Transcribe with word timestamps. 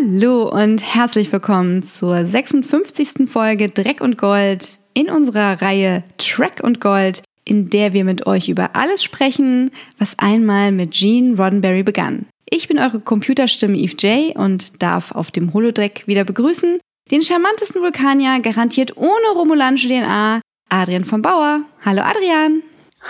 Hallo 0.00 0.48
und 0.48 0.82
herzlich 0.82 1.32
willkommen 1.32 1.82
zur 1.82 2.24
56. 2.24 3.28
Folge 3.28 3.68
Dreck 3.68 4.00
und 4.00 4.16
Gold 4.16 4.78
in 4.94 5.10
unserer 5.10 5.60
Reihe 5.60 6.04
Track 6.18 6.60
und 6.62 6.80
Gold, 6.80 7.22
in 7.44 7.70
der 7.70 7.92
wir 7.92 8.04
mit 8.04 8.26
euch 8.26 8.48
über 8.48 8.76
alles 8.76 9.02
sprechen, 9.02 9.70
was 9.98 10.18
einmal 10.18 10.72
mit 10.72 10.92
Gene 10.92 11.36
Roddenberry 11.36 11.82
begann. 11.82 12.26
Ich 12.48 12.68
bin 12.68 12.78
eure 12.78 13.00
Computerstimme 13.00 13.76
Eve 13.76 13.96
J 13.96 14.36
und 14.36 14.82
darf 14.82 15.12
auf 15.12 15.30
dem 15.30 15.52
Holodeck 15.52 16.06
wieder 16.06 16.24
begrüßen 16.24 16.78
den 17.10 17.22
charmantesten 17.22 17.80
Vulkanier, 17.80 18.40
garantiert 18.40 18.96
ohne 18.96 19.28
romulanische 19.34 19.88
DNA, 19.88 20.40
Adrian 20.68 21.04
von 21.04 21.22
Bauer. 21.22 21.62
Hallo 21.84 22.02
Adrian. 22.02 22.62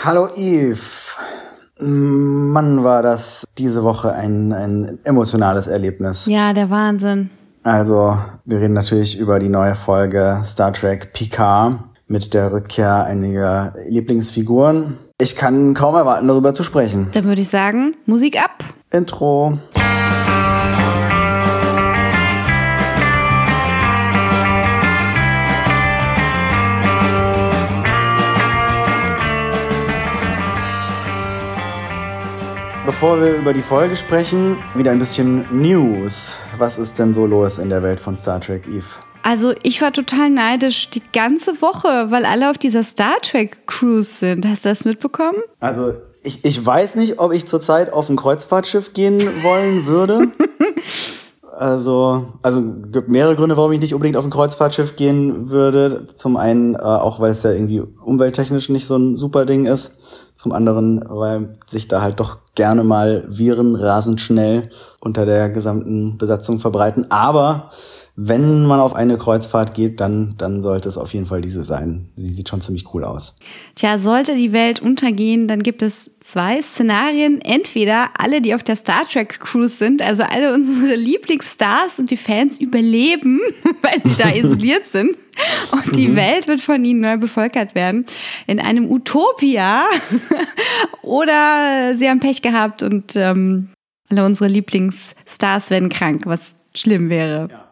Hallo 0.04 0.28
Eve. 0.36 0.78
Mann, 1.80 2.84
war 2.84 3.02
das 3.02 3.44
diese 3.56 3.84
Woche 3.84 4.12
ein, 4.12 4.52
ein 4.52 4.98
emotionales 5.04 5.66
Erlebnis. 5.66 6.26
Ja, 6.26 6.52
der 6.52 6.70
Wahnsinn. 6.70 7.30
Also, 7.62 8.16
wir 8.44 8.58
reden 8.58 8.74
natürlich 8.74 9.18
über 9.18 9.38
die 9.38 9.48
neue 9.48 9.74
Folge 9.74 10.40
Star 10.44 10.72
Trek 10.72 11.12
Picard 11.12 11.78
mit 12.06 12.32
der 12.34 12.52
Rückkehr 12.52 13.04
einiger 13.04 13.74
Lieblingsfiguren. 13.86 14.96
Ich 15.20 15.36
kann 15.36 15.74
kaum 15.74 15.94
erwarten, 15.94 16.28
darüber 16.28 16.54
zu 16.54 16.62
sprechen. 16.62 17.08
Dann 17.12 17.24
würde 17.24 17.42
ich 17.42 17.48
sagen, 17.48 17.94
Musik 18.06 18.42
ab. 18.42 18.64
Intro. 18.90 19.58
Bevor 32.88 33.20
wir 33.20 33.36
über 33.36 33.52
die 33.52 33.60
Folge 33.60 33.94
sprechen, 33.96 34.56
wieder 34.74 34.92
ein 34.92 34.98
bisschen 34.98 35.44
News. 35.52 36.38
Was 36.56 36.78
ist 36.78 36.98
denn 36.98 37.12
so 37.12 37.26
los 37.26 37.58
in 37.58 37.68
der 37.68 37.82
Welt 37.82 38.00
von 38.00 38.16
Star 38.16 38.40
Trek, 38.40 38.66
Eve? 38.66 38.86
Also 39.22 39.52
ich 39.62 39.82
war 39.82 39.92
total 39.92 40.30
neidisch 40.30 40.88
die 40.88 41.02
ganze 41.12 41.60
Woche, 41.60 42.06
weil 42.10 42.24
alle 42.24 42.48
auf 42.48 42.56
dieser 42.56 42.82
Star 42.82 43.16
Trek 43.20 43.66
Cruise 43.66 44.10
sind. 44.10 44.48
Hast 44.48 44.64
du 44.64 44.70
das 44.70 44.86
mitbekommen? 44.86 45.36
Also 45.60 45.92
ich, 46.24 46.46
ich 46.46 46.64
weiß 46.64 46.94
nicht, 46.94 47.18
ob 47.18 47.34
ich 47.34 47.44
zurzeit 47.44 47.92
auf 47.92 48.08
ein 48.08 48.16
Kreuzfahrtschiff 48.16 48.94
gehen 48.94 49.20
wollen 49.42 49.84
würde. 49.84 50.28
Also, 51.58 52.34
also 52.42 52.62
gibt 52.92 53.08
mehrere 53.08 53.34
Gründe, 53.34 53.56
warum 53.56 53.72
ich 53.72 53.80
nicht 53.80 53.92
unbedingt 53.92 54.16
auf 54.16 54.24
ein 54.24 54.30
Kreuzfahrtschiff 54.30 54.94
gehen 54.94 55.50
würde. 55.50 56.06
Zum 56.14 56.36
einen 56.36 56.76
äh, 56.76 56.78
auch, 56.78 57.18
weil 57.18 57.32
es 57.32 57.42
ja 57.42 57.50
irgendwie 57.50 57.80
umwelttechnisch 57.80 58.68
nicht 58.68 58.86
so 58.86 58.96
ein 58.96 59.16
super 59.16 59.44
Ding 59.44 59.66
ist. 59.66 60.27
Zum 60.38 60.52
anderen, 60.52 61.04
weil 61.08 61.58
sich 61.66 61.88
da 61.88 62.00
halt 62.00 62.20
doch 62.20 62.38
gerne 62.54 62.84
mal 62.84 63.24
Viren 63.26 63.74
rasend 63.74 64.20
schnell 64.20 64.62
unter 65.00 65.26
der 65.26 65.50
gesamten 65.50 66.16
Besatzung 66.16 66.60
verbreiten. 66.60 67.10
Aber 67.10 67.70
wenn 68.20 68.66
man 68.66 68.80
auf 68.80 68.96
eine 68.96 69.16
Kreuzfahrt 69.16 69.74
geht, 69.74 70.00
dann, 70.00 70.34
dann 70.38 70.60
sollte 70.60 70.88
es 70.88 70.98
auf 70.98 71.14
jeden 71.14 71.26
Fall 71.26 71.40
diese 71.40 71.62
sein. 71.62 72.08
Die 72.16 72.30
sieht 72.30 72.48
schon 72.48 72.60
ziemlich 72.60 72.92
cool 72.92 73.04
aus. 73.04 73.36
Tja, 73.76 74.00
sollte 74.00 74.34
die 74.34 74.50
Welt 74.50 74.80
untergehen, 74.80 75.46
dann 75.46 75.62
gibt 75.62 75.82
es 75.82 76.10
zwei 76.18 76.60
Szenarien. 76.60 77.40
Entweder 77.40 78.08
alle, 78.18 78.40
die 78.40 78.56
auf 78.56 78.64
der 78.64 78.74
Star 78.74 79.06
Trek 79.08 79.38
Cruise 79.38 79.76
sind, 79.76 80.02
also 80.02 80.24
alle 80.24 80.52
unsere 80.52 80.96
Lieblingsstars 80.96 82.00
und 82.00 82.10
die 82.10 82.16
Fans 82.16 82.60
überleben, 82.60 83.38
weil 83.82 84.02
sie 84.04 84.20
da 84.20 84.30
isoliert 84.34 84.84
sind. 84.84 85.16
Und 85.70 85.94
die 85.94 86.08
mhm. 86.08 86.16
Welt 86.16 86.48
wird 86.48 86.60
von 86.60 86.84
ihnen 86.84 86.98
neu 86.98 87.18
bevölkert 87.18 87.76
werden. 87.76 88.04
In 88.48 88.58
einem 88.58 88.90
Utopia. 88.90 89.84
Oder 91.02 91.94
sie 91.94 92.08
haben 92.08 92.18
Pech 92.18 92.42
gehabt 92.42 92.82
und 92.82 93.14
ähm, 93.14 93.68
alle 94.10 94.24
unsere 94.24 94.50
Lieblingsstars 94.50 95.70
werden 95.70 95.88
krank, 95.88 96.22
was 96.24 96.56
schlimm 96.74 97.10
wäre. 97.10 97.48
Ja. 97.48 97.67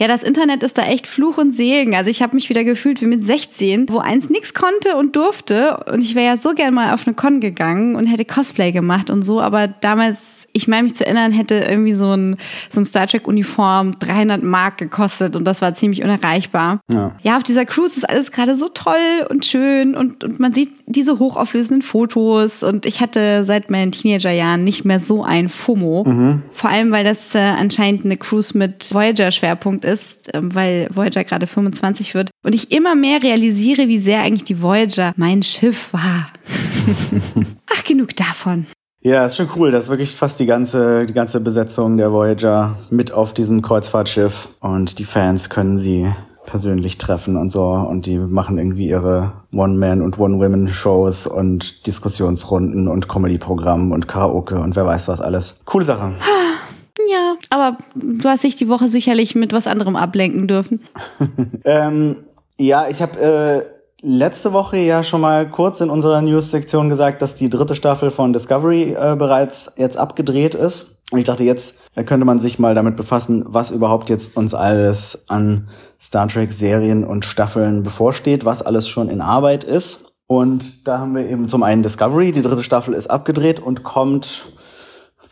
Ja, 0.00 0.08
das 0.08 0.22
Internet 0.22 0.62
ist 0.62 0.78
da 0.78 0.84
echt 0.84 1.06
Fluch 1.06 1.36
und 1.36 1.50
Segen. 1.50 1.94
Also 1.94 2.08
ich 2.08 2.22
habe 2.22 2.34
mich 2.34 2.48
wieder 2.48 2.64
gefühlt 2.64 3.02
wie 3.02 3.06
mit 3.06 3.22
16, 3.22 3.86
wo 3.90 3.98
eins 3.98 4.30
nix 4.30 4.54
konnte 4.54 4.96
und 4.96 5.14
durfte. 5.14 5.84
Und 5.92 6.00
ich 6.00 6.14
wäre 6.14 6.24
ja 6.24 6.36
so 6.38 6.54
gern 6.54 6.72
mal 6.72 6.94
auf 6.94 7.06
eine 7.06 7.14
Con 7.14 7.40
gegangen 7.40 7.96
und 7.96 8.06
hätte 8.06 8.24
Cosplay 8.24 8.72
gemacht 8.72 9.10
und 9.10 9.24
so. 9.24 9.42
Aber 9.42 9.68
damals, 9.68 10.48
ich 10.54 10.68
meine 10.68 10.84
mich 10.84 10.94
zu 10.94 11.04
erinnern, 11.04 11.32
hätte 11.32 11.56
irgendwie 11.56 11.92
so 11.92 12.16
ein, 12.16 12.38
so 12.70 12.80
ein 12.80 12.86
Star 12.86 13.08
Trek-Uniform 13.08 13.98
300 13.98 14.42
Mark 14.42 14.78
gekostet 14.78 15.36
und 15.36 15.44
das 15.44 15.60
war 15.60 15.74
ziemlich 15.74 16.02
unerreichbar. 16.02 16.80
Ja, 16.90 17.12
ja 17.22 17.36
auf 17.36 17.42
dieser 17.42 17.66
Cruise 17.66 17.98
ist 17.98 18.08
alles 18.08 18.32
gerade 18.32 18.56
so 18.56 18.70
toll 18.70 18.94
und 19.28 19.44
schön 19.44 19.94
und, 19.94 20.24
und 20.24 20.40
man 20.40 20.54
sieht 20.54 20.70
diese 20.86 21.18
hochauflösenden 21.18 21.82
Fotos. 21.82 22.62
Und 22.62 22.86
ich 22.86 23.02
hatte 23.02 23.44
seit 23.44 23.70
meinen 23.70 23.92
Teenagerjahren 23.92 24.64
nicht 24.64 24.86
mehr 24.86 24.98
so 24.98 25.24
ein 25.24 25.50
FOMO. 25.50 26.04
Mhm. 26.06 26.42
Vor 26.54 26.70
allem, 26.70 26.90
weil 26.90 27.04
das 27.04 27.34
äh, 27.34 27.38
anscheinend 27.38 28.06
eine 28.06 28.16
Cruise 28.16 28.56
mit 28.56 28.94
Voyager-Schwerpunkt 28.94 29.84
ist 29.84 29.89
ist, 29.90 30.30
ähm, 30.34 30.54
weil 30.54 30.88
Voyager 30.92 31.24
gerade 31.24 31.46
25 31.46 32.14
wird. 32.14 32.30
Und 32.44 32.54
ich 32.54 32.72
immer 32.72 32.94
mehr 32.94 33.22
realisiere, 33.22 33.88
wie 33.88 33.98
sehr 33.98 34.22
eigentlich 34.22 34.44
die 34.44 34.62
Voyager 34.62 35.12
mein 35.16 35.42
Schiff 35.42 35.92
war. 35.92 36.28
Ach, 37.72 37.84
genug 37.84 38.16
davon. 38.16 38.66
Ja, 39.02 39.24
ist 39.24 39.36
schon 39.36 39.48
cool. 39.56 39.70
Das 39.70 39.84
ist 39.84 39.90
wirklich 39.90 40.14
fast 40.14 40.40
die 40.40 40.46
ganze, 40.46 41.06
die 41.06 41.14
ganze 41.14 41.40
Besetzung 41.40 41.96
der 41.96 42.12
Voyager 42.12 42.76
mit 42.90 43.12
auf 43.12 43.32
diesem 43.32 43.62
Kreuzfahrtschiff. 43.62 44.56
Und 44.60 44.98
die 44.98 45.04
Fans 45.04 45.48
können 45.48 45.78
sie 45.78 46.12
persönlich 46.46 46.98
treffen 46.98 47.36
und 47.36 47.50
so. 47.50 47.64
Und 47.64 48.06
die 48.06 48.18
machen 48.18 48.58
irgendwie 48.58 48.88
ihre 48.88 49.32
One-Man- 49.52 50.02
und 50.02 50.18
One-Women-Shows 50.18 51.26
und 51.26 51.86
Diskussionsrunden 51.86 52.88
und 52.88 53.08
Comedy-Programm 53.08 53.92
und 53.92 54.08
Karaoke 54.08 54.58
und 54.58 54.76
wer 54.76 54.86
weiß 54.86 55.08
was 55.08 55.20
alles. 55.20 55.62
Coole 55.64 55.84
Sache. 55.84 56.12
Aber 57.50 57.78
du 57.94 58.28
hast 58.28 58.44
dich 58.44 58.56
die 58.56 58.68
Woche 58.68 58.88
sicherlich 58.88 59.34
mit 59.34 59.52
was 59.52 59.66
anderem 59.66 59.96
ablenken 59.96 60.46
dürfen. 60.46 60.80
ähm, 61.64 62.16
ja, 62.58 62.88
ich 62.88 63.02
habe 63.02 63.20
äh, 63.20 63.62
letzte 64.02 64.52
Woche 64.52 64.78
ja 64.78 65.02
schon 65.02 65.20
mal 65.20 65.48
kurz 65.48 65.80
in 65.80 65.90
unserer 65.90 66.22
News-Sektion 66.22 66.88
gesagt, 66.88 67.22
dass 67.22 67.34
die 67.34 67.50
dritte 67.50 67.74
Staffel 67.74 68.10
von 68.10 68.32
Discovery 68.32 68.92
äh, 68.92 69.16
bereits 69.16 69.72
jetzt 69.76 69.96
abgedreht 69.96 70.54
ist. 70.54 70.96
Und 71.10 71.18
ich 71.18 71.24
dachte, 71.24 71.42
jetzt 71.42 71.76
könnte 72.06 72.24
man 72.24 72.38
sich 72.38 72.60
mal 72.60 72.74
damit 72.76 72.96
befassen, 72.96 73.44
was 73.48 73.72
überhaupt 73.72 74.10
jetzt 74.10 74.36
uns 74.36 74.54
alles 74.54 75.24
an 75.28 75.68
Star 76.00 76.28
Trek-Serien 76.28 77.04
und 77.04 77.24
Staffeln 77.24 77.82
bevorsteht, 77.82 78.44
was 78.44 78.62
alles 78.62 78.88
schon 78.88 79.08
in 79.08 79.20
Arbeit 79.20 79.64
ist. 79.64 80.12
Und 80.28 80.86
da 80.86 80.98
haben 80.98 81.16
wir 81.16 81.28
eben 81.28 81.48
zum 81.48 81.64
einen 81.64 81.82
Discovery, 81.82 82.30
die 82.30 82.42
dritte 82.42 82.62
Staffel 82.62 82.94
ist 82.94 83.10
abgedreht 83.10 83.58
und 83.58 83.82
kommt 83.82 84.52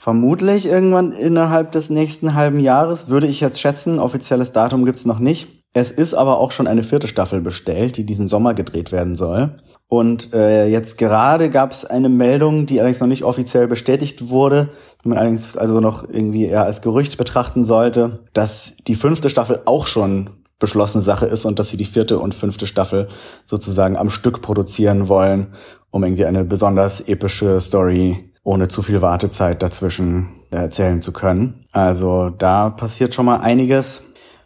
Vermutlich 0.00 0.68
irgendwann 0.68 1.10
innerhalb 1.10 1.72
des 1.72 1.90
nächsten 1.90 2.34
halben 2.34 2.60
Jahres, 2.60 3.08
würde 3.08 3.26
ich 3.26 3.40
jetzt 3.40 3.60
schätzen. 3.60 3.98
Offizielles 3.98 4.52
Datum 4.52 4.84
gibt's 4.84 5.06
noch 5.06 5.18
nicht. 5.18 5.48
Es 5.72 5.90
ist 5.90 6.14
aber 6.14 6.38
auch 6.38 6.52
schon 6.52 6.68
eine 6.68 6.84
vierte 6.84 7.08
Staffel 7.08 7.40
bestellt, 7.40 7.96
die 7.96 8.06
diesen 8.06 8.28
Sommer 8.28 8.54
gedreht 8.54 8.92
werden 8.92 9.16
soll. 9.16 9.56
Und 9.88 10.32
äh, 10.34 10.68
jetzt 10.68 10.98
gerade 10.98 11.50
gab 11.50 11.72
es 11.72 11.84
eine 11.84 12.08
Meldung, 12.08 12.64
die 12.64 12.78
allerdings 12.78 13.00
noch 13.00 13.08
nicht 13.08 13.24
offiziell 13.24 13.66
bestätigt 13.66 14.28
wurde, 14.28 14.68
die 15.02 15.08
man 15.08 15.18
allerdings 15.18 15.56
also 15.56 15.80
noch 15.80 16.08
irgendwie 16.08 16.44
eher 16.44 16.62
als 16.62 16.80
Gerücht 16.80 17.18
betrachten 17.18 17.64
sollte, 17.64 18.20
dass 18.32 18.76
die 18.86 18.94
fünfte 18.94 19.30
Staffel 19.30 19.62
auch 19.64 19.88
schon 19.88 20.30
beschlossene 20.60 21.02
Sache 21.02 21.26
ist 21.26 21.44
und 21.44 21.58
dass 21.58 21.70
sie 21.70 21.76
die 21.76 21.84
vierte 21.84 22.20
und 22.20 22.36
fünfte 22.36 22.68
Staffel 22.68 23.08
sozusagen 23.46 23.96
am 23.96 24.10
Stück 24.10 24.42
produzieren 24.42 25.08
wollen, 25.08 25.48
um 25.90 26.04
irgendwie 26.04 26.24
eine 26.24 26.44
besonders 26.44 27.00
epische 27.00 27.60
Story 27.60 28.28
ohne 28.48 28.68
zu 28.68 28.80
viel 28.80 29.02
Wartezeit 29.02 29.62
dazwischen 29.62 30.30
erzählen 30.50 31.02
zu 31.02 31.12
können. 31.12 31.66
Also 31.72 32.30
da 32.30 32.70
passiert 32.70 33.12
schon 33.12 33.26
mal 33.26 33.40
einiges. 33.40 34.04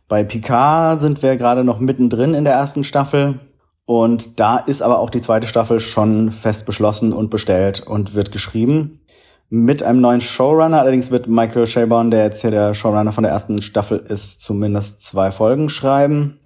Bei 0.08 0.24
Picard 0.24 1.00
sind 1.00 1.22
wir 1.22 1.36
gerade 1.36 1.62
noch 1.62 1.78
mittendrin 1.78 2.34
in 2.34 2.42
der 2.42 2.54
ersten 2.54 2.82
Staffel. 2.82 3.38
Und 3.86 4.40
da 4.40 4.58
ist 4.58 4.82
aber 4.82 4.98
auch 4.98 5.08
die 5.08 5.20
zweite 5.20 5.46
Staffel 5.46 5.78
schon 5.78 6.32
fest 6.32 6.66
beschlossen 6.66 7.12
und 7.12 7.30
bestellt 7.30 7.86
und 7.86 8.16
wird 8.16 8.32
geschrieben. 8.32 8.98
Mit 9.50 9.84
einem 9.84 10.00
neuen 10.00 10.20
Showrunner. 10.20 10.80
Allerdings 10.80 11.12
wird 11.12 11.28
Michael 11.28 11.68
Shabon, 11.68 12.10
der 12.10 12.24
jetzt 12.24 12.40
hier 12.40 12.50
der 12.50 12.74
Showrunner 12.74 13.12
von 13.12 13.22
der 13.22 13.32
ersten 13.32 13.62
Staffel 13.62 13.98
ist, 13.98 14.40
zumindest 14.40 15.04
zwei 15.04 15.30
Folgen 15.30 15.68
schreiben. 15.68 16.40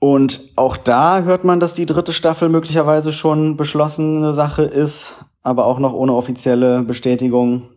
Und 0.00 0.40
auch 0.56 0.76
da 0.76 1.22
hört 1.22 1.44
man, 1.44 1.60
dass 1.60 1.74
die 1.74 1.86
dritte 1.86 2.12
Staffel 2.12 2.48
möglicherweise 2.48 3.12
schon 3.12 3.56
beschlossene 3.56 4.34
Sache 4.34 4.62
ist 4.62 5.26
aber 5.42 5.66
auch 5.66 5.78
noch 5.78 5.92
ohne 5.92 6.14
offizielle 6.14 6.82
Bestätigung. 6.82 7.68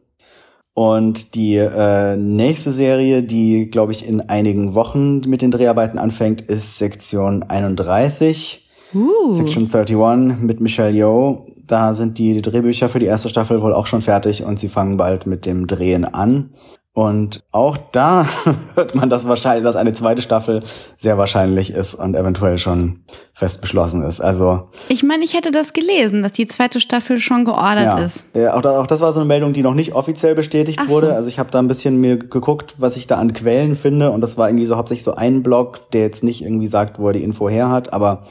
Und 0.73 1.35
die 1.35 1.55
äh, 1.55 2.17
nächste 2.17 2.71
Serie, 2.71 3.23
die, 3.23 3.69
glaube 3.69 3.93
ich, 3.93 4.07
in 4.07 4.21
einigen 4.21 4.75
Wochen 4.75 5.21
mit 5.21 5.41
den 5.41 5.51
Dreharbeiten 5.51 5.97
anfängt, 5.97 6.41
ist 6.41 6.77
Sektion 6.77 7.43
31. 7.43 8.63
Uh. 8.93 9.31
Section 9.31 9.69
31 9.73 10.41
mit 10.41 10.59
Michelle 10.59 10.91
Yeoh. 10.91 11.47
Da 11.65 11.93
sind 11.93 12.17
die 12.17 12.41
Drehbücher 12.41 12.89
für 12.89 12.99
die 12.99 13.05
erste 13.05 13.29
Staffel 13.29 13.61
wohl 13.61 13.73
auch 13.73 13.87
schon 13.87 14.01
fertig 14.01 14.43
und 14.43 14.59
sie 14.59 14.69
fangen 14.69 14.97
bald 14.97 15.25
mit 15.25 15.45
dem 15.45 15.65
Drehen 15.65 16.05
an. 16.05 16.51
Und 16.95 17.43
auch 17.51 17.75
da 17.91 18.25
hört 18.75 18.95
man 18.95 19.09
das 19.09 19.27
wahrscheinlich, 19.27 19.65
dass 19.65 19.75
eine 19.75 19.91
zweite 19.91 20.21
Staffel 20.21 20.63
sehr 20.97 21.17
wahrscheinlich 21.17 21.71
ist 21.73 21.93
und 21.93 22.15
eventuell 22.15 22.57
schon 22.57 23.03
fest 23.33 23.59
beschlossen 23.59 24.01
ist. 24.01 24.21
Also 24.21 24.69
ich 24.87 25.03
meine, 25.03 25.25
ich 25.25 25.33
hätte 25.33 25.51
das 25.51 25.73
gelesen, 25.73 26.23
dass 26.23 26.31
die 26.31 26.47
zweite 26.47 26.79
Staffel 26.79 27.19
schon 27.19 27.43
geordert 27.43 27.83
ja, 27.83 27.97
ist. 27.97 28.23
Ja, 28.33 28.53
auch, 28.53 28.63
auch 28.63 28.87
das 28.87 29.01
war 29.01 29.11
so 29.11 29.19
eine 29.19 29.27
Meldung, 29.27 29.51
die 29.51 29.61
noch 29.61 29.73
nicht 29.73 29.93
offiziell 29.93 30.35
bestätigt 30.35 30.79
Ach 30.81 30.87
wurde. 30.87 31.07
so. 31.07 31.13
Also 31.13 31.27
ich 31.27 31.37
habe 31.37 31.51
da 31.51 31.59
ein 31.59 31.67
bisschen 31.67 31.99
mir 31.99 32.17
geguckt, 32.17 32.75
was 32.77 32.95
ich 32.95 33.07
da 33.07 33.17
an 33.17 33.33
Quellen 33.33 33.75
finde 33.75 34.11
und 34.11 34.21
das 34.21 34.37
war 34.37 34.47
irgendwie 34.47 34.65
so 34.65 34.77
hauptsächlich 34.77 35.03
so 35.03 35.15
ein 35.15 35.43
Blog, 35.43 35.91
der 35.91 35.99
jetzt 36.03 36.23
nicht 36.23 36.43
irgendwie 36.43 36.67
sagt, 36.67 36.97
wo 36.97 37.07
er 37.07 37.13
die 37.13 37.23
Info 37.25 37.49
her 37.49 37.69
hat, 37.69 37.91
aber 37.91 38.23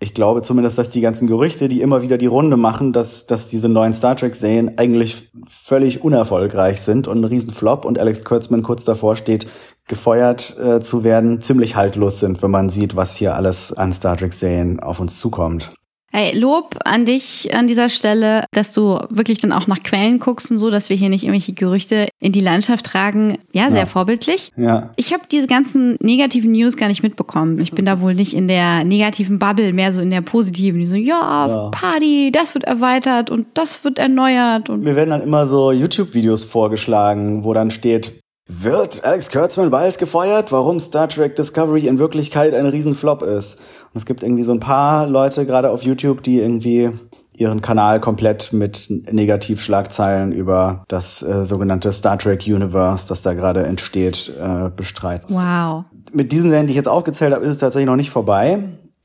ich 0.00 0.12
glaube 0.12 0.42
zumindest, 0.42 0.76
dass 0.76 0.90
die 0.90 1.00
ganzen 1.00 1.26
Gerüchte, 1.26 1.68
die 1.68 1.80
immer 1.80 2.02
wieder 2.02 2.18
die 2.18 2.26
Runde 2.26 2.56
machen, 2.56 2.92
dass, 2.92 3.26
dass 3.26 3.46
diese 3.46 3.68
neuen 3.68 3.92
Star 3.92 4.16
Trek-Serien 4.16 4.76
eigentlich 4.76 5.30
völlig 5.46 6.02
unerfolgreich 6.02 6.80
sind 6.80 7.06
und 7.06 7.20
ein 7.20 7.24
Riesenflop 7.24 7.84
und 7.84 7.98
Alex 7.98 8.24
Kurtzman 8.24 8.62
kurz 8.62 8.84
davor 8.84 9.16
steht, 9.16 9.46
gefeuert 9.86 10.56
äh, 10.58 10.80
zu 10.80 11.04
werden, 11.04 11.40
ziemlich 11.40 11.76
haltlos 11.76 12.20
sind, 12.20 12.42
wenn 12.42 12.50
man 12.50 12.70
sieht, 12.70 12.96
was 12.96 13.16
hier 13.16 13.34
alles 13.34 13.72
an 13.72 13.92
Star 13.92 14.16
Trek-Serien 14.16 14.80
auf 14.80 15.00
uns 15.00 15.18
zukommt. 15.18 15.74
Hey, 16.16 16.38
Lob 16.38 16.76
an 16.84 17.04
dich 17.06 17.52
an 17.52 17.66
dieser 17.66 17.88
Stelle, 17.88 18.44
dass 18.52 18.72
du 18.72 19.00
wirklich 19.10 19.38
dann 19.38 19.50
auch 19.50 19.66
nach 19.66 19.82
Quellen 19.82 20.20
guckst 20.20 20.48
und 20.48 20.58
so, 20.58 20.70
dass 20.70 20.88
wir 20.88 20.96
hier 20.96 21.08
nicht 21.08 21.24
irgendwelche 21.24 21.54
Gerüchte 21.54 22.06
in 22.20 22.30
die 22.30 22.38
Landschaft 22.38 22.86
tragen. 22.86 23.36
Ja, 23.52 23.68
sehr 23.68 23.78
Ja. 23.80 23.86
vorbildlich. 23.86 24.52
Ja. 24.56 24.90
Ich 24.94 25.12
habe 25.12 25.24
diese 25.28 25.48
ganzen 25.48 25.96
negativen 26.00 26.52
News 26.52 26.76
gar 26.76 26.86
nicht 26.86 27.02
mitbekommen. 27.02 27.58
Ich 27.58 27.72
bin 27.72 27.84
da 27.84 28.00
wohl 28.00 28.14
nicht 28.14 28.32
in 28.32 28.46
der 28.46 28.84
negativen 28.84 29.40
Bubble, 29.40 29.72
mehr 29.72 29.90
so 29.90 30.00
in 30.02 30.10
der 30.10 30.20
positiven. 30.20 30.78
Die 30.78 30.86
so, 30.86 30.94
ja, 30.94 31.48
Ja. 31.48 31.70
Party, 31.72 32.30
das 32.32 32.54
wird 32.54 32.62
erweitert 32.62 33.32
und 33.32 33.48
das 33.54 33.82
wird 33.82 33.98
erneuert 33.98 34.70
und 34.70 34.84
Mir 34.84 34.94
werden 34.94 35.10
dann 35.10 35.22
immer 35.22 35.48
so 35.48 35.72
YouTube-Videos 35.72 36.44
vorgeschlagen, 36.44 37.42
wo 37.42 37.54
dann 37.54 37.72
steht, 37.72 38.20
wird 38.46 39.04
Alex 39.04 39.30
Kurtzman 39.30 39.70
bald 39.70 39.98
gefeuert, 39.98 40.52
warum 40.52 40.78
Star 40.78 41.08
Trek 41.08 41.34
Discovery 41.36 41.86
in 41.86 41.98
Wirklichkeit 41.98 42.54
ein 42.54 42.66
Riesenflop 42.66 43.22
ist. 43.22 43.56
Und 43.56 43.96
es 43.96 44.06
gibt 44.06 44.22
irgendwie 44.22 44.42
so 44.42 44.52
ein 44.52 44.60
paar 44.60 45.06
Leute, 45.06 45.46
gerade 45.46 45.70
auf 45.70 45.82
YouTube, 45.82 46.22
die 46.22 46.40
irgendwie 46.40 46.90
ihren 47.36 47.62
Kanal 47.62 48.00
komplett 48.00 48.52
mit 48.52 48.88
Negativschlagzeilen 49.10 50.30
über 50.30 50.84
das 50.88 51.22
äh, 51.22 51.44
sogenannte 51.44 51.92
Star 51.92 52.18
Trek 52.18 52.46
Universe, 52.46 53.08
das 53.08 53.22
da 53.22 53.32
gerade 53.32 53.64
entsteht, 53.64 54.32
äh, 54.40 54.70
bestreiten 54.70 55.34
wow. 55.34 55.84
mit 56.12 56.30
diesen 56.30 56.50
Serien, 56.50 56.66
die 56.66 56.72
ich 56.72 56.76
jetzt 56.76 56.88
aufgezählt 56.88 57.34
habe, 57.34 57.44
ist 57.44 57.50
es 57.50 57.58
tatsächlich 57.58 57.88
noch 57.88 57.96
nicht 57.96 58.10
vorbei. 58.10 58.60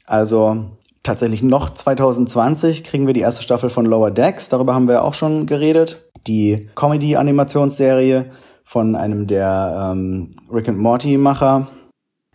Also 0.06 0.66
tatsächlich 1.02 1.42
noch 1.42 1.72
2020 1.72 2.84
kriegen 2.84 3.08
wir 3.08 3.14
die 3.14 3.22
erste 3.22 3.42
Staffel 3.42 3.70
von 3.70 3.86
Lower 3.86 4.12
Decks. 4.12 4.50
Darüber 4.50 4.76
haben 4.76 4.88
wir 4.88 5.04
auch 5.04 5.14
schon 5.16 5.48
geredet. 5.48 6.04
Die 6.28 6.70
Comedy-Animationsserie 6.76 8.26
von 8.70 8.96
einem 8.96 9.26
der 9.26 9.94
ähm, 9.94 10.30
Rick 10.54 10.70
and 10.70 10.78
Morty-Macher. 10.78 11.68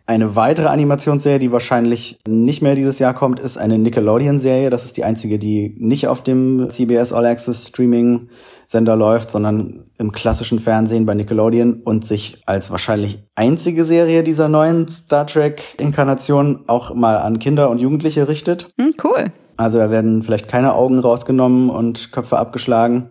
Eine 0.06 0.34
weitere 0.34 0.66
Animationsserie, 0.66 1.38
die 1.38 1.52
wahrscheinlich 1.52 2.18
nicht 2.26 2.60
mehr 2.60 2.74
dieses 2.74 2.98
Jahr 2.98 3.14
kommt, 3.14 3.38
ist 3.38 3.56
eine 3.56 3.78
Nickelodeon-Serie. 3.78 4.68
Das 4.68 4.84
ist 4.84 4.96
die 4.96 5.04
einzige, 5.04 5.38
die 5.38 5.76
nicht 5.78 6.08
auf 6.08 6.22
dem 6.22 6.68
CBS 6.68 7.12
All 7.12 7.24
Access 7.24 7.68
Streaming 7.68 8.28
Sender 8.66 8.96
läuft, 8.96 9.30
sondern 9.30 9.84
im 9.98 10.10
klassischen 10.10 10.58
Fernsehen 10.58 11.06
bei 11.06 11.14
Nickelodeon 11.14 11.82
und 11.84 12.04
sich 12.04 12.42
als 12.46 12.72
wahrscheinlich 12.72 13.22
einzige 13.36 13.84
Serie 13.84 14.24
dieser 14.24 14.48
neuen 14.48 14.88
Star 14.88 15.28
Trek 15.28 15.62
Inkarnation 15.78 16.64
auch 16.66 16.94
mal 16.94 17.16
an 17.18 17.38
Kinder 17.38 17.70
und 17.70 17.80
Jugendliche 17.80 18.26
richtet. 18.26 18.70
Hm, 18.78 18.94
cool. 19.04 19.32
Also 19.56 19.78
da 19.78 19.90
werden 19.90 20.24
vielleicht 20.24 20.48
keine 20.48 20.74
Augen 20.74 20.98
rausgenommen 20.98 21.70
und 21.70 22.10
Köpfe 22.10 22.38
abgeschlagen. 22.38 23.08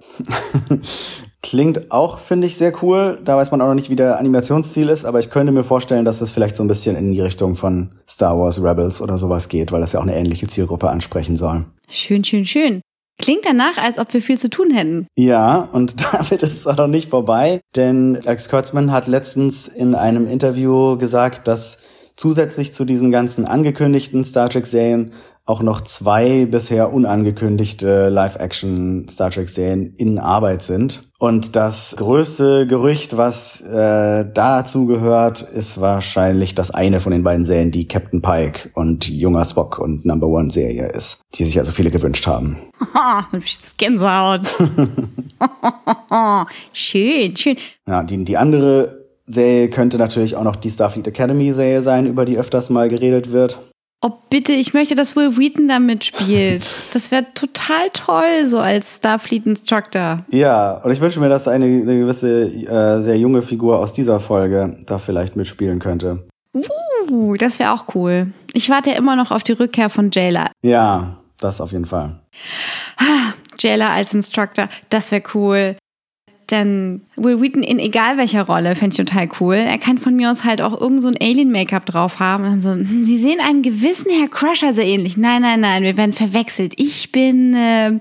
Klingt 1.44 1.92
auch, 1.92 2.20
finde 2.20 2.48
ich, 2.48 2.56
sehr 2.56 2.74
cool. 2.82 3.20
Da 3.24 3.36
weiß 3.36 3.52
man 3.52 3.62
auch 3.62 3.68
noch 3.68 3.76
nicht, 3.76 3.90
wie 3.90 3.98
der 3.98 4.18
Animationsstil 4.18 4.88
ist, 4.88 5.04
aber 5.04 5.20
ich 5.20 5.30
könnte 5.30 5.52
mir 5.52 5.64
vorstellen, 5.64 6.06
dass 6.06 6.22
es 6.22 6.32
vielleicht 6.32 6.56
so 6.56 6.64
ein 6.64 6.70
bisschen 6.70 6.96
in 6.96 7.12
die 7.12 7.20
Richtung 7.20 7.58
von 7.58 7.90
Star 8.10 8.40
Wars 8.40 8.64
Rebels 8.64 9.02
oder 9.02 9.18
sowas 9.18 9.50
geht, 9.50 9.74
weil 9.74 9.82
das 9.82 9.92
ja 9.92 10.00
auch 10.00 10.04
eine 10.04 10.16
ähnliche 10.16 10.48
Zielgruppe 10.48 10.90
ansprechen 10.90 11.36
soll. 11.36 11.66
Schön, 11.90 12.24
schön, 12.24 12.46
schön. 12.46 12.82
Klingt 13.22 13.46
danach, 13.46 13.78
als 13.78 14.00
ob 14.00 14.14
wir 14.14 14.22
viel 14.22 14.38
zu 14.38 14.50
tun 14.50 14.72
hätten. 14.72 15.08
Ja, 15.18 15.70
und 15.74 16.02
damit 16.14 16.42
ist 16.44 16.60
es 16.60 16.66
auch 16.66 16.78
noch 16.78 16.88
nicht 16.88 17.10
vorbei, 17.10 17.60
denn 17.76 18.18
Alex 18.26 18.48
Kurtzman 18.48 18.94
hat 18.94 19.08
letztens 19.08 19.68
in 19.68 19.96
einem 19.96 20.28
Interview 20.28 20.98
gesagt, 20.98 21.48
dass 21.50 21.80
zusätzlich 22.16 22.74
zu 22.74 22.86
diesen 22.86 23.12
ganzen 23.12 23.46
angekündigten 23.46 24.24
Star 24.24 24.50
Trek-Serien 24.50 25.12
auch 25.46 25.62
noch 25.62 25.82
zwei 25.82 26.46
bisher 26.46 26.94
unangekündigte 26.94 28.10
Live-Action 28.10 29.10
Star 29.10 29.30
Trek-Serien 29.30 29.94
in 29.98 30.20
Arbeit 30.20 30.62
sind. 30.62 31.12
Und 31.24 31.56
das 31.56 31.96
größte 31.98 32.68
Gerücht, 32.68 33.16
was 33.16 33.62
äh, 33.62 34.26
dazu 34.34 34.88
gehört, 34.88 35.42
ist 35.42 35.80
wahrscheinlich, 35.80 36.54
dass 36.54 36.70
eine 36.70 37.00
von 37.00 37.14
den 37.14 37.24
beiden 37.24 37.46
Serien 37.46 37.72
die 37.72 37.88
Captain 37.88 38.22
Pike 38.22 38.72
und 38.74 39.08
junger 39.08 39.46
Spock 39.46 39.80
und 39.80 40.04
Number 40.04 40.28
One 40.28 40.52
Serie 40.52 40.88
ist, 40.88 41.22
die 41.36 41.46
sich 41.46 41.58
also 41.58 41.72
viele 41.72 41.92
gewünscht 41.92 42.28
haben. 42.28 42.58
Gänsehaut. 43.78 44.42
schön, 46.74 47.38
schön. 47.38 47.56
Ja, 47.88 48.04
die, 48.04 48.22
die 48.26 48.36
andere 48.36 49.06
Serie 49.26 49.70
könnte 49.70 49.98
natürlich 49.98 50.36
auch 50.36 50.44
noch 50.44 50.58
die 50.58 50.72
Starfleet 50.72 51.08
Academy 51.08 51.54
Serie 51.54 51.82
sein, 51.82 52.06
über 52.06 52.26
die 52.26 52.38
öfters 52.38 52.70
mal 52.70 52.90
geredet 52.90 53.32
wird. 53.32 53.60
Oh, 54.06 54.12
bitte, 54.30 54.52
ich 54.52 54.74
möchte, 54.74 54.96
dass 54.96 55.16
Will 55.16 55.38
Wheaton 55.38 55.70
da 55.70 55.80
mitspielt. 55.80 56.68
Das 56.94 57.10
wäre 57.10 57.26
total 57.36 57.90
toll, 57.94 58.46
so 58.46 58.60
als 58.60 58.98
Starfleet 58.98 59.46
Instructor. 59.46 60.26
Ja, 60.30 60.82
und 60.84 60.92
ich 60.92 61.00
wünsche 61.00 61.22
mir, 61.22 61.30
dass 61.30 61.48
eine, 61.48 61.64
eine 61.64 62.00
gewisse, 62.00 62.48
äh, 62.48 63.02
sehr 63.02 63.18
junge 63.18 63.42
Figur 63.42 63.80
aus 63.80 63.94
dieser 63.94 64.20
Folge 64.20 64.78
da 64.86 65.00
vielleicht 65.00 65.38
mitspielen 65.38 65.80
könnte. 65.80 66.28
Uh, 66.54 67.36
das 67.38 67.60
wäre 67.60 67.72
auch 67.72 67.96
cool. 67.96 68.34
Ich 68.52 68.70
warte 68.70 68.90
ja 68.90 68.98
immer 68.98 69.16
noch 69.16 69.32
auf 69.32 69.42
die 69.42 69.54
Rückkehr 69.54 69.90
von 69.90 70.12
Jayla. 70.12 70.48
Ja, 70.62 71.16
das 71.40 71.62
auf 71.62 71.72
jeden 71.72 71.86
Fall. 71.86 72.20
Jayla 73.58 73.94
als 73.94 74.14
Instructor, 74.14 74.68
das 74.90 75.12
wäre 75.12 75.24
cool. 75.34 75.78
Denn 76.54 77.02
Will 77.16 77.42
Wheaton 77.42 77.64
in 77.64 77.80
egal 77.80 78.18
welcher 78.18 78.44
Rolle 78.44 78.76
fände 78.76 78.94
ich 78.94 78.98
total 78.98 79.28
cool. 79.40 79.56
Er 79.56 79.80
kann 79.80 79.98
von 79.98 80.16
mir 80.16 80.32
aus 80.32 80.44
halt 80.44 80.62
auch 80.62 80.80
irgend 80.80 81.02
so 81.02 81.08
ein 81.08 81.18
Alien-Make-up 81.20 81.84
drauf 81.84 82.20
haben. 82.20 82.44
Und 82.44 82.52
dann 82.52 82.60
so, 82.60 82.70
hm, 82.70 83.04
Sie 83.04 83.18
sehen 83.18 83.40
einem 83.40 83.64
gewissen 83.64 84.12
Herr 84.12 84.28
Crusher 84.28 84.72
sehr 84.72 84.86
ähnlich. 84.86 85.18
Nein, 85.18 85.42
nein, 85.42 85.62
nein, 85.62 85.82
wir 85.82 85.98
werden 85.98 86.14
verwechselt. 86.14 86.74
Ich 86.78 87.12
bin 87.12 87.56
äh, 87.56 87.94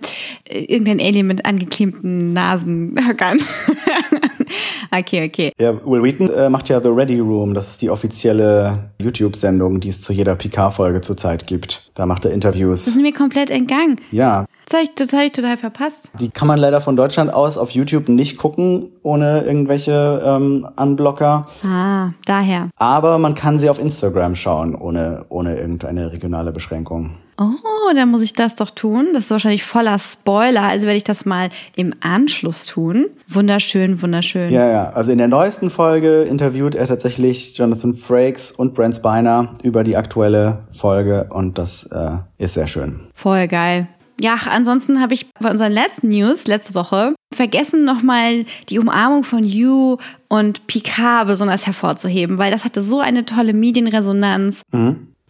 irgendein 0.50 1.00
Alien 1.00 1.28
mit 1.28 1.46
angeklebten 1.46 2.34
Nasenhöckern. 2.34 3.38
okay, 4.96 5.26
okay. 5.26 5.52
Ja, 5.58 5.74
Will 5.84 6.02
Wheaton 6.02 6.28
äh, 6.30 6.48
macht 6.50 6.68
ja 6.68 6.80
The 6.82 6.88
Ready 6.88 7.20
Room. 7.20 7.54
Das 7.54 7.70
ist 7.70 7.82
die 7.82 7.90
offizielle 7.90 8.90
YouTube-Sendung, 9.00 9.80
die 9.80 9.88
es 9.88 10.00
zu 10.00 10.12
jeder 10.12 10.36
Picard-Folge 10.36 11.00
zurzeit 11.00 11.46
gibt. 11.46 11.90
Da 11.94 12.06
macht 12.06 12.24
er 12.24 12.30
Das 12.30 12.34
Interviews. 12.34 12.86
ist 12.86 12.96
mir 13.00 13.12
komplett 13.12 13.50
entgangen. 13.50 14.00
Ja, 14.10 14.46
Das 14.66 14.74
habe 14.78 14.84
ich, 14.84 14.94
das 14.94 15.12
hab 15.12 15.24
ich 15.24 15.32
total 15.32 15.56
verpasst. 15.58 16.10
Die 16.20 16.30
kann 16.30 16.48
man 16.48 16.58
leider 16.58 16.80
von 16.80 16.96
Deutschland 16.96 17.32
aus 17.32 17.58
auf 17.58 17.70
YouTube 17.72 18.08
nicht 18.08 18.38
gucken, 18.38 18.90
ohne 19.02 19.42
irgendwelche 19.42 20.22
ähm, 20.24 20.66
Unblocker. 20.76 21.46
Ah, 21.64 22.10
daher. 22.24 22.70
Aber 22.76 23.18
man 23.18 23.34
kann 23.34 23.58
sie 23.58 23.68
auf 23.68 23.78
Instagram 23.78 24.34
schauen, 24.34 24.74
ohne, 24.74 25.24
ohne 25.28 25.56
irgendeine 25.56 26.12
regionale 26.12 26.52
Beschränkung. 26.52 27.16
Oh, 27.38 27.94
dann 27.94 28.10
muss 28.10 28.22
ich 28.22 28.34
das 28.34 28.56
doch 28.56 28.70
tun. 28.70 29.08
Das 29.12 29.24
ist 29.24 29.30
wahrscheinlich 29.30 29.64
voller 29.64 29.98
Spoiler, 29.98 30.62
also 30.62 30.86
werde 30.86 30.96
ich 30.96 31.04
das 31.04 31.24
mal 31.24 31.48
im 31.76 31.94
Anschluss 32.00 32.66
tun. 32.66 33.06
Wunderschön, 33.28 34.02
wunderschön. 34.02 34.50
Ja, 34.50 34.68
ja. 34.68 34.90
Also 34.90 35.12
in 35.12 35.18
der 35.18 35.28
neuesten 35.28 35.70
Folge 35.70 36.22
interviewt 36.22 36.74
er 36.74 36.86
tatsächlich 36.86 37.56
Jonathan 37.56 37.94
Frakes 37.94 38.52
und 38.52 38.74
Brent 38.74 38.96
Spiner 38.96 39.52
über 39.62 39.84
die 39.84 39.96
aktuelle 39.96 40.64
Folge 40.72 41.28
und 41.30 41.58
das 41.58 41.84
äh, 41.84 42.18
ist 42.38 42.54
sehr 42.54 42.66
schön. 42.66 43.00
Voll 43.14 43.48
geil. 43.48 43.88
Ja, 44.20 44.36
ansonsten 44.50 45.00
habe 45.00 45.14
ich 45.14 45.26
bei 45.40 45.50
unseren 45.50 45.72
letzten 45.72 46.10
News 46.10 46.46
letzte 46.46 46.74
Woche 46.74 47.14
vergessen, 47.34 47.84
nochmal 47.84 48.44
die 48.68 48.78
Umarmung 48.78 49.24
von 49.24 49.42
You 49.42 49.96
und 50.28 50.66
Picard 50.66 51.26
besonders 51.26 51.66
hervorzuheben, 51.66 52.38
weil 52.38 52.52
das 52.52 52.64
hatte 52.64 52.82
so 52.82 53.00
eine 53.00 53.24
tolle 53.24 53.52
Medienresonanz. 53.52 54.62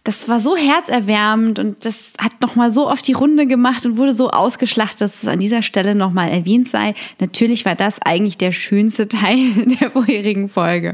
Das 0.05 0.27
war 0.27 0.41
so 0.41 0.57
herzerwärmend 0.57 1.59
und 1.59 1.85
das 1.85 2.13
hat 2.19 2.41
nochmal 2.41 2.71
so 2.71 2.89
oft 2.89 3.07
die 3.07 3.13
Runde 3.13 3.47
gemacht 3.47 3.85
und 3.85 3.97
wurde 3.97 4.13
so 4.13 4.31
ausgeschlachtet, 4.31 4.99
dass 4.99 5.23
es 5.23 5.29
an 5.29 5.39
dieser 5.39 5.61
Stelle 5.61 5.95
nochmal 5.95 6.29
erwähnt 6.29 6.67
sei. 6.67 6.93
Natürlich 7.19 7.63
war 7.63 7.75
das 7.75 8.01
eigentlich 8.01 8.37
der 8.37 8.51
schönste 8.51 9.07
Teil 9.07 9.51
der 9.79 9.91
vorherigen 9.91 10.49
Folge. 10.49 10.91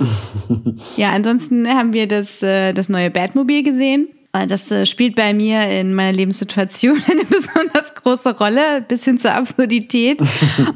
ja, 0.97 1.11
ansonsten 1.11 1.67
haben 1.67 1.93
wir 1.93 2.07
das, 2.07 2.43
äh, 2.43 2.73
das 2.73 2.87
neue 2.87 3.09
Batmobil 3.09 3.63
gesehen. 3.63 4.09
Äh, 4.31 4.45
Das 4.45 4.69
äh, 4.69 4.85
spielt 4.85 5.15
bei 5.15 5.33
mir 5.33 5.63
in 5.63 5.95
meiner 5.95 6.13
Lebenssituation 6.13 7.01
eine 7.09 7.25
besonders 7.25 7.95
große 7.95 8.37
Rolle, 8.37 8.85
bis 8.87 9.05
hin 9.05 9.17
zur 9.17 9.33
Absurdität. 9.33 10.21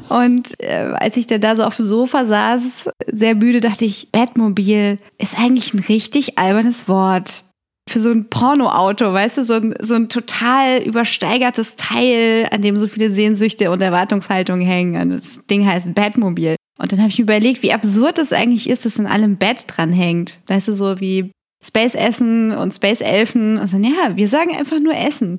Und 0.08 0.60
äh, 0.60 0.92
als 0.98 1.16
ich 1.16 1.28
dann 1.28 1.40
da 1.40 1.54
so 1.54 1.62
auf 1.62 1.76
dem 1.76 1.86
Sofa 1.86 2.24
saß, 2.24 2.88
sehr 3.06 3.36
müde, 3.36 3.60
dachte 3.60 3.84
ich, 3.84 4.10
Batmobil 4.10 4.98
ist 5.18 5.38
eigentlich 5.38 5.72
ein 5.72 5.80
richtig 5.80 6.36
albernes 6.36 6.88
Wort. 6.88 7.44
Für 7.88 7.98
so 7.98 8.10
ein 8.10 8.28
Pornoauto, 8.30 9.12
weißt 9.12 9.38
du, 9.38 9.44
so 9.44 9.54
ein, 9.54 9.74
so 9.80 9.94
ein 9.94 10.08
total 10.08 10.82
übersteigertes 10.82 11.76
Teil, 11.76 12.48
an 12.50 12.62
dem 12.62 12.76
so 12.76 12.88
viele 12.88 13.10
Sehnsüchte 13.10 13.70
und 13.70 13.82
Erwartungshaltungen 13.82 14.66
hängen. 14.66 15.00
Und 15.00 15.10
das 15.20 15.40
Ding 15.50 15.66
heißt 15.66 15.94
Batmobil. 15.94 16.56
Und 16.78 16.92
dann 16.92 17.00
habe 17.00 17.10
ich 17.10 17.18
mir 17.18 17.24
überlegt, 17.24 17.62
wie 17.62 17.72
absurd 17.72 18.18
es 18.18 18.32
eigentlich 18.32 18.68
ist, 18.68 18.84
dass 18.84 18.98
in 18.98 19.06
allem 19.06 19.36
Bett 19.36 19.64
dranhängt. 19.66 20.40
Weißt 20.46 20.68
du, 20.68 20.72
so 20.72 20.98
wie 21.00 21.30
Space 21.64 21.94
Essen 21.94 22.52
und 22.52 22.74
Space 22.74 23.00
Elfen. 23.00 23.58
Und 23.58 23.72
dann, 23.72 23.84
ja, 23.84 24.16
wir 24.16 24.28
sagen 24.28 24.56
einfach 24.56 24.80
nur 24.80 24.94
Essen. 24.94 25.38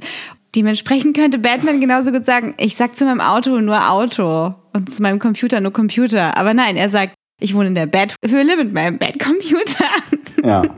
Dementsprechend 0.56 1.18
könnte 1.18 1.40
Batman 1.40 1.82
genauso 1.82 2.12
gut 2.12 2.26
sagen, 2.26 2.54
ich 2.58 2.76
sag 2.76 2.96
zu 2.96 3.06
meinem 3.06 3.20
Auto 3.20 3.60
nur 3.60 3.92
Auto 3.92 4.56
und 4.72 4.90
zu 4.90 5.02
meinem 5.02 5.20
Computer 5.20 5.60
nur 5.60 5.74
Computer. 5.74 6.38
Aber 6.38 6.54
nein, 6.54 6.78
er 6.78 6.90
sagt, 6.90 7.14
ich 7.42 7.54
wohne 7.54 7.68
in 7.68 7.76
der 7.76 7.88
Betthöhle 7.88 8.56
mit 8.56 8.74
meinem 8.74 8.98
Bettcomputer. 8.98 9.86
Ja. 10.46 10.64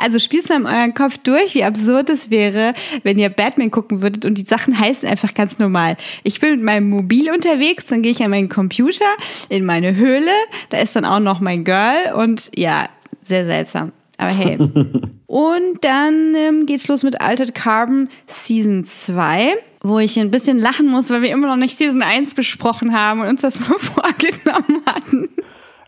Also 0.00 0.20
spielt's 0.20 0.48
mal 0.48 0.60
in 0.60 0.66
euren 0.66 0.94
Kopf 0.94 1.18
durch, 1.18 1.56
wie 1.56 1.64
absurd 1.64 2.08
es 2.10 2.30
wäre, 2.30 2.74
wenn 3.02 3.18
ihr 3.18 3.28
Batman 3.28 3.72
gucken 3.72 4.02
würdet 4.02 4.24
und 4.24 4.38
die 4.38 4.44
Sachen 4.44 4.78
heißen 4.78 5.08
einfach 5.08 5.34
ganz 5.34 5.58
normal. 5.58 5.96
Ich 6.22 6.38
bin 6.38 6.50
mit 6.52 6.62
meinem 6.62 6.88
Mobil 6.88 7.32
unterwegs, 7.32 7.86
dann 7.86 8.02
gehe 8.02 8.12
ich 8.12 8.22
an 8.22 8.30
meinen 8.30 8.48
Computer, 8.48 9.04
in 9.48 9.64
meine 9.64 9.96
Höhle, 9.96 10.30
da 10.70 10.78
ist 10.78 10.94
dann 10.94 11.04
auch 11.04 11.18
noch 11.18 11.40
mein 11.40 11.64
Girl 11.64 12.14
und 12.14 12.52
ja, 12.54 12.88
sehr 13.20 13.44
seltsam. 13.44 13.90
Aber 14.16 14.32
hey. 14.32 14.58
und 15.26 15.78
dann 15.84 16.36
ähm, 16.36 16.66
geht's 16.66 16.86
los 16.86 17.02
mit 17.02 17.20
Altered 17.20 17.56
Carbon 17.56 18.08
Season 18.28 18.84
2 18.84 19.54
wo 19.80 19.98
ich 19.98 20.18
ein 20.18 20.30
bisschen 20.30 20.58
lachen 20.58 20.88
muss, 20.88 21.10
weil 21.10 21.22
wir 21.22 21.30
immer 21.30 21.46
noch 21.46 21.56
nicht 21.56 21.76
Season 21.76 22.02
1 22.02 22.34
besprochen 22.34 22.96
haben 22.96 23.20
und 23.20 23.28
uns 23.28 23.42
das 23.42 23.60
mal 23.60 23.78
vorgenommen 23.78 24.82
hatten. 24.86 25.28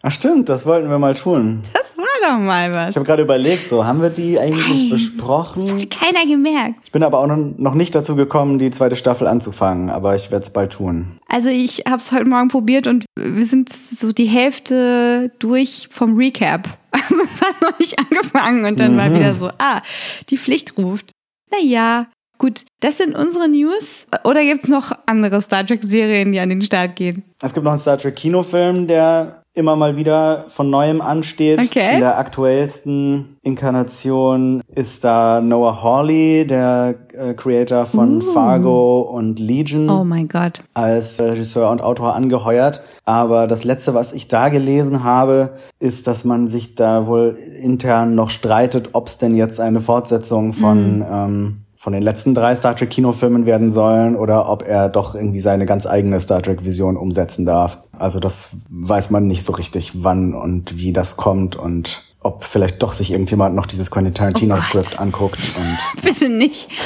Ach 0.02 0.10
stimmt, 0.10 0.48
das 0.48 0.64
wollten 0.64 0.88
wir 0.88 0.98
mal 0.98 1.12
tun. 1.12 1.62
Das 1.74 1.96
war 1.98 2.04
doch 2.22 2.38
mal 2.38 2.74
was. 2.74 2.90
Ich 2.90 2.96
habe 2.96 3.04
gerade 3.04 3.22
überlegt, 3.22 3.68
so 3.68 3.84
haben 3.84 4.00
wir 4.00 4.08
die 4.08 4.38
eigentlich 4.38 4.80
Nein, 4.82 4.90
besprochen? 4.90 5.66
Das 5.66 5.82
hat 5.82 5.90
keiner 5.90 6.26
gemerkt. 6.26 6.76
Ich 6.84 6.92
bin 6.92 7.02
aber 7.02 7.18
auch 7.18 7.26
noch 7.26 7.74
nicht 7.74 7.94
dazu 7.94 8.16
gekommen, 8.16 8.58
die 8.58 8.70
zweite 8.70 8.96
Staffel 8.96 9.26
anzufangen, 9.26 9.90
aber 9.90 10.16
ich 10.16 10.30
werde 10.30 10.42
es 10.42 10.50
bald 10.50 10.72
tun. 10.72 11.18
Also 11.28 11.50
ich 11.50 11.84
habe 11.86 11.98
es 11.98 12.12
heute 12.12 12.24
Morgen 12.24 12.48
probiert 12.48 12.86
und 12.86 13.04
wir 13.14 13.44
sind 13.44 13.70
so 13.70 14.12
die 14.12 14.26
Hälfte 14.26 15.32
durch 15.38 15.88
vom 15.90 16.16
Recap. 16.16 16.68
Also 16.92 17.22
es 17.22 17.40
hat 17.40 17.60
noch 17.62 17.78
nicht 17.78 17.98
angefangen 17.98 18.64
und 18.64 18.78
dann 18.78 18.94
mhm. 18.94 18.98
war 18.98 19.14
wieder 19.14 19.34
so, 19.34 19.48
ah, 19.58 19.80
die 20.28 20.38
Pflicht 20.38 20.76
ruft. 20.76 21.12
Naja, 21.50 22.06
Gut, 22.40 22.64
das 22.80 22.96
sind 22.96 23.14
unsere 23.14 23.50
News. 23.50 24.06
Oder 24.24 24.42
gibt's 24.42 24.66
noch 24.66 24.92
andere 25.04 25.42
Star 25.42 25.66
Trek-Serien, 25.66 26.32
die 26.32 26.40
an 26.40 26.48
den 26.48 26.62
Start 26.62 26.96
gehen? 26.96 27.22
Es 27.42 27.52
gibt 27.52 27.64
noch 27.64 27.72
einen 27.72 27.80
Star 27.80 27.98
Trek-Kinofilm, 27.98 28.86
der 28.86 29.42
immer 29.52 29.76
mal 29.76 29.98
wieder 29.98 30.46
von 30.48 30.70
neuem 30.70 31.02
ansteht. 31.02 31.60
Okay. 31.60 31.94
In 31.94 32.00
der 32.00 32.16
aktuellsten 32.16 33.36
Inkarnation 33.42 34.62
ist 34.74 35.04
da 35.04 35.42
Noah 35.42 35.82
Hawley, 35.82 36.46
der 36.46 36.94
äh, 37.12 37.34
Creator 37.34 37.84
von 37.84 38.22
uh. 38.22 38.32
Fargo 38.32 39.00
und 39.02 39.38
Legion. 39.38 39.90
Oh 39.90 40.04
mein 40.04 40.26
Gott. 40.26 40.62
Als 40.72 41.20
Regisseur 41.20 41.70
und 41.70 41.82
Autor 41.82 42.14
angeheuert. 42.14 42.82
Aber 43.04 43.48
das 43.48 43.64
letzte, 43.64 43.92
was 43.92 44.12
ich 44.12 44.28
da 44.28 44.48
gelesen 44.48 45.04
habe, 45.04 45.58
ist, 45.78 46.06
dass 46.06 46.24
man 46.24 46.48
sich 46.48 46.74
da 46.74 47.06
wohl 47.06 47.36
intern 47.60 48.14
noch 48.14 48.30
streitet, 48.30 48.90
ob 48.94 49.08
es 49.08 49.18
denn 49.18 49.34
jetzt 49.36 49.60
eine 49.60 49.82
Fortsetzung 49.82 50.54
von 50.54 51.00
mm. 51.00 51.06
ähm, 51.10 51.58
von 51.80 51.94
den 51.94 52.02
letzten 52.02 52.34
drei 52.34 52.54
Star 52.54 52.76
Trek 52.76 52.90
Kinofilmen 52.90 53.46
werden 53.46 53.72
sollen 53.72 54.14
oder 54.14 54.50
ob 54.50 54.62
er 54.68 54.90
doch 54.90 55.14
irgendwie 55.14 55.40
seine 55.40 55.64
ganz 55.64 55.86
eigene 55.86 56.20
Star 56.20 56.42
Trek 56.42 56.62
Vision 56.62 56.98
umsetzen 56.98 57.46
darf. 57.46 57.78
Also 57.92 58.20
das 58.20 58.50
weiß 58.68 59.08
man 59.08 59.26
nicht 59.26 59.44
so 59.44 59.52
richtig, 59.52 60.04
wann 60.04 60.34
und 60.34 60.76
wie 60.76 60.92
das 60.92 61.16
kommt 61.16 61.56
und 61.56 62.09
ob 62.22 62.44
vielleicht 62.44 62.82
doch 62.82 62.92
sich 62.92 63.12
irgendjemand 63.12 63.54
noch 63.54 63.64
dieses 63.64 63.90
Quentin 63.90 64.12
Tarantino 64.12 64.54
oh 64.54 64.80
anguckt 64.98 65.40
und 65.56 66.02
bitte 66.02 66.28
nicht. 66.28 66.68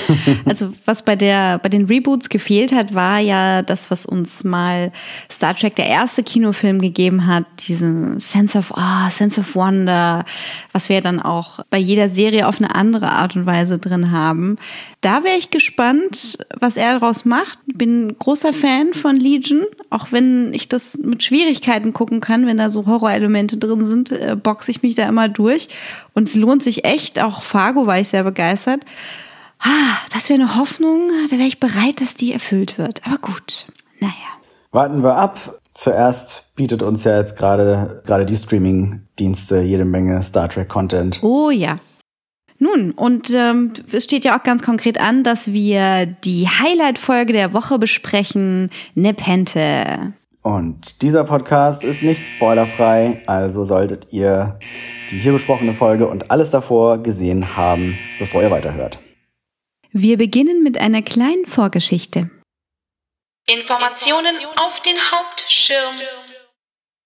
Also 0.47 0.73
was 0.85 1.03
bei 1.03 1.17
der 1.17 1.59
bei 1.59 1.69
den 1.69 1.87
Reboots 1.87 2.29
gefehlt 2.29 2.73
hat, 2.73 2.95
war 2.95 3.19
ja 3.19 3.63
das, 3.63 3.91
was 3.91 4.07
uns 4.07 4.45
mal 4.45 4.93
Star 5.31 5.57
Trek 5.57 5.75
der 5.77 5.87
erste 5.87 6.23
Kinofilm 6.23 6.81
gegeben 6.81 7.27
hat, 7.27 7.45
diesen 7.67 8.21
Sense 8.21 8.59
of 8.59 8.73
ah, 8.77 9.11
Sense 9.11 9.41
of 9.41 9.55
Wonder, 9.55 10.25
was 10.73 10.89
wir 10.89 11.01
dann 11.01 11.21
auch 11.21 11.61
bei 11.71 11.79
jeder 11.79 12.09
Serie 12.09 12.47
auf 12.47 12.59
eine 12.59 12.75
andere 12.75 13.11
Art 13.11 13.37
und 13.37 13.47
Weise 13.47 13.79
drin 13.79 14.13
haben. 14.13 14.57
Da 15.05 15.23
wäre 15.23 15.37
ich 15.37 15.51
gespannt, 15.51 16.39
was 16.59 16.79
er 16.79 16.99
daraus 16.99 17.27
macht. 17.27 17.59
Bin 17.67 18.17
großer 18.19 18.55
Fan 18.55 18.95
von 18.95 19.17
Legion, 19.17 19.67
auch 19.91 20.13
wenn 20.13 20.55
ich 20.55 20.67
das 20.67 20.97
mit 20.97 21.23
Schwierigkeiten 21.23 21.93
gucken 21.93 22.21
kann, 22.21 22.47
wenn 22.47 22.57
da 22.57 22.71
so 22.71 22.87
Horrorelemente 22.87 23.59
drin 23.59 23.85
sind, 23.85 24.13
äh, 24.13 24.35
boxe 24.35 24.71
ich 24.71 24.83
mich 24.83 24.95
da 24.95 25.07
immer 25.07 25.29
durch. 25.29 25.69
Und 26.15 26.27
es 26.27 26.37
lohnt 26.37 26.63
sich 26.63 26.87
echt. 26.87 27.21
Auch 27.21 27.43
Fargo 27.43 27.87
war 27.87 28.01
ich 28.01 28.09
sehr 28.09 28.25
begeistert. 28.25 28.81
Ah, 29.59 29.99
das 30.11 30.31
wäre 30.31 30.41
eine 30.41 30.57
Hoffnung, 30.57 31.11
da 31.31 31.37
wäre 31.37 31.47
ich 31.47 31.61
bereit, 31.61 32.01
dass 32.01 32.15
die 32.15 32.33
erfüllt 32.33 32.79
wird. 32.79 33.03
Aber 33.05 33.19
gut, 33.19 33.67
naja. 34.01 34.15
Warten 34.73 35.03
wir 35.03 35.17
ab. 35.17 35.61
Zuerst 35.75 36.55
bietet 36.57 36.83
uns 36.83 37.05
ja 37.05 37.19
jetzt 37.19 37.37
gerade 37.37 38.01
gerade 38.07 38.25
die 38.25 38.37
Streaming-Dienste 38.37 39.61
jede 39.61 39.85
Menge 39.85 40.23
Star 40.23 40.49
Trek-Content. 40.49 41.23
Oh 41.23 41.51
ja. 41.51 41.79
Nun, 42.65 42.93
und 42.93 43.29
ähm, 43.29 43.75
es 43.93 44.05
steht 44.05 44.25
ja 44.25 44.39
auch 44.39 44.43
ganz 44.43 44.63
konkret 44.63 44.99
an, 44.99 45.23
dass 45.23 45.53
wir 45.53 46.07
die 46.07 46.49
Highlight-Folge 46.49 47.35
der 47.35 47.53
Woche 47.53 47.79
besprechen, 47.79 48.71
Nepente. 48.95 50.15
Und 50.41 51.03
dieser 51.03 51.25
Podcast 51.25 51.85
ist 51.85 52.03
nicht 52.03 52.27
spoilerfrei, 52.27 53.23
also 53.27 53.67
solltet 53.67 54.15
ihr 54.15 54.59
die 55.11 55.19
hier 55.19 55.33
besprochene 55.33 55.75
Folge 55.75 56.09
und 56.09 56.31
alles 56.31 56.49
davor 56.49 57.03
gesehen 57.03 57.55
haben, 57.55 57.99
bevor 58.19 58.41
ihr 58.41 58.51
weiterhört. 58.51 58.99
Wir 59.93 60.17
beginnen 60.17 60.63
mit 60.63 60.81
einer 60.81 61.03
kleinen 61.03 61.45
Vorgeschichte. 61.45 62.31
Informationen 63.47 64.35
auf 64.57 64.81
den 64.81 64.97
Hauptschirm. 65.13 65.97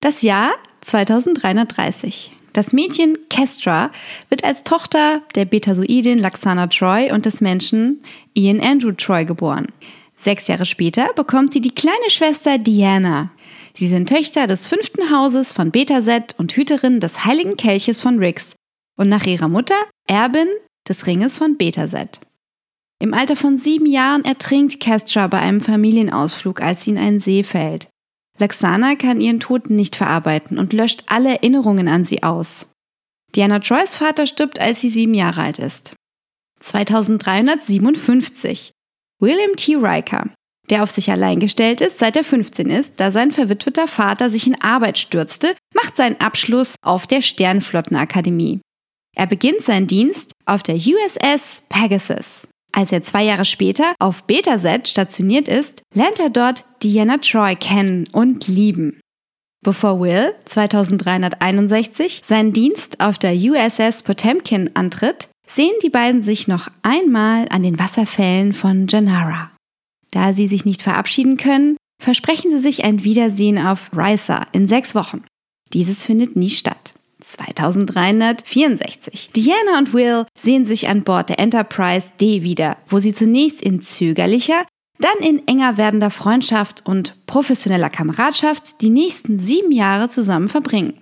Das 0.00 0.22
Jahr 0.22 0.52
2330. 0.82 2.37
Das 2.58 2.72
Mädchen 2.72 3.16
Kestra 3.30 3.92
wird 4.30 4.42
als 4.42 4.64
Tochter 4.64 5.22
der 5.36 5.44
Betasoidin 5.44 6.18
Laxana 6.18 6.66
Troy 6.66 7.12
und 7.12 7.24
des 7.24 7.40
Menschen 7.40 8.02
Ian 8.34 8.60
Andrew 8.60 8.90
Troy 8.90 9.24
geboren. 9.24 9.68
Sechs 10.16 10.48
Jahre 10.48 10.66
später 10.66 11.12
bekommt 11.14 11.52
sie 11.52 11.60
die 11.60 11.70
kleine 11.70 12.10
Schwester 12.10 12.58
Diana. 12.58 13.30
Sie 13.74 13.86
sind 13.86 14.08
Töchter 14.08 14.48
des 14.48 14.66
fünften 14.66 15.08
Hauses 15.08 15.52
von 15.52 15.70
Betaset 15.70 16.34
und 16.36 16.52
Hüterin 16.52 16.98
des 16.98 17.24
heiligen 17.24 17.56
Kelches 17.56 18.00
von 18.00 18.18
Rix 18.18 18.56
und 18.96 19.08
nach 19.08 19.24
ihrer 19.24 19.46
Mutter 19.46 19.78
Erbin 20.08 20.48
des 20.88 21.06
Ringes 21.06 21.38
von 21.38 21.58
Betaset. 21.58 22.18
Im 23.00 23.14
Alter 23.14 23.36
von 23.36 23.56
sieben 23.56 23.86
Jahren 23.86 24.24
ertrinkt 24.24 24.80
Kestra 24.80 25.28
bei 25.28 25.38
einem 25.38 25.60
Familienausflug, 25.60 26.60
als 26.60 26.82
sie 26.82 26.90
in 26.90 26.98
einen 26.98 27.20
See 27.20 27.44
fällt. 27.44 27.86
Laxana 28.38 28.94
kann 28.94 29.20
ihren 29.20 29.40
Tod 29.40 29.70
nicht 29.70 29.96
verarbeiten 29.96 30.58
und 30.58 30.72
löscht 30.72 31.02
alle 31.06 31.30
Erinnerungen 31.30 31.88
an 31.88 32.04
sie 32.04 32.22
aus. 32.22 32.68
Diana 33.34 33.58
Troys 33.58 33.96
Vater 33.96 34.26
stirbt, 34.26 34.60
als 34.60 34.80
sie 34.80 34.88
sieben 34.88 35.14
Jahre 35.14 35.42
alt 35.42 35.58
ist. 35.58 35.94
2357. 36.60 38.72
William 39.20 39.56
T. 39.56 39.76
Riker, 39.76 40.30
der 40.70 40.82
auf 40.82 40.90
sich 40.90 41.10
allein 41.10 41.40
gestellt 41.40 41.80
ist, 41.80 41.98
seit 41.98 42.16
er 42.16 42.24
15 42.24 42.70
ist, 42.70 42.94
da 42.96 43.10
sein 43.10 43.32
verwitweter 43.32 43.88
Vater 43.88 44.30
sich 44.30 44.46
in 44.46 44.60
Arbeit 44.60 44.98
stürzte, 44.98 45.54
macht 45.74 45.96
seinen 45.96 46.20
Abschluss 46.20 46.74
auf 46.82 47.06
der 47.06 47.22
Sternflottenakademie. 47.22 48.60
Er 49.16 49.26
beginnt 49.26 49.60
seinen 49.60 49.86
Dienst 49.86 50.32
auf 50.46 50.62
der 50.62 50.76
USS 50.76 51.62
Pegasus. 51.68 52.48
Als 52.72 52.92
er 52.92 53.02
zwei 53.02 53.24
Jahre 53.24 53.44
später 53.44 53.94
auf 53.98 54.24
Betaset 54.24 54.86
stationiert 54.86 55.48
ist, 55.48 55.82
lernt 55.94 56.20
er 56.20 56.30
dort 56.30 56.64
Diana 56.82 57.18
Troy 57.18 57.56
kennen 57.56 58.08
und 58.12 58.46
lieben. 58.46 59.00
Bevor 59.64 60.00
Will 60.00 60.32
2361 60.44 62.22
seinen 62.24 62.52
Dienst 62.52 63.00
auf 63.00 63.18
der 63.18 63.34
USS 63.34 64.04
Potemkin 64.04 64.70
antritt, 64.74 65.28
sehen 65.48 65.74
die 65.82 65.90
beiden 65.90 66.22
sich 66.22 66.46
noch 66.46 66.68
einmal 66.82 67.46
an 67.50 67.62
den 67.62 67.78
Wasserfällen 67.78 68.52
von 68.52 68.86
Janara. 68.86 69.50
Da 70.10 70.32
sie 70.32 70.46
sich 70.46 70.64
nicht 70.64 70.82
verabschieden 70.82 71.36
können, 71.36 71.76
versprechen 72.00 72.50
sie 72.50 72.60
sich 72.60 72.84
ein 72.84 73.04
Wiedersehen 73.04 73.58
auf 73.58 73.90
Risa 73.94 74.46
in 74.52 74.66
sechs 74.66 74.94
Wochen. 74.94 75.24
Dieses 75.72 76.04
findet 76.04 76.36
nie 76.36 76.50
statt. 76.50 76.94
2364. 77.32 79.30
Diana 79.34 79.78
und 79.78 79.92
Will 79.92 80.26
sehen 80.38 80.64
sich 80.64 80.88
an 80.88 81.02
Bord 81.02 81.28
der 81.28 81.38
Enterprise 81.38 82.08
D 82.20 82.42
wieder, 82.42 82.76
wo 82.88 82.98
sie 82.98 83.12
zunächst 83.12 83.62
in 83.62 83.80
zögerlicher, 83.82 84.64
dann 85.00 85.18
in 85.20 85.46
enger 85.46 85.76
werdender 85.76 86.10
Freundschaft 86.10 86.84
und 86.86 87.14
professioneller 87.26 87.90
Kameradschaft 87.90 88.80
die 88.80 88.90
nächsten 88.90 89.38
sieben 89.38 89.72
Jahre 89.72 90.08
zusammen 90.08 90.48
verbringen. 90.48 90.94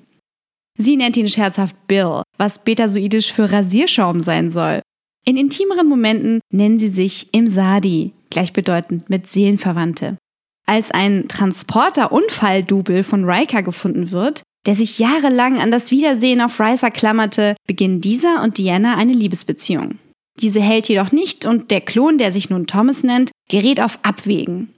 Sie 0.78 0.96
nennt 0.96 1.16
ihn 1.16 1.30
scherzhaft 1.30 1.74
Bill, 1.86 2.22
was 2.36 2.62
betasoidisch 2.62 3.32
für 3.32 3.50
Rasierschaum 3.50 4.20
sein 4.20 4.50
soll. 4.50 4.82
In 5.24 5.36
intimeren 5.36 5.88
Momenten 5.88 6.40
nennen 6.52 6.78
sie 6.78 6.88
sich 6.88 7.28
im 7.32 7.46
Sadi, 7.46 8.12
gleichbedeutend 8.30 9.08
mit 9.10 9.26
Seelenverwandte. 9.26 10.18
Als 10.66 10.90
ein 10.90 11.28
Transporter-Unfall-Double 11.28 13.02
von 13.04 13.24
Riker 13.24 13.62
gefunden 13.62 14.10
wird, 14.10 14.42
der 14.66 14.74
sich 14.74 14.98
jahrelang 14.98 15.58
an 15.58 15.70
das 15.70 15.90
Wiedersehen 15.90 16.40
auf 16.40 16.60
Riser 16.60 16.90
klammerte, 16.90 17.56
beginnen 17.66 18.00
dieser 18.00 18.42
und 18.42 18.58
Diana 18.58 18.96
eine 18.96 19.12
Liebesbeziehung. 19.12 19.98
Diese 20.40 20.60
hält 20.60 20.88
jedoch 20.88 21.12
nicht 21.12 21.46
und 21.46 21.70
der 21.70 21.80
Klon, 21.80 22.18
der 22.18 22.32
sich 22.32 22.50
nun 22.50 22.66
Thomas 22.66 23.02
nennt, 23.02 23.30
gerät 23.48 23.80
auf 23.80 23.98
Abwägen. 24.02 24.72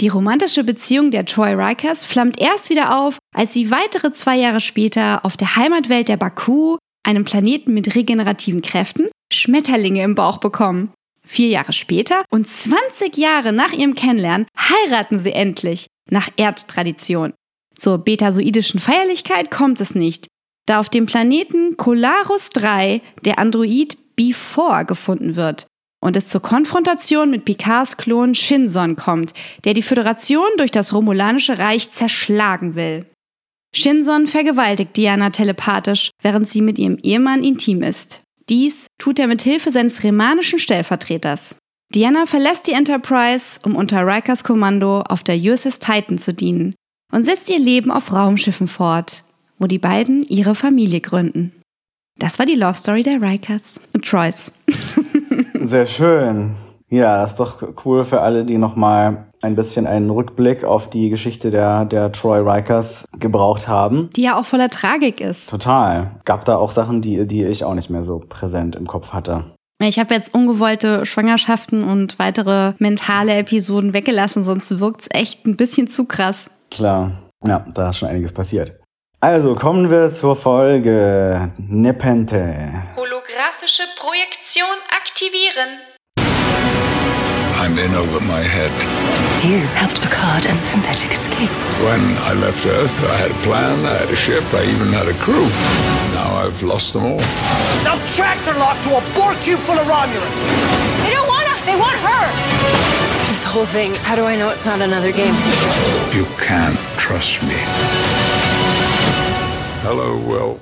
Die 0.00 0.08
romantische 0.08 0.64
Beziehung 0.64 1.10
der 1.10 1.26
Troy 1.26 1.52
Rikers 1.52 2.04
flammt 2.04 2.40
erst 2.40 2.70
wieder 2.70 2.98
auf, 2.98 3.18
als 3.34 3.52
sie 3.52 3.70
weitere 3.70 4.12
zwei 4.12 4.36
Jahre 4.36 4.60
später 4.60 5.24
auf 5.24 5.36
der 5.36 5.56
Heimatwelt 5.56 6.08
der 6.08 6.16
Baku, 6.16 6.78
einem 7.04 7.24
Planeten 7.24 7.74
mit 7.74 7.94
regenerativen 7.94 8.62
Kräften, 8.62 9.08
Schmetterlinge 9.32 10.02
im 10.02 10.14
Bauch 10.14 10.38
bekommen. 10.38 10.92
Vier 11.24 11.48
Jahre 11.48 11.72
später 11.72 12.24
und 12.30 12.48
20 12.48 13.16
Jahre 13.16 13.52
nach 13.52 13.72
ihrem 13.72 13.94
Kennenlernen 13.94 14.46
heiraten 14.58 15.18
sie 15.18 15.32
endlich, 15.32 15.86
nach 16.10 16.28
Erdtradition. 16.36 17.32
Zur 17.76 17.98
betasoidischen 17.98 18.80
Feierlichkeit 18.80 19.50
kommt 19.50 19.80
es 19.80 19.94
nicht, 19.94 20.28
da 20.66 20.80
auf 20.80 20.88
dem 20.88 21.06
Planeten 21.06 21.76
Colarus 21.76 22.50
3 22.50 23.00
der 23.24 23.38
Android 23.38 23.96
B4 24.18 24.84
gefunden 24.84 25.36
wird 25.36 25.66
und 26.02 26.16
es 26.16 26.28
zur 26.28 26.42
Konfrontation 26.42 27.30
mit 27.30 27.44
Picards 27.44 27.96
Klon 27.96 28.34
Shinson 28.34 28.96
kommt, 28.96 29.32
der 29.64 29.72
die 29.72 29.82
Föderation 29.82 30.48
durch 30.58 30.72
das 30.72 30.92
Romulanische 30.92 31.58
Reich 31.58 31.90
zerschlagen 31.90 32.74
will. 32.74 33.06
Shinson 33.74 34.26
vergewaltigt 34.26 34.96
Diana 34.96 35.30
telepathisch, 35.30 36.10
während 36.20 36.48
sie 36.48 36.60
mit 36.60 36.78
ihrem 36.78 36.98
Ehemann 37.02 37.42
intim 37.42 37.82
ist. 37.82 38.20
Dies 38.48 38.88
tut 38.98 39.18
er 39.18 39.28
mit 39.28 39.42
Hilfe 39.42 39.70
seines 39.70 40.02
remanischen 40.02 40.58
Stellvertreters. 40.58 41.54
Diana 41.94 42.26
verlässt 42.26 42.66
die 42.66 42.72
Enterprise, 42.72 43.60
um 43.64 43.76
unter 43.76 44.06
Rikers 44.06 44.44
Kommando 44.44 45.02
auf 45.02 45.22
der 45.22 45.36
USS 45.36 45.78
Titan 45.78 46.18
zu 46.18 46.34
dienen 46.34 46.74
und 47.12 47.22
setzt 47.22 47.48
ihr 47.48 47.60
Leben 47.60 47.92
auf 47.92 48.12
Raumschiffen 48.12 48.66
fort, 48.66 49.22
wo 49.58 49.66
die 49.68 49.78
beiden 49.78 50.24
ihre 50.24 50.56
Familie 50.56 51.00
gründen. 51.00 51.52
Das 52.18 52.38
war 52.38 52.46
die 52.46 52.56
Love 52.56 52.76
Story 52.76 53.04
der 53.04 53.22
Rikers 53.22 53.78
und 53.94 54.04
Troys. 54.04 54.50
Sehr 55.54 55.86
schön. 55.86 56.56
Ja, 56.88 57.22
das 57.22 57.32
ist 57.32 57.40
doch 57.40 57.62
cool 57.84 58.04
für 58.04 58.20
alle, 58.20 58.44
die 58.44 58.58
nochmal 58.58 59.26
ein 59.40 59.56
bisschen 59.56 59.86
einen 59.86 60.10
Rückblick 60.10 60.62
auf 60.64 60.90
die 60.90 61.08
Geschichte 61.08 61.50
der, 61.50 61.84
der 61.84 62.12
Troy 62.12 62.38
Rikers 62.38 63.06
gebraucht 63.18 63.66
haben. 63.66 64.10
Die 64.14 64.22
ja 64.22 64.38
auch 64.38 64.44
voller 64.44 64.68
Tragik 64.68 65.20
ist. 65.20 65.48
Total. 65.48 66.10
Gab 66.24 66.44
da 66.44 66.56
auch 66.56 66.70
Sachen, 66.70 67.00
die, 67.00 67.26
die 67.26 67.44
ich 67.44 67.64
auch 67.64 67.74
nicht 67.74 67.90
mehr 67.90 68.02
so 68.02 68.20
präsent 68.20 68.76
im 68.76 68.86
Kopf 68.86 69.12
hatte. 69.12 69.52
Ich 69.82 69.98
habe 69.98 70.14
jetzt 70.14 70.32
ungewollte 70.34 71.06
Schwangerschaften 71.06 71.82
und 71.82 72.18
weitere 72.18 72.74
mentale 72.78 73.34
Episoden 73.34 73.94
weggelassen, 73.94 74.44
sonst 74.44 74.78
wirkt's 74.78 75.08
echt 75.10 75.44
ein 75.46 75.56
bisschen 75.56 75.88
zu 75.88 76.04
krass. 76.04 76.50
Klar. 76.74 77.12
Ja, 77.44 77.64
da 77.74 77.90
ist 77.90 77.98
schon 77.98 78.08
einiges 78.08 78.32
passiert. 78.32 78.72
Also 79.20 79.54
kommen 79.54 79.90
wir 79.90 80.10
zur 80.10 80.34
Folge 80.34 81.52
Nepente. 81.58 82.82
Holographische 82.96 83.82
Projektion 83.98 84.76
aktivieren. 84.88 85.80
I'm 87.60 87.78
in 87.78 87.94
over 87.94 88.20
my 88.20 88.42
head. 88.42 88.70
You 89.44 89.58
helped 89.76 90.00
Picard 90.00 90.46
and 90.46 90.64
Synthetic 90.64 91.12
escape. 91.12 91.50
When 91.84 92.16
I 92.26 92.32
left 92.40 92.64
Earth, 92.66 92.98
I 93.04 93.16
had 93.16 93.30
a 93.30 93.40
plan, 93.44 93.84
I 93.84 93.94
had 94.00 94.10
a 94.10 94.16
ship, 94.16 94.42
I 94.54 94.64
even 94.64 94.92
had 94.92 95.06
a 95.06 95.14
crew. 95.22 95.46
Now 96.14 96.42
I've 96.42 96.62
lost 96.62 96.94
them 96.94 97.04
all. 97.04 97.20
Now 97.84 97.98
tractor 98.16 98.54
lock 98.58 98.80
to 98.84 98.96
a 98.96 99.02
Borg 99.14 99.36
cube 99.44 99.60
full 99.60 99.78
of 99.78 99.86
Romulus. 99.86 100.36
They 101.04 101.12
don't 101.12 101.28
want 101.28 101.46
us. 101.52 101.60
They 101.66 101.76
want 101.76 101.98
her. 102.00 103.01
This 103.32 103.46
whole 103.46 103.64
thing, 103.64 103.94
how 103.94 104.14
do 104.14 104.26
I 104.26 104.36
know 104.36 104.50
it's 104.50 104.66
not 104.66 104.82
another 104.82 105.10
game? 105.10 105.34
You 106.12 106.26
can't 106.36 106.78
trust 106.98 107.42
me. 107.42 107.54
Hello, 109.80 110.18
Will. 110.28 110.60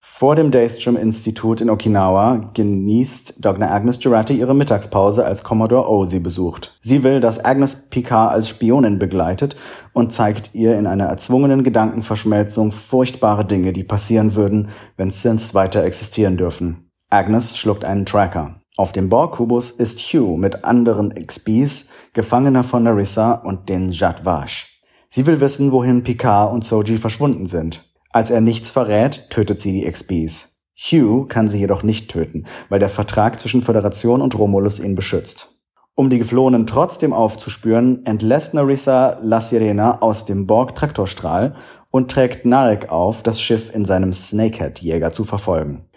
Vor 0.00 0.36
dem 0.36 0.52
Daystrom-Institut 0.52 1.60
in 1.60 1.70
Okinawa 1.70 2.52
genießt 2.54 3.44
Dr. 3.44 3.68
Agnes 3.68 3.98
Girardi 3.98 4.34
ihre 4.34 4.54
Mittagspause, 4.54 5.24
als 5.24 5.42
Commodore 5.42 5.90
O 5.90 6.04
sie 6.04 6.20
besucht. 6.20 6.78
Sie 6.80 7.02
will, 7.02 7.18
dass 7.18 7.44
Agnes 7.44 7.90
Picard 7.90 8.32
als 8.32 8.48
Spionin 8.48 9.00
begleitet 9.00 9.56
und 9.92 10.12
zeigt 10.12 10.50
ihr 10.52 10.78
in 10.78 10.86
einer 10.86 11.06
erzwungenen 11.06 11.64
Gedankenverschmelzung 11.64 12.70
furchtbare 12.70 13.44
Dinge, 13.44 13.72
die 13.72 13.82
passieren 13.82 14.36
würden, 14.36 14.68
wenn 14.96 15.10
Synths 15.10 15.52
weiter 15.52 15.82
existieren 15.82 16.36
dürfen. 16.36 16.92
Agnes 17.10 17.58
schluckt 17.58 17.84
einen 17.84 18.06
Tracker. 18.06 18.57
Auf 18.78 18.92
dem 18.92 19.08
Borg-Kubus 19.08 19.72
ist 19.72 19.98
Hugh 19.98 20.36
mit 20.36 20.64
anderen 20.64 21.12
XBs, 21.12 21.86
Gefangener 22.12 22.62
von 22.62 22.84
Narissa 22.84 23.32
und 23.32 23.68
den 23.68 23.90
Jadwash. 23.90 24.80
Sie 25.08 25.26
will 25.26 25.40
wissen, 25.40 25.72
wohin 25.72 26.04
Picard 26.04 26.52
und 26.52 26.62
Soji 26.62 26.96
verschwunden 26.96 27.46
sind. 27.46 27.92
Als 28.12 28.30
er 28.30 28.40
nichts 28.40 28.70
verrät, 28.70 29.30
tötet 29.30 29.60
sie 29.60 29.72
die 29.72 29.90
XBs. 29.90 30.60
Hugh 30.76 31.26
kann 31.26 31.50
sie 31.50 31.58
jedoch 31.58 31.82
nicht 31.82 32.08
töten, 32.08 32.44
weil 32.68 32.78
der 32.78 32.88
Vertrag 32.88 33.40
zwischen 33.40 33.62
Föderation 33.62 34.22
und 34.22 34.38
Romulus 34.38 34.78
ihn 34.78 34.94
beschützt. 34.94 35.56
Um 35.96 36.08
die 36.08 36.18
Geflohenen 36.18 36.68
trotzdem 36.68 37.12
aufzuspüren, 37.12 38.06
entlässt 38.06 38.54
Narissa 38.54 39.18
La 39.20 39.40
Sirena 39.40 40.02
aus 40.02 40.24
dem 40.24 40.46
Borg-Traktorstrahl 40.46 41.56
und 41.90 42.12
trägt 42.12 42.44
Narek 42.44 42.92
auf, 42.92 43.24
das 43.24 43.40
Schiff 43.40 43.74
in 43.74 43.84
seinem 43.84 44.12
Snakehead-Jäger 44.12 45.10
zu 45.10 45.24
verfolgen. 45.24 45.87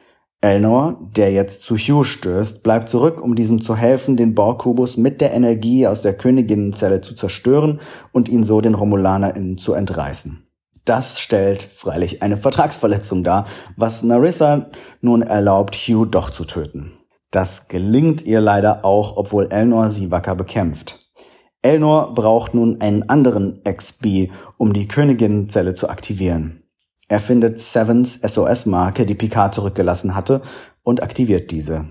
Elnor, 0.43 0.99
der 1.15 1.31
jetzt 1.31 1.61
zu 1.61 1.77
Hugh 1.77 2.03
stößt, 2.03 2.63
bleibt 2.63 2.89
zurück, 2.89 3.21
um 3.21 3.35
diesem 3.35 3.61
zu 3.61 3.75
helfen, 3.75 4.17
den 4.17 4.33
Borg-Kubus 4.33 4.97
mit 4.97 5.21
der 5.21 5.33
Energie 5.33 5.85
aus 5.85 6.01
der 6.01 6.15
Königinnenzelle 6.15 7.01
zu 7.01 7.13
zerstören 7.13 7.79
und 8.11 8.27
ihn 8.27 8.43
so 8.43 8.59
den 8.59 8.73
RomulanerInnen 8.73 9.59
zu 9.59 9.73
entreißen. 9.73 10.47
Das 10.83 11.19
stellt 11.19 11.61
freilich 11.61 12.23
eine 12.23 12.37
Vertragsverletzung 12.37 13.23
dar, 13.23 13.45
was 13.77 14.01
Narissa 14.01 14.71
nun 14.99 15.21
erlaubt, 15.21 15.75
Hugh 15.75 16.05
doch 16.05 16.31
zu 16.31 16.43
töten. 16.43 16.91
Das 17.29 17.67
gelingt 17.67 18.23
ihr 18.23 18.41
leider 18.41 18.83
auch, 18.83 19.17
obwohl 19.17 19.47
Elnor 19.51 19.91
sie 19.91 20.09
wacker 20.09 20.35
bekämpft. 20.35 20.99
Elnor 21.61 22.15
braucht 22.15 22.55
nun 22.55 22.81
einen 22.81 23.07
anderen 23.07 23.61
XB, 23.63 24.31
um 24.57 24.73
die 24.73 24.87
Königinnenzelle 24.87 25.75
zu 25.75 25.87
aktivieren. 25.87 26.60
Er 27.11 27.19
findet 27.19 27.59
Sevens 27.59 28.21
SOS-Marke, 28.21 29.05
die 29.05 29.15
Picard 29.15 29.53
zurückgelassen 29.53 30.15
hatte, 30.15 30.41
und 30.81 31.03
aktiviert 31.03 31.51
diese. 31.51 31.83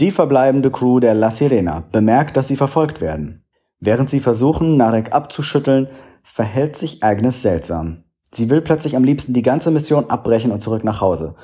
Die 0.00 0.10
verbleibende 0.10 0.70
Crew 0.70 0.98
der 0.98 1.12
La 1.12 1.30
Sirena 1.30 1.84
bemerkt, 1.92 2.38
dass 2.38 2.48
sie 2.48 2.56
verfolgt 2.56 3.02
werden. 3.02 3.44
Während 3.80 4.08
sie 4.08 4.20
versuchen, 4.20 4.78
Narek 4.78 5.14
abzuschütteln, 5.14 5.88
verhält 6.22 6.74
sich 6.74 7.04
Agnes 7.04 7.42
seltsam. 7.42 8.04
Sie 8.32 8.48
will 8.48 8.62
plötzlich 8.62 8.96
am 8.96 9.04
liebsten 9.04 9.34
die 9.34 9.42
ganze 9.42 9.70
Mission 9.70 10.08
abbrechen 10.08 10.52
und 10.52 10.62
zurück 10.62 10.84
nach 10.84 11.02
Hause. 11.02 11.34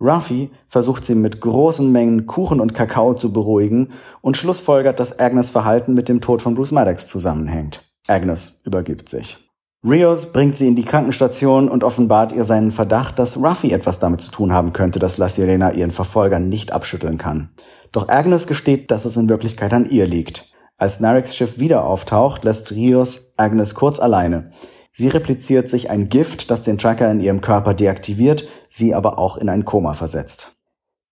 Ruffy 0.00 0.52
versucht 0.68 1.04
sie 1.04 1.16
mit 1.16 1.40
großen 1.40 1.90
Mengen 1.90 2.26
Kuchen 2.26 2.60
und 2.60 2.72
Kakao 2.72 3.14
zu 3.14 3.32
beruhigen 3.32 3.88
und 4.20 4.36
schlussfolgert, 4.36 5.00
dass 5.00 5.18
Agnes 5.18 5.50
Verhalten 5.50 5.92
mit 5.92 6.08
dem 6.08 6.20
Tod 6.20 6.40
von 6.40 6.54
Bruce 6.54 6.70
Maddox 6.70 7.08
zusammenhängt. 7.08 7.82
Agnes 8.06 8.60
übergibt 8.64 9.08
sich. 9.08 9.47
Rios 9.90 10.32
bringt 10.32 10.58
sie 10.58 10.66
in 10.66 10.74
die 10.74 10.84
Krankenstation 10.84 11.68
und 11.68 11.84
offenbart 11.84 12.32
ihr 12.32 12.44
seinen 12.44 12.72
Verdacht, 12.72 13.18
dass 13.18 13.36
Ruffy 13.36 13.72
etwas 13.72 13.98
damit 13.98 14.20
zu 14.20 14.30
tun 14.30 14.52
haben 14.52 14.72
könnte, 14.72 14.98
dass 14.98 15.18
La 15.18 15.28
Sirena 15.28 15.72
ihren 15.72 15.90
Verfolger 15.90 16.38
nicht 16.38 16.72
abschütteln 16.72 17.16
kann. 17.16 17.50
Doch 17.92 18.08
Agnes 18.08 18.46
gesteht, 18.46 18.90
dass 18.90 19.04
es 19.04 19.16
in 19.16 19.28
Wirklichkeit 19.28 19.72
an 19.72 19.88
ihr 19.88 20.06
liegt. 20.06 20.46
Als 20.76 21.00
Nareks 21.00 21.36
Schiff 21.36 21.58
wieder 21.58 21.84
auftaucht, 21.84 22.44
lässt 22.44 22.72
Rios 22.72 23.32
Agnes 23.36 23.74
kurz 23.74 23.98
alleine. 23.98 24.50
Sie 24.92 25.08
repliziert 25.08 25.68
sich 25.68 25.90
ein 25.90 26.08
Gift, 26.08 26.50
das 26.50 26.62
den 26.62 26.76
Tracker 26.76 27.10
in 27.10 27.20
ihrem 27.20 27.40
Körper 27.40 27.72
deaktiviert, 27.72 28.48
sie 28.68 28.94
aber 28.94 29.18
auch 29.18 29.36
in 29.36 29.48
ein 29.48 29.64
Koma 29.64 29.94
versetzt. 29.94 30.56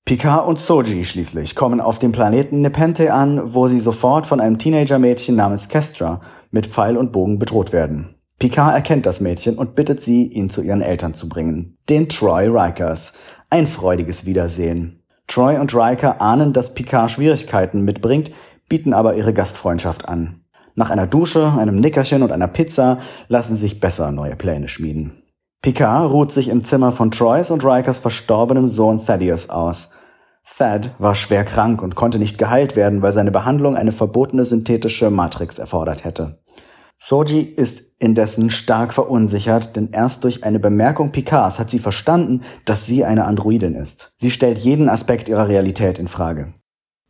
Picard 0.05 0.47
und 0.47 0.61
Soji 0.61 1.05
schließlich 1.05 1.55
kommen 1.55 1.81
auf 1.81 1.99
dem 1.99 2.13
Planeten 2.13 2.61
Nepente 2.61 3.13
an, 3.13 3.55
wo 3.55 3.69
sie 3.69 3.81
sofort 3.81 4.27
von 4.27 4.41
einem 4.41 4.59
Teenager-Mädchen 4.59 5.35
namens 5.35 5.69
Kestra 5.69 6.21
mit 6.51 6.67
Pfeil 6.67 6.97
und 6.97 7.13
Bogen 7.13 7.39
bedroht 7.39 7.73
werden. 7.73 8.16
Picard 8.47 8.77
erkennt 8.77 9.07
das 9.07 9.21
Mädchen 9.21 9.59
und 9.59 9.75
bittet 9.75 10.01
sie, 10.01 10.29
ihn 10.29 10.49
zu 10.49 10.63
ihren 10.63 10.81
Eltern 10.81 11.15
zu 11.15 11.29
bringen, 11.29 11.79
den 11.89 12.09
Troy 12.09 12.47
Rikers. 12.47 13.15
Ein 13.51 13.67
freudiges 13.67 14.25
Wiedersehen. 14.25 15.03
Troy 15.27 15.59
und 15.59 15.75
Riker 15.75 16.21
ahnen, 16.21 16.53
dass 16.53 16.73
Picard 16.73 17.11
Schwierigkeiten 17.11 17.81
mitbringt, 17.81 18.31
bieten 18.69 18.95
aber 18.95 19.17
ihre 19.17 19.35
Gastfreundschaft 19.35 20.09
an. 20.09 20.45
Nach 20.77 20.91
einer 20.91 21.09
Dusche, 21.09 21.55
einem 21.59 21.81
Nickerchen 21.81 22.23
und 22.23 22.31
einer 22.31 22.47
Pizza 22.47 22.99
lassen 23.27 23.57
sich 23.57 23.81
besser 23.81 24.13
neue 24.13 24.37
Pläne 24.37 24.69
schmieden. 24.69 25.25
Picard 25.61 26.13
ruht 26.13 26.31
sich 26.31 26.47
im 26.47 26.63
Zimmer 26.63 26.93
von 26.93 27.11
Troys 27.11 27.51
und 27.51 27.65
Rikers 27.65 27.99
verstorbenem 27.99 28.69
Sohn 28.69 29.05
Thaddeus 29.05 29.51
aus. 29.51 29.91
Thad 30.45 30.95
war 31.01 31.17
schwer 31.17 31.45
krank 31.45 31.83
und 31.83 31.97
konnte 31.97 32.21
nicht 32.21 32.39
geheilt 32.39 32.77
werden, 32.77 33.03
weil 33.03 33.11
seine 33.11 33.33
Behandlung 33.33 33.75
eine 33.75 33.91
verbotene 33.91 34.45
synthetische 34.45 35.11
Matrix 35.11 35.59
erfordert 35.59 36.05
hätte. 36.05 36.39
Soji 36.99 37.41
ist 37.41 37.93
indessen 37.99 38.49
stark 38.51 38.95
verunsichert, 38.95 39.77
denn 39.77 39.91
erst 39.93 40.25
durch 40.25 40.45
eine 40.45 40.59
Bemerkung 40.59 41.13
Picards 41.13 41.59
hat 41.59 41.71
sie 41.71 41.79
verstanden, 41.79 42.43
dass 42.65 42.87
sie 42.87 43.05
eine 43.05 43.25
Androidin 43.25 43.75
ist. 43.75 44.13
Sie 44.17 44.31
stellt 44.31 44.59
jeden 44.59 44.89
Aspekt 44.89 45.29
ihrer 45.29 45.49
Realität 45.49 45.99
in 45.99 46.09
Frage. 46.09 46.53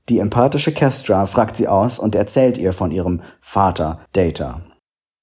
Die 0.08 0.18
empathische 0.18 0.72
Kestra 0.72 1.26
fragt 1.26 1.56
sie 1.56 1.68
aus 1.68 1.98
und 1.98 2.14
erzählt 2.14 2.58
ihr 2.58 2.72
von 2.72 2.90
ihrem 2.90 3.22
Vater 3.40 3.98
Data. 4.12 4.60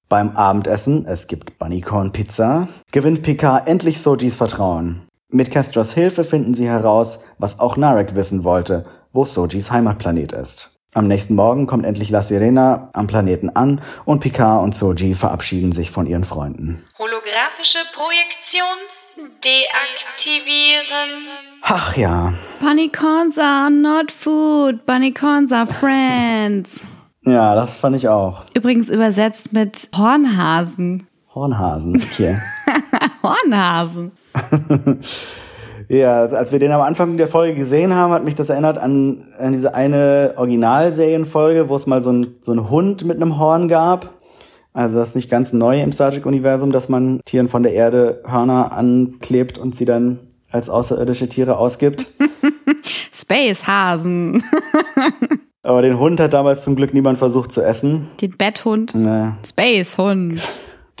Beim 0.08 0.36
Abendessen, 0.36 1.06
es 1.06 1.26
gibt 1.26 1.58
Bunnycorn 1.58 2.12
Pizza, 2.12 2.68
gewinnt 2.92 3.22
Picard 3.22 3.68
endlich 3.68 4.00
Sojis 4.00 4.36
Vertrauen. 4.36 5.08
Mit 5.28 5.50
Kestras 5.50 5.94
Hilfe 5.94 6.22
finden 6.22 6.54
sie 6.54 6.68
heraus, 6.68 7.20
was 7.38 7.60
auch 7.60 7.76
Narek 7.76 8.14
wissen 8.14 8.44
wollte, 8.44 8.84
wo 9.12 9.24
Sojis 9.24 9.70
Heimatplanet 9.70 10.32
ist. 10.32 10.73
Am 10.94 11.08
nächsten 11.08 11.34
Morgen 11.34 11.66
kommt 11.66 11.84
endlich 11.84 12.10
La 12.10 12.22
Sirena 12.22 12.88
am 12.92 13.08
Planeten 13.08 13.50
an 13.50 13.80
und 14.04 14.20
Picard 14.20 14.62
und 14.62 14.76
Soji 14.76 15.14
verabschieden 15.14 15.72
sich 15.72 15.90
von 15.90 16.06
ihren 16.06 16.22
Freunden. 16.22 16.84
Holographische 17.00 17.78
Projektion 17.92 18.62
deaktivieren. 19.42 21.26
Ach 21.62 21.96
ja. 21.96 22.32
Bunny 22.60 22.88
corns 22.90 23.38
are 23.38 23.72
not 23.72 24.12
food, 24.12 24.86
bunny 24.86 25.12
corns 25.12 25.52
are 25.52 25.66
friends. 25.66 26.80
Ja, 27.26 27.54
das 27.54 27.78
fand 27.78 27.96
ich 27.96 28.06
auch. 28.06 28.44
Übrigens 28.54 28.90
übersetzt 28.90 29.50
mit 29.54 29.88
Hornhasen. 29.96 31.06
Hornhasen, 31.34 31.96
okay. 31.96 32.38
Hornhasen. 33.22 34.12
Ja, 35.88 36.24
als 36.24 36.52
wir 36.52 36.58
den 36.58 36.72
am 36.72 36.80
Anfang 36.80 37.16
der 37.16 37.28
Folge 37.28 37.54
gesehen 37.54 37.94
haben, 37.94 38.12
hat 38.12 38.24
mich 38.24 38.34
das 38.34 38.48
erinnert 38.48 38.78
an, 38.78 39.24
an 39.38 39.52
diese 39.52 39.74
eine 39.74 40.34
Originalserienfolge, 40.36 41.68
wo 41.68 41.76
es 41.76 41.86
mal 41.86 42.02
so 42.02 42.12
ein, 42.12 42.36
so 42.40 42.52
ein 42.52 42.70
Hund 42.70 43.04
mit 43.04 43.16
einem 43.16 43.38
Horn 43.38 43.68
gab. 43.68 44.10
Also 44.72 44.96
das 44.98 45.10
ist 45.10 45.14
nicht 45.14 45.30
ganz 45.30 45.52
neu 45.52 45.80
im 45.80 45.92
Star 45.92 46.10
Trek-Universum, 46.10 46.72
dass 46.72 46.88
man 46.88 47.20
Tieren 47.24 47.48
von 47.48 47.62
der 47.62 47.72
Erde 47.72 48.22
Hörner 48.26 48.72
anklebt 48.72 49.56
und 49.56 49.76
sie 49.76 49.84
dann 49.84 50.18
als 50.50 50.68
außerirdische 50.68 51.28
Tiere 51.28 51.58
ausgibt. 51.58 52.08
Spacehasen. 53.12 54.42
Aber 55.62 55.80
den 55.80 55.98
Hund 55.98 56.20
hat 56.20 56.34
damals 56.34 56.64
zum 56.64 56.76
Glück 56.76 56.92
niemand 56.92 57.18
versucht 57.18 57.52
zu 57.52 57.62
essen. 57.62 58.08
Den 58.20 58.36
Betthund. 58.36 58.94
Nee, 58.94 59.30
Spacehund. 59.46 60.42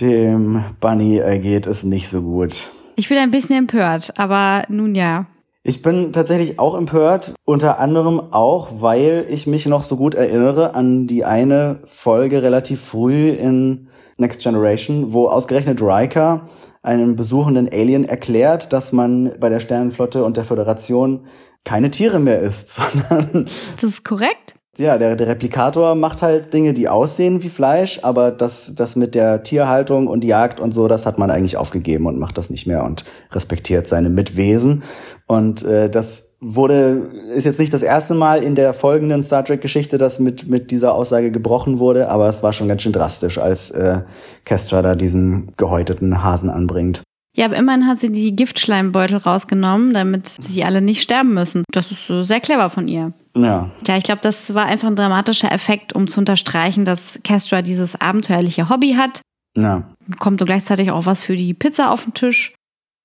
dem 0.00 0.64
Bunny 0.80 1.20
geht 1.42 1.66
es 1.66 1.84
nicht 1.84 2.08
so 2.08 2.22
gut. 2.22 2.70
Ich 2.96 3.08
bin 3.08 3.18
ein 3.18 3.30
bisschen 3.30 3.56
empört, 3.56 4.12
aber 4.18 4.64
nun 4.68 4.94
ja. 4.94 5.26
Ich 5.66 5.80
bin 5.80 6.12
tatsächlich 6.12 6.58
auch 6.58 6.76
empört, 6.76 7.32
unter 7.46 7.80
anderem 7.80 8.20
auch, 8.32 8.82
weil 8.82 9.24
ich 9.30 9.46
mich 9.46 9.64
noch 9.64 9.82
so 9.82 9.96
gut 9.96 10.14
erinnere 10.14 10.74
an 10.74 11.06
die 11.06 11.24
eine 11.24 11.80
Folge 11.86 12.42
relativ 12.42 12.82
früh 12.82 13.30
in 13.30 13.88
Next 14.18 14.42
Generation, 14.42 15.14
wo 15.14 15.28
ausgerechnet 15.28 15.80
Riker 15.80 16.42
einem 16.82 17.16
besuchenden 17.16 17.68
Alien 17.72 18.04
erklärt, 18.04 18.74
dass 18.74 18.92
man 18.92 19.32
bei 19.40 19.48
der 19.48 19.58
Sternenflotte 19.58 20.22
und 20.22 20.36
der 20.36 20.44
Föderation 20.44 21.20
keine 21.64 21.90
Tiere 21.90 22.20
mehr 22.20 22.40
isst, 22.40 22.68
sondern 22.74 23.46
Das 23.76 23.84
ist 23.84 24.04
korrekt. 24.04 24.43
Ja, 24.78 24.98
der, 24.98 25.16
der 25.16 25.28
Replikator 25.28 25.94
macht 25.94 26.22
halt 26.22 26.52
Dinge, 26.52 26.72
die 26.72 26.88
aussehen 26.88 27.42
wie 27.42 27.48
Fleisch, 27.48 28.00
aber 28.02 28.30
das, 28.30 28.74
das 28.74 28.96
mit 28.96 29.14
der 29.14 29.42
Tierhaltung 29.42 30.06
und 30.06 30.24
Jagd 30.24 30.60
und 30.60 30.72
so, 30.72 30.88
das 30.88 31.06
hat 31.06 31.18
man 31.18 31.30
eigentlich 31.30 31.56
aufgegeben 31.56 32.06
und 32.06 32.18
macht 32.18 32.38
das 32.38 32.50
nicht 32.50 32.66
mehr 32.66 32.84
und 32.84 33.04
respektiert 33.32 33.86
seine 33.86 34.10
Mitwesen. 34.10 34.82
Und 35.26 35.64
äh, 35.64 35.88
das 35.88 36.34
wurde, 36.40 37.10
ist 37.34 37.44
jetzt 37.44 37.58
nicht 37.58 37.72
das 37.72 37.82
erste 37.82 38.14
Mal 38.14 38.44
in 38.44 38.54
der 38.54 38.74
folgenden 38.74 39.22
Star 39.22 39.44
Trek-Geschichte, 39.44 39.96
dass 39.96 40.18
mit, 40.18 40.48
mit 40.48 40.70
dieser 40.70 40.94
Aussage 40.94 41.30
gebrochen 41.30 41.78
wurde, 41.78 42.10
aber 42.10 42.28
es 42.28 42.42
war 42.42 42.52
schon 42.52 42.68
ganz 42.68 42.82
schön 42.82 42.92
drastisch, 42.92 43.38
als 43.38 43.70
äh, 43.70 44.02
Kestra 44.44 44.82
da 44.82 44.94
diesen 44.94 45.52
gehäuteten 45.56 46.22
Hasen 46.22 46.50
anbringt. 46.50 47.02
Ja, 47.36 47.46
aber 47.46 47.56
immerhin 47.56 47.86
hat 47.86 47.98
sie 47.98 48.12
die 48.12 48.36
Giftschleimbeutel 48.36 49.16
rausgenommen, 49.16 49.92
damit 49.92 50.28
sie 50.28 50.64
alle 50.64 50.80
nicht 50.80 51.02
sterben 51.02 51.34
müssen. 51.34 51.64
Das 51.72 51.90
ist 51.90 52.08
äh, 52.10 52.24
sehr 52.24 52.40
clever 52.40 52.70
von 52.70 52.86
ihr. 52.86 53.12
Ja, 53.36 53.68
Ja, 53.86 53.96
ich 53.96 54.04
glaube, 54.04 54.20
das 54.22 54.54
war 54.54 54.66
einfach 54.66 54.88
ein 54.88 54.96
dramatischer 54.96 55.50
Effekt, 55.50 55.92
um 55.92 56.06
zu 56.06 56.20
unterstreichen, 56.20 56.84
dass 56.84 57.20
Kestra 57.24 57.62
dieses 57.62 58.00
abenteuerliche 58.00 58.68
Hobby 58.68 58.94
hat. 58.94 59.20
ja. 59.56 59.82
Kommt 60.18 60.38
so 60.38 60.44
gleichzeitig 60.44 60.90
auch 60.90 61.06
was 61.06 61.22
für 61.22 61.34
die 61.34 61.54
Pizza 61.54 61.90
auf 61.90 62.04
den 62.04 62.12
Tisch. 62.12 62.54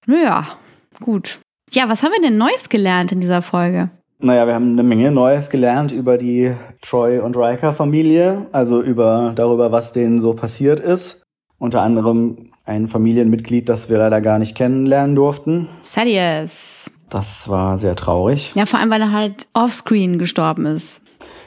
Naja, 0.06 0.58
gut. 1.00 1.40
Ja, 1.72 1.88
was 1.88 2.04
haben 2.04 2.12
wir 2.12 2.22
denn 2.22 2.38
Neues 2.38 2.68
gelernt 2.68 3.14
in 3.14 3.22
dieser 3.22 3.42
Folge? 3.42 3.90
Naja, 4.22 4.46
wir 4.46 4.54
haben 4.54 4.74
eine 4.74 4.84
Menge 4.84 5.12
Neues 5.12 5.50
gelernt 5.50 5.94
über 5.94 6.18
die 6.18 6.52
Troy 6.82 7.20
und 7.20 7.38
Riker 7.38 7.72
Familie, 7.72 8.48
also 8.52 8.82
über 8.82 9.32
darüber, 9.34 9.72
was 9.72 9.94
denen 9.94 10.20
so 10.20 10.34
passiert 10.34 10.82
ist. 10.82 11.24
Unter 11.58 11.82
anderem 11.82 12.50
ein 12.66 12.88
Familienmitglied, 12.90 13.70
das 13.70 13.90
wir 13.90 13.98
leider 13.98 14.20
gar 14.20 14.40
nicht 14.40 14.58
kennenlernen 14.58 15.16
durften. 15.16 15.70
Thaddeus. 15.94 16.79
Das 17.10 17.50
war 17.50 17.78
sehr 17.78 17.96
traurig. 17.96 18.52
Ja, 18.56 18.66
vor 18.66 18.80
allem, 18.80 18.92
weil 18.92 19.02
er 19.02 19.12
halt 19.12 19.48
offscreen 19.54 20.20
gestorben 20.20 20.66
ist. 20.66 21.02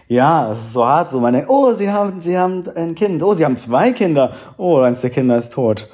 Ja, 0.09 0.51
es 0.51 0.59
ist 0.59 0.73
so 0.75 0.85
hart, 0.85 1.09
so 1.09 1.21
man 1.21 1.33
denkt, 1.33 1.49
oh, 1.49 1.73
sie 1.73 1.91
haben, 1.91 2.21
sie 2.21 2.37
haben 2.39 2.65
ein 2.75 2.95
Kind, 2.95 3.23
oh, 3.23 3.33
sie 3.35 3.45
haben 3.45 3.57
zwei 3.57 3.93
Kinder, 3.93 4.31
oh, 4.59 4.79
eins 4.79 5.01
der 5.01 5.11
Kinder 5.11 5.39
ist 5.39 5.53
tot. 5.53 5.89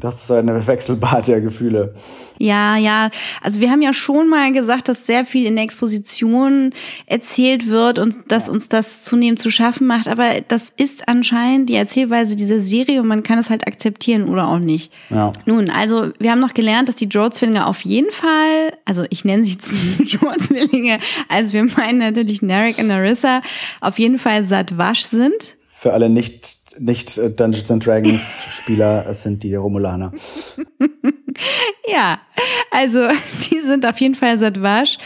Das 0.00 0.22
ist 0.22 0.30
eine 0.30 0.66
Wechselbad 0.66 1.26
der 1.28 1.40
Gefühle. 1.40 1.94
Ja, 2.38 2.76
ja. 2.76 3.10
Also 3.42 3.60
wir 3.60 3.70
haben 3.70 3.80
ja 3.80 3.92
schon 3.94 4.28
mal 4.28 4.52
gesagt, 4.52 4.88
dass 4.88 5.06
sehr 5.06 5.24
viel 5.24 5.46
in 5.46 5.56
der 5.56 5.64
Exposition 5.64 6.70
erzählt 7.06 7.68
wird 7.68 7.98
und 7.98 8.18
dass 8.28 8.48
uns 8.48 8.68
das 8.68 9.04
zunehmend 9.04 9.40
zu 9.40 9.50
schaffen 9.50 9.86
macht. 9.86 10.08
Aber 10.08 10.40
das 10.46 10.70
ist 10.76 11.08
anscheinend 11.08 11.70
die 11.70 11.76
Erzählweise 11.76 12.36
dieser 12.36 12.60
Serie 12.60 13.00
und 13.00 13.08
man 13.08 13.22
kann 13.22 13.38
es 13.38 13.48
halt 13.48 13.66
akzeptieren 13.66 14.28
oder 14.28 14.48
auch 14.48 14.58
nicht. 14.58 14.92
Ja. 15.08 15.32
Nun, 15.46 15.70
also 15.70 16.10
wir 16.18 16.30
haben 16.30 16.40
noch 16.40 16.54
gelernt, 16.54 16.88
dass 16.88 16.96
die 16.96 17.08
Drow-Zwillinge 17.08 17.66
auf 17.66 17.80
jeden 17.82 18.10
Fall, 18.10 18.72
also 18.84 19.04
ich 19.08 19.24
nenne 19.24 19.44
sie 19.44 19.56
Drow-Zwillinge, 20.18 20.98
also 21.28 21.54
wir 21.54 21.64
meinen 21.64 21.98
natürlich 21.98 22.42
Narek 22.42 22.78
und 22.78 22.88
Narissa, 22.88 23.40
auf 23.80 23.98
jeden 23.98 24.18
Fall 24.18 24.42
Satwasch 24.42 25.04
sind. 25.04 25.56
Für 25.58 25.92
alle 25.92 26.08
nicht, 26.08 26.65
nicht 26.78 27.16
äh, 27.18 27.30
Dungeons 27.30 27.70
and 27.70 27.84
Dragons 27.86 28.44
Spieler, 28.50 29.06
es 29.08 29.22
sind 29.22 29.42
die 29.42 29.54
Romulaner. 29.54 30.12
Ja, 31.86 32.18
also 32.70 33.06
die 33.50 33.60
sind 33.60 33.84
auf 33.86 33.98
jeden 34.00 34.14
Fall 34.14 34.38
Satwasch, 34.38 34.96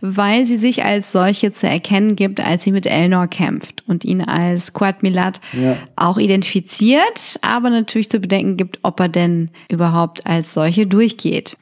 weil 0.00 0.46
sie 0.46 0.56
sich 0.56 0.82
als 0.82 1.12
solche 1.12 1.52
zu 1.52 1.68
erkennen 1.68 2.16
gibt, 2.16 2.40
als 2.40 2.64
sie 2.64 2.72
mit 2.72 2.86
Elnor 2.86 3.26
kämpft 3.28 3.84
und 3.86 4.04
ihn 4.04 4.22
als 4.22 4.72
Quad 4.72 5.02
Milat 5.02 5.40
Ja. 5.52 5.76
auch 5.96 6.16
identifiziert, 6.18 7.38
aber 7.42 7.70
natürlich 7.70 8.08
zu 8.10 8.18
bedenken 8.18 8.56
gibt, 8.56 8.78
ob 8.82 8.98
er 9.00 9.08
denn 9.08 9.50
überhaupt 9.68 10.26
als 10.26 10.54
solche 10.54 10.86
durchgeht. 10.86 11.56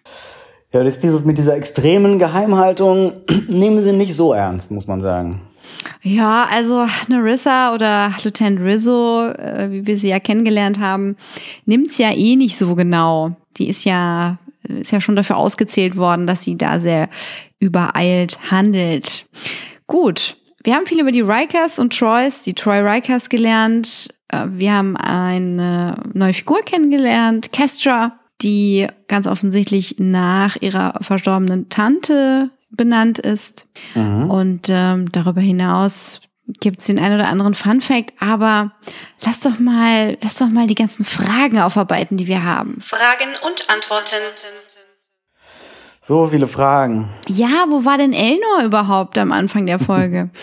Ja, 0.72 0.82
das 0.84 0.94
ist 0.94 1.02
dieses 1.02 1.24
mit 1.24 1.36
dieser 1.36 1.56
extremen 1.56 2.18
Geheimhaltung, 2.18 3.14
nehmen 3.48 3.80
sie 3.80 3.92
nicht 3.92 4.14
so 4.14 4.32
ernst, 4.32 4.70
muss 4.70 4.86
man 4.86 5.00
sagen. 5.00 5.40
Ja, 6.02 6.46
also 6.50 6.86
Narissa 7.08 7.74
oder 7.74 8.12
Lieutenant 8.22 8.60
Rizzo, 8.60 9.28
äh, 9.28 9.68
wie 9.70 9.86
wir 9.86 9.96
sie 9.96 10.08
ja 10.08 10.20
kennengelernt 10.20 10.78
haben, 10.78 11.16
nimmt's 11.64 11.98
ja 11.98 12.12
eh 12.12 12.36
nicht 12.36 12.56
so 12.56 12.74
genau. 12.74 13.36
Die 13.56 13.68
ist 13.68 13.84
ja 13.84 14.38
ist 14.68 14.92
ja 14.92 15.00
schon 15.00 15.16
dafür 15.16 15.36
ausgezählt 15.36 15.96
worden, 15.96 16.26
dass 16.26 16.44
sie 16.44 16.56
da 16.56 16.78
sehr 16.78 17.08
übereilt 17.58 18.50
handelt. 18.50 19.26
Gut, 19.86 20.36
wir 20.62 20.74
haben 20.74 20.86
viel 20.86 21.00
über 21.00 21.12
die 21.12 21.20
Rikers 21.20 21.78
und 21.78 21.98
Troys, 21.98 22.42
die 22.42 22.54
Troy 22.54 22.78
Rikers 22.78 23.28
gelernt. 23.28 24.08
Äh, 24.28 24.46
Wir 24.50 24.72
haben 24.74 24.96
eine 24.96 25.96
neue 26.12 26.34
Figur 26.34 26.62
kennengelernt, 26.62 27.52
Kestra, 27.52 28.18
die 28.40 28.86
ganz 29.08 29.26
offensichtlich 29.26 29.96
nach 29.98 30.56
ihrer 30.60 30.94
verstorbenen 31.00 31.68
Tante 31.68 32.50
benannt 32.72 33.18
ist. 33.18 33.66
Und 33.94 34.68
ähm, 34.68 35.10
darüber 35.12 35.40
hinaus 35.40 36.20
gibt's 36.60 36.86
den 36.86 36.98
ein 36.98 37.14
oder 37.14 37.28
anderen 37.28 37.54
Fun 37.54 37.80
Fact, 37.80 38.12
aber 38.20 38.72
lass 39.20 39.40
doch 39.40 39.58
mal, 39.58 40.18
lass 40.22 40.36
doch 40.36 40.48
mal 40.48 40.66
die 40.66 40.74
ganzen 40.74 41.04
Fragen 41.04 41.60
aufarbeiten, 41.60 42.16
die 42.16 42.26
wir 42.26 42.44
haben. 42.44 42.80
Fragen 42.80 43.30
und 43.46 43.68
Antworten. 43.70 44.22
So 46.00 46.26
viele 46.26 46.48
Fragen. 46.48 47.08
Ja, 47.28 47.66
wo 47.68 47.84
war 47.84 47.96
denn 47.96 48.12
Elnor 48.12 48.64
überhaupt 48.64 49.16
am 49.18 49.32
Anfang 49.32 49.66
der 49.66 49.78
Folge? 49.78 50.30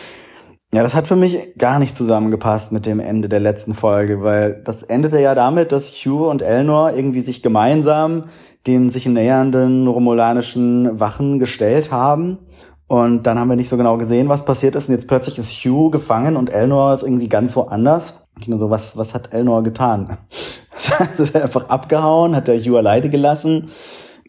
Ja, 0.71 0.83
das 0.83 0.93
hat 0.93 1.07
für 1.07 1.15
mich 1.15 1.57
gar 1.57 1.79
nicht 1.79 1.97
zusammengepasst 1.97 2.71
mit 2.71 2.85
dem 2.85 2.99
Ende 2.99 3.27
der 3.27 3.39
letzten 3.39 3.73
Folge, 3.73 4.21
weil 4.21 4.61
das 4.63 4.83
endete 4.83 5.19
ja 5.19 5.33
damit, 5.33 5.71
dass 5.71 5.91
Hugh 5.93 6.29
und 6.29 6.43
Elnor 6.43 6.93
irgendwie 6.93 7.21
sich 7.21 7.41
gemeinsam 7.41 8.25
den 8.67 8.89
sich 8.89 9.05
nähernden 9.05 9.87
romulanischen 9.87 10.99
Wachen 10.99 11.39
gestellt 11.39 11.91
haben. 11.91 12.39
Und 12.87 13.27
dann 13.27 13.39
haben 13.39 13.49
wir 13.49 13.55
nicht 13.55 13.69
so 13.69 13.77
genau 13.77 13.97
gesehen, 13.97 14.29
was 14.29 14.45
passiert 14.45 14.75
ist. 14.75 14.89
Und 14.89 14.95
jetzt 14.95 15.07
plötzlich 15.07 15.37
ist 15.37 15.51
Hugh 15.51 15.91
gefangen 15.91 16.35
und 16.35 16.51
Elnor 16.51 16.93
ist 16.93 17.03
irgendwie 17.03 17.29
ganz 17.29 17.55
woanders. 17.55 18.25
Ich 18.39 18.47
mir 18.47 18.57
so, 18.57 18.69
was, 18.69 18.97
was 18.97 19.13
hat 19.13 19.31
Elnor 19.31 19.63
getan? 19.63 20.17
ist 21.17 21.35
er 21.35 21.43
einfach 21.43 21.69
abgehauen? 21.69 22.35
Hat 22.35 22.47
der 22.47 22.59
Hugh 22.59 22.77
alleine 22.77 23.09
gelassen? 23.09 23.69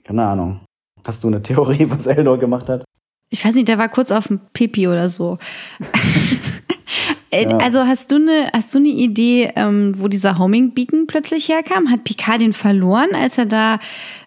Keine 0.04 0.26
Ahnung. 0.26 0.60
Hast 1.06 1.24
du 1.24 1.28
eine 1.28 1.42
Theorie, 1.42 1.86
was 1.88 2.06
Elnor 2.06 2.38
gemacht 2.38 2.68
hat? 2.68 2.84
Ich 3.30 3.44
weiß 3.44 3.54
nicht, 3.54 3.68
der 3.68 3.78
war 3.78 3.88
kurz 3.88 4.10
auf 4.10 4.26
dem 4.26 4.40
Pipi 4.52 4.88
oder 4.88 5.08
so. 5.08 5.38
Äh, 7.30 7.46
Also 7.62 7.80
hast 7.86 8.10
du 8.10 8.16
eine, 8.16 8.48
hast 8.52 8.74
du 8.74 8.78
eine 8.78 8.88
Idee, 8.88 9.52
ähm, 9.56 9.94
wo 9.98 10.08
dieser 10.08 10.38
Homing 10.38 10.72
Beacon 10.72 11.06
plötzlich 11.06 11.48
herkam? 11.48 11.90
Hat 11.90 12.04
Picard 12.04 12.40
den 12.40 12.52
verloren, 12.52 13.08
als 13.14 13.38
er 13.38 13.46
da 13.46 13.78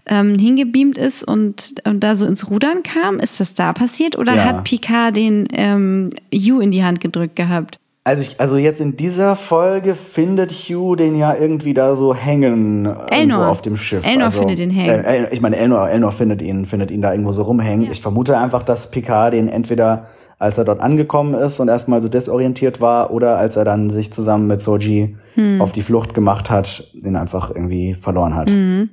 ähm, 0.05 0.35
hingebeamt 0.35 0.97
ist 0.97 1.23
und, 1.23 1.75
und 1.85 2.01
da 2.03 2.15
so 2.15 2.25
ins 2.25 2.49
Rudern 2.49 2.83
kam? 2.83 3.19
Ist 3.19 3.39
das 3.39 3.53
da 3.55 3.73
passiert? 3.73 4.17
Oder 4.17 4.35
Ja. 4.35 4.43
hat 4.45 4.63
Picard 4.63 5.15
den 5.15 5.47
ähm, 5.53 6.09
U 6.33 6.59
in 6.59 6.71
die 6.71 6.83
Hand 6.83 6.99
gedrückt 7.01 7.35
gehabt? 7.35 7.79
Also, 8.05 8.21
ich, 8.21 8.37
also 8.41 8.57
jetzt 8.57 8.81
in 8.81 8.97
dieser 8.97 9.37
Folge 9.37 9.95
findet 9.95 10.51
Hugh 10.51 10.97
den 10.97 11.17
ja 11.17 11.33
irgendwie 11.39 11.73
da 11.73 11.95
so 11.95 12.13
hängen 12.13 12.83
irgendwo 12.85 13.05
Elnor. 13.15 13.47
auf 13.47 13.61
dem 13.61 13.77
Schiff. 13.77 14.05
Elnor 14.05 14.25
also, 14.25 14.39
findet 14.39 14.59
ihn 14.59 14.71
hängen. 14.71 15.05
Äh, 15.05 15.33
ich 15.33 15.39
meine, 15.39 15.55
Elnor, 15.55 15.89
Elnor 15.89 16.11
findet 16.11 16.41
ihn, 16.41 16.65
findet 16.65 16.91
ihn 16.91 17.01
da 17.01 17.11
irgendwo 17.13 17.31
so 17.31 17.43
rumhängen. 17.43 17.89
Ich 17.89 18.01
vermute 18.01 18.37
einfach, 18.37 18.63
dass 18.63 18.91
Picard 18.91 19.33
den 19.33 19.47
entweder 19.47 20.07
als 20.43 20.58
er 20.58 20.65
dort 20.65 20.82
angekommen 20.82 21.36
ist 21.36 21.62
und 21.62 21.69
erstmal 21.69 22.01
so 22.01 22.10
desorientiert 22.10 22.82
war 22.82 23.12
oder 23.12 23.38
als 23.38 23.56
er 23.56 23.63
dann 23.63 23.89
sich 23.89 24.12
zusammen 24.12 24.45
mit 24.45 24.60
Soji 24.60 25.15
hm. 25.36 25.62
auf 25.62 25.71
die 25.71 25.82
Flucht 25.82 26.13
gemacht 26.13 26.49
hat, 26.49 26.91
den 26.93 27.15
einfach 27.15 27.49
irgendwie 27.49 27.93
verloren 27.93 28.36
hat. 28.36 28.51
Mhm. 28.51 28.89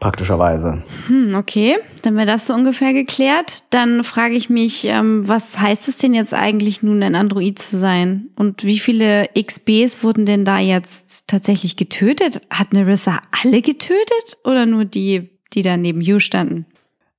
Praktischerweise. 0.00 0.82
Hm, 1.06 1.34
okay, 1.34 1.78
dann 2.02 2.16
wäre 2.16 2.26
das 2.26 2.46
so 2.46 2.52
ungefähr 2.52 2.92
geklärt. 2.92 3.64
Dann 3.70 4.04
frage 4.04 4.34
ich 4.34 4.50
mich, 4.50 4.84
ähm, 4.84 5.26
was 5.26 5.58
heißt 5.58 5.88
es 5.88 5.96
denn 5.96 6.12
jetzt 6.12 6.34
eigentlich 6.34 6.82
nun, 6.82 7.02
ein 7.02 7.14
Android 7.14 7.58
zu 7.58 7.78
sein? 7.78 8.28
Und 8.36 8.62
wie 8.62 8.78
viele 8.78 9.24
XBs 9.34 10.02
wurden 10.02 10.26
denn 10.26 10.44
da 10.44 10.58
jetzt 10.58 11.28
tatsächlich 11.28 11.76
getötet? 11.76 12.42
Hat 12.50 12.74
Nerissa 12.74 13.22
alle 13.42 13.62
getötet 13.62 14.36
oder 14.44 14.66
nur 14.66 14.84
die, 14.84 15.30
die 15.54 15.62
da 15.62 15.78
neben 15.78 16.02
You 16.02 16.18
standen? 16.18 16.66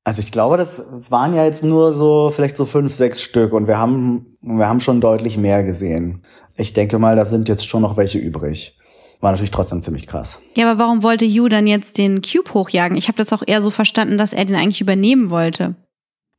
Also 0.08 0.22
ich 0.22 0.32
glaube, 0.32 0.56
das, 0.56 0.78
das 0.78 1.12
waren 1.12 1.36
ja 1.36 1.44
jetzt 1.44 1.66
nur 1.66 1.92
so 1.92 2.32
vielleicht 2.34 2.56
so 2.56 2.64
fünf, 2.64 2.94
sechs 2.94 3.22
Stück 3.22 3.52
und 3.52 3.68
wir 3.68 3.78
haben, 3.78 4.26
wir 4.40 4.70
haben 4.70 4.80
schon 4.80 5.02
deutlich 5.02 5.38
mehr 5.38 5.66
gesehen. 5.66 6.24
Ich 6.56 6.72
denke 6.72 6.98
mal, 6.98 7.18
da 7.18 7.26
sind 7.26 7.50
jetzt 7.50 7.68
schon 7.68 7.82
noch 7.82 7.98
welche 7.98 8.18
übrig. 8.18 8.78
War 9.20 9.32
natürlich 9.32 9.52
trotzdem 9.52 9.82
ziemlich 9.82 10.08
krass. 10.08 10.40
Ja, 10.56 10.72
aber 10.72 10.80
warum 10.80 11.04
wollte 11.04 11.26
Yu 11.26 11.50
dann 11.50 11.68
jetzt 11.68 11.98
den 11.98 12.22
Cube 12.22 12.54
hochjagen? 12.54 12.96
Ich 12.96 13.10
habe 13.10 13.18
das 13.18 13.34
auch 13.34 13.44
eher 13.46 13.62
so 13.62 13.70
verstanden, 13.70 14.18
dass 14.18 14.32
er 14.32 14.46
den 14.46 14.56
eigentlich 14.56 14.80
übernehmen 14.80 15.30
wollte. 15.30 15.76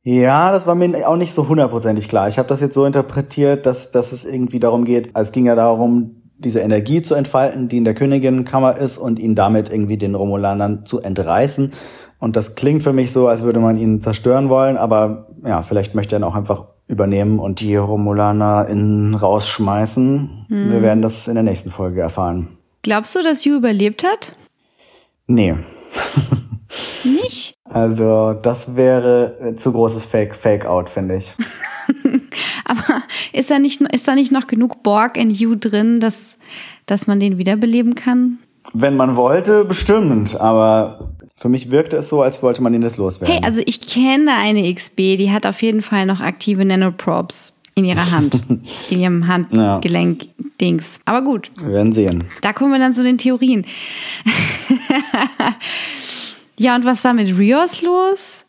Ja, 0.01 0.51
das 0.51 0.65
war 0.65 0.73
mir 0.73 1.07
auch 1.07 1.17
nicht 1.17 1.31
so 1.31 1.47
hundertprozentig 1.47 2.07
klar. 2.07 2.27
Ich 2.27 2.39
habe 2.39 2.49
das 2.49 2.61
jetzt 2.61 2.73
so 2.73 2.85
interpretiert, 2.85 3.67
dass, 3.67 3.91
dass 3.91 4.13
es 4.13 4.25
irgendwie 4.25 4.59
darum 4.59 4.83
geht, 4.83 5.11
es 5.13 5.31
ging 5.31 5.45
ja 5.45 5.53
darum, 5.53 6.18
diese 6.39 6.59
Energie 6.61 7.01
zu 7.01 7.15
entfalten, 7.15 7.67
die 7.67 7.77
in 7.77 7.85
der 7.85 7.93
Königinnenkammer 7.93 8.77
ist 8.77 8.97
und 8.97 9.19
ihn 9.19 9.35
damit 9.35 9.71
irgendwie 9.71 9.97
den 9.97 10.15
Romulanern 10.15 10.85
zu 10.85 11.01
entreißen. 11.01 11.71
Und 12.19 12.35
das 12.35 12.55
klingt 12.55 12.83
für 12.83 12.93
mich 12.93 13.11
so, 13.11 13.27
als 13.27 13.43
würde 13.43 13.59
man 13.59 13.77
ihn 13.77 14.01
zerstören 14.01 14.49
wollen, 14.49 14.77
aber 14.77 15.27
ja, 15.45 15.63
vielleicht 15.63 15.95
möchte 15.95 16.15
er 16.15 16.19
ihn 16.19 16.23
auch 16.23 16.35
einfach 16.35 16.65
übernehmen 16.87 17.39
und 17.39 17.59
die 17.59 17.75
Romulaner 17.75 18.67
in 18.67 19.13
rausschmeißen. 19.13 20.45
Hm. 20.47 20.71
Wir 20.71 20.81
werden 20.81 21.01
das 21.01 21.27
in 21.27 21.35
der 21.35 21.43
nächsten 21.43 21.69
Folge 21.69 22.01
erfahren. 22.01 22.57
Glaubst 22.81 23.15
du, 23.15 23.21
dass 23.21 23.45
Yu 23.45 23.57
überlebt 23.57 24.03
hat? 24.03 24.33
Nee. 25.27 25.55
Nicht? 27.03 27.55
Also, 27.71 28.33
das 28.33 28.75
wäre 28.75 29.53
zu 29.55 29.71
großes 29.71 30.03
Fake, 30.03 30.33
Fake-out, 30.33 30.89
finde 30.89 31.17
ich. 31.17 31.33
Aber 32.69 33.03
ist 33.33 33.49
da 33.49 33.59
nicht, 33.59 33.81
ist 33.81 34.07
da 34.07 34.15
nicht 34.15 34.31
noch 34.31 34.47
genug 34.47 34.83
Borg 34.83 35.17
in 35.17 35.29
Yu 35.29 35.55
drin, 35.55 35.99
dass, 35.99 36.37
dass 36.85 37.07
man 37.07 37.19
den 37.19 37.37
wiederbeleben 37.37 37.95
kann? 37.95 38.39
Wenn 38.73 38.95
man 38.95 39.15
wollte, 39.15 39.65
bestimmt. 39.65 40.39
Aber 40.39 41.11
für 41.35 41.49
mich 41.49 41.71
wirkte 41.71 41.97
es 41.97 42.09
so, 42.09 42.21
als 42.21 42.43
wollte 42.43 42.61
man 42.61 42.73
ihn 42.73 42.81
jetzt 42.81 42.97
loswerden. 42.97 43.33
Hey, 43.33 43.43
also 43.43 43.61
ich 43.65 43.81
kenne 43.81 44.31
eine 44.37 44.73
XB, 44.73 45.17
die 45.17 45.31
hat 45.31 45.45
auf 45.45 45.61
jeden 45.61 45.81
Fall 45.81 46.05
noch 46.05 46.19
aktive 46.19 46.65
Nanoprobes 46.65 47.53
in 47.75 47.85
ihrer 47.85 48.11
Hand, 48.11 48.39
in 48.89 48.99
ihrem 48.99 49.27
Handgelenk-Dings. 49.27 50.95
Ja. 50.95 51.01
Aber 51.05 51.23
gut. 51.23 51.51
Wir 51.57 51.73
werden 51.73 51.93
sehen. 51.93 52.25
Da 52.41 52.53
kommen 52.53 52.71
wir 52.71 52.79
dann 52.79 52.93
zu 52.93 53.03
den 53.03 53.17
Theorien. 53.17 53.65
ja, 56.57 56.75
und 56.75 56.85
was 56.85 57.03
war 57.03 57.13
mit 57.13 57.37
Rios 57.37 57.81
los? 57.81 58.45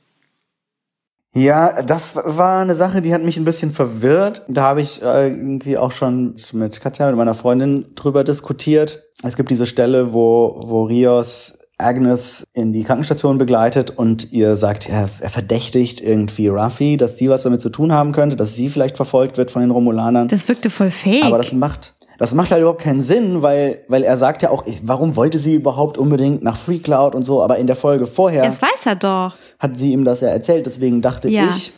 Ja, 1.33 1.83
das 1.83 2.17
war 2.17 2.63
eine 2.63 2.75
Sache, 2.75 3.03
die 3.03 3.15
hat 3.15 3.23
mich 3.23 3.37
ein 3.37 3.45
bisschen 3.45 3.71
verwirrt. 3.71 4.43
Da 4.49 4.63
habe 4.63 4.81
ich 4.81 5.01
äh, 5.03 5.29
irgendwie 5.29 5.79
auch 5.79 5.93
schon 5.93 6.35
mit 6.53 6.81
Katja, 6.81 7.07
mit 7.07 7.17
meiner 7.17 7.35
Freundin 7.35 7.87
drüber 7.95 8.25
diskutiert. 8.25 9.05
Es 9.23 9.37
gibt 9.37 9.51
diese 9.51 9.67
Stelle, 9.67 10.13
wo, 10.13 10.61
wo 10.65 10.85
Rios 10.85 11.59
Agnes 11.81 12.45
in 12.53 12.73
die 12.73 12.85
Krankenstation 12.85 13.39
begleitet 13.39 13.91
und 13.91 14.33
ihr 14.33 14.57
sagt, 14.57 14.89
er, 14.89 15.09
er 15.21 15.31
verdächtigt 15.31 16.01
irgendwie 16.01 16.49
Ruffy, 16.49 16.97
dass 16.97 17.17
die 17.17 17.31
was 17.31 17.43
damit 17.43 17.61
zu 17.61 17.71
tun 17.71 17.93
haben 17.93 18.13
könnte, 18.13 18.37
dass 18.37 18.55
sie 18.55 18.69
vielleicht 18.69 18.97
verfolgt 18.97 19.39
wird 19.39 19.51
von 19.51 19.63
den 19.63 19.71
Romulanern. 19.71 20.29
Das 20.29 20.49
wirkte 20.49 20.69
voll 20.71 20.91
fake. 20.91 21.25
Aber 21.25 21.39
das 21.39 21.53
macht, 21.53 21.95
das 22.21 22.35
macht 22.35 22.51
halt 22.51 22.61
überhaupt 22.61 22.83
keinen 22.83 23.01
Sinn, 23.01 23.41
weil, 23.41 23.81
weil 23.89 24.05
er 24.05 24.19
sagt 24.19 24.43
ja 24.43 24.51
auch, 24.51 24.63
warum 24.83 25.17
wollte 25.17 25.39
sie 25.39 25.55
überhaupt 25.55 25.97
unbedingt 25.97 26.43
nach 26.43 26.55
Free 26.55 26.79
Cloud 26.79 27.15
und 27.15 27.23
so, 27.23 27.43
aber 27.43 27.57
in 27.57 27.67
der 27.67 27.77
Folge 27.77 28.07
vorher. 28.07 28.45
Das 28.45 28.61
weiß 28.61 28.85
er 28.85 28.97
doch. 28.97 29.35
Hat 29.59 29.79
sie 29.79 29.93
ihm 29.93 30.05
das 30.05 30.21
ja 30.21 30.29
erzählt, 30.29 30.67
deswegen 30.67 31.01
dachte 31.01 31.31
ja. 31.31 31.49
ich, 31.49 31.73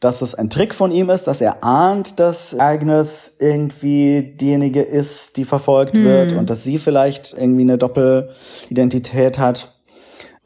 dass 0.00 0.20
es 0.20 0.34
ein 0.34 0.50
Trick 0.50 0.74
von 0.74 0.90
ihm 0.90 1.08
ist, 1.08 1.26
dass 1.26 1.40
er 1.40 1.64
ahnt, 1.64 2.20
dass 2.20 2.60
Agnes 2.60 3.36
irgendwie 3.38 4.34
diejenige 4.38 4.82
ist, 4.82 5.38
die 5.38 5.46
verfolgt 5.46 5.96
hm. 5.96 6.04
wird 6.04 6.32
und 6.32 6.50
dass 6.50 6.62
sie 6.62 6.76
vielleicht 6.76 7.32
irgendwie 7.32 7.62
eine 7.62 7.78
Doppelidentität 7.78 9.38
hat 9.38 9.75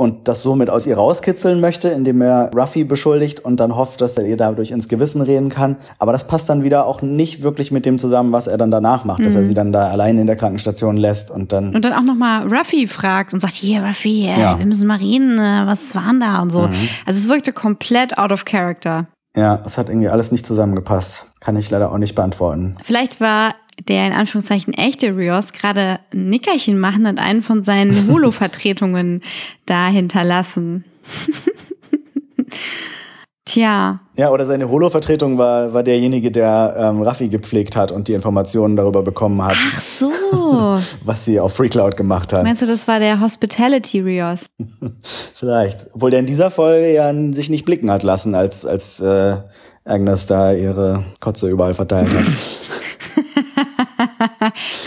und 0.01 0.29
das 0.29 0.43
somit 0.43 0.71
aus 0.71 0.87
ihr 0.87 0.97
rauskitzeln 0.97 1.61
möchte, 1.61 1.91
indem 1.91 2.23
er 2.23 2.51
Ruffy 2.57 2.85
beschuldigt 2.85 3.41
und 3.41 3.61
dann 3.61 3.77
hofft, 3.77 4.01
dass 4.01 4.17
er 4.17 4.25
ihr 4.25 4.39
dadurch 4.39 4.71
ins 4.71 4.89
Gewissen 4.89 5.21
reden 5.21 5.51
kann. 5.51 5.77
Aber 5.99 6.13
das 6.13 6.27
passt 6.27 6.49
dann 6.49 6.63
wieder 6.65 6.87
auch 6.87 7.03
nicht 7.03 7.43
wirklich 7.43 7.71
mit 7.71 7.85
dem 7.85 7.99
zusammen, 7.99 8.33
was 8.33 8.47
er 8.47 8.57
dann 8.57 8.71
danach 8.71 9.05
macht, 9.05 9.19
mhm. 9.19 9.25
dass 9.25 9.35
er 9.35 9.43
mhm. 9.43 9.47
sie 9.47 9.55
dann 9.55 9.73
da 9.73 9.89
allein 9.89 10.17
in 10.17 10.27
der 10.27 10.37
Krankenstation 10.37 10.97
lässt 10.97 11.31
und 11.31 11.53
dann 11.53 11.75
und 11.75 11.85
dann 11.85 11.93
auch 11.93 12.03
nochmal 12.03 12.49
Ruffy 12.49 12.87
fragt 12.87 13.35
und 13.35 13.41
sagt, 13.41 13.53
hier 13.53 13.85
Ruffy, 13.85 14.27
ey, 14.27 14.41
ja. 14.41 14.59
wir 14.59 14.65
müssen 14.65 14.87
mal 14.87 14.97
reden, 14.97 15.39
äh, 15.39 15.67
was 15.67 15.95
war 15.95 16.09
denn 16.09 16.21
da 16.21 16.41
und 16.41 16.51
so. 16.51 16.63
Mhm. 16.63 16.89
Also 17.05 17.19
es 17.19 17.29
wirkte 17.29 17.53
komplett 17.53 18.17
out 18.17 18.33
of 18.33 18.47
character. 18.47 19.07
Ja, 19.37 19.61
es 19.67 19.77
hat 19.77 19.91
irgendwie 19.91 20.09
alles 20.09 20.33
nicht 20.33 20.47
zusammengepasst. 20.47 21.30
Kann 21.41 21.57
ich 21.57 21.71
leider 21.71 21.91
auch 21.91 21.99
nicht 21.99 22.15
beantworten. 22.15 22.77
Vielleicht 22.85 23.21
war 23.21 23.55
der 23.89 24.07
in 24.07 24.13
Anführungszeichen 24.13 24.75
echte 24.75 25.17
Rios 25.17 25.53
gerade 25.53 26.01
ein 26.13 26.29
Nickerchen 26.29 26.79
machen 26.79 27.07
und 27.07 27.19
einen 27.19 27.43
von 27.43 27.63
seinen 27.63 28.09
Holo-Vertretungen 28.13 29.23
da 29.67 29.89
hinterlassen. 29.89 30.85
Tja. 33.47 34.01
Ja, 34.17 34.31
oder 34.31 34.47
seine 34.47 34.69
Holo-Vertretung 34.69 35.39
war, 35.39 35.73
war 35.73 35.83
derjenige, 35.83 36.31
der 36.31 36.75
ähm, 36.79 37.03
Raffi 37.03 37.29
gepflegt 37.29 37.75
hat 37.75 37.91
und 37.91 38.07
die 38.07 38.13
Informationen 38.13 38.77
darüber 38.77 39.03
bekommen 39.03 39.43
hat. 39.43 39.57
Ach 39.57 39.81
so. 39.81 40.11
was 41.05 41.25
sie 41.25 41.41
auf 41.41 41.55
FreeCloud 41.55 41.97
gemacht 41.97 42.33
hat. 42.33 42.45
Meinst 42.45 42.63
du, 42.63 42.67
das 42.67 42.87
war 42.87 43.01
der 43.01 43.21
Hospitality 43.21 44.01
Rios? 44.01 44.47
Vielleicht. 45.03 45.89
Obwohl 45.95 46.11
der 46.11 46.21
in 46.21 46.27
dieser 46.27 46.51
Folge 46.51 46.93
ja 46.93 47.13
sich 47.33 47.51
nicht 47.51 47.65
blicken 47.65 47.91
hat 47.91 48.03
lassen, 48.03 48.35
als, 48.35 48.65
als 48.67 49.01
äh, 49.01 49.37
Agnes 49.85 50.27
da 50.27 50.53
ihre 50.53 51.05
Kotze 51.21 51.49
überall 51.49 51.75
verteilt 51.75 52.11
hat. 52.13 52.27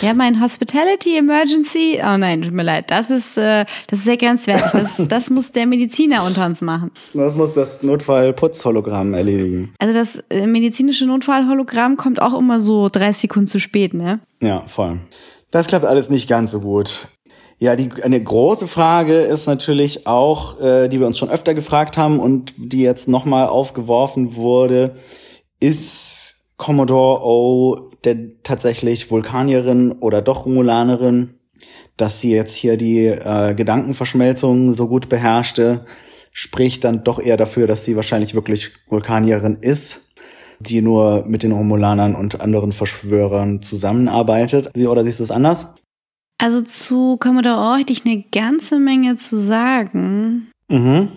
ja, 0.02 0.14
mein 0.14 0.42
Hospitality 0.42 1.18
Emergency. 1.18 2.00
Oh 2.04 2.18
nein, 2.18 2.42
tut 2.42 2.54
mir 2.54 2.64
leid. 2.64 2.92
Das 2.92 3.10
ist, 3.10 3.38
äh, 3.38 3.66
das 3.88 4.00
ist 4.00 4.06
sehr 4.06 4.18
grenzwertig. 4.18 4.72
Das, 4.72 4.92
das 5.08 5.30
muss 5.30 5.52
der 5.52 5.66
Mediziner 5.66 6.26
unter 6.26 6.46
uns 6.46 6.62
machen. 6.62 6.92
Das 7.14 7.36
muss 7.36 7.54
das 7.54 7.84
Notfallputzhologramm 7.84 9.14
erledigen. 9.14 9.74
Also 9.80 9.98
das 9.98 10.24
äh, 10.30 10.48
medizinische 10.48 11.06
Notfallhologramm 11.06 11.98
kommt 11.98 12.22
auch 12.22 12.38
immer 12.38 12.60
so 12.60 12.90
30 12.90 13.22
Sekunden 13.22 13.48
zu 13.48 13.60
spät, 13.60 13.94
ne? 13.94 14.20
Ja, 14.42 14.64
voll. 14.68 15.00
Das 15.52 15.68
klappt 15.68 15.86
alles 15.86 16.10
nicht 16.10 16.28
ganz 16.28 16.52
so 16.52 16.62
gut. 16.62 17.08
Ja, 17.60 17.76
die, 17.76 17.90
eine 18.04 18.22
große 18.22 18.68
Frage 18.68 19.16
ist 19.20 19.48
natürlich 19.48 20.08
auch, 20.08 20.60
äh, 20.60 20.88
die 20.90 21.00
wir 21.00 21.08
uns 21.08 21.18
schon 21.18 21.30
öfter 21.30 21.54
gefragt 21.54 21.98
haben 21.98 22.20
und 22.20 22.54
die 22.58 22.82
jetzt 22.82 23.08
nochmal 23.08 23.48
aufgeworfen 23.48 24.36
wurde, 24.36 24.96
ist 25.60 26.56
Commodore 26.58 27.24
O 27.24 27.92
der 28.04 28.42
tatsächlich 28.44 29.10
Vulkanierin 29.10 29.94
oder 29.94 30.22
doch 30.22 30.46
Romulanerin, 30.46 31.36
dass 31.96 32.20
sie 32.20 32.32
jetzt 32.32 32.56
hier 32.56 32.78
die 32.78 33.06
äh, 33.06 33.54
Gedankenverschmelzung 33.54 34.74
so 34.74 34.88
gut 34.88 35.10
beherrschte, 35.10 35.82
spricht 36.32 36.84
dann 36.84 37.04
doch 37.04 37.20
eher 37.20 37.38
dafür, 37.38 37.68
dass 37.68 37.86
sie 37.86 37.96
wahrscheinlich 37.96 38.34
wirklich 38.34 38.72
Vulkanierin 38.88 39.58
ist, 39.62 40.16
die 40.60 40.82
nur 40.82 41.24
mit 41.28 41.44
den 41.44 41.52
Romulanern 41.52 42.16
und 42.16 42.42
anderen 42.42 42.72
Verschwörern 42.72 43.62
zusammenarbeitet. 43.62 44.70
Sie 44.74 44.88
oder 44.88 45.04
siehst 45.04 45.20
du 45.20 45.24
es 45.24 45.32
anders? 45.32 45.68
Also 46.38 46.62
zu 46.62 47.18
Commodore 47.18 47.58
O 47.58 47.78
hätte 47.78 47.94
ich 47.94 48.06
eine 48.06 48.24
ganze 48.32 48.80
Menge 48.80 49.16
zu 49.16 49.38
sagen. 49.38 50.52
Mhm. 50.68 51.10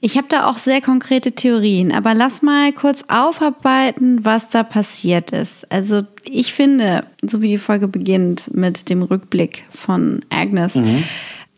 Ich 0.00 0.18
habe 0.18 0.28
da 0.28 0.50
auch 0.50 0.58
sehr 0.58 0.82
konkrete 0.82 1.32
Theorien, 1.32 1.90
aber 1.90 2.12
lass 2.12 2.42
mal 2.42 2.74
kurz 2.74 3.06
aufarbeiten, 3.08 4.22
was 4.22 4.50
da 4.50 4.62
passiert 4.62 5.30
ist. 5.30 5.72
Also 5.72 6.02
ich 6.24 6.52
finde, 6.52 7.06
so 7.22 7.40
wie 7.40 7.48
die 7.48 7.58
Folge 7.58 7.88
beginnt 7.88 8.54
mit 8.54 8.90
dem 8.90 9.02
Rückblick 9.02 9.64
von 9.70 10.20
Agnes, 10.28 10.74
mhm. 10.74 11.04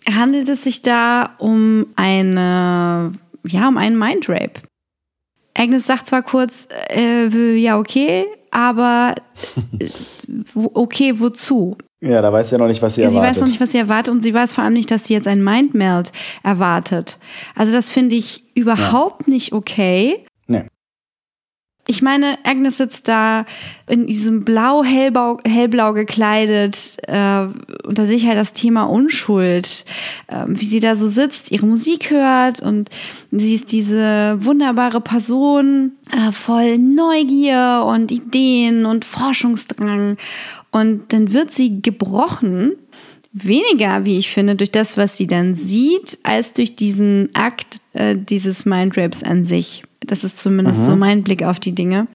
handelt 0.08 0.48
es 0.48 0.62
sich 0.62 0.82
da 0.82 1.34
um 1.38 1.86
eine, 1.96 3.14
ja, 3.48 3.66
um 3.66 3.78
einen 3.78 3.98
Mindrape. 3.98 4.60
Agnes 5.58 5.86
sagt 5.86 6.06
zwar 6.06 6.22
kurz, 6.22 6.68
äh, 6.90 7.56
ja, 7.56 7.78
okay, 7.78 8.26
aber 8.52 9.16
äh, 9.80 9.88
okay, 10.54 11.18
wozu? 11.18 11.76
Ja, 12.02 12.20
da 12.20 12.32
weiß 12.32 12.50
sie 12.50 12.56
ja 12.56 12.58
noch 12.58 12.68
nicht, 12.68 12.82
was 12.82 12.94
sie 12.94 13.02
ja, 13.02 13.08
erwartet. 13.08 13.34
Sie 13.34 13.40
weiß 13.40 13.40
noch 13.40 13.48
nicht, 13.52 13.60
was 13.60 13.72
sie 13.72 13.78
erwartet 13.78 14.12
und 14.12 14.20
sie 14.20 14.34
weiß 14.34 14.52
vor 14.52 14.64
allem 14.64 14.74
nicht, 14.74 14.90
dass 14.90 15.06
sie 15.06 15.14
jetzt 15.14 15.26
ein 15.26 15.42
Mindmeld 15.42 16.12
erwartet. 16.42 17.18
Also 17.54 17.72
das 17.72 17.90
finde 17.90 18.16
ich 18.16 18.44
überhaupt 18.54 19.26
ja. 19.26 19.32
nicht 19.32 19.52
okay. 19.52 20.26
Ich 21.88 22.02
meine, 22.02 22.36
Agnes 22.42 22.78
sitzt 22.78 23.06
da 23.06 23.46
in 23.88 24.08
diesem 24.08 24.44
blau, 24.44 24.82
hellblau, 24.82 25.38
hellblau 25.46 25.92
gekleidet, 25.92 26.96
äh, 27.06 27.46
unter 27.86 28.06
sich 28.06 28.26
halt 28.26 28.36
das 28.36 28.52
Thema 28.52 28.84
Unschuld, 28.84 29.84
äh, 30.26 30.44
wie 30.48 30.64
sie 30.64 30.80
da 30.80 30.96
so 30.96 31.06
sitzt, 31.06 31.52
ihre 31.52 31.66
Musik 31.66 32.10
hört 32.10 32.60
und 32.60 32.90
sie 33.30 33.54
ist 33.54 33.70
diese 33.70 34.36
wunderbare 34.40 35.00
Person, 35.00 35.92
äh, 36.10 36.32
voll 36.32 36.78
Neugier 36.78 37.86
und 37.86 38.10
Ideen 38.10 38.84
und 38.84 39.04
Forschungsdrang. 39.04 40.16
Und 40.72 41.12
dann 41.12 41.32
wird 41.32 41.52
sie 41.52 41.80
gebrochen 41.80 42.72
weniger, 43.32 44.04
wie 44.04 44.18
ich 44.18 44.30
finde, 44.30 44.56
durch 44.56 44.72
das, 44.72 44.96
was 44.96 45.16
sie 45.16 45.26
dann 45.26 45.54
sieht, 45.54 46.18
als 46.22 46.54
durch 46.54 46.74
diesen 46.74 47.28
Akt 47.34 47.80
äh, 47.92 48.16
dieses 48.16 48.64
Mindrapes 48.64 49.22
an 49.22 49.44
sich. 49.44 49.82
Das 50.06 50.24
ist 50.24 50.38
zumindest 50.38 50.80
mhm. 50.80 50.84
so 50.84 50.96
mein 50.96 51.22
Blick 51.22 51.42
auf 51.42 51.60
die 51.60 51.74
Dinge. 51.74 52.06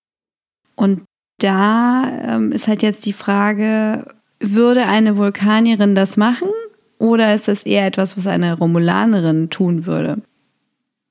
Und 0.76 1.04
da 1.40 2.04
ähm, 2.24 2.52
ist 2.52 2.68
halt 2.68 2.82
jetzt 2.82 3.06
die 3.06 3.14
Frage, 3.14 4.06
würde 4.40 4.86
eine 4.86 5.18
Vulkanierin 5.18 5.96
das 5.96 6.18
machen 6.18 6.50
oder 6.98 7.34
ist 7.34 7.48
das 7.48 7.64
eher 7.64 7.86
etwas, 7.86 8.18
was 8.18 8.28
eine 8.28 8.58
Romulanerin 8.58 9.50
tun 9.50 9.86
würde? 9.86 10.22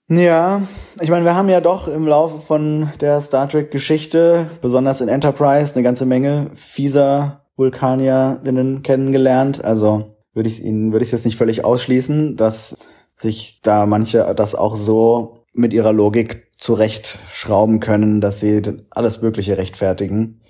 Ja, 0.08 0.62
ich 1.00 1.08
meine, 1.08 1.24
wir 1.24 1.36
haben 1.36 1.48
ja 1.48 1.60
doch 1.60 1.86
im 1.86 2.06
Laufe 2.06 2.38
von 2.38 2.90
der 3.00 3.20
Star 3.20 3.48
Trek-Geschichte, 3.48 4.46
besonders 4.60 5.00
in 5.00 5.08
Enterprise, 5.08 5.74
eine 5.74 5.84
ganze 5.84 6.04
Menge 6.04 6.50
fieser 6.54 7.44
Vulkanierinnen 7.56 8.82
kennengelernt. 8.82 9.64
Also 9.64 10.16
würde 10.32 10.48
ich 10.48 10.64
Ihnen 10.64 10.92
würde 10.92 11.04
ich 11.04 11.12
jetzt 11.12 11.24
nicht 11.24 11.36
völlig 11.36 11.64
ausschließen, 11.64 12.36
dass 12.36 12.76
sich 13.14 13.60
da 13.62 13.86
manche 13.86 14.34
das 14.34 14.54
auch 14.56 14.74
so 14.74 15.44
mit 15.52 15.72
ihrer 15.72 15.92
Logik 15.92 16.49
zurechtschrauben 16.60 17.80
können, 17.80 18.20
dass 18.20 18.40
sie 18.40 18.62
alles 18.90 19.22
Mögliche 19.22 19.56
rechtfertigen. 19.56 20.40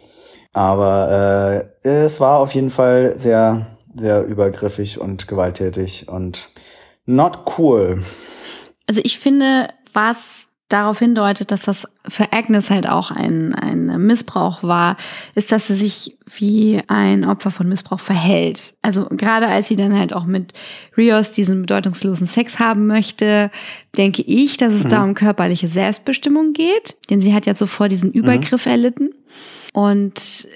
Aber 0.52 1.70
äh, 1.82 1.88
es 1.88 2.20
war 2.20 2.40
auf 2.40 2.52
jeden 2.54 2.70
Fall 2.70 3.16
sehr, 3.16 3.66
sehr 3.94 4.24
übergriffig 4.24 5.00
und 5.00 5.28
gewalttätig 5.28 6.08
und 6.08 6.50
not 7.06 7.38
cool. 7.58 8.02
Also 8.88 9.00
ich 9.04 9.20
finde, 9.20 9.68
was 9.92 10.39
darauf 10.70 11.00
hindeutet, 11.00 11.50
dass 11.50 11.62
das 11.62 11.86
für 12.08 12.32
Agnes 12.32 12.70
halt 12.70 12.88
auch 12.88 13.10
ein, 13.10 13.54
ein 13.54 13.86
Missbrauch 13.98 14.62
war, 14.62 14.96
ist, 15.34 15.52
dass 15.52 15.66
sie 15.66 15.74
sich 15.74 16.16
wie 16.38 16.80
ein 16.86 17.24
Opfer 17.24 17.50
von 17.50 17.68
Missbrauch 17.68 18.00
verhält. 18.00 18.74
Also 18.80 19.06
gerade 19.10 19.48
als 19.48 19.68
sie 19.68 19.76
dann 19.76 19.98
halt 19.98 20.14
auch 20.14 20.24
mit 20.24 20.54
Rios 20.96 21.32
diesen 21.32 21.62
bedeutungslosen 21.62 22.26
Sex 22.26 22.58
haben 22.60 22.86
möchte, 22.86 23.50
denke 23.96 24.22
ich, 24.22 24.56
dass 24.56 24.72
es 24.72 24.84
mhm. 24.84 24.88
da 24.88 25.04
um 25.04 25.14
körperliche 25.14 25.68
Selbstbestimmung 25.68 26.52
geht, 26.52 26.96
denn 27.10 27.20
sie 27.20 27.34
hat 27.34 27.46
ja 27.46 27.54
zuvor 27.54 27.88
diesen 27.88 28.12
Übergriff 28.12 28.64
mhm. 28.64 28.72
erlitten. 28.72 29.10
Und 29.72 30.48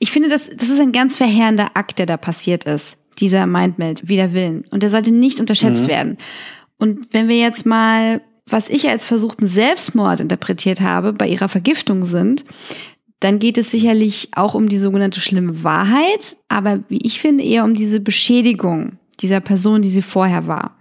ich 0.00 0.10
finde, 0.10 0.28
das, 0.28 0.50
das 0.50 0.68
ist 0.68 0.80
ein 0.80 0.92
ganz 0.92 1.16
verheerender 1.16 1.70
Akt, 1.74 1.98
der 1.98 2.06
da 2.06 2.16
passiert 2.16 2.64
ist. 2.64 2.98
Dieser 3.18 3.46
Mindmeld, 3.46 4.08
wider 4.08 4.32
Willen. 4.32 4.64
Und 4.70 4.82
der 4.82 4.90
sollte 4.90 5.12
nicht 5.12 5.38
unterschätzt 5.38 5.84
mhm. 5.84 5.88
werden. 5.88 6.18
Und 6.78 7.12
wenn 7.12 7.28
wir 7.28 7.38
jetzt 7.38 7.64
mal 7.64 8.20
was 8.46 8.68
ich 8.68 8.88
als 8.88 9.06
versuchten 9.06 9.46
Selbstmord 9.46 10.20
interpretiert 10.20 10.80
habe, 10.80 11.12
bei 11.12 11.28
ihrer 11.28 11.48
Vergiftung 11.48 12.02
sind, 12.02 12.44
dann 13.20 13.38
geht 13.38 13.56
es 13.56 13.70
sicherlich 13.70 14.30
auch 14.34 14.54
um 14.54 14.68
die 14.68 14.78
sogenannte 14.78 15.20
schlimme 15.20 15.62
Wahrheit, 15.62 16.36
aber 16.48 16.82
wie 16.88 16.98
ich 17.06 17.20
finde, 17.20 17.44
eher 17.44 17.64
um 17.64 17.74
diese 17.74 18.00
Beschädigung 18.00 18.98
dieser 19.20 19.40
Person, 19.40 19.82
die 19.82 19.88
sie 19.88 20.02
vorher 20.02 20.48
war. 20.48 20.76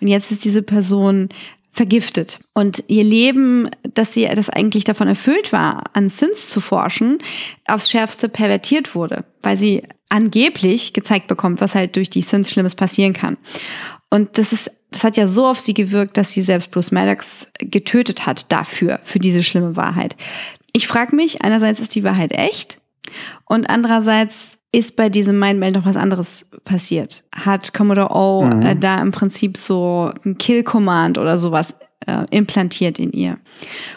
Und 0.00 0.08
jetzt 0.08 0.30
ist 0.30 0.44
diese 0.44 0.62
Person 0.62 1.28
vergiftet. 1.72 2.38
Und 2.54 2.84
ihr 2.88 3.02
Leben, 3.02 3.68
dass 3.94 4.12
sie 4.12 4.26
das 4.26 4.50
eigentlich 4.50 4.84
davon 4.84 5.08
erfüllt 5.08 5.52
war, 5.52 5.84
an 5.94 6.08
Sins 6.08 6.50
zu 6.50 6.60
forschen, 6.60 7.18
aufs 7.66 7.90
Schärfste 7.90 8.28
pervertiert 8.28 8.94
wurde, 8.94 9.24
weil 9.40 9.56
sie 9.56 9.82
angeblich 10.10 10.92
gezeigt 10.92 11.26
bekommt, 11.26 11.60
was 11.60 11.74
halt 11.74 11.96
durch 11.96 12.10
die 12.10 12.20
Sins 12.20 12.50
Schlimmes 12.50 12.74
passieren 12.74 13.14
kann. 13.14 13.38
Und 14.12 14.36
das 14.36 14.52
ist 14.52 14.70
das 14.90 15.04
hat 15.04 15.16
ja 15.16 15.26
so 15.26 15.46
auf 15.46 15.58
sie 15.58 15.72
gewirkt, 15.72 16.18
dass 16.18 16.32
sie 16.32 16.42
selbst 16.42 16.70
Bruce 16.70 16.92
Maddox 16.92 17.48
getötet 17.58 18.26
hat 18.26 18.52
dafür, 18.52 19.00
für 19.04 19.18
diese 19.18 19.42
schlimme 19.42 19.74
Wahrheit. 19.74 20.16
Ich 20.74 20.86
frage 20.86 21.16
mich, 21.16 21.40
einerseits 21.40 21.80
ist 21.80 21.94
die 21.94 22.04
Wahrheit 22.04 22.32
echt 22.32 22.78
und 23.46 23.70
andererseits 23.70 24.58
ist 24.70 24.96
bei 24.96 25.08
diesem 25.08 25.38
Mindmeld 25.38 25.74
noch 25.74 25.86
was 25.86 25.96
anderes 25.96 26.50
passiert. 26.64 27.24
Hat 27.34 27.72
Commodore 27.72 28.14
O 28.14 28.44
mhm. 28.44 28.62
äh, 28.62 28.76
da 28.76 29.00
im 29.00 29.12
Prinzip 29.12 29.56
so 29.56 30.10
ein 30.26 30.36
Kill-Command 30.36 31.16
oder 31.16 31.38
sowas 31.38 31.78
äh, 32.06 32.24
implantiert 32.30 32.98
in 32.98 33.12
ihr. 33.12 33.38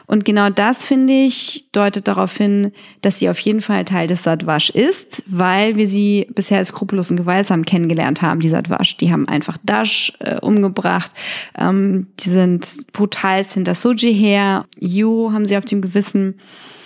Und 0.06 0.26
genau 0.26 0.50
das, 0.50 0.86
finde 0.86 1.14
ich, 1.14 1.70
deutet 1.72 2.08
darauf 2.08 2.36
hin, 2.36 2.72
dass 3.02 3.20
sie 3.20 3.30
auf 3.30 3.40
jeden 3.40 3.62
Fall 3.62 3.86
Teil 3.86 4.08
des 4.08 4.24
Sadwasch 4.24 4.70
ist, 4.70 5.24
weil 5.28 5.76
wir 5.76 5.88
sie 5.88 6.28
bisher 6.34 6.60
als 6.60 6.70
skrupellos 6.70 7.12
und 7.12 7.18
gewaltsam 7.18 7.66
kennengelernt 7.66 8.22
haben, 8.22 8.40
die 8.40 8.50
Sadwasch. 8.50 8.98
Die 8.98 9.12
haben 9.12 9.28
einfach 9.28 9.58
Dash 9.64 10.14
äh, 10.20 10.40
umgebracht, 10.40 11.12
ähm, 11.58 12.08
die 12.20 12.30
sind 12.30 12.88
brutal 12.94 13.44
hinter 13.44 13.76
Soji 13.76 14.14
her, 14.14 14.66
Yu 14.80 15.32
haben 15.34 15.46
sie 15.46 15.58
auf 15.58 15.66
dem 15.66 15.82
Gewissen. 15.82 16.40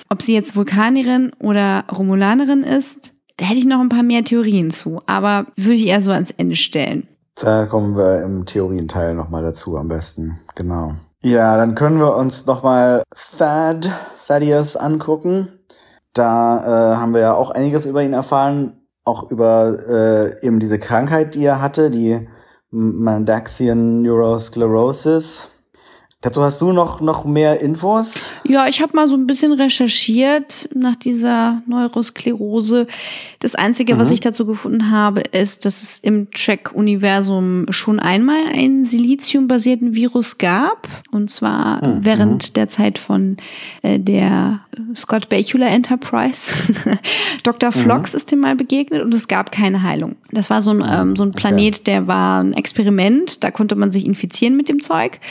Ob 0.09 0.21
sie 0.23 0.33
jetzt 0.33 0.55
Vulkanierin 0.55 1.31
oder 1.39 1.85
Romulanerin 1.91 2.63
ist, 2.63 3.13
da 3.37 3.45
hätte 3.45 3.59
ich 3.59 3.65
noch 3.65 3.79
ein 3.79 3.89
paar 3.89 4.03
mehr 4.03 4.23
Theorien 4.23 4.71
zu, 4.71 5.01
aber 5.05 5.45
würde 5.55 5.75
ich 5.75 5.87
eher 5.87 6.01
so 6.01 6.11
ans 6.11 6.31
Ende 6.31 6.55
stellen. 6.55 7.07
Da 7.41 7.67
kommen 7.67 7.95
wir 7.95 8.23
im 8.23 8.45
Theorienteil 8.45 9.15
nochmal 9.15 9.43
dazu 9.43 9.77
am 9.77 9.87
besten. 9.87 10.39
Genau. 10.55 10.95
Ja, 11.21 11.57
dann 11.57 11.75
können 11.75 11.99
wir 11.99 12.15
uns 12.15 12.45
nochmal 12.45 13.03
Thad, 13.37 13.91
Thaddeus 14.25 14.77
angucken. 14.77 15.49
Da 16.13 16.93
äh, 16.93 16.95
haben 16.95 17.13
wir 17.13 17.19
ja 17.19 17.33
auch 17.33 17.49
einiges 17.49 17.85
über 17.85 18.01
ihn 18.03 18.13
erfahren, 18.13 18.87
auch 19.03 19.29
über 19.29 19.77
äh, 19.85 20.45
eben 20.45 20.61
diese 20.61 20.79
Krankheit, 20.79 21.35
die 21.35 21.43
er 21.43 21.61
hatte, 21.61 21.91
die 21.91 22.29
Mandaxian 22.71 24.01
Neurosclerosis. 24.01 25.49
Dazu 26.21 26.43
hast 26.43 26.59
du 26.59 26.73
noch, 26.73 26.99
noch 26.99 27.23
mehr 27.23 27.61
Infos? 27.61 28.27
Ja, 28.43 28.67
ich 28.67 28.81
habe 28.81 28.93
mal 28.93 29.07
so 29.07 29.15
ein 29.15 29.25
bisschen 29.25 29.53
recherchiert 29.53 30.67
nach 30.75 30.97
dieser 30.97 31.61
Neurosklerose. 31.65 32.87
Das 33.39 33.55
Einzige, 33.55 33.95
mhm. 33.95 33.99
was 33.99 34.11
ich 34.11 34.19
dazu 34.19 34.45
gefunden 34.45 34.91
habe, 34.91 35.21
ist, 35.21 35.65
dass 35.65 35.81
es 35.81 35.99
im 35.99 36.29
Track-Universum 36.31 37.67
schon 37.69 38.01
einmal 38.01 38.41
einen 38.51 38.83
Silizium-basierten 38.83 39.95
Virus 39.95 40.37
gab. 40.37 40.89
Und 41.09 41.31
zwar 41.31 41.87
mhm. 41.87 42.03
während 42.03 42.57
der 42.57 42.67
Zeit 42.67 42.99
von 42.99 43.37
äh, 43.81 43.97
der 43.97 44.59
Scott 44.95 45.29
Bakula 45.29 45.67
Enterprise. 45.67 46.53
Dr. 47.43 47.71
Flox 47.71 48.11
mhm. 48.11 48.17
ist 48.17 48.31
dem 48.33 48.39
mal 48.41 48.57
begegnet 48.57 49.03
und 49.03 49.13
es 49.13 49.29
gab 49.29 49.53
keine 49.53 49.83
Heilung. 49.83 50.17
Das 50.31 50.49
war 50.49 50.61
so 50.61 50.71
ein, 50.71 50.83
ähm, 50.85 51.15
so 51.15 51.23
ein 51.23 51.31
Planet, 51.31 51.75
okay. 51.75 51.83
der 51.85 52.07
war 52.07 52.43
ein 52.43 52.51
Experiment. 52.51 53.41
Da 53.41 53.51
konnte 53.51 53.77
man 53.77 53.93
sich 53.93 54.05
infizieren 54.05 54.57
mit 54.57 54.67
dem 54.67 54.81
Zeug. 54.81 55.21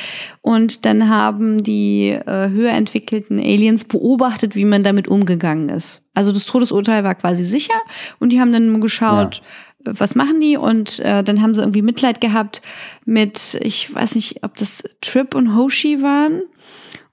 Und 0.40 0.77
dann 0.84 1.08
haben 1.08 1.62
die 1.62 2.10
äh, 2.10 2.50
höher 2.50 2.72
entwickelten 2.72 3.38
Aliens 3.38 3.84
beobachtet, 3.84 4.54
wie 4.54 4.64
man 4.64 4.82
damit 4.82 5.08
umgegangen 5.08 5.68
ist. 5.68 6.02
Also 6.14 6.32
das 6.32 6.46
Todesurteil 6.46 7.04
war 7.04 7.14
quasi 7.14 7.44
sicher 7.44 7.78
und 8.18 8.32
die 8.32 8.40
haben 8.40 8.52
dann 8.52 8.80
geschaut, 8.80 9.42
ja. 9.84 9.92
was 9.98 10.14
machen 10.14 10.40
die 10.40 10.56
und 10.56 10.98
äh, 11.00 11.22
dann 11.22 11.42
haben 11.42 11.54
sie 11.54 11.60
irgendwie 11.60 11.82
Mitleid 11.82 12.20
gehabt 12.20 12.62
mit, 13.04 13.58
ich 13.62 13.94
weiß 13.94 14.14
nicht, 14.14 14.42
ob 14.42 14.56
das 14.56 14.82
Trip 15.00 15.34
und 15.34 15.56
Hoshi 15.56 16.02
waren 16.02 16.42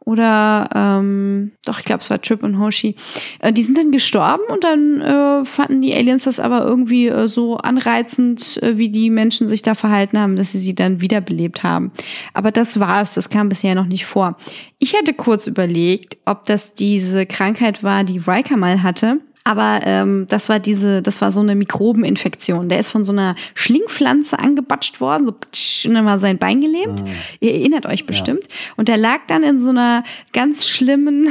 oder 0.05 0.69
ähm, 0.75 1.51
doch, 1.65 1.79
ich 1.79 1.85
glaube, 1.85 2.01
es 2.01 2.09
war 2.11 2.21
Trip 2.21 2.43
und 2.43 2.59
Hoshi. 2.59 2.95
Äh, 3.39 3.51
die 3.51 3.63
sind 3.63 3.77
dann 3.77 3.91
gestorben 3.91 4.43
und 4.49 4.63
dann 4.63 5.01
äh, 5.01 5.45
fanden 5.45 5.81
die 5.81 5.95
Aliens 5.95 6.25
das 6.25 6.39
aber 6.39 6.63
irgendwie 6.63 7.07
äh, 7.07 7.27
so 7.27 7.57
anreizend, 7.57 8.61
äh, 8.61 8.77
wie 8.77 8.89
die 8.89 9.09
Menschen 9.09 9.47
sich 9.47 9.63
da 9.63 9.73
verhalten 9.73 10.19
haben, 10.19 10.35
dass 10.35 10.51
sie 10.51 10.59
sie 10.59 10.75
dann 10.75 11.01
wiederbelebt 11.01 11.63
haben. 11.63 11.91
Aber 12.33 12.51
das 12.51 12.79
war 12.79 13.01
es, 13.01 13.15
das 13.15 13.29
kam 13.29 13.49
bisher 13.49 13.73
noch 13.73 13.87
nicht 13.87 14.05
vor. 14.05 14.37
Ich 14.77 14.95
hatte 14.95 15.13
kurz 15.13 15.47
überlegt, 15.47 16.17
ob 16.25 16.45
das 16.45 16.75
diese 16.75 17.25
Krankheit 17.25 17.81
war, 17.81 18.03
die 18.03 18.19
Riker 18.19 18.57
mal 18.57 18.83
hatte 18.83 19.19
aber 19.47 19.81
ähm, 19.83 20.25
das 20.27 20.49
war 20.49 20.59
diese, 20.59 21.03
das 21.03 21.21
war 21.21 21.31
so 21.31 21.39
eine 21.39 21.53
Mikrobeninfektion. 21.53 22.67
Der 22.67 22.79
ist 22.79 22.89
von 22.89 23.03
so 23.03 23.11
einer 23.11 23.35
Schlingpflanze 23.53 24.39
angebatscht 24.39 24.99
worden, 24.99 25.27
so 25.27 25.33
ptsch, 25.33 25.85
und 25.85 25.93
dann 25.93 26.03
war 26.07 26.17
sein 26.17 26.39
Bein 26.39 26.61
gelähmt. 26.61 27.03
Mhm. 27.03 27.09
Ihr 27.41 27.53
erinnert 27.53 27.85
euch 27.85 28.07
bestimmt. 28.07 28.47
Ja. 28.47 28.73
Und 28.77 28.87
der 28.87 28.97
lag 28.97 29.19
dann 29.27 29.43
in 29.43 29.59
so 29.59 29.69
einer 29.69 30.03
ganz 30.33 30.67
schlimmen 30.67 31.27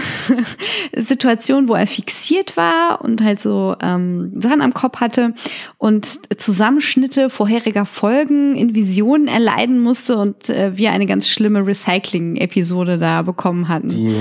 Situation, 0.96 1.66
wo 1.66 1.74
er 1.74 1.88
fixiert 1.88 2.56
war 2.56 3.00
und 3.02 3.20
halt 3.20 3.40
so 3.40 3.74
ähm, 3.82 4.32
Sachen 4.40 4.60
am 4.60 4.72
Kopf 4.72 5.00
hatte 5.00 5.34
und 5.76 6.06
Zusammenschnitte 6.40 7.30
vorheriger 7.30 7.84
Folgen 7.84 8.54
in 8.54 8.76
Visionen 8.76 9.26
erleiden 9.26 9.82
musste 9.82 10.18
und 10.18 10.48
äh, 10.50 10.76
wir 10.76 10.92
eine 10.92 11.06
ganz 11.06 11.28
schlimme 11.28 11.66
Recycling-Episode 11.66 12.96
da 12.98 13.22
bekommen 13.22 13.66
hatten. 13.66 13.88
Die 13.88 14.14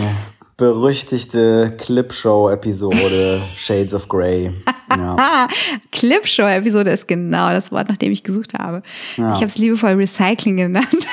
berüchtigte 0.57 1.75
Clipshow-Episode 1.77 3.41
Shades 3.55 3.93
of 3.93 4.07
Grey. 4.07 4.51
Ja. 4.89 5.47
Clipshow-Episode 5.91 6.91
ist 6.91 7.07
genau 7.07 7.49
das 7.49 7.71
Wort, 7.71 7.89
nach 7.89 7.97
dem 7.97 8.11
ich 8.11 8.23
gesucht 8.23 8.53
habe. 8.57 8.83
Ja. 9.17 9.29
Ich 9.33 9.37
habe 9.37 9.45
es 9.45 9.57
liebevoll 9.57 9.91
Recycling 9.91 10.57
genannt. 10.57 11.07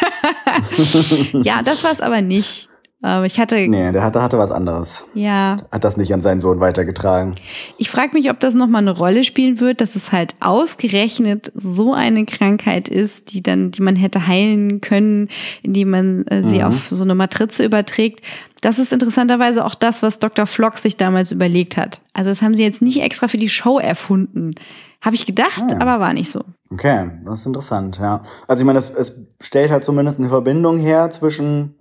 ja, 1.43 1.62
das 1.62 1.84
war 1.84 1.93
es 1.93 2.01
aber 2.01 2.22
nicht. 2.22 2.69
Aber 3.03 3.24
ich 3.24 3.40
hatte. 3.40 3.57
Nee, 3.66 3.92
der 3.92 4.03
hatte, 4.03 4.22
hatte 4.22 4.36
was 4.38 4.51
anderes. 4.51 5.05
Ja. 5.14 5.57
Hat 5.72 5.84
das 5.84 5.96
nicht 5.96 6.12
an 6.12 6.20
seinen 6.20 6.40
Sohn 6.42 6.61
weitergetragen. 6.61 7.34
Ich 7.78 7.90
frage 7.90 8.12
mich, 8.12 8.30
ob 8.30 8.40
das 8.40 8.53
nochmal 8.55 8.82
eine 8.82 8.90
Rolle 8.90 9.24
spielen 9.24 9.59
wird, 9.59 9.80
dass 9.80 9.96
es 9.96 10.12
halt 10.12 10.34
ausgerechnet 10.40 11.51
so 11.55 11.94
eine 11.94 12.24
Krankheit 12.26 12.88
ist, 12.88 13.32
die 13.32 13.42
dann, 13.42 13.70
die 13.70 13.82
man 13.82 13.96
hätte 13.96 14.26
heilen 14.26 14.80
können, 14.80 15.28
indem 15.62 15.90
man 15.90 16.26
äh, 16.26 16.42
sie 16.46 16.59
Mhm. 16.59 16.64
auf 16.64 16.88
so 16.90 17.03
eine 17.03 17.14
Matrize 17.14 17.64
überträgt. 17.64 18.20
Das 18.61 18.78
ist 18.78 18.92
interessanterweise 18.92 19.64
auch 19.64 19.74
das, 19.74 20.03
was 20.03 20.18
Dr. 20.18 20.46
Flock 20.46 20.78
sich 20.78 20.96
damals 20.98 21.32
überlegt 21.32 21.76
hat. 21.76 22.03
Also 22.12 22.30
das 22.30 22.42
haben 22.42 22.55
sie 22.55 22.62
jetzt 22.64 22.82
nicht 22.82 23.01
extra 23.01 23.28
für 23.28 23.38
die 23.38 23.48
Show 23.48 23.78
erfunden. 23.78 24.55
Habe 25.03 25.16
ich 25.16 25.24
gedacht, 25.24 25.62
Ah, 25.62 25.70
ja. 25.72 25.80
aber 25.80 25.98
war 26.01 26.12
nicht 26.12 26.30
so. 26.30 26.42
Okay, 26.70 27.11
das 27.24 27.40
ist 27.40 27.46
interessant, 27.46 27.98
ja. 27.98 28.20
Also 28.46 28.62
ich 28.62 28.66
meine, 28.66 28.78
es, 28.78 28.90
es 28.90 29.26
stellt 29.40 29.70
halt 29.70 29.82
zumindest 29.84 30.18
eine 30.20 30.28
Verbindung 30.28 30.78
her 30.78 31.09
zwischen 31.09 31.76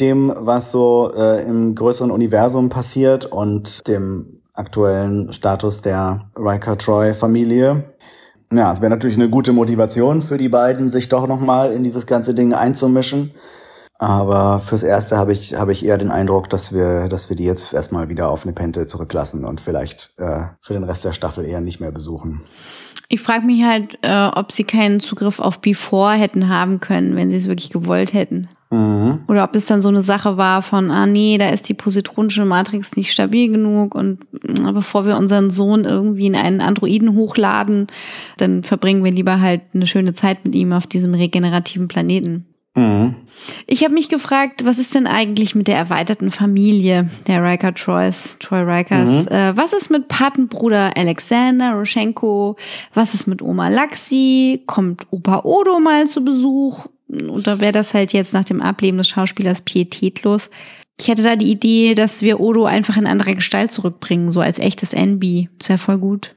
dem, 0.00 0.32
was 0.36 0.72
so 0.72 1.12
äh, 1.14 1.42
im 1.42 1.74
größeren 1.74 2.10
Universum 2.10 2.68
passiert 2.68 3.26
und 3.26 3.86
dem 3.86 4.42
aktuellen 4.54 5.32
Status 5.32 5.82
der 5.82 6.30
Riker 6.36 6.78
Troy 6.78 7.14
Familie. 7.14 7.84
Ja, 8.52 8.72
es 8.72 8.80
wäre 8.80 8.90
natürlich 8.90 9.16
eine 9.16 9.30
gute 9.30 9.52
Motivation 9.52 10.20
für 10.20 10.36
die 10.36 10.50
beiden, 10.50 10.88
sich 10.88 11.08
doch 11.08 11.26
nochmal 11.26 11.72
in 11.72 11.84
dieses 11.84 12.06
ganze 12.06 12.34
Ding 12.34 12.52
einzumischen. 12.52 13.32
Aber 13.98 14.58
fürs 14.58 14.82
Erste 14.82 15.16
habe 15.16 15.32
ich, 15.32 15.54
habe 15.54 15.70
ich 15.70 15.86
eher 15.86 15.96
den 15.96 16.10
Eindruck, 16.10 16.50
dass 16.50 16.74
wir, 16.74 17.08
dass 17.08 17.28
wir 17.28 17.36
die 17.36 17.44
jetzt 17.44 17.72
erstmal 17.72 18.08
wieder 18.08 18.30
auf 18.30 18.44
Nepente 18.44 18.86
zurücklassen 18.86 19.44
und 19.44 19.60
vielleicht 19.60 20.14
äh, 20.18 20.46
für 20.60 20.74
den 20.74 20.82
Rest 20.82 21.04
der 21.04 21.12
Staffel 21.12 21.46
eher 21.46 21.60
nicht 21.60 21.78
mehr 21.78 21.92
besuchen. 21.92 22.42
Ich 23.08 23.20
frage 23.20 23.46
mich 23.46 23.62
halt, 23.62 23.98
äh, 24.02 24.28
ob 24.34 24.50
sie 24.50 24.64
keinen 24.64 24.98
Zugriff 24.98 25.38
auf 25.38 25.60
Before 25.60 26.14
hätten 26.14 26.48
haben 26.48 26.80
können, 26.80 27.14
wenn 27.14 27.30
sie 27.30 27.36
es 27.36 27.46
wirklich 27.46 27.70
gewollt 27.70 28.12
hätten. 28.12 28.48
Mhm. 28.72 29.20
Oder 29.28 29.44
ob 29.44 29.54
es 29.54 29.66
dann 29.66 29.82
so 29.82 29.90
eine 29.90 30.00
Sache 30.00 30.38
war 30.38 30.62
von, 30.62 30.90
ah 30.90 31.06
nee, 31.06 31.36
da 31.36 31.50
ist 31.50 31.68
die 31.68 31.74
positronische 31.74 32.46
Matrix 32.46 32.96
nicht 32.96 33.12
stabil 33.12 33.50
genug 33.50 33.94
und 33.94 34.20
bevor 34.72 35.04
wir 35.04 35.18
unseren 35.18 35.50
Sohn 35.50 35.84
irgendwie 35.84 36.26
in 36.26 36.34
einen 36.34 36.62
Androiden 36.62 37.14
hochladen, 37.14 37.88
dann 38.38 38.62
verbringen 38.62 39.04
wir 39.04 39.12
lieber 39.12 39.40
halt 39.40 39.60
eine 39.74 39.86
schöne 39.86 40.14
Zeit 40.14 40.46
mit 40.46 40.54
ihm 40.54 40.72
auf 40.72 40.86
diesem 40.86 41.12
regenerativen 41.12 41.86
Planeten. 41.86 42.46
Mhm. 42.74 43.14
Ich 43.66 43.84
habe 43.84 43.92
mich 43.92 44.08
gefragt, 44.08 44.64
was 44.64 44.78
ist 44.78 44.94
denn 44.94 45.06
eigentlich 45.06 45.54
mit 45.54 45.68
der 45.68 45.76
erweiterten 45.76 46.30
Familie 46.30 47.10
der 47.26 47.44
Riker 47.44 47.74
Troys, 47.74 48.38
Troy 48.40 48.62
Rikers? 48.62 49.26
Äh, 49.26 49.54
was 49.54 49.74
ist 49.74 49.90
mit 49.90 50.08
Patenbruder 50.08 50.92
Alexander 50.96 51.74
Roschenko? 51.74 52.56
Was 52.94 53.12
ist 53.12 53.26
mit 53.26 53.42
Oma 53.42 53.68
Laxi? 53.68 54.62
Kommt 54.64 55.06
Opa 55.10 55.42
Odo 55.44 55.78
mal 55.80 56.06
zu 56.06 56.24
Besuch? 56.24 56.86
Oder 57.28 57.60
wäre 57.60 57.72
das 57.72 57.94
halt 57.94 58.12
jetzt 58.12 58.32
nach 58.32 58.44
dem 58.44 58.62
Ableben 58.62 58.98
des 58.98 59.08
Schauspielers 59.08 59.62
pietätlos? 59.62 60.50
Ich 61.00 61.10
hatte 61.10 61.22
da 61.22 61.36
die 61.36 61.50
Idee, 61.50 61.94
dass 61.94 62.22
wir 62.22 62.40
Odo 62.40 62.64
einfach 62.64 62.96
in 62.96 63.06
anderer 63.06 63.34
Gestalt 63.34 63.72
zurückbringen, 63.72 64.30
so 64.30 64.40
als 64.40 64.58
echtes 64.58 64.92
NB. 64.92 65.48
Das 65.58 65.68
wäre 65.68 65.78
voll 65.78 65.98
gut. 65.98 66.34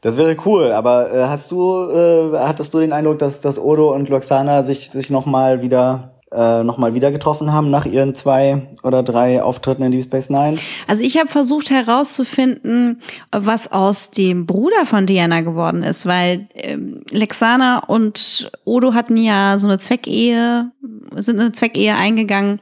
Das 0.00 0.16
wäre 0.16 0.36
cool, 0.46 0.72
aber 0.72 1.12
äh, 1.12 1.24
hast 1.24 1.50
du, 1.50 1.90
äh, 1.90 2.38
hattest 2.38 2.72
du 2.72 2.78
den 2.78 2.92
Eindruck, 2.92 3.18
dass, 3.18 3.42
dass 3.42 3.58
Odo 3.58 3.94
und 3.94 4.08
Loxana 4.08 4.62
sich, 4.62 4.90
sich 4.90 5.10
nochmal 5.10 5.60
wieder, 5.60 6.19
äh, 6.32 6.62
noch 6.62 6.78
mal 6.78 6.94
wieder 6.94 7.10
getroffen 7.10 7.52
haben 7.52 7.70
nach 7.70 7.86
ihren 7.86 8.14
zwei 8.14 8.68
oder 8.82 9.02
drei 9.02 9.42
Auftritten 9.42 9.82
in 9.82 9.92
Deep 9.92 10.04
Space 10.04 10.30
Nine? 10.30 10.58
Also 10.86 11.02
ich 11.02 11.18
habe 11.18 11.28
versucht 11.28 11.70
herauszufinden, 11.70 13.00
was 13.32 13.72
aus 13.72 14.10
dem 14.10 14.46
Bruder 14.46 14.86
von 14.86 15.06
Diana 15.06 15.40
geworden 15.40 15.82
ist, 15.82 16.06
weil 16.06 16.46
ähm, 16.54 17.02
Lexana 17.10 17.80
und 17.86 18.50
Odo 18.64 18.94
hatten 18.94 19.16
ja 19.16 19.58
so 19.58 19.66
eine 19.66 19.78
Zweckehe, 19.78 20.70
sind 21.16 21.40
eine 21.40 21.52
Zweckehe 21.52 21.96
eingegangen, 21.96 22.60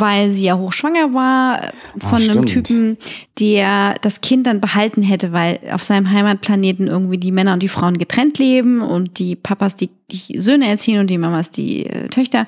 weil 0.00 0.30
sie 0.30 0.44
ja 0.44 0.56
hochschwanger 0.56 1.14
war 1.14 1.62
äh, 1.62 1.70
von 1.98 2.22
einem 2.22 2.46
stimmt. 2.46 2.48
Typen, 2.48 2.98
der 3.38 3.94
das 4.02 4.20
Kind 4.20 4.46
dann 4.46 4.60
behalten 4.60 5.02
hätte, 5.02 5.32
weil 5.32 5.60
auf 5.72 5.82
seinem 5.82 6.10
Heimatplaneten 6.10 6.86
irgendwie 6.86 7.18
die 7.18 7.32
Männer 7.32 7.52
und 7.52 7.62
die 7.62 7.68
Frauen 7.68 7.98
getrennt 7.98 8.38
leben 8.38 8.80
und 8.80 9.18
die 9.18 9.36
Papas 9.36 9.76
die, 9.76 9.90
die 10.10 10.38
Söhne 10.38 10.68
erziehen 10.68 11.00
und 11.00 11.08
die 11.08 11.18
Mamas 11.18 11.50
die 11.50 11.86
äh, 11.86 12.08
Töchter. 12.08 12.46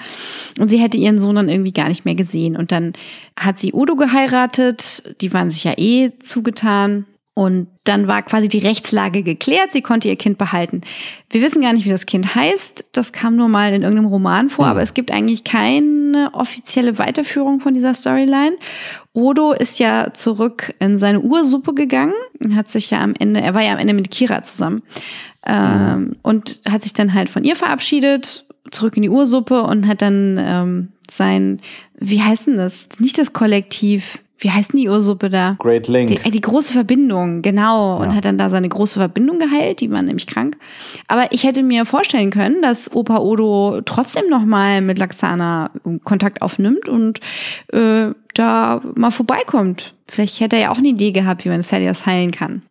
Und 0.59 0.68
sie 0.68 0.78
hätte 0.78 0.99
ihren 0.99 1.18
Sohn 1.18 1.36
dann 1.36 1.49
irgendwie 1.49 1.72
gar 1.72 1.88
nicht 1.88 2.05
mehr 2.05 2.14
gesehen. 2.14 2.57
Und 2.57 2.72
dann 2.72 2.92
hat 3.38 3.59
sie 3.59 3.72
Udo 3.72 3.97
geheiratet, 3.97 5.16
die 5.20 5.32
waren 5.32 5.51
sich 5.51 5.64
ja 5.64 5.72
eh 5.76 6.12
zugetan. 6.20 7.07
Und 7.39 7.66
dann 7.84 8.09
war 8.09 8.22
quasi 8.22 8.49
die 8.49 8.61
Rechtslage 8.61 9.22
geklärt, 9.22 9.70
sie 9.70 9.82
konnte 9.82 10.09
ihr 10.09 10.16
Kind 10.16 10.39
behalten. 10.39 10.80
Wir 11.28 11.43
wissen 11.43 11.61
gar 11.61 11.74
nicht, 11.74 11.84
wie 11.84 11.91
das 11.91 12.07
Kind 12.07 12.34
heißt. 12.34 12.87
Das 12.93 13.12
kam 13.12 13.37
nur 13.37 13.49
mal 13.49 13.74
in 13.74 13.82
irgendeinem 13.82 14.09
Roman 14.09 14.49
vor, 14.49 14.64
aber 14.66 14.80
es 14.80 14.95
gibt 14.95 15.11
eigentlich 15.11 15.45
keine 15.45 16.30
offizielle 16.32 16.99
Weiterführung 16.99 17.61
von 17.61 17.74
dieser 17.74 17.93
Storyline. 17.93 18.57
Odo 19.12 19.53
ist 19.53 19.78
ja 19.78 20.14
zurück 20.14 20.72
in 20.78 20.97
seine 20.97 21.20
Ursuppe 21.20 21.74
gegangen, 21.74 22.14
hat 22.55 22.68
sich 22.68 22.91
ja 22.91 23.03
am 23.03 23.12
Ende, 23.18 23.43
er 23.43 23.55
war 23.55 23.62
ja 23.62 23.74
am 23.74 23.78
Ende 23.80 23.93
mit 23.93 24.11
Kira 24.11 24.43
zusammen 24.43 24.82
ähm, 25.47 26.16
und 26.22 26.62
hat 26.66 26.84
sich 26.84 26.95
dann 26.95 27.12
halt 27.12 27.28
von 27.28 27.45
ihr 27.45 27.55
verabschiedet, 27.55 28.47
zurück 28.70 28.97
in 28.97 29.03
die 29.03 29.11
Ursuppe 29.11 29.62
und 29.62 29.87
hat 29.87 30.01
dann 30.01 30.39
ähm, 30.41 30.89
sein, 31.11 31.61
wie 31.99 32.22
heißt 32.22 32.47
denn 32.47 32.57
das? 32.57 32.89
Nicht 32.99 33.18
das 33.18 33.34
Kollektiv. 33.34 34.20
Wie 34.39 34.51
heißt 34.51 34.72
denn 34.72 34.80
die 34.80 34.89
Ursuppe 34.89 35.30
da? 35.30 35.57
Great 35.59 35.89
Link. 35.89 36.09
Die, 36.11 36.28
äh, 36.28 36.30
die 36.30 36.41
große 36.41 36.72
Verbindung, 36.72 37.41
genau. 37.41 37.97
Und 37.99 38.11
Ja. 38.11 38.16
hat 38.16 38.26
dann 38.26 38.37
da 38.37 38.51
seine 38.51 38.68
große 38.68 38.99
Verbindung 38.99 39.39
geheilt. 39.39 39.80
Die 39.80 39.91
war 39.91 40.03
nämlich 40.03 40.26
krank. 40.26 40.59
Aber 41.09 41.32
ich 41.32 41.45
hätte 41.45 41.62
mir 41.62 41.87
vorstellen 41.87 42.30
können, 42.30 42.61
dass 42.61 42.95
Opa 42.95 43.18
Odo 43.18 43.80
trotzdem 43.84 44.28
noch 44.28 44.45
mal 44.45 44.82
mit 44.82 44.99
Laxana 44.99 45.70
Kontakt 46.05 46.43
aufnimmt 46.43 46.89
und 46.89 47.20
äh, 47.72 48.09
da 48.34 48.82
mal 48.95 49.11
vorbeikommt. 49.11 49.95
Vielleicht 50.07 50.41
hätte 50.41 50.57
er 50.57 50.62
ja 50.62 50.70
auch 50.70 50.78
eine 50.78 50.89
Idee 50.89 51.12
gehabt, 51.12 51.45
wie 51.45 51.49
man 51.49 51.62
Thaddeus 51.62 52.05
heilen 52.05 52.30
kann. 52.30 52.62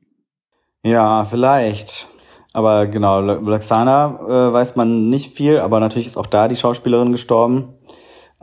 Ja, 0.83 1.25
vielleicht. 1.25 2.07
Aber 2.53 2.85
genau, 2.85 3.19
Loxana 3.19 4.19
äh, 4.21 4.53
weiß 4.53 4.75
man 4.75 5.09
nicht 5.09 5.35
viel, 5.35 5.57
aber 5.57 5.79
natürlich 5.79 6.07
ist 6.07 6.15
auch 6.15 6.27
da 6.27 6.47
die 6.47 6.55
Schauspielerin 6.55 7.11
gestorben. 7.11 7.73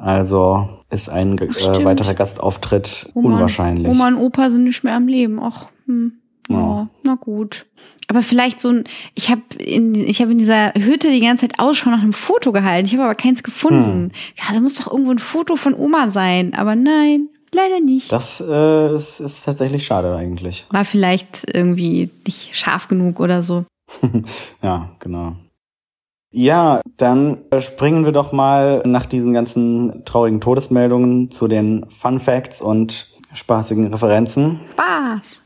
Also 0.02 0.68
ist 0.90 1.08
ein 1.08 1.38
äh, 1.38 1.52
stimmt. 1.52 1.84
weiterer 1.84 2.14
Gastauftritt 2.14 3.10
Oma 3.14 3.36
unwahrscheinlich. 3.36 3.88
Oma 3.88 4.08
und 4.08 4.16
Opa 4.16 4.50
sind 4.50 4.64
nicht 4.64 4.82
mehr 4.84 4.94
am 4.96 5.06
Leben. 5.08 5.38
Ach, 5.40 5.68
hm. 5.86 6.14
Ja, 6.48 6.56
Ja. 6.56 6.88
na 7.04 7.14
gut. 7.14 7.66
Aber 8.08 8.20
vielleicht 8.22 8.60
so 8.60 8.68
ein, 8.70 8.84
ich 9.14 9.30
habe 9.30 9.42
in, 9.58 9.94
ich 9.94 10.20
habe 10.20 10.32
in 10.32 10.38
dieser 10.38 10.74
Hütte 10.74 11.08
die 11.10 11.20
ganze 11.20 11.46
Zeit 11.48 11.60
Ausschau 11.60 11.90
nach 11.90 12.02
einem 12.02 12.12
Foto 12.12 12.50
gehalten. 12.52 12.86
Ich 12.86 12.92
habe 12.94 13.04
aber 13.04 13.14
keins 13.14 13.42
gefunden. 13.44 14.10
Hm. 14.10 14.10
Ja, 14.36 14.52
da 14.54 14.60
muss 14.60 14.74
doch 14.74 14.90
irgendwo 14.90 15.12
ein 15.12 15.18
Foto 15.20 15.54
von 15.56 15.72
Oma 15.72 16.10
sein. 16.10 16.52
Aber 16.54 16.74
nein, 16.74 17.28
leider 17.54 17.80
nicht. 17.80 18.10
Das 18.10 18.40
äh, 18.46 18.94
ist, 18.96 19.20
ist 19.20 19.44
tatsächlich 19.44 19.86
schade 19.86 20.14
eigentlich. 20.16 20.66
War 20.70 20.84
vielleicht 20.84 21.46
irgendwie 21.54 22.10
nicht 22.26 22.54
scharf 22.56 22.88
genug 22.88 23.20
oder 23.20 23.42
so. 23.42 23.64
Ja, 24.62 24.90
genau. 24.98 25.36
Ja, 26.32 26.80
dann 26.96 27.44
äh, 27.50 27.60
springen 27.60 28.06
wir 28.06 28.12
doch 28.12 28.32
mal 28.32 28.82
nach 28.86 29.04
diesen 29.04 29.34
ganzen 29.34 30.02
traurigen 30.06 30.40
Todesmeldungen 30.40 31.30
zu 31.30 31.46
den 31.46 31.84
Fun 31.90 32.18
Facts 32.18 32.62
und 32.62 33.08
spaßigen 33.34 33.92
Referenzen. 33.92 34.58
Spaß. 34.72 35.42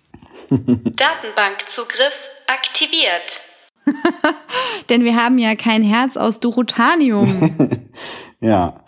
Datenbankzugriff 0.50 2.14
aktiviert. 2.46 3.40
Denn 4.88 5.02
wir 5.04 5.16
haben 5.16 5.38
ja 5.38 5.56
kein 5.56 5.82
Herz 5.82 6.16
aus 6.16 6.40
Dorotanium. 6.40 7.26
Ja, 8.38 8.84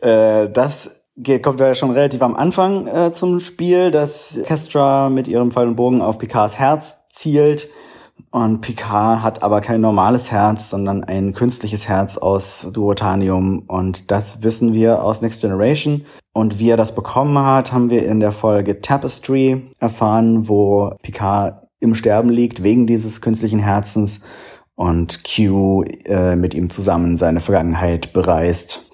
äh, 0.00 0.48
das 0.48 1.02
kommt 1.42 1.60
ja 1.60 1.74
schon 1.74 1.90
relativ 1.90 2.22
am 2.22 2.34
Anfang 2.34 2.86
äh, 2.86 3.12
zum 3.12 3.40
Spiel, 3.40 3.90
dass 3.90 4.40
Kestra 4.46 5.10
mit 5.10 5.28
ihrem 5.28 5.50
Pfeil 5.50 5.68
und 5.68 5.76
Bogen 5.76 6.00
auf 6.00 6.16
Picards 6.16 6.58
Herz 6.58 6.96
zielt. 7.10 7.68
Und 8.30 8.60
Picard 8.60 9.22
hat 9.22 9.42
aber 9.42 9.60
kein 9.60 9.80
normales 9.80 10.30
Herz, 10.30 10.70
sondern 10.70 11.04
ein 11.04 11.32
künstliches 11.32 11.88
Herz 11.88 12.18
aus 12.18 12.68
Duotanium. 12.72 13.60
Und 13.66 14.10
das 14.10 14.42
wissen 14.42 14.74
wir 14.74 15.02
aus 15.02 15.22
Next 15.22 15.40
Generation. 15.40 16.04
Und 16.34 16.58
wie 16.58 16.70
er 16.70 16.76
das 16.76 16.94
bekommen 16.94 17.38
hat, 17.38 17.72
haben 17.72 17.88
wir 17.88 18.06
in 18.06 18.20
der 18.20 18.32
Folge 18.32 18.80
Tapestry 18.80 19.62
erfahren, 19.80 20.48
wo 20.48 20.90
Picard 21.02 21.62
im 21.80 21.94
Sterben 21.94 22.30
liegt 22.30 22.62
wegen 22.62 22.86
dieses 22.86 23.20
künstlichen 23.20 23.58
Herzens 23.60 24.20
und 24.74 25.22
Q 25.24 25.84
äh, 26.04 26.36
mit 26.36 26.54
ihm 26.54 26.68
zusammen 26.68 27.16
seine 27.16 27.40
Vergangenheit 27.40 28.12
bereist. 28.12 28.85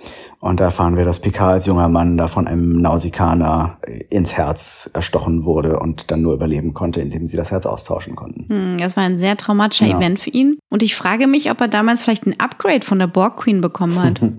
Und 0.45 0.59
da 0.59 0.65
erfahren 0.65 0.97
wir, 0.97 1.05
dass 1.05 1.21
Picard 1.21 1.53
als 1.53 1.67
junger 1.67 1.87
Mann 1.89 2.17
da 2.17 2.27
von 2.27 2.49
einem 2.49 2.79
Nausikaner 2.79 3.79
ins 4.11 4.35
Herz 4.37 4.91
erstochen 4.93 5.45
wurde 5.45 5.79
und 5.79 6.11
dann 6.11 6.21
nur 6.21 6.35
überleben 6.35 6.75
konnte, 6.75 7.01
indem 7.01 7.29
sie 7.29 7.37
das 7.37 7.53
Herz 7.53 7.65
austauschen 7.65 8.17
konnten. 8.17 8.47
Hm, 8.49 8.77
Das 8.81 8.97
war 8.97 9.05
ein 9.05 9.19
sehr 9.19 9.37
traumatischer 9.37 9.87
Ja. 9.87 9.99
Event 9.99 10.19
für 10.19 10.31
ihn. 10.31 10.59
Und 10.69 10.83
ich 10.83 10.97
frage 10.97 11.29
mich, 11.29 11.49
ob 11.53 11.61
er 11.61 11.69
damals 11.69 12.03
vielleicht 12.03 12.27
ein 12.27 12.41
Upgrade 12.41 12.85
von 12.85 12.99
der 12.99 13.07
Borg 13.07 13.37
Queen 13.37 13.61
bekommen 13.61 14.03
hat. 14.03 14.21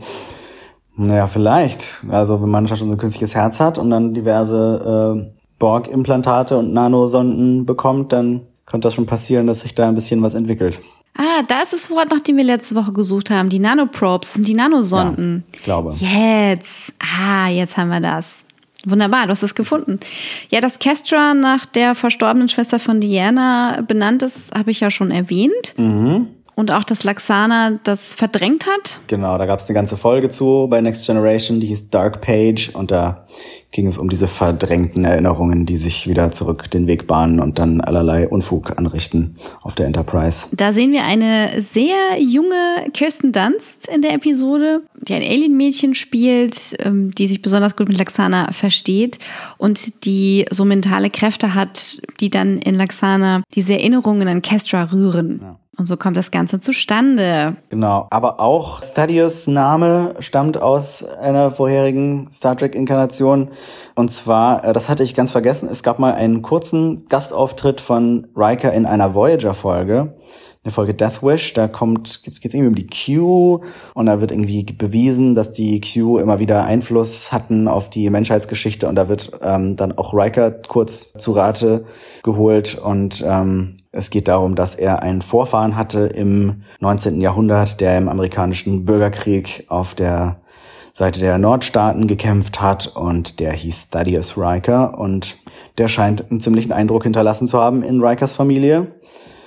Naja, 0.95 1.25
vielleicht. 1.25 2.03
Also 2.09 2.39
wenn 2.39 2.49
man 2.49 2.67
schon 2.67 2.77
so 2.77 2.85
ein 2.85 2.97
künstliches 2.99 3.33
Herz 3.33 3.59
hat 3.59 3.79
und 3.79 3.89
dann 3.89 4.13
diverse 4.13 5.25
äh, 5.25 5.33
Borg-Implantate 5.57 6.55
und 6.57 6.71
Nanosonden 6.71 7.65
bekommt, 7.65 8.11
dann 8.13 8.41
könnte 8.67 8.87
das 8.87 8.93
schon 8.93 9.07
passieren, 9.07 9.47
dass 9.47 9.61
sich 9.61 9.73
da 9.73 9.87
ein 9.87 9.95
bisschen 9.95 10.21
was 10.21 10.35
entwickelt. 10.35 10.81
Ah, 11.15 11.43
da 11.47 11.61
ist 11.61 11.73
das 11.73 11.89
Wort, 11.89 12.11
nach 12.11 12.21
dem 12.21 12.37
wir 12.37 12.43
letzte 12.43 12.75
Woche 12.75 12.91
gesucht 12.91 13.29
haben. 13.29 13.49
Die 13.49 13.59
Nanoprobes, 13.59 14.33
sind 14.33 14.47
die 14.47 14.55
Nanosonden. 14.55 15.43
Ja, 15.45 15.53
ich 15.53 15.63
glaube. 15.63 15.93
Jetzt. 15.99 16.93
Ah, 16.99 17.49
jetzt 17.49 17.77
haben 17.77 17.89
wir 17.89 17.99
das. 17.99 18.45
Wunderbar, 18.85 19.25
du 19.25 19.31
hast 19.31 19.43
es 19.43 19.55
gefunden. 19.55 19.99
Ja, 20.49 20.59
dass 20.59 20.79
Kestra 20.79 21.33
nach 21.33 21.65
der 21.65 21.95
verstorbenen 21.95 22.49
Schwester 22.49 22.79
von 22.79 22.99
Diana 22.99 23.81
benannt 23.87 24.23
ist, 24.23 24.53
habe 24.53 24.71
ich 24.71 24.81
ja 24.81 24.91
schon 24.91 25.11
erwähnt. 25.11 25.73
Mhm. 25.77 26.27
Und 26.55 26.71
auch, 26.71 26.83
dass 26.83 27.03
Laxana 27.03 27.79
das 27.83 28.13
verdrängt 28.13 28.65
hat. 28.67 28.99
Genau, 29.07 29.37
da 29.37 29.45
gab 29.45 29.59
es 29.59 29.67
eine 29.67 29.75
ganze 29.75 29.97
Folge 29.97 30.29
zu 30.29 30.67
bei 30.69 30.81
Next 30.81 31.05
Generation, 31.05 31.59
die 31.59 31.67
hieß 31.67 31.89
Dark 31.89 32.21
Page 32.21 32.69
und 32.69 32.91
da 32.91 33.25
ging 33.71 33.87
es 33.87 33.97
um 33.97 34.07
diese 34.07 34.27
verdrängten 34.27 35.03
Erinnerungen, 35.03 35.65
die 35.65 35.77
sich 35.77 36.07
wieder 36.07 36.31
zurück 36.31 36.69
den 36.69 36.87
Weg 36.87 37.07
bahnen 37.07 37.39
und 37.39 37.57
dann 37.57 37.81
allerlei 37.81 38.27
Unfug 38.27 38.77
anrichten 38.77 39.35
auf 39.61 39.73
der 39.75 39.87
Enterprise. 39.87 40.47
Da 40.55 40.71
sehen 40.71 40.91
wir 40.91 41.03
eine 41.03 41.61
sehr 41.61 42.19
junge 42.19 42.89
Kirsten 42.93 43.31
Dunst 43.31 43.87
in 43.87 44.01
der 44.01 44.13
Episode, 44.13 44.83
die 45.01 45.15
ein 45.15 45.23
Alien-Mädchen 45.23 45.95
spielt, 45.95 46.55
ähm, 46.79 47.11
die 47.11 47.27
sich 47.27 47.41
besonders 47.41 47.75
gut 47.75 47.89
mit 47.89 47.97
Laxana 47.97 48.51
versteht 48.51 49.17
und 49.57 50.05
die 50.05 50.45
so 50.51 50.65
mentale 50.65 51.09
Kräfte 51.09 51.55
hat, 51.55 51.99
die 52.19 52.29
dann 52.29 52.59
in 52.59 52.75
Laxana 52.75 53.41
diese 53.55 53.73
Erinnerungen 53.73 54.27
an 54.27 54.43
Kestra 54.43 54.83
rühren. 54.91 55.39
Ja. 55.41 55.59
Und 55.75 55.87
so 55.87 55.97
kommt 55.97 56.17
das 56.17 56.29
Ganze 56.29 56.59
zustande. 56.59 57.55
Genau. 57.69 58.07
Aber 58.11 58.39
auch 58.39 58.81
Thaddeus 58.81 59.47
Name 59.47 60.13
stammt 60.19 60.61
aus 60.61 61.03
einer 61.03 61.51
vorherigen 61.51 62.29
Star 62.31 62.55
Trek 62.55 62.75
Inkarnation. 62.75 63.49
Und 63.95 64.11
zwar, 64.11 64.63
äh, 64.63 64.73
das 64.73 64.87
hatte 64.87 65.03
ich 65.03 65.15
ganz 65.15 65.31
vergessen, 65.31 65.67
es 65.71 65.81
gab 65.81 65.97
mal 65.97 66.13
einen 66.13 66.43
kurzen 66.43 67.07
Gastauftritt 67.07 67.81
von 67.81 68.27
Riker 68.35 68.71
in 68.71 68.85
einer 68.85 69.15
Voyager 69.15 69.55
Folge 69.55 70.11
eine 70.63 70.71
Folge 70.71 70.93
Death 70.93 71.21
Wish, 71.21 71.53
da 71.53 71.67
kommt, 71.67 72.23
geht's 72.23 72.55
irgendwie 72.55 72.67
um 72.67 72.75
die 72.75 72.87
Q 72.87 73.61
und 73.93 74.05
da 74.05 74.21
wird 74.21 74.31
irgendwie 74.31 74.63
bewiesen, 74.63 75.35
dass 75.35 75.51
die 75.51 75.81
Q 75.81 76.19
immer 76.19 76.39
wieder 76.39 76.63
Einfluss 76.63 77.33
hatten 77.33 77.67
auf 77.67 77.89
die 77.89 78.09
Menschheitsgeschichte 78.09 78.87
und 78.87 78.95
da 78.95 79.09
wird 79.09 79.31
ähm, 79.41 79.75
dann 79.75 79.97
auch 79.97 80.13
Riker 80.13 80.51
kurz 80.51 81.13
zu 81.13 81.31
Rate 81.31 81.83
geholt 82.23 82.75
und 82.75 83.23
ähm, 83.27 83.75
es 83.93 84.09
geht 84.09 84.27
darum, 84.27 84.55
dass 84.55 84.75
er 84.75 85.01
einen 85.03 85.21
Vorfahren 85.21 85.77
hatte 85.77 85.99
im 85.99 86.63
19. 86.79 87.21
Jahrhundert, 87.21 87.79
der 87.79 87.97
im 87.97 88.09
amerikanischen 88.09 88.85
Bürgerkrieg 88.85 89.65
auf 89.69 89.93
der 89.95 90.41
Seite 90.93 91.19
der 91.19 91.37
Nordstaaten 91.37 92.07
gekämpft 92.07 92.59
hat 92.59 92.87
und 92.95 93.39
der 93.39 93.53
hieß 93.53 93.91
Thaddeus 93.91 94.37
Riker 94.37 94.97
und 94.99 95.37
der 95.77 95.87
scheint 95.87 96.29
einen 96.29 96.41
ziemlichen 96.41 96.71
Eindruck 96.71 97.03
hinterlassen 97.03 97.47
zu 97.47 97.59
haben 97.59 97.81
in 97.83 98.03
Rikers 98.03 98.35
Familie 98.35 98.87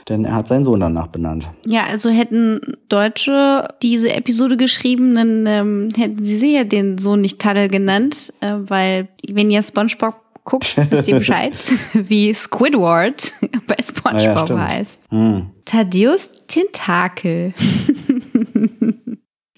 denn 0.08 0.24
er 0.24 0.34
hat 0.34 0.46
seinen 0.46 0.64
Sohn 0.64 0.80
danach 0.80 1.08
benannt. 1.08 1.48
Ja, 1.66 1.84
also 1.84 2.10
hätten 2.10 2.60
Deutsche 2.88 3.68
diese 3.82 4.14
Episode 4.14 4.56
geschrieben, 4.56 5.14
dann 5.16 5.46
ähm, 5.46 5.88
hätten 5.96 6.22
sie 6.22 6.38
sicher 6.38 6.64
den 6.64 6.98
Sohn 6.98 7.20
nicht 7.20 7.40
Taddle 7.40 7.68
genannt, 7.68 8.32
äh, 8.40 8.52
weil 8.56 9.08
wenn 9.28 9.50
ihr 9.50 9.62
SpongeBob 9.62 10.14
guckt, 10.46 10.74
wisst 10.90 11.08
ihr 11.08 11.18
Bescheid, 11.18 11.52
wie 11.92 12.32
Squidward 12.32 13.32
bei 13.66 13.76
SpongeBob 13.82 14.48
ja, 14.48 14.68
heißt. 14.68 15.10
Hm. 15.10 15.50
Thaddeus 15.66 16.30
Tentakel. 16.46 17.52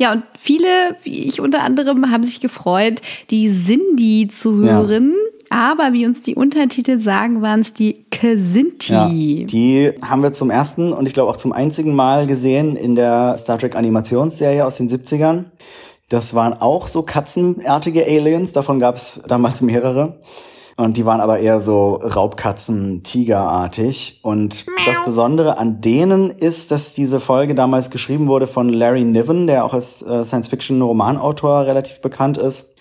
Ja, 0.01 0.13
und 0.13 0.23
viele, 0.39 0.69
wie 1.03 1.25
ich 1.25 1.41
unter 1.41 1.65
anderem, 1.65 2.13
haben 2.13 2.23
sich 2.23 2.41
gefreut, 2.41 3.03
die 3.31 3.53
Cindy 3.53 4.29
zu 4.29 4.59
hören. 4.59 5.11
Ja. 5.11 5.29
Aber 5.51 5.93
wie 5.93 6.07
uns 6.07 6.23
die 6.23 6.37
Untertitel 6.37 6.99
sagen, 6.99 7.43
waren 7.43 7.61
es 7.61 7.73
die 7.75 8.05
Kasinti. 8.11 8.93
Ja, 8.93 9.09
die 9.09 9.93
haben 10.03 10.23
wir 10.23 10.33
zum 10.33 10.51
ersten 10.51 10.93
und 10.93 11.07
ich 11.07 11.15
glaube 11.15 11.31
auch 11.31 11.37
zum 11.37 11.53
einzigen 11.53 11.95
Mal 11.95 12.27
gesehen 12.27 12.77
in 12.77 12.95
der 12.95 13.37
Star 13.39 13.59
Trek 13.59 13.75
Animationsserie 13.75 14.65
aus 14.65 14.77
den 14.77 14.89
70ern. 14.89 15.47
Das 16.11 16.35
waren 16.35 16.55
auch 16.55 16.87
so 16.87 17.03
katzenartige 17.03 18.05
Aliens, 18.07 18.53
davon 18.53 18.79
gab 18.79 18.97
es 18.97 19.21
damals 19.27 19.63
mehrere. 19.63 20.21
Und 20.79 20.97
die 20.97 21.05
waren 21.05 21.21
aber 21.21 21.41
eher 21.41 21.61
so 21.61 21.95
Raubkatzen, 21.95 23.03
Tigerartig. 23.03 24.21
Und 24.23 24.65
das 24.87 25.05
Besondere 25.05 25.59
an 25.59 25.81
denen 25.81 26.31
ist, 26.31 26.71
dass 26.71 26.93
diese 26.93 27.19
Folge 27.19 27.57
damals 27.57 27.91
geschrieben 27.91 28.29
wurde 28.29 28.47
von 28.47 28.69
Larry 28.69 29.03
Niven, 29.03 29.49
der 29.49 29.65
auch 29.65 29.75
als 29.75 30.03
äh, 30.03 30.25
Science-Fiction-Romanautor 30.25 31.67
relativ 31.67 32.01
bekannt 32.01 32.37
ist. 32.37 32.77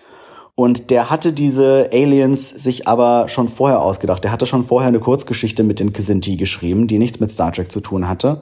Und 0.53 0.91
der 0.91 1.09
hatte 1.09 1.33
diese 1.33 1.89
Aliens 1.91 2.49
sich 2.49 2.87
aber 2.87 3.29
schon 3.29 3.47
vorher 3.47 3.81
ausgedacht. 3.81 4.23
Der 4.23 4.31
hatte 4.31 4.45
schon 4.45 4.63
vorher 4.63 4.89
eine 4.89 4.99
Kurzgeschichte 4.99 5.63
mit 5.63 5.79
den 5.79 5.91
Kisinti 5.91 6.35
geschrieben, 6.35 6.85
die 6.85 6.99
nichts 6.99 7.19
mit 7.19 7.31
Star 7.31 7.51
Trek 7.51 7.71
zu 7.71 7.79
tun 7.79 8.07
hatte. 8.07 8.41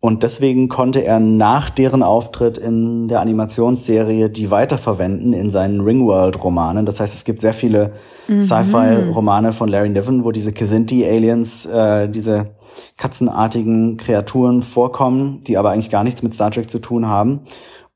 Und 0.00 0.22
deswegen 0.22 0.68
konnte 0.68 1.04
er 1.04 1.18
nach 1.18 1.70
deren 1.70 2.04
Auftritt 2.04 2.56
in 2.56 3.08
der 3.08 3.20
Animationsserie 3.20 4.30
die 4.30 4.48
weiterverwenden 4.48 5.32
in 5.32 5.50
seinen 5.50 5.80
Ringworld-Romanen. 5.80 6.86
Das 6.86 7.00
heißt, 7.00 7.14
es 7.14 7.24
gibt 7.24 7.40
sehr 7.40 7.54
viele 7.54 7.92
mhm. 8.28 8.40
Sci-Fi-Romane 8.40 9.52
von 9.52 9.68
Larry 9.68 9.88
Niven, 9.88 10.24
wo 10.24 10.30
diese 10.30 10.52
Kisinti-Aliens, 10.52 11.66
äh, 11.66 12.08
diese 12.08 12.54
katzenartigen 12.96 13.96
Kreaturen 13.96 14.62
vorkommen, 14.62 15.40
die 15.48 15.58
aber 15.58 15.70
eigentlich 15.70 15.90
gar 15.90 16.04
nichts 16.04 16.22
mit 16.22 16.32
Star 16.32 16.52
Trek 16.52 16.70
zu 16.70 16.78
tun 16.78 17.08
haben. 17.08 17.40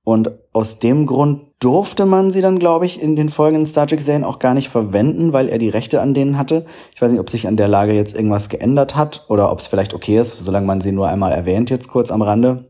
Und 0.02 0.32
aus 0.52 0.80
dem 0.80 1.06
Grund 1.06 1.51
durfte 1.62 2.06
man 2.06 2.30
sie 2.30 2.40
dann, 2.40 2.58
glaube 2.58 2.86
ich, 2.86 3.00
in 3.00 3.14
den 3.14 3.28
folgenden 3.28 3.66
Star 3.66 3.86
Trek-Serien 3.86 4.24
auch 4.24 4.38
gar 4.38 4.54
nicht 4.54 4.68
verwenden, 4.68 5.32
weil 5.32 5.48
er 5.48 5.58
die 5.58 5.68
Rechte 5.68 6.00
an 6.00 6.12
denen 6.12 6.36
hatte. 6.36 6.66
Ich 6.94 7.00
weiß 7.00 7.12
nicht, 7.12 7.20
ob 7.20 7.30
sich 7.30 7.46
an 7.46 7.56
der 7.56 7.68
Lage 7.68 7.92
jetzt 7.92 8.16
irgendwas 8.16 8.48
geändert 8.48 8.96
hat 8.96 9.24
oder 9.28 9.52
ob 9.52 9.60
es 9.60 9.68
vielleicht 9.68 9.94
okay 9.94 10.18
ist, 10.18 10.38
solange 10.38 10.66
man 10.66 10.80
sie 10.80 10.92
nur 10.92 11.08
einmal 11.08 11.32
erwähnt, 11.32 11.70
jetzt 11.70 11.88
kurz 11.88 12.10
am 12.10 12.22
Rande. 12.22 12.64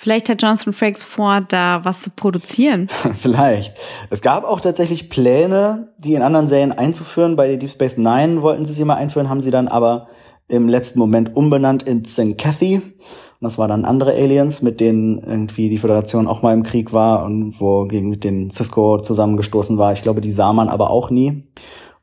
Vielleicht 0.00 0.28
hat 0.28 0.42
Jonathan 0.42 0.72
Frakes 0.72 1.02
vor, 1.02 1.40
da 1.40 1.80
was 1.82 2.02
zu 2.02 2.10
produzieren. 2.10 2.86
Vielleicht. 3.14 3.74
Es 4.10 4.22
gab 4.22 4.44
auch 4.44 4.60
tatsächlich 4.60 5.10
Pläne, 5.10 5.88
die 5.98 6.14
in 6.14 6.22
anderen 6.22 6.46
Serien 6.46 6.70
einzuführen. 6.70 7.34
Bei 7.34 7.56
Deep 7.56 7.68
Space 7.68 7.96
Nine 7.96 8.42
wollten 8.42 8.64
sie 8.64 8.74
sie 8.74 8.84
mal 8.84 8.94
einführen, 8.94 9.28
haben 9.28 9.40
sie 9.40 9.50
dann 9.50 9.66
aber 9.66 10.06
im 10.48 10.68
letzten 10.68 10.98
Moment 10.98 11.36
umbenannt 11.36 11.82
in 11.82 12.04
Zencathi. 12.04 12.76
Und 12.76 13.44
das 13.44 13.58
waren 13.58 13.68
dann 13.68 13.84
andere 13.84 14.12
Aliens, 14.12 14.62
mit 14.62 14.80
denen 14.80 15.18
irgendwie 15.18 15.68
die 15.68 15.78
Föderation 15.78 16.26
auch 16.26 16.42
mal 16.42 16.54
im 16.54 16.64
Krieg 16.64 16.92
war 16.92 17.24
und 17.24 17.60
wo 17.60 17.86
gegen 17.86 18.08
mit 18.08 18.24
den 18.24 18.50
Cisco 18.50 18.98
zusammengestoßen 18.98 19.78
war. 19.78 19.92
Ich 19.92 20.02
glaube, 20.02 20.20
die 20.20 20.32
sah 20.32 20.52
man 20.52 20.68
aber 20.68 20.90
auch 20.90 21.10
nie. 21.10 21.44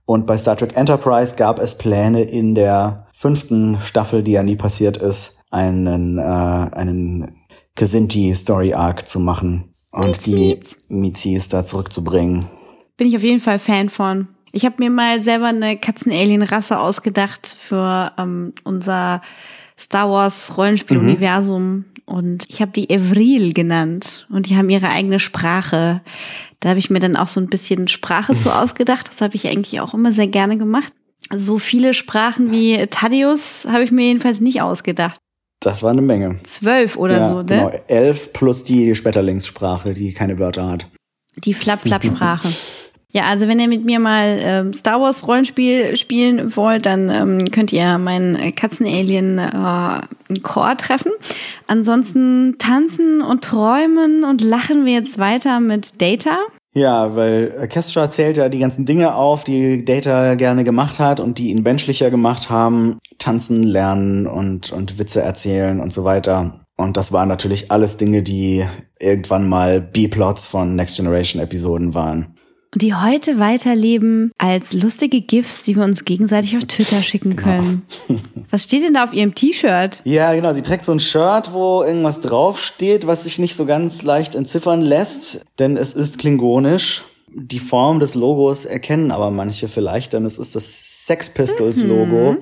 Und 0.06 0.28
bei 0.28 0.38
Star 0.38 0.56
Trek 0.56 0.78
Enterprise 0.78 1.36
gab 1.36 1.60
es 1.60 1.78
Pläne 1.78 2.24
in 2.24 2.54
der 2.54 3.08
fünften 3.12 3.80
Staffel, 3.80 4.22
die 4.24 4.34
ja 4.34 4.44
nie 4.44 4.56
passiert 4.56 4.98
ist, 4.98 5.40
einen, 5.50 6.20
äh, 6.20 6.22
einen 6.22 7.32
Kazinti 7.76 8.34
Story 8.36 8.74
Arc 8.74 9.08
zu 9.08 9.20
machen 9.20 9.72
und 9.92 10.26
die 10.28 10.60
Mizis 10.90 11.50
da 11.50 11.66
zurückzubringen. 11.66 12.46
Bin 12.98 13.08
ich 13.08 13.16
auf 13.16 13.24
jeden 13.24 13.40
Fall 13.40 13.60
Fan 13.60 13.90
von. 13.90 14.28
Ich 14.56 14.64
habe 14.64 14.76
mir 14.80 14.90
mal 14.90 15.20
selber 15.20 15.48
eine 15.48 15.76
Katzen-Alien-Rasse 15.76 16.80
ausgedacht 16.80 17.58
für 17.60 18.14
ähm, 18.18 18.54
unser 18.64 19.22
Star 19.78 20.10
Wars 20.10 20.58
Rollenspiel-Universum 20.58 21.64
mhm. 21.64 21.86
und 22.06 22.46
ich 22.48 22.62
habe 22.62 22.72
die 22.72 22.90
Evril 22.90 23.52
genannt 23.52 24.26
und 24.32 24.48
die 24.48 24.56
haben 24.56 24.70
ihre 24.70 24.88
eigene 24.88 25.20
Sprache. 25.20 26.00
Da 26.62 26.70
habe 26.70 26.80
ich 26.80 26.90
mir 26.90 27.02
dann 27.02 27.18
auch 27.18 27.28
so 27.28 27.42
ein 27.42 27.48
bisschen 27.48 27.90
Sprache 27.90 28.34
zu 28.34 28.50
ausgedacht. 28.56 29.10
Das 29.10 29.20
habe 29.20 29.36
ich 29.36 29.46
eigentlich 29.50 29.82
auch 29.82 29.94
immer 29.94 30.14
sehr 30.14 30.28
gerne 30.28 30.58
gemacht. 30.58 30.94
So 31.34 31.60
viele 31.60 31.94
Sprachen 31.94 32.50
wie 32.50 32.78
Thaddeus 32.88 33.68
habe 33.70 33.84
ich 33.84 33.92
mir 33.92 34.06
jedenfalls 34.06 34.40
nicht 34.40 34.62
ausgedacht. 34.62 35.20
Das 35.60 35.84
war 35.84 35.92
eine 35.92 36.02
Menge. 36.02 36.40
Zwölf 36.44 36.96
oder 36.96 37.18
ja, 37.18 37.28
so, 37.28 37.40
ne? 37.40 37.44
Genau, 37.44 37.72
elf 37.90 38.32
plus 38.32 38.64
die 38.64 38.96
Schmetterlingssprache, 38.96 39.94
die 39.94 40.14
keine 40.14 40.40
Wörter 40.40 40.70
hat. 40.70 40.88
Die 41.44 41.54
Flap-Flap-Sprache. 41.54 42.54
Ja, 43.16 43.28
also 43.28 43.48
wenn 43.48 43.62
ihr 43.62 43.70
mit 43.70 43.86
mir 43.86 44.00
mal 44.00 44.38
ähm, 44.42 44.74
Star 44.74 45.00
Wars 45.00 45.26
Rollenspiel 45.26 45.96
spielen 45.96 46.54
wollt, 46.58 46.86
dann 46.86 47.10
ähm, 47.10 47.50
könnt 47.50 47.72
ihr 47.72 47.98
meinen 47.98 48.54
Katzenalien 48.56 49.38
äh, 49.38 50.40
Chor 50.44 50.76
treffen. 50.76 51.14
Ansonsten 51.66 52.58
tanzen 52.60 53.22
und 53.22 53.42
träumen 53.42 54.26
und 54.26 54.42
lachen 54.42 54.86
wir 54.86 54.92
jetzt 54.92 55.18
weiter 55.18 55.62
mit 55.62 56.02
Data. 56.02 56.40
Ja, 56.74 57.16
weil 57.16 57.70
Kestra 57.70 58.10
zählt 58.10 58.36
ja 58.36 58.50
die 58.50 58.60
ganzen 58.60 58.86
Dinge 58.86 59.16
auf, 59.16 59.46
die 59.46 59.86
Data 59.86 60.36
gerne 60.36 60.66
gemacht 60.66 61.00
hat 61.00 61.22
und 61.22 61.38
die 61.38 61.52
ihn 61.52 61.64
menschlicher 61.64 62.12
gemacht 62.12 62.50
haben. 62.50 63.00
Tanzen, 63.18 63.64
lernen 63.64 64.28
und, 64.28 64.74
und 64.74 65.00
Witze 65.00 65.22
erzählen 65.22 65.80
und 65.80 65.94
so 65.94 66.04
weiter. 66.04 66.66
Und 66.76 66.98
das 66.98 67.14
waren 67.14 67.30
natürlich 67.30 67.72
alles 67.72 67.96
Dinge, 67.96 68.24
die 68.24 68.66
irgendwann 69.00 69.48
mal 69.48 69.80
B-Plots 69.80 70.48
von 70.48 70.76
Next 70.76 70.98
Generation 70.98 71.42
Episoden 71.42 71.94
waren 71.94 72.35
die 72.76 72.94
heute 72.94 73.40
weiterleben 73.40 74.32
als 74.38 74.74
lustige 74.74 75.22
GIFs, 75.22 75.64
die 75.64 75.76
wir 75.76 75.84
uns 75.84 76.06
gegenseitig 76.06 76.58
auf 76.58 76.66
Twitter 76.66 77.02
schicken 77.02 77.36
genau. 77.36 77.44
können. 77.44 77.82
Genau. 78.08 78.20
Was 78.52 78.64
steht 78.64 78.84
denn 78.84 78.94
da 78.94 79.06
auf 79.06 79.14
ihrem 79.14 79.34
T-Shirt? 79.34 80.02
Ja, 80.04 80.34
genau. 80.34 80.54
Sie 80.54 80.62
trägt 80.62 80.86
so 80.86 80.92
ein 80.92 81.00
Shirt, 81.00 81.54
wo 81.54 81.84
irgendwas 81.84 82.22
draufsteht, 82.22 83.08
was 83.08 83.24
sich 83.24 83.40
nicht 83.40 83.56
so 83.56 83.66
ganz 83.66 84.04
leicht 84.04 84.36
entziffern 84.36 84.82
lässt, 84.82 85.46
denn 85.60 85.78
es 85.78 85.94
ist 85.94 86.20
klingonisch. 86.20 87.04
Die 87.34 87.60
Form 87.60 88.00
des 88.00 88.16
Logos 88.16 88.66
erkennen 88.66 89.12
aber 89.12 89.32
manche 89.32 89.68
vielleicht, 89.68 90.14
denn 90.14 90.26
es 90.26 90.38
ist 90.38 90.56
das 90.56 91.06
Sex 91.06 91.30
Pistols 91.30 91.84
Logo. 91.84 92.34
Mhm 92.34 92.38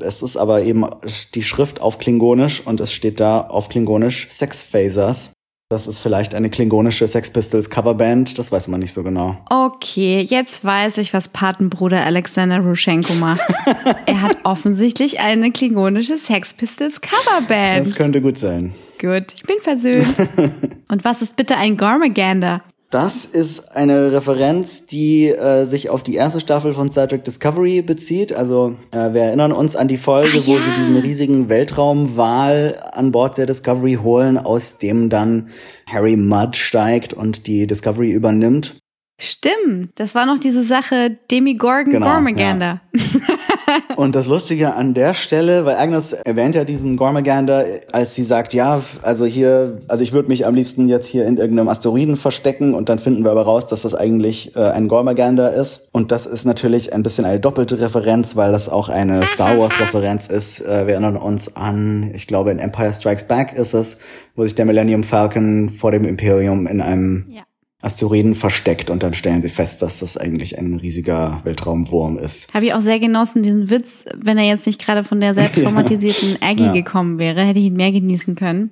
Es 0.00 0.22
ist 0.22 0.36
aber 0.36 0.62
eben 0.62 0.86
die 1.34 1.42
Schrift 1.42 1.82
auf 1.82 1.98
Klingonisch 1.98 2.66
und 2.66 2.80
es 2.80 2.92
steht 2.92 3.20
da 3.20 3.42
auf 3.42 3.68
Klingonisch 3.68 4.28
Sex 4.30 4.62
Phasers. 4.62 5.32
Das 5.72 5.86
ist 5.86 6.00
vielleicht 6.00 6.34
eine 6.34 6.50
klingonische 6.50 7.08
Sex 7.08 7.30
Pistols 7.30 7.70
Coverband, 7.70 8.38
das 8.38 8.52
weiß 8.52 8.68
man 8.68 8.80
nicht 8.80 8.92
so 8.92 9.02
genau. 9.02 9.38
Okay, 9.48 10.20
jetzt 10.20 10.62
weiß 10.62 10.98
ich, 10.98 11.14
was 11.14 11.28
Patenbruder 11.28 12.04
Alexander 12.04 12.58
Ruschenko 12.58 13.14
macht. 13.14 13.40
er 14.04 14.20
hat 14.20 14.36
offensichtlich 14.44 15.20
eine 15.20 15.50
klingonische 15.50 16.18
Sex 16.18 16.52
Pistols 16.52 17.00
Coverband. 17.00 17.86
Das 17.86 17.94
könnte 17.94 18.20
gut 18.20 18.36
sein. 18.36 18.74
Gut, 19.00 19.32
ich 19.34 19.44
bin 19.44 19.56
versöhnt. 19.62 20.04
Und 20.90 21.06
was 21.06 21.22
ist 21.22 21.36
bitte 21.36 21.56
ein 21.56 21.78
Gormagander? 21.78 22.62
Das 22.92 23.24
ist 23.24 23.74
eine 23.74 24.12
Referenz, 24.12 24.84
die 24.84 25.28
äh, 25.28 25.64
sich 25.64 25.88
auf 25.88 26.02
die 26.02 26.14
erste 26.14 26.40
Staffel 26.40 26.74
von 26.74 26.92
Star 26.92 27.08
Trek 27.08 27.24
Discovery 27.24 27.80
bezieht. 27.80 28.34
Also 28.34 28.76
äh, 28.90 29.14
wir 29.14 29.22
erinnern 29.22 29.52
uns 29.52 29.76
an 29.76 29.88
die 29.88 29.96
Folge, 29.96 30.36
Ah, 30.38 30.42
wo 30.44 30.56
ja. 30.56 30.60
sie 30.62 30.74
diesen 30.78 30.96
riesigen 30.98 31.48
Weltraumwal 31.48 32.76
an 32.92 33.10
Bord 33.10 33.38
der 33.38 33.46
Discovery 33.46 33.94
holen, 34.02 34.36
aus 34.36 34.76
dem 34.76 35.08
dann 35.08 35.48
Harry 35.90 36.16
Mudd 36.16 36.54
steigt 36.54 37.14
und 37.14 37.46
die 37.46 37.66
Discovery 37.66 38.10
übernimmt. 38.12 38.74
Stimmt, 39.18 39.90
das 39.94 40.14
war 40.14 40.26
noch 40.26 40.38
diese 40.38 40.62
Sache 40.62 41.16
Demigorgon 41.30 41.92
Genau, 41.92 42.06
Gormagander. 42.06 42.82
Und 43.96 44.14
das 44.14 44.26
Lustige 44.26 44.74
an 44.74 44.94
der 44.94 45.14
Stelle, 45.14 45.64
weil 45.64 45.76
Agnes 45.76 46.12
erwähnt 46.12 46.54
ja 46.54 46.64
diesen 46.64 46.96
Gormagander, 46.96 47.64
als 47.92 48.14
sie 48.14 48.22
sagt, 48.22 48.54
ja, 48.54 48.80
also 49.02 49.24
hier, 49.24 49.78
also 49.88 50.02
ich 50.02 50.12
würde 50.12 50.28
mich 50.28 50.46
am 50.46 50.54
liebsten 50.54 50.88
jetzt 50.88 51.06
hier 51.06 51.26
in 51.26 51.36
irgendeinem 51.36 51.68
Asteroiden 51.68 52.16
verstecken 52.16 52.74
und 52.74 52.88
dann 52.88 52.98
finden 52.98 53.24
wir 53.24 53.30
aber 53.30 53.42
raus, 53.42 53.66
dass 53.66 53.82
das 53.82 53.94
eigentlich 53.94 54.56
äh, 54.56 54.60
ein 54.60 54.88
Gormagander 54.88 55.52
ist. 55.52 55.88
Und 55.92 56.12
das 56.12 56.26
ist 56.26 56.44
natürlich 56.44 56.92
ein 56.92 57.02
bisschen 57.02 57.24
eine 57.24 57.40
doppelte 57.40 57.80
Referenz, 57.80 58.36
weil 58.36 58.52
das 58.52 58.68
auch 58.68 58.88
eine 58.88 59.26
Star 59.26 59.58
Wars 59.58 59.78
Referenz 59.80 60.26
ist. 60.26 60.60
Äh, 60.60 60.86
wir 60.86 60.94
erinnern 60.94 61.16
uns 61.16 61.56
an, 61.56 62.10
ich 62.14 62.26
glaube 62.26 62.50
in 62.50 62.58
Empire 62.58 62.92
Strikes 62.92 63.24
Back 63.24 63.52
ist 63.54 63.74
es, 63.74 63.98
wo 64.34 64.42
sich 64.44 64.54
der 64.54 64.64
Millennium 64.64 65.04
Falcon 65.04 65.68
vor 65.68 65.90
dem 65.90 66.04
Imperium 66.04 66.66
in 66.66 66.80
einem 66.80 67.26
Ja. 67.28 67.42
Asteroiden 67.82 68.34
versteckt 68.34 68.88
und 68.90 69.02
dann 69.02 69.12
stellen 69.12 69.42
sie 69.42 69.48
fest, 69.50 69.82
dass 69.82 69.98
das 69.98 70.16
eigentlich 70.16 70.58
ein 70.58 70.76
riesiger 70.76 71.40
Weltraumwurm 71.44 72.16
ist. 72.16 72.54
Habe 72.54 72.64
ich 72.66 72.74
auch 72.74 72.80
sehr 72.80 73.00
genossen, 73.00 73.42
diesen 73.42 73.68
Witz, 73.70 74.04
wenn 74.16 74.38
er 74.38 74.44
jetzt 74.44 74.66
nicht 74.66 74.80
gerade 74.84 75.04
von 75.04 75.20
der 75.20 75.34
sehr 75.34 75.50
traumatisierten 75.52 76.38
Aggie 76.40 76.64
Ja. 76.66 76.72
gekommen 76.72 77.18
wäre, 77.18 77.44
hätte 77.44 77.58
ich 77.58 77.66
ihn 77.66 77.76
mehr 77.76 77.92
genießen 77.92 78.34
können. 78.36 78.70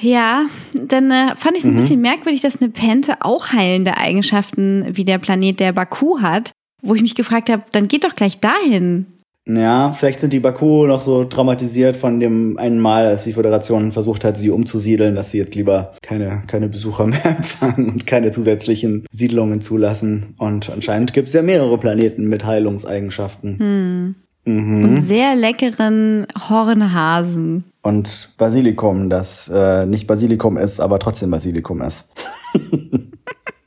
Ja, 0.00 0.46
dann 0.74 1.10
äh, 1.10 1.34
fand 1.36 1.56
ich 1.56 1.64
es 1.64 1.68
ein 1.68 1.74
bisschen 1.76 2.00
merkwürdig, 2.00 2.40
dass 2.42 2.60
eine 2.60 2.70
Pente 2.70 3.16
auch 3.20 3.52
heilende 3.52 3.96
Eigenschaften 3.96 4.84
wie 4.92 5.04
der 5.04 5.18
Planet 5.18 5.58
der 5.60 5.72
Baku 5.72 6.20
hat, 6.20 6.52
wo 6.82 6.94
ich 6.94 7.02
mich 7.02 7.14
gefragt 7.14 7.50
habe, 7.50 7.62
dann 7.72 7.88
geht 7.88 8.04
doch 8.04 8.14
gleich 8.14 8.38
dahin. 8.38 9.06
Ja, 9.48 9.92
vielleicht 9.92 10.18
sind 10.18 10.32
die 10.32 10.40
Baku 10.40 10.86
noch 10.86 11.00
so 11.00 11.24
traumatisiert 11.24 11.96
von 11.96 12.18
dem 12.18 12.58
einen 12.58 12.80
Mal, 12.80 13.06
als 13.06 13.24
die 13.24 13.32
Föderation 13.32 13.92
versucht 13.92 14.24
hat, 14.24 14.36
sie 14.36 14.50
umzusiedeln, 14.50 15.14
dass 15.14 15.30
sie 15.30 15.38
jetzt 15.38 15.54
lieber 15.54 15.92
keine, 16.02 16.42
keine 16.48 16.68
Besucher 16.68 17.06
mehr 17.06 17.24
empfangen 17.24 17.88
und 17.90 18.06
keine 18.06 18.32
zusätzlichen 18.32 19.06
Siedlungen 19.10 19.60
zulassen. 19.60 20.34
Und 20.38 20.70
anscheinend 20.70 21.12
gibt 21.12 21.28
es 21.28 21.34
ja 21.34 21.42
mehrere 21.42 21.78
Planeten 21.78 22.24
mit 22.28 22.44
Heilungseigenschaften. 22.44 24.16
Und 24.44 25.02
sehr 25.02 25.36
leckeren 25.36 26.26
Hornhasen. 26.48 27.64
Und 27.82 28.30
Basilikum, 28.38 29.10
das 29.10 29.48
äh, 29.48 29.86
nicht 29.86 30.06
Basilikum 30.08 30.56
ist, 30.56 30.80
aber 30.80 30.98
trotzdem 30.98 31.30
Basilikum 31.30 31.82
ist. 31.82 32.12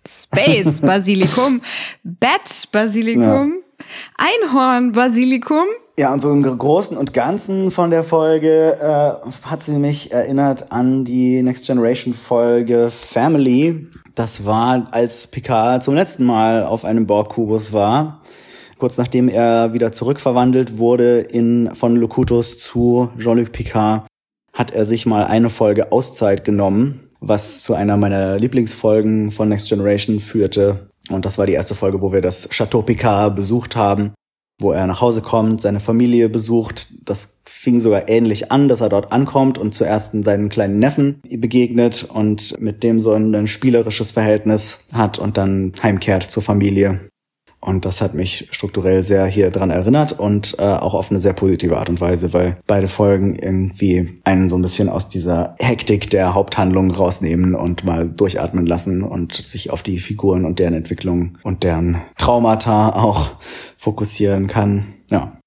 Space 0.07 0.81
Basilikum, 0.81 1.61
Bat 2.03 2.69
Basilikum, 2.71 3.23
Einhorn 3.23 3.51
Basilikum. 4.93 5.65
Ja, 5.97 6.13
und 6.13 6.21
so 6.21 6.31
im 6.31 6.43
Großen 6.43 6.95
und 6.95 7.13
Ganzen 7.13 7.71
von 7.71 7.89
der 7.89 8.03
Folge 8.03 8.77
äh, 8.79 9.47
hat 9.47 9.61
sie 9.61 9.77
mich 9.77 10.13
erinnert 10.13 10.71
an 10.71 11.03
die 11.03 11.41
Next 11.41 11.67
Generation 11.67 12.13
Folge 12.13 12.89
Family. 12.89 13.89
Das 14.15 14.45
war, 14.45 14.87
als 14.91 15.27
Picard 15.27 15.83
zum 15.83 15.95
letzten 15.95 16.23
Mal 16.23 16.63
auf 16.63 16.85
einem 16.85 17.05
Borg-Kubus 17.05 17.73
war. 17.73 18.21
Kurz 18.77 18.97
nachdem 18.97 19.27
er 19.27 19.73
wieder 19.73 19.91
zurückverwandelt 19.91 20.77
wurde 20.77 21.19
in, 21.19 21.69
von 21.73 21.97
Locutus 21.97 22.57
zu 22.57 23.09
Jean-Luc 23.17 23.51
Picard, 23.51 24.07
hat 24.53 24.71
er 24.71 24.85
sich 24.85 25.05
mal 25.05 25.25
eine 25.25 25.49
Folge 25.49 25.91
Auszeit 25.91 26.45
genommen, 26.45 27.09
was 27.19 27.61
zu 27.61 27.73
einer 27.73 27.97
meiner 27.97 28.39
Lieblingsfolgen 28.39 29.31
von 29.31 29.49
Next 29.49 29.67
Generation 29.67 30.21
führte. 30.21 30.88
Und 31.09 31.25
das 31.25 31.37
war 31.37 31.45
die 31.45 31.53
erste 31.53 31.75
Folge, 31.75 32.01
wo 32.01 32.13
wir 32.13 32.21
das 32.21 32.49
Chateau 32.49 32.81
Picard 32.81 33.35
besucht 33.35 33.75
haben 33.75 34.13
wo 34.59 34.73
er 34.73 34.85
nach 34.87 35.01
Hause 35.01 35.21
kommt, 35.21 35.61
seine 35.61 35.79
Familie 35.79 36.29
besucht. 36.29 36.87
Das 37.05 37.39
fing 37.45 37.79
sogar 37.79 38.09
ähnlich 38.09 38.51
an, 38.51 38.67
dass 38.67 38.81
er 38.81 38.89
dort 38.89 39.11
ankommt 39.11 39.57
und 39.57 39.73
zuerst 39.73 40.11
seinen 40.23 40.49
kleinen 40.49 40.79
Neffen 40.79 41.21
begegnet 41.29 42.03
und 42.03 42.59
mit 42.59 42.83
dem 42.83 42.99
so 42.99 43.13
ein, 43.13 43.47
spielerisches 43.47 44.11
Verhältnis 44.11 44.85
hat 44.91 45.17
und 45.17 45.37
dann 45.37 45.71
heimkehrt 45.81 46.23
zur 46.23 46.43
Familie. 46.43 46.99
Und 47.61 47.85
das 47.85 48.01
hat 48.01 48.13
mich 48.13 48.47
strukturell 48.51 49.03
sehr 49.03 49.25
hier 49.25 49.51
dran 49.51 49.69
erinnert 49.69 50.17
und 50.17 50.55
äh, 50.59 50.63
auch 50.63 50.93
auf 50.93 51.11
eine 51.11 51.19
sehr 51.19 51.33
positive 51.33 51.77
Art 51.77 51.89
und 51.89 51.99
Weise, 51.99 52.31
weil 52.31 52.57
beide 52.67 52.87
Folgen 52.87 53.35
irgendwie 53.35 54.21
einen 54.23 54.49
so 54.49 54.57
ein 54.57 54.61
bisschen 54.61 54.87
aus 54.87 55.09
dieser 55.09 55.55
Hektik 55.59 56.09
der 56.09 56.33
Haupthandlung 56.33 56.91
rausnehmen 56.91 57.55
und 57.55 57.83
mal 57.83 58.09
durchatmen 58.09 58.65
lassen 58.65 59.03
und 59.03 59.33
sich 59.33 59.71
auf 59.71 59.83
die 59.83 59.99
Figuren 59.99 60.45
und 60.45 60.59
deren 60.59 60.73
Entwicklung 60.73 61.37
und 61.43 61.63
deren 61.63 62.01
Traumata 62.17 62.93
auch 62.93 63.31
fokussieren 63.77 64.47
kann. 64.47 64.93
Ja. 65.11 65.38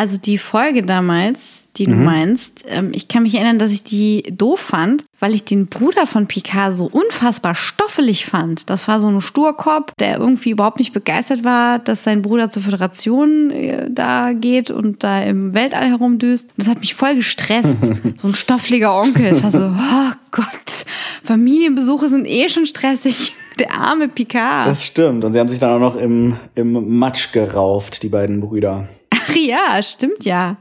Also 0.00 0.16
die 0.16 0.38
Folge 0.38 0.82
damals, 0.82 1.66
die 1.76 1.84
du 1.84 1.90
meinst, 1.90 2.64
ähm, 2.70 2.92
ich 2.94 3.08
kann 3.08 3.22
mich 3.22 3.34
erinnern, 3.34 3.58
dass 3.58 3.70
ich 3.70 3.84
die 3.84 4.22
doof 4.32 4.58
fand, 4.58 5.04
weil 5.18 5.34
ich 5.34 5.44
den 5.44 5.66
Bruder 5.66 6.06
von 6.06 6.26
Picard 6.26 6.74
so 6.74 6.86
unfassbar 6.86 7.54
stoffelig 7.54 8.24
fand. 8.24 8.70
Das 8.70 8.88
war 8.88 8.98
so 8.98 9.08
ein 9.08 9.20
Sturkopf, 9.20 9.92
der 9.98 10.16
irgendwie 10.16 10.52
überhaupt 10.52 10.78
nicht 10.78 10.94
begeistert 10.94 11.44
war, 11.44 11.78
dass 11.78 12.02
sein 12.02 12.22
Bruder 12.22 12.48
zur 12.48 12.62
Föderation 12.62 13.50
äh, 13.50 13.90
da 13.90 14.32
geht 14.32 14.70
und 14.70 15.04
da 15.04 15.20
im 15.20 15.52
Weltall 15.52 15.90
herumdüst. 15.90 16.46
Und 16.46 16.54
das 16.56 16.68
hat 16.68 16.80
mich 16.80 16.94
voll 16.94 17.16
gestresst. 17.16 17.82
so 18.22 18.28
ein 18.28 18.34
stoffliger 18.34 18.98
Onkel. 18.98 19.26
Es 19.26 19.42
war 19.42 19.50
so, 19.50 19.58
oh 19.66 20.12
Gott, 20.30 20.86
Familienbesuche 21.24 22.08
sind 22.08 22.26
eh 22.26 22.48
schon 22.48 22.64
stressig. 22.64 23.34
Der 23.58 23.74
arme 23.74 24.08
Picard. 24.08 24.66
Das 24.66 24.86
stimmt. 24.86 25.24
Und 25.24 25.34
sie 25.34 25.40
haben 25.40 25.48
sich 25.48 25.58
dann 25.58 25.72
auch 25.72 25.92
noch 25.92 26.00
im, 26.00 26.36
im 26.54 26.98
Matsch 26.98 27.32
gerauft, 27.32 28.02
die 28.02 28.08
beiden 28.08 28.40
Brüder. 28.40 28.88
Ach 29.30 29.36
ja, 29.36 29.82
stimmt 29.82 30.24
ja. 30.24 30.56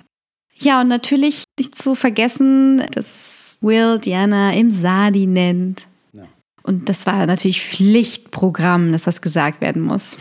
Ja, 0.60 0.82
und 0.82 0.88
natürlich 0.90 1.46
nicht 1.58 1.76
zu 1.76 1.96
vergessen, 1.96 2.84
dass 2.92 3.60
Will 3.62 4.00
Diana 4.00 4.54
im 4.54 4.72
Sadi 4.72 5.26
nennt. 5.26 5.88
Und 6.70 6.88
das 6.88 7.08
war 7.08 7.26
natürlich 7.26 7.64
Pflichtprogramm, 7.64 8.92
dass 8.92 9.04
das 9.04 9.24
gesagt 9.24 9.60
werden 9.60 9.82
muss. 9.82 10.18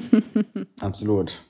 Absolut. 0.80 1.42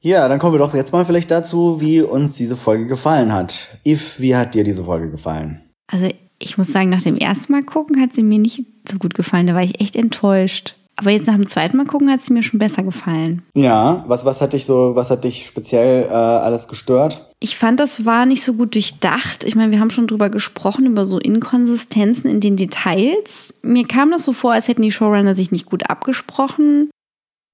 Ja, 0.00 0.28
dann 0.28 0.38
kommen 0.38 0.54
wir 0.54 0.58
doch 0.58 0.74
jetzt 0.74 0.92
mal 0.92 1.06
vielleicht 1.06 1.30
dazu, 1.30 1.80
wie 1.80 2.02
uns 2.02 2.34
diese 2.34 2.56
Folge 2.56 2.86
gefallen 2.86 3.32
hat. 3.32 3.78
Yves, 3.84 4.20
wie 4.20 4.36
hat 4.36 4.54
dir 4.54 4.62
diese 4.62 4.84
Folge 4.84 5.10
gefallen? 5.10 5.62
Also 5.86 6.08
ich 6.38 6.58
muss 6.58 6.72
sagen, 6.72 6.90
nach 6.90 7.02
dem 7.02 7.16
ersten 7.16 7.52
Mal 7.52 7.62
gucken 7.62 8.00
hat 8.00 8.12
sie 8.12 8.22
mir 8.22 8.38
nicht 8.38 8.64
so 8.88 8.98
gut 8.98 9.14
gefallen. 9.14 9.46
Da 9.46 9.54
war 9.54 9.62
ich 9.62 9.80
echt 9.80 9.96
enttäuscht. 9.96 10.76
Aber 11.00 11.10
jetzt 11.10 11.26
nach 11.26 11.34
dem 11.34 11.46
zweiten 11.46 11.78
Mal 11.78 11.86
gucken 11.86 12.10
hat 12.10 12.20
sie 12.20 12.34
mir 12.34 12.42
schon 12.42 12.58
besser 12.58 12.82
gefallen. 12.82 13.40
Ja, 13.56 14.04
was, 14.06 14.26
was 14.26 14.42
hat 14.42 14.52
dich 14.52 14.66
so, 14.66 14.94
was 14.94 15.10
hat 15.10 15.24
dich 15.24 15.46
speziell 15.46 16.04
äh, 16.04 16.12
alles 16.12 16.68
gestört? 16.68 17.26
Ich 17.40 17.56
fand, 17.56 17.80
das 17.80 18.04
war 18.04 18.26
nicht 18.26 18.42
so 18.42 18.52
gut 18.52 18.74
durchdacht. 18.74 19.44
Ich 19.44 19.56
meine, 19.56 19.72
wir 19.72 19.80
haben 19.80 19.88
schon 19.88 20.06
drüber 20.06 20.28
gesprochen, 20.28 20.84
über 20.84 21.06
so 21.06 21.18
Inkonsistenzen 21.18 22.28
in 22.28 22.40
den 22.40 22.56
Details. 22.56 23.54
Mir 23.62 23.86
kam 23.88 24.10
das 24.10 24.24
so 24.24 24.34
vor, 24.34 24.52
als 24.52 24.68
hätten 24.68 24.82
die 24.82 24.92
Showrunner 24.92 25.34
sich 25.34 25.50
nicht 25.50 25.64
gut 25.64 25.88
abgesprochen. 25.88 26.90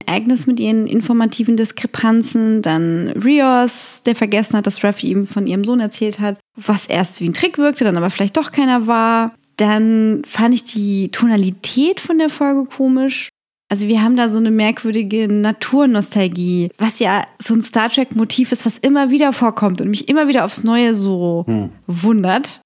Agnes 0.06 0.48
mit 0.48 0.58
ihren 0.58 0.88
informativen 0.88 1.56
Diskrepanzen, 1.56 2.62
dann 2.62 3.08
Rios, 3.10 4.02
der 4.04 4.16
vergessen 4.16 4.56
hat, 4.56 4.66
dass 4.66 4.82
Ruffy 4.82 5.06
ihm 5.06 5.24
von 5.24 5.46
ihrem 5.46 5.64
Sohn 5.64 5.78
erzählt 5.78 6.18
hat, 6.18 6.36
was 6.56 6.86
erst 6.86 7.20
wie 7.20 7.28
ein 7.28 7.32
Trick 7.32 7.58
wirkte, 7.58 7.84
dann 7.84 7.96
aber 7.96 8.10
vielleicht 8.10 8.36
doch 8.36 8.50
keiner 8.50 8.88
war. 8.88 9.34
Dann 9.56 10.22
fand 10.26 10.54
ich 10.54 10.64
die 10.64 11.10
Tonalität 11.10 12.00
von 12.00 12.18
der 12.18 12.28
Folge 12.28 12.64
komisch. 12.64 13.30
Also 13.68 13.88
wir 13.88 14.00
haben 14.02 14.16
da 14.16 14.28
so 14.28 14.38
eine 14.38 14.52
merkwürdige 14.52 15.26
Naturnostalgie, 15.26 16.70
was 16.78 17.00
ja 17.00 17.24
so 17.42 17.54
ein 17.54 17.62
Star 17.62 17.88
Trek-Motiv 17.88 18.52
ist, 18.52 18.64
was 18.64 18.78
immer 18.78 19.10
wieder 19.10 19.32
vorkommt 19.32 19.80
und 19.80 19.90
mich 19.90 20.08
immer 20.08 20.28
wieder 20.28 20.44
aufs 20.44 20.62
Neue 20.62 20.94
so 20.94 21.44
wundert. 21.86 22.60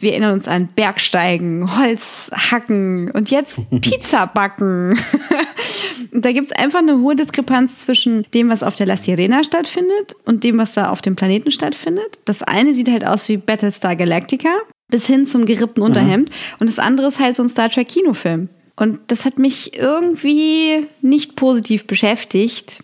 Wir 0.00 0.12
erinnern 0.12 0.32
uns 0.32 0.46
an 0.46 0.68
Bergsteigen, 0.74 1.76
Holz 1.76 2.30
hacken 2.32 3.10
und 3.10 3.30
jetzt 3.30 3.60
Pizza 3.80 4.26
backen. 4.26 4.98
Und 6.12 6.24
da 6.24 6.32
gibt 6.32 6.46
es 6.46 6.52
einfach 6.52 6.78
eine 6.78 6.98
hohe 7.00 7.16
Diskrepanz 7.16 7.78
zwischen 7.78 8.24
dem, 8.32 8.48
was 8.48 8.62
auf 8.62 8.74
der 8.76 8.86
La 8.86 8.96
Sirena 8.96 9.42
stattfindet 9.42 10.14
und 10.24 10.44
dem, 10.44 10.58
was 10.58 10.72
da 10.74 10.90
auf 10.90 11.02
dem 11.02 11.16
Planeten 11.16 11.50
stattfindet. 11.50 12.20
Das 12.24 12.42
eine 12.42 12.74
sieht 12.74 12.90
halt 12.90 13.04
aus 13.04 13.28
wie 13.28 13.36
Battlestar 13.36 13.96
Galactica, 13.96 14.50
bis 14.88 15.06
hin 15.06 15.26
zum 15.26 15.46
gerippten 15.46 15.82
Unterhemd. 15.82 16.30
Und 16.60 16.68
das 16.68 16.78
andere 16.78 17.08
ist 17.08 17.18
halt 17.18 17.36
so 17.36 17.42
ein 17.42 17.48
Star 17.48 17.68
Trek 17.68 17.88
Kinofilm. 17.88 18.48
Und 18.78 19.00
das 19.08 19.24
hat 19.24 19.38
mich 19.38 19.76
irgendwie 19.76 20.86
nicht 21.02 21.34
positiv 21.34 21.86
beschäftigt. 21.86 22.80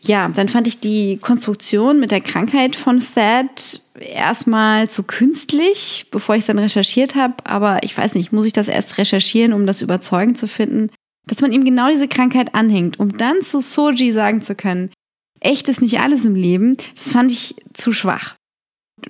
Ja, 0.00 0.28
dann 0.28 0.48
fand 0.48 0.66
ich 0.66 0.80
die 0.80 1.18
Konstruktion 1.18 2.00
mit 2.00 2.10
der 2.10 2.20
Krankheit 2.20 2.74
von 2.74 2.98
Thad 2.98 3.80
erstmal 4.00 4.90
zu 4.90 5.04
künstlich, 5.04 6.06
bevor 6.10 6.34
ich 6.34 6.40
es 6.40 6.46
dann 6.48 6.58
recherchiert 6.58 7.14
habe. 7.14 7.34
Aber 7.44 7.84
ich 7.84 7.96
weiß 7.96 8.16
nicht, 8.16 8.32
muss 8.32 8.46
ich 8.46 8.52
das 8.52 8.66
erst 8.66 8.98
recherchieren, 8.98 9.52
um 9.52 9.64
das 9.64 9.80
überzeugend 9.80 10.36
zu 10.36 10.48
finden? 10.48 10.90
Dass 11.28 11.40
man 11.40 11.52
ihm 11.52 11.64
genau 11.64 11.88
diese 11.88 12.08
Krankheit 12.08 12.56
anhängt, 12.56 12.98
um 12.98 13.16
dann 13.16 13.42
zu 13.42 13.60
Soji 13.60 14.10
sagen 14.10 14.42
zu 14.42 14.56
können, 14.56 14.90
echt 15.38 15.68
ist 15.68 15.82
nicht 15.82 16.00
alles 16.00 16.24
im 16.24 16.34
Leben, 16.34 16.76
das 16.96 17.12
fand 17.12 17.30
ich 17.30 17.54
zu 17.74 17.92
schwach. 17.92 18.34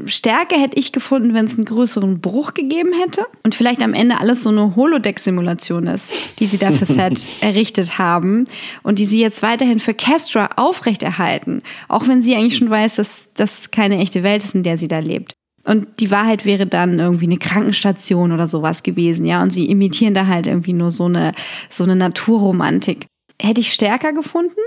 Stärke 0.07 0.57
hätte 0.57 0.79
ich 0.79 0.93
gefunden, 0.93 1.35
wenn 1.35 1.47
es 1.47 1.57
einen 1.57 1.65
größeren 1.65 2.21
Bruch 2.21 2.55
gegeben 2.55 2.93
hätte 2.93 3.27
und 3.43 3.55
vielleicht 3.55 3.83
am 3.83 3.95
Ende 3.95 4.19
alles 4.19 4.43
so 4.43 4.51
eine 4.51 4.75
Holodeck-Simulation 4.75 5.87
ist, 5.87 6.41
die 6.41 6.47
sie 6.47 6.59
da 6.59 6.73
für 6.73 6.87
Set 6.93 7.21
errichtet 7.41 7.99
haben 7.99 8.45
und 8.83 8.99
die 8.99 9.07
sie 9.07 9.21
jetzt 9.21 9.43
weiterhin 9.43 9.81
für 9.81 9.95
Castra 9.95 10.51
aufrechterhalten, 10.57 11.63
auch 11.89 12.09
wenn 12.09 12.23
sie 12.23 12.35
eigentlich 12.35 12.57
schon 12.57 12.71
weiß, 12.71 12.97
dass 12.97 13.29
das 13.35 13.71
keine 13.71 13.99
echte 13.99 14.23
Welt 14.23 14.45
ist, 14.45 14.55
in 14.55 14.63
der 14.63 14.79
sie 14.79 14.89
da 14.89 14.99
lebt. 14.99 15.35
Und 15.65 16.01
die 16.01 16.11
Wahrheit 16.11 16.45
wäre 16.45 16.67
dann 16.67 16.99
irgendwie 16.99 17.27
eine 17.27 17.37
Krankenstation 17.37 18.33
oder 18.33 18.49
sowas 18.49 18.83
gewesen, 18.83 19.25
ja. 19.25 19.43
Und 19.43 19.51
sie 19.51 19.67
imitieren 19.67 20.15
da 20.15 20.27
halt 20.27 20.49
irgendwie 20.49 20.73
nur 20.73 20.91
so 20.91 21.05
eine, 21.05 21.33
so 21.71 21.85
eine 21.85 21.95
Naturromantik. 21.95 23.07
Hätte 23.41 23.61
ich 23.61 23.73
stärker 23.73 24.13
gefunden, 24.13 24.61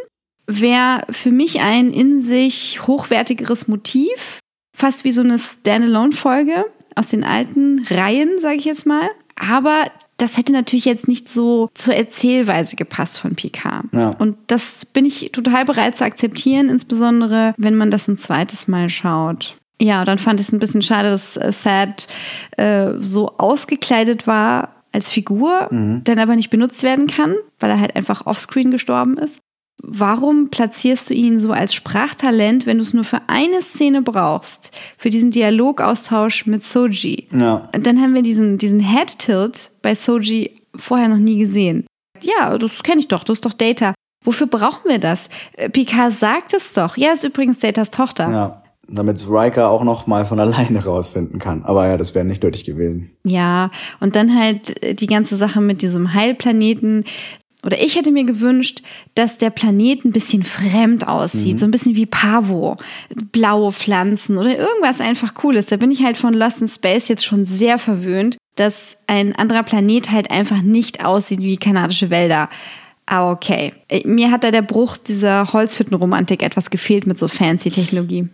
wäre 0.48 1.02
für 1.10 1.32
mich 1.32 1.62
ein 1.62 1.92
in 1.92 2.22
sich 2.22 2.88
hochwertigeres 2.88 3.68
Motiv 3.68 4.40
fast 4.76 5.04
wie 5.04 5.12
so 5.12 5.22
eine 5.22 5.40
Standalone-Folge 5.40 6.66
aus 6.96 7.10
den 7.10 7.24
alten 7.24 7.86
Reihen, 7.90 8.40
sage 8.40 8.58
ich 8.58 8.66
jetzt 8.66 8.86
mal. 8.86 9.08
Aber 9.36 9.86
das 10.18 10.38
hätte 10.38 10.54
natürlich 10.54 10.86
jetzt 10.86 11.08
nicht 11.08 11.28
so 11.28 11.70
zur 11.74 11.94
Erzählweise 11.94 12.76
gepasst 12.76 13.20
von 13.20 13.36
Picard. 13.36 13.86
Ja. 13.94 14.12
Und 14.12 14.38
das 14.48 14.86
bin 14.86 15.06
ich 15.06 15.32
total 15.34 15.66
bereit 15.66 15.96
zu 15.96 16.06
akzeptieren, 16.06 16.70
insbesondere 16.70 17.54
wenn 17.58 17.76
man 17.76 17.92
das 17.92 18.08
ein 18.08 18.18
zweites 18.18 18.68
Mal 18.68 18.90
schaut. 18.90 19.58
Ja, 19.82 20.06
dann 20.06 20.20
fand 20.20 20.40
ich 20.40 20.48
es 20.48 20.54
ein 20.54 20.60
bisschen 20.60 20.82
schade, 20.82 21.10
dass 21.10 21.38
Thad 21.64 22.08
äh, 22.58 22.94
so 23.00 23.34
ausgekleidet 23.38 24.26
war 24.26 24.76
als 24.94 25.12
Figur, 25.12 25.68
mhm. 25.70 26.02
dann 26.06 26.20
aber 26.20 26.38
nicht 26.38 26.50
benutzt 26.50 26.82
werden 26.84 27.08
kann, 27.08 27.36
weil 27.60 27.70
er 27.70 27.82
halt 27.82 27.98
einfach 27.98 28.26
offscreen 28.26 28.72
gestorben 28.72 29.18
ist. 29.18 29.42
Warum 29.88 30.50
platzierst 30.50 31.12
du 31.12 31.14
ihn 31.14 31.38
so 31.38 31.52
als 31.52 31.76
Sprachtalent, 31.76 32.66
wenn 32.66 32.80
du 32.80 32.84
es 32.84 32.96
nur 32.96 33.04
für 33.04 33.22
eine 33.28 33.62
Szene 33.62 34.02
brauchst? 34.02 34.72
Für 34.98 35.12
diesen 35.12 35.30
Dialogaustausch 35.30 36.48
mit 36.48 36.64
Soji. 36.64 37.28
Ja. 37.32 37.70
Und 37.76 37.86
dann 37.86 38.02
haben 38.02 38.16
wir 38.16 38.24
diesen, 38.24 38.58
diesen 38.58 38.80
Head-Tilt 38.80 39.70
bei 39.84 39.94
Soji 39.94 40.56
vorher 40.76 41.08
noch 41.08 41.18
nie 41.18 41.38
gesehen. 41.38 41.86
Ja, 42.22 42.58
das 42.58 42.82
kenne 42.82 43.00
ich 43.00 43.08
doch, 43.10 43.24
das 43.24 43.36
ist 43.36 43.46
doch 43.46 43.54
Data. 43.54 43.94
Wofür 44.24 44.48
brauchen 44.48 44.90
wir 44.90 44.98
das? 44.98 45.30
Äh, 45.54 45.70
Picard 45.70 46.14
sagt 46.14 46.54
es 46.56 46.74
doch. 46.74 46.98
Ja, 46.98 47.14
ist 47.14 47.24
übrigens 47.24 47.60
Datas 47.60 47.92
Tochter. 47.92 48.28
Ja, 48.32 48.64
damit 48.88 49.24
Riker 49.30 49.70
auch 49.70 49.84
noch 49.84 50.08
mal 50.08 50.26
von 50.26 50.40
alleine 50.42 50.84
rausfinden 50.84 51.38
kann. 51.38 51.64
Aber 51.64 51.88
ja, 51.88 51.98
das 51.98 52.16
wäre 52.16 52.26
nicht 52.26 52.42
nötig 52.42 52.66
gewesen. 52.66 53.12
Ja, 53.24 53.70
und 54.00 54.16
dann 54.16 54.36
halt 54.36 54.84
äh, 54.84 54.96
die 54.96 55.08
ganze 55.08 55.38
Sache 55.38 55.62
mit 55.62 55.84
diesem 55.84 56.16
Heilplaneten 56.16 57.06
oder 57.66 57.82
ich 57.82 57.96
hätte 57.96 58.12
mir 58.12 58.24
gewünscht, 58.24 58.82
dass 59.16 59.38
der 59.38 59.50
Planet 59.50 60.06
ein 60.06 60.12
bisschen 60.12 60.44
fremd 60.44 61.08
aussieht, 61.08 61.54
mhm. 61.54 61.58
so 61.58 61.66
ein 61.66 61.72
bisschen 61.72 61.96
wie 61.96 62.06
Pavo, 62.06 62.78
blaue 63.32 63.72
Pflanzen 63.72 64.38
oder 64.38 64.58
irgendwas 64.58 65.02
einfach 65.02 65.34
cooles. 65.34 65.68
Da 65.68 65.78
bin 65.78 65.92
ich 65.92 66.04
halt 66.04 66.18
von 66.18 66.34
Lost 66.34 66.62
in 66.62 66.68
Space 66.68 67.08
jetzt 67.08 67.26
schon 67.26 67.46
sehr 67.46 67.78
verwöhnt, 67.78 68.38
dass 68.56 68.98
ein 69.08 69.36
anderer 69.36 69.64
Planet 69.64 70.12
halt 70.12 70.32
einfach 70.32 70.62
nicht 70.62 71.04
aussieht 71.04 71.42
wie 71.42 71.58
kanadische 71.58 72.10
Wälder. 72.10 72.50
Aber 73.06 73.32
okay. 73.32 73.74
Äh, 73.90 74.08
mir 74.08 74.32
hat 74.32 74.44
da 74.44 74.52
der 74.52 74.62
Bruch 74.62 74.98
dieser 74.98 75.54
Holzhüttenromantik 75.54 76.42
etwas 76.42 76.70
gefehlt 76.70 77.06
mit 77.06 77.18
so 77.18 77.28
fancy 77.28 77.72
Technologie. 77.72 78.30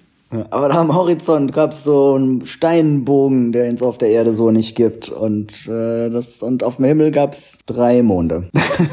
Aber 0.49 0.69
da 0.69 0.79
am 0.79 0.95
Horizont 0.95 1.51
gab 1.51 1.73
es 1.73 1.83
so 1.83 2.15
einen 2.15 2.45
Steinbogen, 2.45 3.51
der 3.51 3.71
es 3.71 3.83
auf 3.83 3.97
der 3.97 4.09
Erde 4.09 4.33
so 4.33 4.49
nicht 4.51 4.75
gibt. 4.75 5.09
Und, 5.09 5.67
äh, 5.67 6.09
das, 6.09 6.41
und 6.41 6.63
auf 6.63 6.77
dem 6.77 6.85
Himmel 6.85 7.11
gab 7.11 7.33
es 7.33 7.59
drei 7.65 8.01
Monde. 8.01 8.49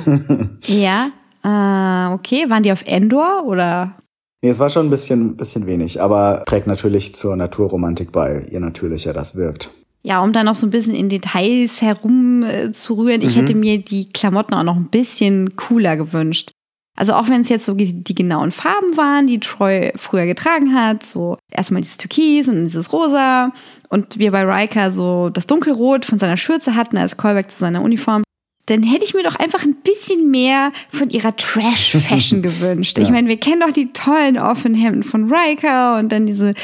ja, 0.66 1.10
äh, 1.44 2.14
okay. 2.14 2.50
Waren 2.50 2.64
die 2.64 2.72
auf 2.72 2.82
Endor 2.86 3.44
oder? 3.46 3.94
Nee, 4.42 4.50
es 4.50 4.58
war 4.58 4.70
schon 4.70 4.86
ein 4.86 4.90
bisschen, 4.90 5.36
bisschen 5.36 5.66
wenig, 5.66 6.00
aber 6.00 6.42
trägt 6.46 6.66
natürlich 6.66 7.14
zur 7.14 7.36
Naturromantik 7.36 8.12
bei, 8.12 8.44
je 8.50 8.60
natürlicher 8.60 9.12
das 9.12 9.34
wirkt. 9.34 9.70
Ja, 10.02 10.22
um 10.22 10.32
da 10.32 10.44
noch 10.44 10.54
so 10.54 10.66
ein 10.66 10.70
bisschen 10.70 10.94
in 10.94 11.08
Details 11.08 11.82
herumzurühren. 11.82 13.20
Äh, 13.20 13.24
ich 13.24 13.34
mhm. 13.34 13.40
hätte 13.40 13.54
mir 13.54 13.78
die 13.78 14.08
Klamotten 14.10 14.54
auch 14.54 14.62
noch 14.62 14.76
ein 14.76 14.88
bisschen 14.88 15.56
cooler 15.56 15.96
gewünscht. 15.96 16.52
Also 16.98 17.12
auch 17.12 17.28
wenn 17.28 17.42
es 17.42 17.48
jetzt 17.48 17.64
so 17.64 17.74
die, 17.74 18.02
genauen 18.02 18.50
Farben 18.50 18.96
waren, 18.96 19.28
die 19.28 19.38
Troy 19.38 19.92
früher 19.94 20.26
getragen 20.26 20.74
hat, 20.74 21.04
so 21.04 21.38
erstmal 21.48 21.80
dieses 21.80 21.96
Türkis 21.96 22.48
und 22.48 22.64
dieses 22.64 22.92
Rosa 22.92 23.52
und 23.88 24.18
wir 24.18 24.32
bei 24.32 24.42
Riker 24.42 24.90
so 24.90 25.30
das 25.30 25.46
Dunkelrot 25.46 26.04
von 26.04 26.18
seiner 26.18 26.36
Schürze 26.36 26.74
hatten 26.74 26.98
als 26.98 27.16
Callback 27.16 27.52
zu 27.52 27.58
seiner 27.60 27.82
Uniform, 27.82 28.24
dann 28.66 28.82
hätte 28.82 29.04
ich 29.04 29.14
mir 29.14 29.22
doch 29.22 29.36
einfach 29.36 29.62
ein 29.62 29.76
bisschen 29.76 30.28
mehr 30.32 30.72
von 30.88 31.08
ihrer 31.10 31.36
Trash-Fashion 31.36 32.42
gewünscht. 32.42 32.98
Ja. 32.98 33.04
Ich 33.04 33.10
meine, 33.10 33.28
wir 33.28 33.38
kennen 33.38 33.60
doch 33.60 33.72
die 33.72 33.92
tollen 33.92 34.36
offenen 34.36 34.74
Hemden 34.74 35.04
von 35.04 35.32
Riker 35.32 35.98
und 35.98 36.10
dann 36.10 36.26
diese 36.26 36.54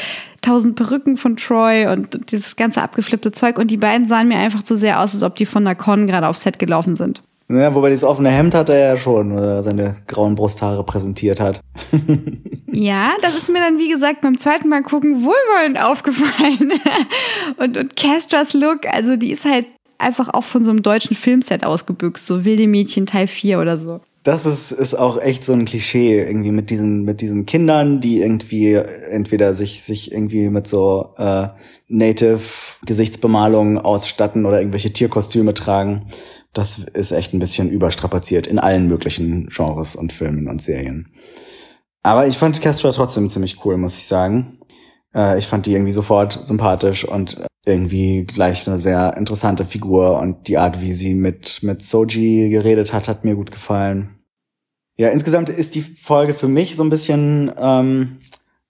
tausend 0.43 0.75
Perücken 0.75 1.17
von 1.17 1.37
Troy 1.37 1.87
und 1.87 2.33
dieses 2.33 2.57
ganze 2.57 2.83
abgeflippte 2.83 3.31
Zeug 3.31 3.57
und 3.57 3.71
die 3.71 3.77
beiden 3.77 4.09
sahen 4.09 4.27
mir 4.27 4.39
einfach 4.39 4.65
zu 4.65 4.77
sehr 4.77 5.01
aus, 5.01 5.15
als 5.15 5.23
ob 5.23 5.37
die 5.37 5.47
von 5.47 5.65
der 5.65 5.77
Con 5.77 6.09
gerade 6.09 6.27
aufs 6.27 6.43
Set 6.43 6.59
gelaufen 6.59 6.97
sind. 6.97 7.23
Ja, 7.49 7.75
wobei 7.75 7.91
dieses 7.91 8.05
offene 8.05 8.31
Hemd 8.31 8.55
hat 8.55 8.71
er 8.71 8.79
ja 8.79 8.97
schon, 8.97 9.33
wo 9.33 9.37
er 9.37 9.63
seine 9.63 9.95
grauen 10.07 10.35
Brusthaare 10.35 10.83
präsentiert 10.83 11.41
hat. 11.41 11.61
ja, 12.73 13.11
das 13.21 13.37
ist 13.37 13.51
mir 13.51 13.59
dann, 13.59 13.79
wie 13.79 13.91
gesagt, 13.91 14.23
beim 14.23 14.39
zweiten 14.39 14.69
Mal 14.69 14.83
gucken 14.83 15.25
wohlwollend 15.25 15.79
aufgefallen. 15.79 16.73
und, 17.59 17.77
und 17.77 17.97
Castras 17.97 18.55
Look, 18.55 18.87
also 18.87 19.17
die 19.17 19.31
ist 19.31 19.45
halt 19.45 19.67
einfach 19.99 20.31
auch 20.33 20.45
von 20.45 20.65
so 20.65 20.71
einem 20.71 20.83
deutschen 20.83 21.17
Filmset 21.17 21.65
ausgebüxt, 21.65 22.27
so 22.27 22.47
Wilde 22.47 22.67
Mädchen 22.67 23.05
Teil 23.05 23.27
4 23.27 23.61
oder 23.61 23.77
so. 23.77 24.01
Das 24.23 24.47
ist, 24.47 24.73
ist 24.73 24.95
auch 24.95 25.21
echt 25.21 25.45
so 25.45 25.53
ein 25.53 25.67
Klischee, 25.67 26.23
irgendwie 26.23 26.51
mit 26.51 26.71
diesen, 26.71 27.05
mit 27.05 27.21
diesen 27.21 27.45
Kindern, 27.45 28.01
die 28.01 28.23
irgendwie 28.23 28.73
entweder 29.11 29.53
sich, 29.55 29.83
sich 29.83 30.13
irgendwie 30.13 30.49
mit 30.49 30.67
so 30.67 31.11
äh, 31.19 31.49
Native-Gesichtsbemalungen 31.89 33.77
ausstatten 33.77 34.47
oder 34.47 34.61
irgendwelche 34.61 34.95
Tierkostüme 34.95 35.53
tragen 35.53 36.07
das 36.55 36.79
ist 36.79 37.13
echt 37.13 37.35
ein 37.35 37.41
bisschen 37.41 37.71
überstrapaziert 37.71 38.47
in 38.47 38.59
allen 38.59 38.89
möglichen 38.89 39.49
Genres 39.49 39.97
und 39.97 40.13
Filmen 40.13 40.49
und 40.49 40.63
Serien. 40.63 41.09
Aber 42.03 42.27
ich 42.27 42.39
fand 42.39 42.61
Castra 42.61 42.91
trotzdem 42.93 43.31
ziemlich 43.31 43.65
cool, 43.65 43.77
muss 43.77 43.97
ich 43.97 44.07
sagen. 44.07 44.59
Äh, 45.15 45.39
ich 45.39 45.47
fand 45.47 45.67
die 45.67 45.73
irgendwie 45.73 45.93
sofort 45.93 46.33
sympathisch 46.33 47.05
und 47.05 47.43
irgendwie 47.67 48.25
gleich 48.25 48.67
eine 48.69 48.79
sehr 48.79 49.17
interessante 49.17 49.65
Figur 49.65 50.21
und 50.21 50.49
die 50.49 50.59
Art, 50.59 50.81
wie 50.81 50.93
sie 50.93 51.15
mit, 51.15 51.63
mit 51.63 51.83
Soji 51.83 52.51
geredet 52.51 52.93
hat, 52.93 53.09
hat 53.09 53.25
mir 53.25 53.37
gut 53.37 53.51
gefallen. 53.51 54.19
Ja, 54.97 55.09
insgesamt 55.09 55.49
ist 55.49 55.75
die 55.75 55.81
Folge 55.81 56.35
für 56.35 56.47
mich 56.47 56.77
so 56.77 56.85
ein 56.85 56.91
bisschen, 56.91 57.51
ähm, 57.59 58.19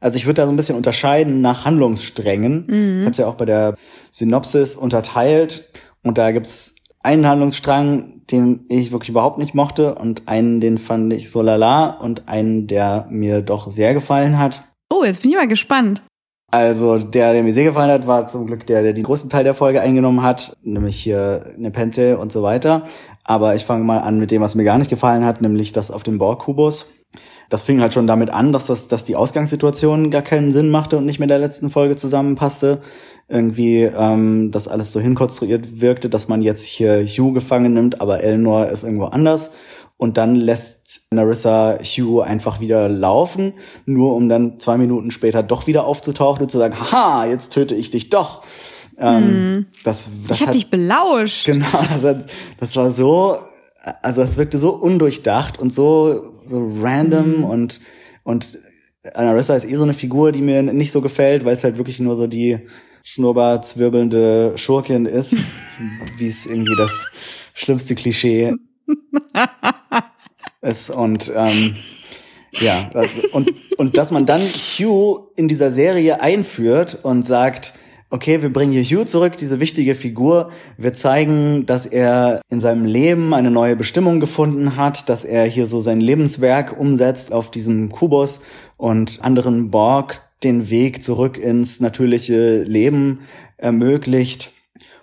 also 0.00 0.16
ich 0.16 0.26
würde 0.26 0.40
da 0.40 0.46
so 0.46 0.52
ein 0.52 0.56
bisschen 0.56 0.76
unterscheiden 0.76 1.40
nach 1.40 1.64
Handlungssträngen. 1.64 2.66
Mhm. 2.66 3.00
Ich 3.00 3.06
habe 3.06 3.16
ja 3.16 3.26
auch 3.26 3.34
bei 3.34 3.44
der 3.44 3.74
Synopsis 4.10 4.76
unterteilt 4.76 5.70
und 6.02 6.18
da 6.18 6.30
gibt's 6.30 6.74
einen 7.04 7.26
Handlungsstrang, 7.26 8.22
den 8.30 8.64
ich 8.68 8.90
wirklich 8.90 9.10
überhaupt 9.10 9.38
nicht 9.38 9.54
mochte 9.54 9.94
und 9.94 10.26
einen, 10.26 10.60
den 10.60 10.78
fand 10.78 11.12
ich 11.12 11.30
so 11.30 11.42
lala 11.42 11.90
und 11.90 12.28
einen, 12.28 12.66
der 12.66 13.06
mir 13.10 13.42
doch 13.42 13.70
sehr 13.70 13.94
gefallen 13.94 14.38
hat. 14.38 14.64
Oh, 14.90 15.04
jetzt 15.04 15.22
bin 15.22 15.30
ich 15.30 15.36
mal 15.36 15.46
gespannt. 15.46 16.02
Also 16.50 16.98
der, 16.98 17.32
der 17.32 17.42
mir 17.42 17.52
sehr 17.52 17.64
gefallen 17.64 17.90
hat, 17.90 18.06
war 18.06 18.28
zum 18.28 18.46
Glück 18.46 18.66
der, 18.66 18.82
der 18.82 18.92
den 18.92 19.02
größten 19.02 19.28
Teil 19.28 19.44
der 19.44 19.54
Folge 19.54 19.80
eingenommen 19.80 20.22
hat, 20.22 20.56
nämlich 20.62 21.00
hier 21.00 21.44
Nepente 21.58 22.16
und 22.16 22.32
so 22.32 22.42
weiter. 22.42 22.84
Aber 23.24 23.54
ich 23.54 23.64
fange 23.64 23.84
mal 23.84 23.98
an 23.98 24.18
mit 24.18 24.30
dem, 24.30 24.40
was 24.40 24.54
mir 24.54 24.64
gar 24.64 24.78
nicht 24.78 24.90
gefallen 24.90 25.24
hat, 25.24 25.42
nämlich 25.42 25.72
das 25.72 25.90
auf 25.90 26.04
dem 26.04 26.18
Borg-Kubus. 26.18 26.92
Das 27.50 27.62
fing 27.62 27.80
halt 27.80 27.94
schon 27.94 28.06
damit 28.06 28.30
an, 28.30 28.52
dass 28.52 28.66
das, 28.66 28.88
dass 28.88 29.04
die 29.04 29.16
Ausgangssituation 29.16 30.10
gar 30.10 30.22
keinen 30.22 30.50
Sinn 30.50 30.70
machte 30.70 30.96
und 30.96 31.06
nicht 31.06 31.20
mit 31.20 31.30
der 31.30 31.38
letzten 31.38 31.70
Folge 31.70 31.94
zusammenpasste 31.94 32.80
irgendwie 33.28 33.82
ähm, 33.82 34.50
das 34.50 34.68
alles 34.68 34.92
so 34.92 35.00
hinkonstruiert 35.00 35.80
wirkte, 35.80 36.10
dass 36.10 36.28
man 36.28 36.42
jetzt 36.42 36.64
hier 36.66 37.04
Hugh 37.04 37.32
gefangen 37.32 37.72
nimmt, 37.72 38.00
aber 38.00 38.22
Eleanor 38.22 38.66
ist 38.66 38.84
irgendwo 38.84 39.06
anders. 39.06 39.52
Und 39.96 40.16
dann 40.16 40.34
lässt 40.34 41.06
Narissa 41.12 41.78
Hugh 41.78 42.22
einfach 42.22 42.60
wieder 42.60 42.88
laufen, 42.88 43.54
nur 43.86 44.14
um 44.16 44.28
dann 44.28 44.58
zwei 44.58 44.76
Minuten 44.76 45.10
später 45.10 45.42
doch 45.42 45.66
wieder 45.66 45.86
aufzutauchen 45.86 46.42
und 46.42 46.50
zu 46.50 46.58
sagen, 46.58 46.74
ha, 46.92 47.24
jetzt 47.26 47.52
töte 47.52 47.74
ich 47.74 47.90
dich 47.90 48.10
doch. 48.10 48.42
Ähm, 48.98 49.58
mm. 49.58 49.66
das, 49.84 50.10
das 50.28 50.36
ich 50.36 50.42
hab 50.42 50.48
hat, 50.48 50.54
dich 50.54 50.70
belauscht. 50.70 51.46
Genau, 51.46 51.66
das, 52.02 52.16
das 52.58 52.76
war 52.76 52.90
so, 52.90 53.36
also 54.02 54.22
das 54.22 54.36
wirkte 54.36 54.58
so 54.58 54.70
undurchdacht 54.70 55.58
und 55.58 55.72
so, 55.72 56.40
so 56.44 56.72
random 56.80 57.40
mm. 57.40 57.44
und, 57.44 57.80
und 58.22 58.58
Narissa 59.14 59.54
ist 59.54 59.68
eh 59.68 59.76
so 59.76 59.82
eine 59.82 59.92
Figur, 59.92 60.32
die 60.32 60.42
mir 60.42 60.62
nicht 60.62 60.92
so 60.92 61.00
gefällt, 61.00 61.44
weil 61.44 61.54
es 61.54 61.64
halt 61.64 61.76
wirklich 61.76 62.00
nur 62.00 62.16
so 62.16 62.26
die 62.26 62.60
schnurrbartzwirbelnde 63.02 64.54
Schurkin 64.56 65.04
ist, 65.04 65.36
wie 66.18 66.28
es 66.28 66.46
irgendwie 66.46 66.76
das 66.76 67.06
schlimmste 67.52 67.94
Klischee 67.94 68.54
ist. 70.62 70.90
Und 70.90 71.30
ähm, 71.36 71.74
Ja, 72.60 72.90
also, 72.94 73.20
und, 73.32 73.52
und 73.78 73.96
dass 73.96 74.10
man 74.10 74.26
dann 74.26 74.42
Hugh 74.42 75.30
in 75.36 75.48
dieser 75.48 75.70
Serie 75.70 76.20
einführt 76.20 76.98
und 77.02 77.24
sagt, 77.24 77.74
okay, 78.14 78.42
wir 78.42 78.52
bringen 78.52 78.70
hier 78.70 78.84
Hugh 78.84 79.04
zurück, 79.04 79.36
diese 79.36 79.58
wichtige 79.58 79.96
Figur. 79.96 80.52
Wir 80.78 80.92
zeigen, 80.92 81.66
dass 81.66 81.84
er 81.84 82.40
in 82.48 82.60
seinem 82.60 82.84
Leben 82.84 83.34
eine 83.34 83.50
neue 83.50 83.74
Bestimmung 83.74 84.20
gefunden 84.20 84.76
hat, 84.76 85.08
dass 85.08 85.24
er 85.24 85.46
hier 85.46 85.66
so 85.66 85.80
sein 85.80 86.00
Lebenswerk 86.00 86.78
umsetzt 86.78 87.32
auf 87.32 87.50
diesem 87.50 87.90
Kubus 87.90 88.42
und 88.76 89.18
anderen 89.22 89.72
Borg 89.72 90.20
den 90.44 90.70
Weg 90.70 91.02
zurück 91.02 91.38
ins 91.38 91.80
natürliche 91.80 92.62
Leben 92.62 93.22
ermöglicht. 93.56 94.52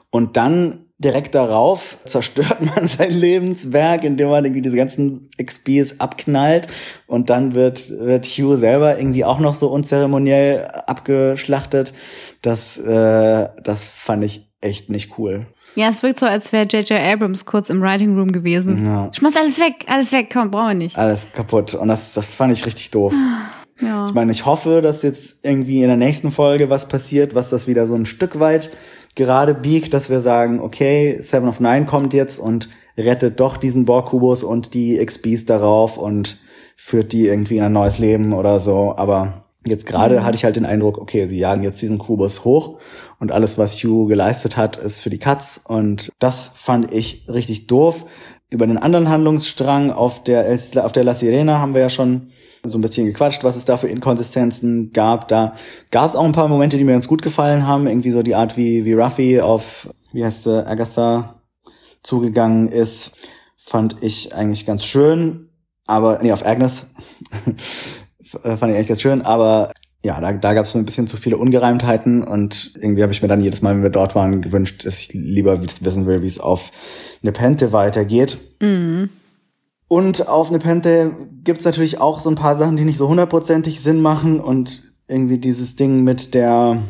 Und 0.09 0.37
dann 0.37 0.85
direkt 1.03 1.35
darauf 1.35 1.97
zerstört 2.05 2.61
man 2.75 2.87
sein 2.87 3.11
Lebenswerk, 3.11 4.03
indem 4.03 4.29
man 4.29 4.45
irgendwie 4.45 4.61
diese 4.61 4.77
ganzen 4.77 5.29
XPs 5.41 5.99
abknallt 5.99 6.67
und 7.07 7.29
dann 7.29 7.53
wird, 7.53 7.89
wird 7.89 8.25
Hugh 8.25 8.57
selber 8.57 8.97
irgendwie 8.97 9.25
auch 9.25 9.39
noch 9.39 9.55
so 9.55 9.69
unzeremoniell 9.69 10.65
abgeschlachtet. 10.87 11.93
Das, 12.41 12.77
äh, 12.77 13.49
das 13.63 13.85
fand 13.85 14.23
ich 14.23 14.49
echt 14.61 14.89
nicht 14.89 15.17
cool. 15.17 15.47
Ja, 15.75 15.89
es 15.89 16.03
wirkt 16.03 16.19
so, 16.19 16.25
als 16.25 16.51
wäre 16.51 16.65
J.J. 16.65 16.99
Abrams 16.99 17.45
kurz 17.45 17.69
im 17.69 17.81
Writing 17.81 18.17
Room 18.17 18.31
gewesen. 18.31 18.85
Ja. 18.85 19.09
Schmeiß 19.13 19.37
alles 19.37 19.57
weg, 19.57 19.85
alles 19.87 20.11
weg, 20.11 20.29
komm, 20.31 20.51
brauchen 20.51 20.67
wir 20.67 20.73
nicht. 20.73 20.97
Alles 20.97 21.29
kaputt. 21.33 21.73
Und 21.75 21.87
das, 21.87 22.13
das 22.13 22.29
fand 22.29 22.51
ich 22.51 22.65
richtig 22.65 22.91
doof. 22.91 23.13
Ja. 23.81 24.05
Ich 24.05 24.13
meine, 24.13 24.31
ich 24.31 24.45
hoffe, 24.45 24.81
dass 24.81 25.01
jetzt 25.01 25.45
irgendwie 25.45 25.81
in 25.81 25.87
der 25.87 25.97
nächsten 25.97 26.29
Folge 26.29 26.69
was 26.69 26.87
passiert, 26.87 27.35
was 27.35 27.49
das 27.49 27.67
wieder 27.67 27.87
so 27.87 27.95
ein 27.95 28.05
Stück 28.05 28.39
weit 28.39 28.69
gerade 29.15 29.53
biegt, 29.53 29.93
dass 29.93 30.09
wir 30.09 30.21
sagen, 30.21 30.59
okay, 30.59 31.17
Seven 31.21 31.49
of 31.49 31.59
Nine 31.59 31.85
kommt 31.85 32.13
jetzt 32.13 32.39
und 32.39 32.69
rettet 32.97 33.39
doch 33.39 33.57
diesen 33.57 33.85
Borg-Kubus 33.85 34.43
und 34.43 34.73
die 34.73 35.03
XBs 35.03 35.45
darauf 35.45 35.97
und 35.97 36.39
führt 36.75 37.13
die 37.13 37.27
irgendwie 37.27 37.57
in 37.57 37.63
ein 37.63 37.73
neues 37.73 37.99
Leben 37.99 38.33
oder 38.33 38.59
so. 38.59 38.95
Aber 38.95 39.45
jetzt 39.65 39.85
gerade 39.85 40.23
hatte 40.23 40.35
ich 40.35 40.43
halt 40.43 40.55
den 40.55 40.65
Eindruck, 40.65 40.97
okay, 40.97 41.27
sie 41.27 41.37
jagen 41.37 41.63
jetzt 41.63 41.81
diesen 41.81 41.97
Kubus 41.97 42.43
hoch 42.43 42.79
und 43.19 43.31
alles, 43.31 43.57
was 43.57 43.75
Hugh 43.83 44.07
geleistet 44.07 44.57
hat, 44.57 44.77
ist 44.77 45.01
für 45.01 45.09
die 45.09 45.19
Katz. 45.19 45.61
Und 45.63 46.09
das 46.19 46.51
fand 46.55 46.93
ich 46.93 47.25
richtig 47.27 47.67
doof. 47.67 48.05
Über 48.49 48.67
den 48.67 48.77
anderen 48.77 49.09
Handlungsstrang 49.09 49.91
auf 49.91 50.23
der, 50.23 50.57
auf 50.83 50.91
der 50.91 51.03
La 51.03 51.13
Sirena 51.13 51.59
haben 51.59 51.73
wir 51.73 51.81
ja 51.81 51.89
schon 51.89 52.31
so 52.63 52.77
ein 52.77 52.81
bisschen 52.81 53.07
gequatscht, 53.07 53.43
was 53.43 53.55
es 53.55 53.65
da 53.65 53.77
für 53.77 53.87
Inkonsistenzen 53.87 54.91
gab. 54.93 55.27
Da 55.27 55.55
gab 55.89 56.07
es 56.07 56.15
auch 56.15 56.23
ein 56.23 56.31
paar 56.31 56.47
Momente, 56.47 56.77
die 56.77 56.83
mir 56.83 56.93
ganz 56.93 57.07
gut 57.07 57.21
gefallen 57.21 57.67
haben. 57.67 57.87
Irgendwie 57.87 58.11
so 58.11 58.23
die 58.23 58.35
Art, 58.35 58.57
wie, 58.57 58.85
wie 58.85 58.93
Ruffy 58.93 59.41
auf, 59.41 59.89
wie 60.11 60.23
heißt 60.23 60.43
sie, 60.43 60.67
Agatha 60.67 61.41
zugegangen 62.03 62.67
ist, 62.69 63.13
fand 63.57 64.01
ich 64.01 64.35
eigentlich 64.35 64.65
ganz 64.65 64.85
schön. 64.85 65.49
Aber, 65.87 66.19
nee, 66.21 66.31
auf 66.31 66.45
Agnes 66.45 66.93
fand 68.23 68.71
ich 68.71 68.75
eigentlich 68.75 68.87
ganz 68.87 69.01
schön. 69.01 69.21
Aber 69.23 69.71
ja, 70.03 70.19
da, 70.19 70.33
da 70.33 70.53
gab 70.53 70.65
es 70.65 70.75
ein 70.75 70.85
bisschen 70.85 71.07
zu 71.07 71.17
viele 71.17 71.37
Ungereimtheiten 71.37 72.23
und 72.23 72.73
irgendwie 72.75 73.03
habe 73.03 73.11
ich 73.11 73.21
mir 73.21 73.27
dann 73.27 73.41
jedes 73.41 73.61
Mal, 73.61 73.75
wenn 73.75 73.83
wir 73.83 73.91
dort 73.91 74.15
waren, 74.15 74.41
gewünscht, 74.41 74.85
dass 74.85 74.99
ich 74.99 75.13
lieber 75.13 75.61
wissen 75.61 76.05
will, 76.07 76.23
wie 76.23 76.27
es 76.27 76.39
auf 76.39 76.71
Nepente 77.21 77.71
weitergeht. 77.71 78.37
Mhm. 78.59 79.09
Und 79.91 80.29
auf 80.29 80.51
Nepente 80.51 81.11
gibt's 81.43 81.65
natürlich 81.65 81.99
auch 81.99 82.21
so 82.21 82.29
ein 82.29 82.35
paar 82.35 82.55
Sachen, 82.55 82.77
die 82.77 82.85
nicht 82.85 82.97
so 82.97 83.09
hundertprozentig 83.09 83.81
Sinn 83.81 83.99
machen 83.99 84.39
und 84.39 84.83
irgendwie 85.09 85.37
dieses 85.37 85.75
Ding 85.75 86.05
mit 86.05 86.33
der, 86.33 86.81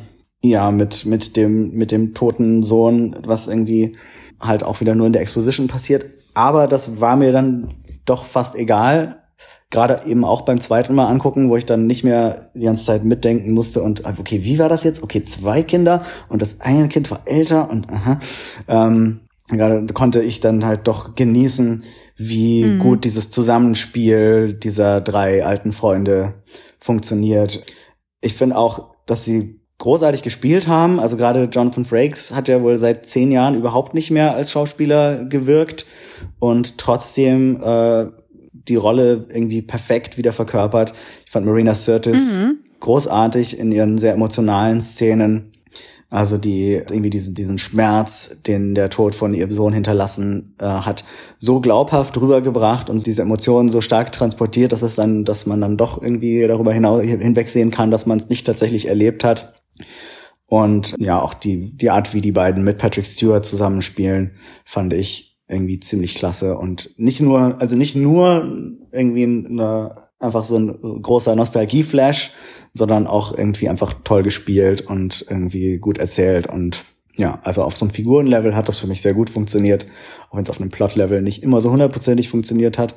ja, 0.43 0.69
mit, 0.69 1.07
mit 1.07 1.35
dem, 1.35 1.71
mit 1.71 1.89
dem 1.89 2.13
toten 2.13 2.61
Sohn, 2.61 3.15
was 3.25 3.47
irgendwie 3.47 3.97
halt 4.39 4.61
auch 4.61 4.81
wieder 4.81 4.93
nur 4.93 5.07
in 5.07 5.13
der 5.13 5.23
Exposition 5.23 5.65
passiert. 5.65 6.05
Aber 6.35 6.67
das 6.67 7.01
war 7.01 7.15
mir 7.15 7.31
dann 7.31 7.69
doch 8.05 8.23
fast 8.23 8.53
egal. 8.53 9.23
Gerade 9.71 10.01
eben 10.05 10.23
auch 10.23 10.41
beim 10.41 10.61
zweiten 10.61 10.93
Mal 10.93 11.07
angucken, 11.07 11.49
wo 11.49 11.57
ich 11.57 11.65
dann 11.65 11.87
nicht 11.87 12.03
mehr 12.03 12.51
die 12.53 12.65
ganze 12.65 12.85
Zeit 12.85 13.03
mitdenken 13.03 13.53
musste 13.53 13.81
und 13.81 14.05
okay, 14.05 14.43
wie 14.43 14.59
war 14.59 14.69
das 14.69 14.83
jetzt? 14.83 15.01
Okay, 15.01 15.23
zwei 15.23 15.63
Kinder 15.63 16.03
und 16.29 16.43
das 16.43 16.61
eine 16.61 16.87
Kind 16.87 17.09
war 17.09 17.23
älter 17.25 17.67
und 17.71 17.91
aha. 17.91 18.19
Ähm, 18.67 19.21
gerade 19.49 19.87
konnte 19.87 20.21
ich 20.21 20.39
dann 20.39 20.63
halt 20.63 20.87
doch 20.87 21.15
genießen, 21.15 21.83
wie 22.27 22.65
mhm. 22.65 22.79
gut 22.79 23.03
dieses 23.03 23.29
Zusammenspiel 23.29 24.53
dieser 24.53 25.01
drei 25.01 25.43
alten 25.45 25.71
Freunde 25.71 26.35
funktioniert. 26.79 27.63
Ich 28.21 28.33
finde 28.33 28.57
auch, 28.57 28.95
dass 29.05 29.25
sie 29.25 29.59
großartig 29.79 30.21
gespielt 30.21 30.67
haben. 30.67 30.99
Also 30.99 31.17
gerade 31.17 31.49
Jonathan 31.51 31.85
Frakes 31.85 32.33
hat 32.35 32.47
ja 32.47 32.61
wohl 32.61 32.77
seit 32.77 33.09
zehn 33.09 33.31
Jahren 33.31 33.55
überhaupt 33.55 33.93
nicht 33.93 34.11
mehr 34.11 34.35
als 34.35 34.51
Schauspieler 34.51 35.25
gewirkt 35.25 35.87
und 36.39 36.77
trotzdem 36.77 37.61
äh, 37.63 38.05
die 38.51 38.75
Rolle 38.75 39.25
irgendwie 39.33 39.63
perfekt 39.63 40.17
wieder 40.17 40.33
verkörpert. 40.33 40.93
Ich 41.25 41.31
fand 41.31 41.47
Marina 41.47 41.73
Sirtis 41.73 42.37
mhm. 42.37 42.59
großartig 42.79 43.57
in 43.57 43.71
ihren 43.71 43.97
sehr 43.97 44.13
emotionalen 44.13 44.81
Szenen. 44.81 45.50
Also 46.11 46.37
die 46.37 46.73
irgendwie 46.73 47.09
diesen 47.09 47.35
diesen 47.35 47.57
Schmerz, 47.57 48.41
den 48.45 48.75
der 48.75 48.89
Tod 48.89 49.15
von 49.15 49.33
ihrem 49.33 49.53
Sohn 49.53 49.71
hinterlassen 49.71 50.55
äh, 50.59 50.65
hat, 50.65 51.05
so 51.39 51.61
glaubhaft 51.61 52.19
rübergebracht 52.19 52.89
und 52.89 53.05
diese 53.07 53.21
Emotionen 53.21 53.69
so 53.69 53.79
stark 53.79 54.11
transportiert, 54.11 54.73
dass 54.73 54.81
es 54.81 54.95
dann, 54.95 55.23
dass 55.23 55.45
man 55.45 55.61
dann 55.61 55.77
doch 55.77 56.01
irgendwie 56.01 56.45
darüber 56.45 56.73
hinaus 56.73 57.01
hinwegsehen 57.01 57.71
kann, 57.71 57.91
dass 57.91 58.05
man 58.05 58.19
es 58.19 58.27
nicht 58.27 58.45
tatsächlich 58.45 58.89
erlebt 58.89 59.23
hat. 59.23 59.53
Und 60.47 60.95
ja, 60.99 61.21
auch 61.21 61.33
die 61.33 61.77
die 61.77 61.89
Art, 61.89 62.13
wie 62.13 62.19
die 62.19 62.33
beiden 62.33 62.65
mit 62.65 62.77
Patrick 62.77 63.05
Stewart 63.05 63.45
zusammenspielen, 63.45 64.31
fand 64.65 64.91
ich 64.91 65.39
irgendwie 65.47 65.79
ziemlich 65.79 66.15
klasse 66.15 66.57
und 66.57 66.91
nicht 66.97 67.21
nur, 67.21 67.55
also 67.61 67.77
nicht 67.77 67.95
nur 67.95 68.67
irgendwie 68.91 69.23
eine, 69.23 69.95
einfach 70.19 70.43
so 70.43 70.57
ein 70.57 71.01
großer 71.01 71.35
Nostalgie-Flash, 71.35 72.31
sondern 72.73 73.07
auch 73.07 73.37
irgendwie 73.37 73.69
einfach 73.69 73.93
toll 74.03 74.23
gespielt 74.23 74.81
und 74.81 75.25
irgendwie 75.29 75.77
gut 75.79 75.97
erzählt 75.97 76.47
und 76.47 76.85
ja, 77.15 77.39
also 77.43 77.63
auf 77.63 77.75
so 77.75 77.85
einem 77.85 77.93
Figurenlevel 77.93 78.55
hat 78.55 78.67
das 78.67 78.79
für 78.79 78.87
mich 78.87 79.01
sehr 79.01 79.13
gut 79.13 79.29
funktioniert, 79.29 79.85
auch 80.29 80.37
wenn 80.37 80.43
es 80.43 80.49
auf 80.49 80.61
einem 80.61 80.69
Plot-Level 80.69 81.21
nicht 81.21 81.43
immer 81.43 81.59
so 81.59 81.71
hundertprozentig 81.71 82.29
funktioniert 82.29 82.77
hat. 82.77 82.95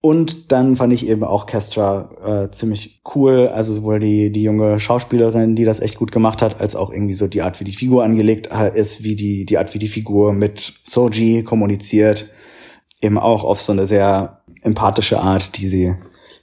Und 0.00 0.52
dann 0.52 0.76
fand 0.76 0.92
ich 0.92 1.08
eben 1.08 1.24
auch 1.24 1.46
Kestra 1.46 2.10
äh, 2.44 2.50
ziemlich 2.50 3.00
cool, 3.14 3.48
also 3.48 3.72
sowohl 3.72 4.00
die, 4.00 4.30
die 4.30 4.42
junge 4.42 4.78
Schauspielerin, 4.78 5.56
die 5.56 5.64
das 5.64 5.80
echt 5.80 5.96
gut 5.96 6.12
gemacht 6.12 6.42
hat, 6.42 6.60
als 6.60 6.76
auch 6.76 6.92
irgendwie 6.92 7.14
so 7.14 7.26
die 7.26 7.40
Art, 7.40 7.58
wie 7.60 7.64
die 7.64 7.72
Figur 7.72 8.04
angelegt 8.04 8.50
ist, 8.74 9.02
wie 9.02 9.16
die, 9.16 9.46
die 9.46 9.56
Art, 9.56 9.72
wie 9.72 9.78
die 9.78 9.88
Figur 9.88 10.34
mit 10.34 10.74
Soji 10.84 11.42
kommuniziert, 11.42 12.28
eben 13.00 13.16
auch 13.16 13.44
auf 13.44 13.62
so 13.62 13.72
eine 13.72 13.86
sehr 13.86 14.42
empathische 14.62 15.20
Art, 15.20 15.56
die 15.56 15.68
sie 15.68 15.94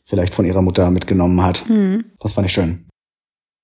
vielleicht 0.05 0.33
von 0.33 0.45
ihrer 0.45 0.61
Mutter 0.61 0.89
mitgenommen 0.91 1.43
hat. 1.43 1.67
Mhm. 1.69 2.05
Das 2.19 2.33
fand 2.33 2.47
ich 2.47 2.53
schön. 2.53 2.85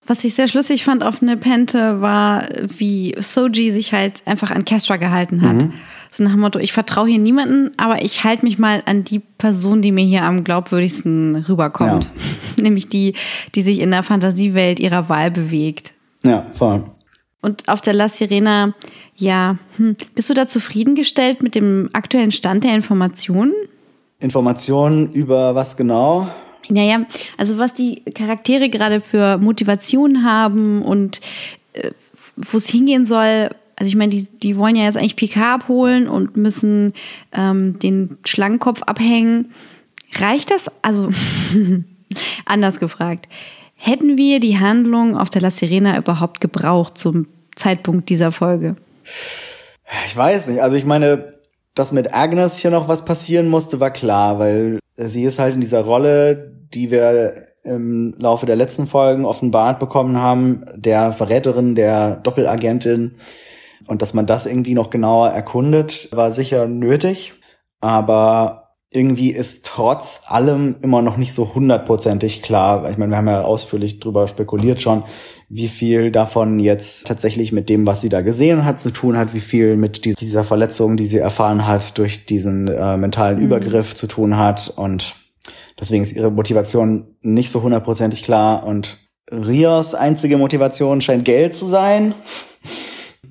Was 0.05 0.23
ich 0.23 0.35
sehr 0.35 0.47
schlüssig 0.47 0.85
fand 0.85 1.03
auf 1.03 1.21
Nepente 1.21 1.99
war, 1.99 2.47
wie 2.77 3.13
Soji 3.19 3.71
sich 3.71 3.91
halt 3.91 4.23
einfach 4.25 4.51
an 4.51 4.63
Kestra 4.63 4.95
gehalten 4.95 5.41
hat. 5.41 5.57
Mhm. 5.57 5.73
So 6.09 6.23
nach 6.23 6.31
dem 6.31 6.39
Motto, 6.39 6.59
ich 6.59 6.71
vertraue 6.71 7.09
hier 7.09 7.19
niemanden, 7.19 7.71
aber 7.75 8.01
ich 8.01 8.23
halte 8.23 8.45
mich 8.45 8.57
mal 8.57 8.81
an 8.85 9.03
die 9.03 9.19
Person, 9.19 9.81
die 9.81 9.91
mir 9.91 10.05
hier 10.05 10.23
am 10.23 10.45
glaubwürdigsten 10.45 11.35
rüberkommt. 11.35 12.05
Ja. 12.05 12.11
Nämlich 12.63 12.87
die, 12.87 13.15
die 13.53 13.61
sich 13.61 13.79
in 13.79 13.91
der 13.91 14.03
Fantasiewelt 14.03 14.79
ihrer 14.79 15.09
Wahl 15.09 15.29
bewegt. 15.29 15.93
Ja, 16.23 16.45
voll. 16.53 16.85
Und 17.41 17.67
auf 17.67 17.81
der 17.81 17.93
La 17.93 18.07
Sirena, 18.07 18.73
ja, 19.15 19.57
hm, 19.75 19.97
bist 20.15 20.29
du 20.29 20.33
da 20.33 20.47
zufriedengestellt 20.47 21.43
mit 21.43 21.55
dem 21.55 21.89
aktuellen 21.93 22.31
Stand 22.31 22.63
der 22.63 22.75
Informationen? 22.75 23.53
Informationen 24.19 25.11
über 25.13 25.55
was 25.55 25.77
genau? 25.77 26.27
Naja, 26.69 27.05
also 27.37 27.57
was 27.57 27.73
die 27.73 28.03
Charaktere 28.13 28.69
gerade 28.69 28.99
für 28.99 29.37
Motivation 29.37 30.23
haben 30.23 30.81
und 30.81 31.21
äh, 31.73 31.91
wo 32.35 32.57
es 32.57 32.67
hingehen 32.67 33.05
soll. 33.05 33.49
Also 33.75 33.89
ich 33.89 33.95
meine, 33.95 34.09
die, 34.09 34.27
die 34.41 34.57
wollen 34.57 34.75
ja 34.75 34.83
jetzt 34.85 34.97
eigentlich 34.97 35.15
PK 35.15 35.55
abholen 35.55 36.07
und 36.07 36.35
müssen 36.35 36.93
ähm, 37.31 37.79
den 37.79 38.17
Schlangenkopf 38.25 38.81
abhängen. 38.83 39.53
Reicht 40.15 40.51
das? 40.51 40.71
Also 40.81 41.09
anders 42.45 42.79
gefragt. 42.79 43.27
Hätten 43.75 44.17
wir 44.17 44.39
die 44.39 44.59
Handlung 44.59 45.15
auf 45.15 45.29
der 45.29 45.41
La 45.41 45.51
Sirena 45.51 45.97
überhaupt 45.97 46.41
gebraucht 46.41 46.97
zum 46.97 47.27
Zeitpunkt 47.55 48.09
dieser 48.09 48.31
Folge? 48.31 48.75
Ich 50.07 50.17
weiß 50.17 50.47
nicht. 50.47 50.61
Also 50.61 50.75
ich 50.75 50.85
meine, 50.85 51.36
dass 51.77 51.91
mit 51.91 52.13
Agnes 52.13 52.57
hier 52.57 52.71
noch 52.71 52.87
was 52.87 53.05
passieren 53.05 53.47
musste, 53.47 53.79
war 53.79 53.91
klar, 53.91 54.39
weil 54.39 54.79
sie 54.95 55.23
ist 55.23 55.39
halt 55.39 55.55
in 55.55 55.61
dieser 55.61 55.83
Rolle, 55.83 56.51
die 56.73 56.91
wir 56.91 57.47
im 57.63 58.15
Laufe 58.17 58.45
der 58.45 58.55
letzten 58.55 58.87
Folgen 58.87 59.25
offenbart 59.25 59.79
bekommen 59.79 60.17
haben, 60.17 60.65
der 60.75 61.11
Verräterin, 61.11 61.75
der 61.75 62.15
Doppelagentin. 62.15 63.17
Und 63.87 64.01
dass 64.01 64.13
man 64.13 64.25
das 64.25 64.45
irgendwie 64.45 64.73
noch 64.73 64.89
genauer 64.89 65.29
erkundet, 65.29 66.09
war 66.11 66.31
sicher 66.31 66.67
nötig. 66.67 67.35
Aber 67.79 68.66
irgendwie 68.89 69.31
ist 69.31 69.65
trotz 69.65 70.21
allem 70.27 70.77
immer 70.81 71.01
noch 71.01 71.17
nicht 71.17 71.33
so 71.33 71.53
hundertprozentig 71.53 72.41
klar. 72.41 72.89
Ich 72.89 72.97
meine, 72.97 73.11
wir 73.11 73.17
haben 73.17 73.27
ja 73.27 73.43
ausführlich 73.43 73.99
drüber 73.99 74.27
spekuliert 74.27 74.81
schon, 74.81 75.03
wie 75.49 75.67
viel 75.67 76.11
davon 76.11 76.59
jetzt 76.59 77.07
tatsächlich 77.07 77.51
mit 77.51 77.69
dem, 77.69 77.85
was 77.85 78.01
sie 78.01 78.09
da 78.09 78.21
gesehen 78.21 78.65
hat, 78.65 78.79
zu 78.79 78.91
tun 78.91 79.17
hat, 79.17 79.33
wie 79.33 79.41
viel 79.41 79.75
mit 79.75 80.05
dieser 80.21 80.43
Verletzung, 80.43 80.97
die 80.97 81.05
sie 81.05 81.17
erfahren 81.17 81.67
hat, 81.67 81.97
durch 81.97 82.25
diesen 82.25 82.67
äh, 82.67 82.97
mentalen 82.97 83.39
Übergriff 83.39 83.93
zu 83.93 84.07
tun 84.07 84.37
hat. 84.37 84.73
Und 84.75 85.15
Deswegen 85.79 86.03
ist 86.03 86.15
ihre 86.15 86.31
Motivation 86.31 87.15
nicht 87.21 87.51
so 87.51 87.61
hundertprozentig 87.61 88.23
klar 88.23 88.65
und 88.65 88.97
Rios 89.31 89.93
einzige 89.93 90.37
Motivation 90.37 91.01
scheint 91.01 91.25
Geld 91.25 91.55
zu 91.55 91.67
sein. 91.67 92.15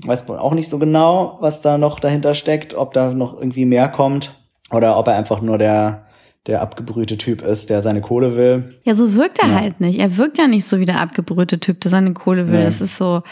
Weiß 0.04 0.28
man 0.28 0.38
auch 0.38 0.52
nicht 0.52 0.68
so 0.68 0.78
genau, 0.78 1.38
was 1.40 1.62
da 1.62 1.78
noch 1.78 1.98
dahinter 1.98 2.34
steckt, 2.34 2.74
ob 2.74 2.92
da 2.92 3.12
noch 3.12 3.34
irgendwie 3.34 3.64
mehr 3.64 3.88
kommt 3.88 4.45
oder 4.70 4.96
ob 4.96 5.08
er 5.08 5.16
einfach 5.16 5.40
nur 5.40 5.58
der 5.58 6.06
der 6.46 6.62
abgebrühte 6.62 7.16
Typ 7.16 7.42
ist, 7.42 7.70
der 7.70 7.82
seine 7.82 8.00
Kohle 8.00 8.36
will. 8.36 8.78
Ja, 8.84 8.94
so 8.94 9.14
wirkt 9.14 9.40
er 9.40 9.48
ja. 9.48 9.54
halt 9.56 9.80
nicht. 9.80 9.98
Er 9.98 10.16
wirkt 10.16 10.38
ja 10.38 10.46
nicht 10.46 10.64
so 10.64 10.78
wie 10.78 10.84
der 10.84 11.00
abgebrühte 11.00 11.58
Typ, 11.58 11.80
der 11.80 11.90
seine 11.90 12.12
Kohle 12.12 12.48
will. 12.48 12.60
Nee. 12.60 12.64
Das 12.64 12.80
ist 12.80 12.96
so 12.96 13.22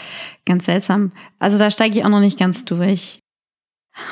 ganz 0.45 0.65
seltsam. 0.65 1.11
Also 1.39 1.57
da 1.57 1.71
steige 1.71 1.97
ich 1.97 2.03
auch 2.03 2.09
noch 2.09 2.19
nicht 2.19 2.37
ganz 2.37 2.65
durch. 2.65 3.19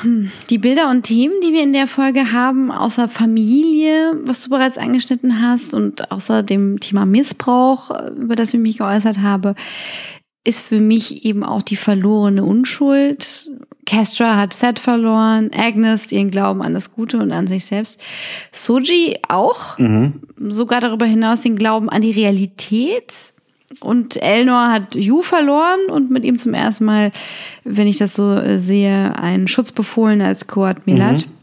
Hm, 0.00 0.30
die 0.48 0.56
Bilder 0.56 0.88
und 0.90 1.02
Themen, 1.02 1.34
die 1.42 1.52
wir 1.52 1.62
in 1.62 1.74
der 1.74 1.86
Folge 1.86 2.32
haben, 2.32 2.72
außer 2.72 3.06
Familie, 3.06 4.14
was 4.24 4.42
du 4.42 4.48
bereits 4.48 4.78
angeschnitten 4.78 5.42
hast, 5.42 5.74
und 5.74 6.10
außer 6.10 6.42
dem 6.42 6.80
Thema 6.80 7.04
Missbrauch, 7.04 7.90
über 8.16 8.34
das 8.34 8.54
ich 8.54 8.60
mich 8.60 8.78
geäußert 8.78 9.18
habe, 9.18 9.54
ist 10.42 10.60
für 10.60 10.80
mich 10.80 11.26
eben 11.26 11.44
auch 11.44 11.60
die 11.60 11.76
verlorene 11.76 12.44
Unschuld. 12.44 13.50
Castra 13.84 14.36
hat 14.36 14.54
Seth 14.54 14.78
verloren, 14.78 15.50
Agnes 15.56 16.12
ihren 16.12 16.30
Glauben 16.30 16.62
an 16.62 16.74
das 16.74 16.92
Gute 16.92 17.18
und 17.18 17.32
an 17.32 17.46
sich 17.46 17.64
selbst. 17.64 18.00
Soji 18.52 19.18
auch, 19.28 19.78
mhm. 19.78 20.20
sogar 20.48 20.80
darüber 20.80 21.06
hinaus 21.06 21.42
den 21.42 21.56
Glauben 21.56 21.88
an 21.88 22.02
die 22.02 22.12
Realität 22.12 23.34
und 23.80 24.16
Elnor 24.22 24.70
hat 24.70 24.94
Yu 24.94 25.22
verloren 25.22 25.80
und 25.88 26.10
mit 26.10 26.24
ihm 26.24 26.38
zum 26.38 26.54
ersten 26.54 26.84
Mal, 26.84 27.12
wenn 27.64 27.86
ich 27.86 27.98
das 27.98 28.14
so 28.14 28.34
äh, 28.34 28.58
sehe, 28.58 29.18
einen 29.18 29.48
Schutz 29.48 29.72
befohlen 29.72 30.20
als 30.22 30.46
Koat 30.46 30.86
Milat. 30.86 31.26
Mhm. 31.26 31.33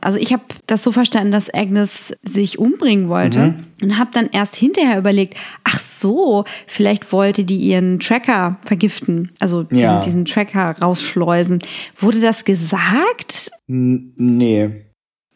Also 0.00 0.18
ich 0.18 0.32
habe 0.32 0.42
das 0.66 0.82
so 0.82 0.92
verstanden, 0.92 1.30
dass 1.30 1.52
Agnes 1.52 2.14
sich 2.22 2.58
umbringen 2.58 3.08
wollte 3.08 3.38
mhm. 3.38 3.64
und 3.82 3.98
habe 3.98 4.10
dann 4.12 4.28
erst 4.32 4.56
hinterher 4.56 4.98
überlegt, 4.98 5.36
ach 5.64 5.78
so, 5.78 6.44
vielleicht 6.66 7.12
wollte 7.12 7.44
die 7.44 7.58
ihren 7.58 8.00
Tracker 8.00 8.58
vergiften, 8.64 9.32
also 9.40 9.62
diesen, 9.64 9.82
ja. 9.82 10.00
diesen 10.00 10.24
Tracker 10.24 10.76
rausschleusen. 10.80 11.60
Wurde 11.96 12.20
das 12.20 12.44
gesagt? 12.44 13.50
N 13.68 14.12
nee. 14.16 14.86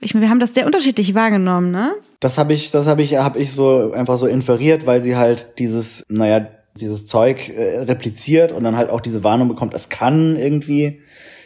Ich 0.00 0.12
meine, 0.12 0.26
wir 0.26 0.30
haben 0.30 0.40
das 0.40 0.54
sehr 0.54 0.66
unterschiedlich 0.66 1.14
wahrgenommen, 1.14 1.70
ne? 1.70 1.94
Das 2.20 2.36
habe 2.36 2.52
ich, 2.52 2.70
das 2.70 2.86
habe 2.86 3.02
ich, 3.02 3.16
habe 3.16 3.38
ich 3.38 3.52
so 3.52 3.92
einfach 3.92 4.18
so 4.18 4.26
inferiert, 4.26 4.86
weil 4.86 5.00
sie 5.00 5.16
halt 5.16 5.58
dieses, 5.58 6.04
naja, 6.08 6.46
dieses 6.76 7.06
Zeug 7.06 7.48
äh, 7.48 7.80
repliziert 7.80 8.52
und 8.52 8.64
dann 8.64 8.76
halt 8.76 8.90
auch 8.90 9.00
diese 9.00 9.24
Warnung 9.24 9.48
bekommt, 9.48 9.74
es 9.74 9.88
kann 9.88 10.36
irgendwie 10.36 11.00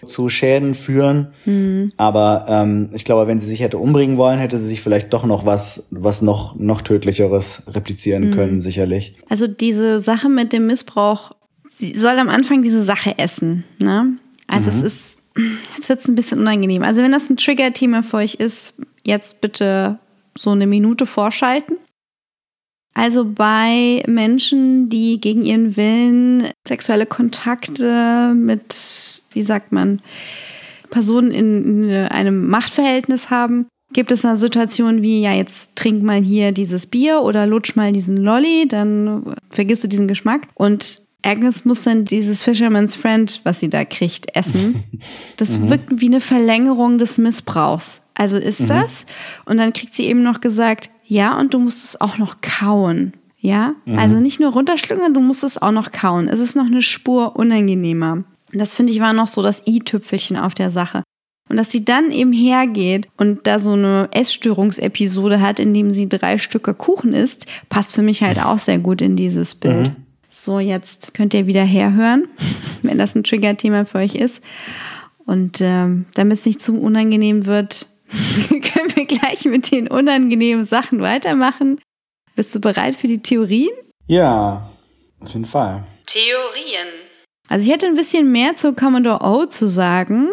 zu 0.05 0.29
Schäden 0.29 0.75
führen. 0.75 1.29
Mhm. 1.45 1.93
Aber 1.97 2.47
ähm, 2.49 2.91
ich 2.93 3.05
glaube, 3.05 3.27
wenn 3.27 3.41
sie 3.41 3.47
sich 3.47 3.61
hätte 3.61 3.79
umbringen 3.79 4.17
wollen, 4.17 4.39
hätte 4.39 4.59
sie 4.59 4.67
sich 4.67 4.81
vielleicht 4.81 5.13
doch 5.13 5.25
noch 5.25 5.47
was, 5.47 5.89
was 5.91 6.23
noch, 6.23 6.57
noch 6.57 6.83
tödlicheres 6.83 7.63
replizieren 7.69 8.31
mhm. 8.31 8.35
können, 8.35 8.61
sicherlich. 8.61 9.17
Also 9.29 9.47
diese 9.47 9.99
Sache 9.99 10.29
mit 10.29 10.53
dem 10.53 10.67
Missbrauch, 10.67 11.33
sie 11.69 11.95
soll 11.95 12.19
am 12.19 12.29
Anfang 12.29 12.63
diese 12.63 12.83
Sache 12.83 13.19
essen, 13.19 13.65
ne? 13.79 14.15
Also 14.47 14.71
mhm. 14.71 14.77
es 14.77 14.83
ist 14.83 15.19
Jetzt 15.77 15.89
wird 15.89 16.01
es 16.01 16.09
ein 16.09 16.15
bisschen 16.15 16.41
unangenehm. 16.41 16.83
Also 16.83 17.03
wenn 17.03 17.13
das 17.13 17.31
ein 17.31 17.37
Trigger-Thema 17.37 18.03
für 18.03 18.19
euch 18.19 18.35
ist, 18.35 18.75
jetzt 19.05 19.41
bitte 19.41 19.99
so 20.37 20.51
eine 20.51 20.67
Minute 20.67 21.07
vorschalten. 21.07 21.77
Also 22.99 23.25
bei 23.25 24.03
Menschen, 24.09 24.89
die 24.89 25.21
gegen 25.21 25.45
ihren 25.45 25.77
Willen 25.77 26.49
sexuelle 26.67 27.07
Kontakte 27.07 28.35
mit, 28.35 29.23
wie 29.31 29.43
sagt 29.45 29.71
man, 29.71 30.03
Personen 30.91 31.31
in, 31.31 31.89
einem 31.93 32.49
Machtverhältnis 32.49 33.31
haben, 33.31 33.69
gibt 33.93 34.11
es 34.11 34.25
mal 34.25 34.35
Situationen 34.35 35.01
wie, 35.01 35.23
ja, 35.23 35.33
jetzt 35.33 35.77
trink 35.77 36.03
mal 36.03 36.21
hier 36.21 36.51
dieses 36.51 36.87
Bier 36.87 37.23
oder 37.23 37.47
lutsch 37.47 37.77
mal 37.77 37.93
diesen 37.93 38.17
Lolly, 38.17 38.67
dann 38.67 39.33
vergisst 39.49 39.85
du 39.85 39.89
diesen 39.89 40.09
Geschmack. 40.09 40.49
Und 40.55 41.05
Agnes 41.23 41.65
muss 41.65 41.83
dann 41.83 42.05
dieses 42.05 42.43
Fisherman's 42.43 42.97
Friend, 42.97 43.41
was 43.45 43.61
sie 43.61 43.71
da 43.71 43.85
kriegt, 43.85 44.35
essen. 44.35 44.83
Das 45.37 45.57
mhm. 45.57 45.71
wirkt 45.71 46.01
wie 46.01 46.09
eine 46.09 46.21
Verlängerung 46.21 46.99
des 46.99 47.17
Missbrauchs. 47.17 48.01
Also 48.15 48.39
ist 48.39 48.63
mhm. 48.63 48.69
das. 48.69 49.07
Und 49.45 49.59
dann 49.59 49.73
kriegt 49.73 49.95
sie 49.95 50.07
eben 50.07 50.25
noch 50.25 50.41
gesagt, 50.41 50.91
ja, 51.09 51.39
und 51.39 51.55
du 51.55 51.59
musst 51.59 51.85
es 51.85 52.01
auch 52.01 52.19
noch 52.19 52.41
kauen. 52.43 53.15
Ja, 53.41 53.75
mhm. 53.87 53.99
also 53.99 54.21
nicht 54.21 54.41
nur 54.41 54.53
runterschlucken, 54.53 55.03
sondern 55.03 55.23
du 55.23 55.27
musst 55.27 55.45
es 55.45 55.61
auch 55.61 55.71
noch 55.71 55.93
kauen. 55.93 56.29
Es 56.29 56.41
ist 56.41 56.57
noch 56.57 56.67
eine 56.67 56.83
Spur 56.83 57.37
unangenehmer. 57.37 58.25
Das 58.53 58.75
finde 58.75 58.93
ich 58.93 59.01
war 59.01 59.13
noch 59.13 59.29
so 59.29 59.43
das 59.43 59.63
i-Tüpfelchen 59.67 60.37
auf 60.37 60.55
der 60.55 60.71
Sache. 60.71 61.03
Und 61.49 61.57
dass 61.57 61.71
sie 61.71 61.85
dann 61.85 62.11
eben 62.11 62.33
hergeht 62.33 63.09
und 63.17 63.47
da 63.47 63.59
so 63.59 63.73
eine 63.73 64.09
Essstörungsepisode 64.13 65.41
hat, 65.41 65.61
in 65.61 65.73
dem 65.73 65.93
sie 65.93 66.09
drei 66.09 66.37
Stücke 66.37 66.75
Kuchen 66.75 67.15
isst, 67.15 67.47
passt 67.71 67.95
für 67.95 68.03
mich 68.03 68.23
halt 68.23 68.45
auch 68.45 68.59
sehr 68.59 68.79
gut 68.79 69.01
in 69.01 69.17
dieses 69.17 69.55
Bild. 69.55 69.89
Mhm. 69.89 69.97
So, 70.29 70.59
jetzt 70.59 71.15
könnt 71.15 71.33
ihr 71.33 71.47
wieder 71.47 71.65
herhören, 71.65 72.27
wenn 72.83 72.99
das 72.99 73.15
ein 73.15 73.25
Trigger-Thema 73.25 73.87
für 73.87 73.99
euch 73.99 74.15
ist. 74.15 74.43
Und 75.25 75.61
ähm, 75.61 76.05
damit 76.15 76.39
es 76.39 76.45
nicht 76.45 76.61
zu 76.61 76.79
unangenehm 76.79 77.47
wird, 77.47 77.87
gleich 79.39 79.53
mit 79.53 79.71
den 79.71 79.89
unangenehmen 79.89 80.65
Sachen 80.65 81.01
weitermachen. 81.01 81.81
Bist 82.35 82.55
du 82.55 82.61
bereit 82.61 82.95
für 82.95 83.09
die 83.09 83.23
Theorien? 83.23 83.71
Ja, 84.07 84.69
auf 85.21 85.33
jeden 85.33 85.45
Fall. 85.45 85.85
Theorien. 86.07 86.87
Also 87.49 87.67
ich 87.67 87.73
hätte 87.73 87.87
ein 87.87 87.97
bisschen 87.97 88.31
mehr 88.31 88.57
zu 88.57 88.75
Commodore 88.75 89.25
O 89.25 89.47
zu 89.47 89.69
sagen. 89.69 90.29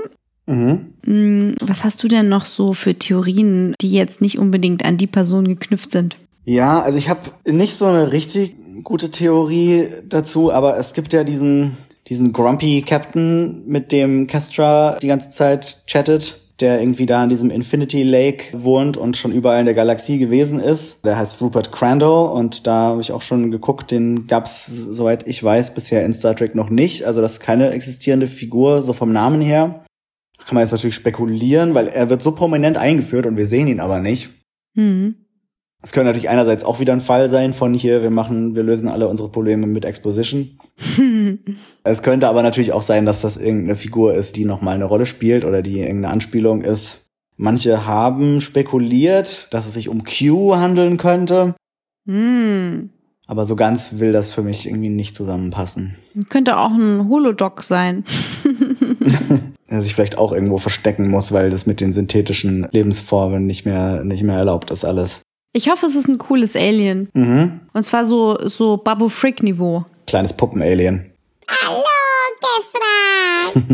Mhm. 0.45 0.93
Hm, 1.03 1.55
was 1.61 1.83
hast 1.83 2.03
du 2.03 2.07
denn 2.07 2.29
noch 2.29 2.45
so 2.45 2.73
für 2.73 2.93
Theorien, 2.93 3.73
die 3.81 3.91
jetzt 3.91 4.21
nicht 4.21 4.37
unbedingt 4.37 4.85
an 4.85 4.97
die 4.97 5.07
Person 5.07 5.47
geknüpft 5.47 5.91
sind? 5.91 6.17
Ja, 6.43 6.81
also 6.81 6.99
ich 6.99 7.09
habe 7.09 7.21
nicht 7.47 7.75
so 7.75 7.85
eine 7.85 8.11
richtig 8.11 8.55
gute 8.83 9.09
Theorie 9.09 9.87
dazu, 10.07 10.53
aber 10.53 10.77
es 10.77 10.93
gibt 10.93 11.11
ja 11.13 11.23
diesen, 11.23 11.75
diesen 12.07 12.33
Grumpy 12.33 12.83
Captain, 12.83 13.65
mit 13.65 13.91
dem 13.91 14.27
Kestra 14.27 14.99
die 15.01 15.07
ganze 15.07 15.31
Zeit 15.31 15.85
chattet, 15.87 16.44
der 16.61 16.79
irgendwie 16.79 17.05
da 17.05 17.23
in 17.23 17.29
diesem 17.29 17.49
Infinity 17.51 18.03
Lake 18.03 18.45
wohnt 18.53 18.97
und 18.97 19.17
schon 19.17 19.31
überall 19.31 19.59
in 19.59 19.65
der 19.65 19.75
Galaxie 19.75 20.19
gewesen 20.19 20.59
ist. 20.59 21.03
Der 21.05 21.17
heißt 21.17 21.41
Rupert 21.41 21.71
Crandall 21.71 22.29
und 22.31 22.65
da 22.65 22.73
habe 22.73 23.01
ich 23.01 23.11
auch 23.11 23.21
schon 23.21 23.51
geguckt, 23.51 23.91
den 23.91 24.27
gab's 24.27 24.65
soweit 24.65 25.27
ich 25.27 25.43
weiß 25.43 25.73
bisher 25.73 26.05
in 26.05 26.13
Star 26.13 26.35
Trek 26.35 26.55
noch 26.55 26.69
nicht. 26.69 27.03
Also 27.03 27.21
das 27.21 27.33
ist 27.33 27.39
keine 27.41 27.71
existierende 27.71 28.27
Figur, 28.27 28.81
so 28.81 28.93
vom 28.93 29.11
Namen 29.11 29.41
her. 29.41 29.83
Kann 30.45 30.55
man 30.55 30.63
jetzt 30.63 30.71
natürlich 30.71 30.95
spekulieren, 30.95 31.73
weil 31.73 31.87
er 31.87 32.09
wird 32.09 32.21
so 32.21 32.31
prominent 32.33 32.77
eingeführt 32.77 33.25
und 33.25 33.35
wir 33.35 33.47
sehen 33.47 33.67
ihn 33.67 33.79
aber 33.79 33.99
nicht. 33.99 34.29
Mhm. 34.75 35.24
Es 35.85 35.91
könnte 35.91 36.07
natürlich 36.07 36.29
einerseits 36.29 36.63
auch 36.63 36.79
wieder 36.79 36.93
ein 36.93 36.99
Fall 36.99 37.29
sein 37.29 37.53
von 37.53 37.75
hier, 37.75 38.01
wir 38.01 38.09
machen, 38.09 38.55
wir 38.55 38.63
lösen 38.63 38.87
alle 38.87 39.07
unsere 39.07 39.29
Probleme 39.29 39.67
mit 39.67 39.85
Exposition. 39.85 40.57
es 41.83 42.01
könnte 42.01 42.27
aber 42.27 42.41
natürlich 42.41 42.73
auch 42.73 42.81
sein, 42.81 43.05
dass 43.05 43.21
das 43.21 43.37
irgendeine 43.37 43.75
Figur 43.75 44.15
ist, 44.15 44.35
die 44.35 44.45
nochmal 44.45 44.73
eine 44.73 44.85
Rolle 44.85 45.05
spielt 45.05 45.45
oder 45.45 45.61
die 45.61 45.81
irgendeine 45.81 46.11
Anspielung 46.11 46.63
ist. 46.63 47.11
Manche 47.37 47.85
haben 47.85 48.41
spekuliert, 48.41 49.53
dass 49.53 49.67
es 49.67 49.75
sich 49.75 49.87
um 49.87 50.03
Q 50.03 50.55
handeln 50.55 50.97
könnte. 50.97 51.53
Mm. 52.05 52.89
Aber 53.27 53.45
so 53.45 53.55
ganz 53.55 53.99
will 53.99 54.11
das 54.11 54.33
für 54.33 54.41
mich 54.41 54.65
irgendwie 54.65 54.89
nicht 54.89 55.15
zusammenpassen. 55.15 55.93
Könnte 56.29 56.57
auch 56.57 56.71
ein 56.71 57.09
Holodoc 57.09 57.61
sein. 57.61 58.05
er 59.67 59.81
sich 59.83 59.93
vielleicht 59.93 60.17
auch 60.17 60.31
irgendwo 60.31 60.57
verstecken 60.57 61.09
muss, 61.09 61.31
weil 61.31 61.51
das 61.51 61.67
mit 61.67 61.79
den 61.79 61.93
synthetischen 61.93 62.67
Lebensformen 62.71 63.45
nicht 63.45 63.65
mehr, 63.65 64.03
nicht 64.03 64.23
mehr 64.23 64.37
erlaubt 64.37 64.71
ist 64.71 64.83
alles. 64.83 65.21
Ich 65.55 65.69
hoffe, 65.69 65.85
es 65.85 65.95
ist 65.95 66.09
ein 66.09 66.17
cooles 66.17 66.57
Alien. 66.57 67.07
Mhm. 67.13 67.61
Und 67.71 67.83
zwar 67.83 68.03
so, 68.03 68.37
so 68.43 68.75
Babu 68.75 69.07
Frick 69.07 69.41
Niveau. 69.41 69.85
Kleines 70.05 70.33
Puppen-Alien. 70.33 71.13
Hallo, 71.47 71.81
Gestra! 72.41 73.61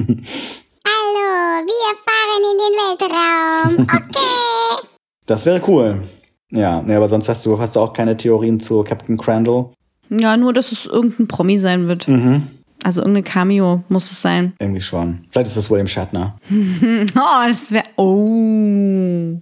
Hallo, 0.86 1.66
wir 1.66 1.96
fahren 2.06 2.44
in 2.52 2.58
den 2.60 2.76
Weltraum. 2.78 3.84
Okay. 3.84 4.88
Das 5.26 5.46
wäre 5.46 5.62
cool. 5.68 6.04
Ja, 6.52 6.82
nee, 6.82 6.96
aber 6.96 7.08
sonst 7.08 7.30
hast 7.30 7.46
du, 7.46 7.58
hast 7.58 7.76
du 7.76 7.80
auch 7.80 7.94
keine 7.94 8.18
Theorien 8.18 8.60
zu 8.60 8.84
Captain 8.84 9.18
Crandall? 9.18 9.70
Ja, 10.10 10.36
nur, 10.36 10.52
dass 10.52 10.74
es 10.74 10.88
irgendein 10.88 11.28
Promi 11.28 11.58
sein 11.58 11.88
wird. 11.88 12.08
Mhm. 12.08 12.48
Also 12.84 13.02
irgendeine 13.02 13.24
Cameo 13.24 13.84
muss 13.88 14.12
es 14.12 14.22
sein. 14.22 14.54
Irgendwie 14.60 14.82
schon. 14.82 15.22
Vielleicht 15.30 15.48
ist 15.48 15.56
es 15.56 15.70
William 15.70 15.88
Shatner. 15.88 16.38
oh, 16.52 17.48
das 17.48 17.72
wäre. 17.72 17.86
Oh. 17.96 19.40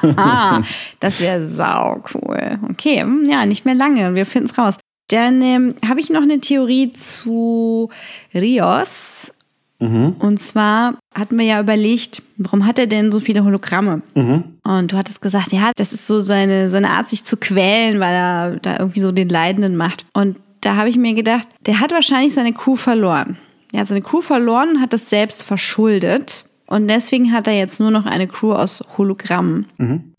das 1.00 1.20
wäre 1.20 1.46
sau 1.46 2.02
cool. 2.14 2.58
Okay, 2.70 3.04
ja, 3.24 3.46
nicht 3.46 3.64
mehr 3.64 3.74
lange. 3.74 4.14
Wir 4.14 4.26
finden 4.26 4.48
es 4.48 4.58
raus. 4.58 4.76
Dann 5.08 5.42
ähm, 5.42 5.74
habe 5.86 6.00
ich 6.00 6.10
noch 6.10 6.22
eine 6.22 6.40
Theorie 6.40 6.92
zu 6.92 7.90
Rios. 8.34 9.32
Mhm. 9.78 10.16
Und 10.20 10.38
zwar 10.38 10.96
hatten 11.14 11.36
wir 11.36 11.44
ja 11.44 11.60
überlegt, 11.60 12.22
warum 12.36 12.64
hat 12.64 12.78
er 12.78 12.86
denn 12.86 13.10
so 13.12 13.20
viele 13.20 13.44
Hologramme? 13.44 14.02
Mhm. 14.14 14.44
Und 14.64 14.92
du 14.92 14.96
hattest 14.96 15.20
gesagt, 15.20 15.52
ja, 15.52 15.72
das 15.76 15.92
ist 15.92 16.06
so 16.06 16.20
seine, 16.20 16.70
seine 16.70 16.90
Art, 16.90 17.08
sich 17.08 17.24
zu 17.24 17.36
quälen, 17.36 18.00
weil 18.00 18.14
er 18.14 18.56
da 18.60 18.78
irgendwie 18.78 19.00
so 19.00 19.12
den 19.12 19.28
Leidenden 19.28 19.76
macht. 19.76 20.06
Und 20.14 20.36
da 20.60 20.76
habe 20.76 20.88
ich 20.88 20.96
mir 20.96 21.14
gedacht, 21.14 21.48
der 21.66 21.80
hat 21.80 21.92
wahrscheinlich 21.92 22.32
seine 22.32 22.52
Crew 22.52 22.76
verloren. 22.76 23.36
Er 23.72 23.80
hat 23.80 23.88
seine 23.88 24.02
Crew 24.02 24.20
verloren, 24.20 24.80
hat 24.80 24.92
das 24.92 25.10
selbst 25.10 25.42
verschuldet 25.42 26.44
Und 26.72 26.88
deswegen 26.88 27.32
hat 27.32 27.46
er 27.48 27.52
jetzt 27.52 27.80
nur 27.80 27.90
noch 27.90 28.06
eine 28.06 28.26
Crew 28.26 28.54
aus 28.54 28.82
Hologrammen, 28.96 29.66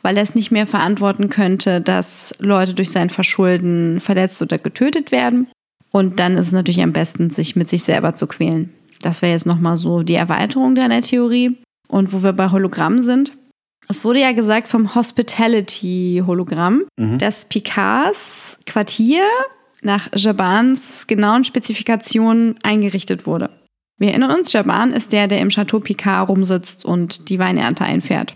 weil 0.03 0.17
er 0.17 0.21
es 0.21 0.35
nicht 0.35 0.51
mehr 0.51 0.67
verantworten 0.67 1.29
könnte, 1.29 1.81
dass 1.81 2.35
Leute 2.37 2.75
durch 2.75 2.91
sein 2.91 3.09
Verschulden 3.09 3.99
verletzt 3.99 4.39
oder 4.39 4.59
getötet 4.59 5.11
werden. 5.11 5.47
Und 5.91 6.19
dann 6.19 6.37
ist 6.37 6.45
es 6.45 6.53
natürlich 6.53 6.83
am 6.83 6.93
besten, 6.93 7.31
sich 7.31 7.55
mit 7.55 7.69
sich 7.69 7.81
selber 7.81 8.13
zu 8.13 8.27
quälen. 8.27 8.71
Das 9.01 9.23
wäre 9.23 9.31
jetzt 9.31 9.47
nochmal 9.47 9.79
so 9.79 10.03
die 10.03 10.13
Erweiterung 10.13 10.75
deiner 10.75 11.01
Theorie. 11.01 11.57
Und 11.87 12.13
wo 12.13 12.21
wir 12.21 12.33
bei 12.33 12.51
Hologrammen 12.51 13.01
sind. 13.01 13.33
Es 13.89 14.05
wurde 14.05 14.19
ja 14.19 14.31
gesagt 14.33 14.67
vom 14.67 14.93
Hospitality-Hologramm, 14.93 16.83
dass 17.17 17.45
Picards 17.45 18.59
Quartier 18.67 19.23
nach 19.81 20.07
Jabans 20.13 21.07
genauen 21.07 21.45
Spezifikationen 21.45 22.59
eingerichtet 22.61 23.25
wurde. 23.25 23.49
Wir 24.03 24.09
erinnern 24.09 24.37
uns, 24.37 24.51
Jaban 24.51 24.91
ist 24.91 25.13
der, 25.13 25.29
der 25.29 25.39
im 25.39 25.47
Chateau 25.47 25.79
Picard 25.79 26.27
rumsitzt 26.27 26.83
und 26.83 27.29
die 27.29 27.39
Weinernte 27.39 27.85
einfährt. 27.85 28.35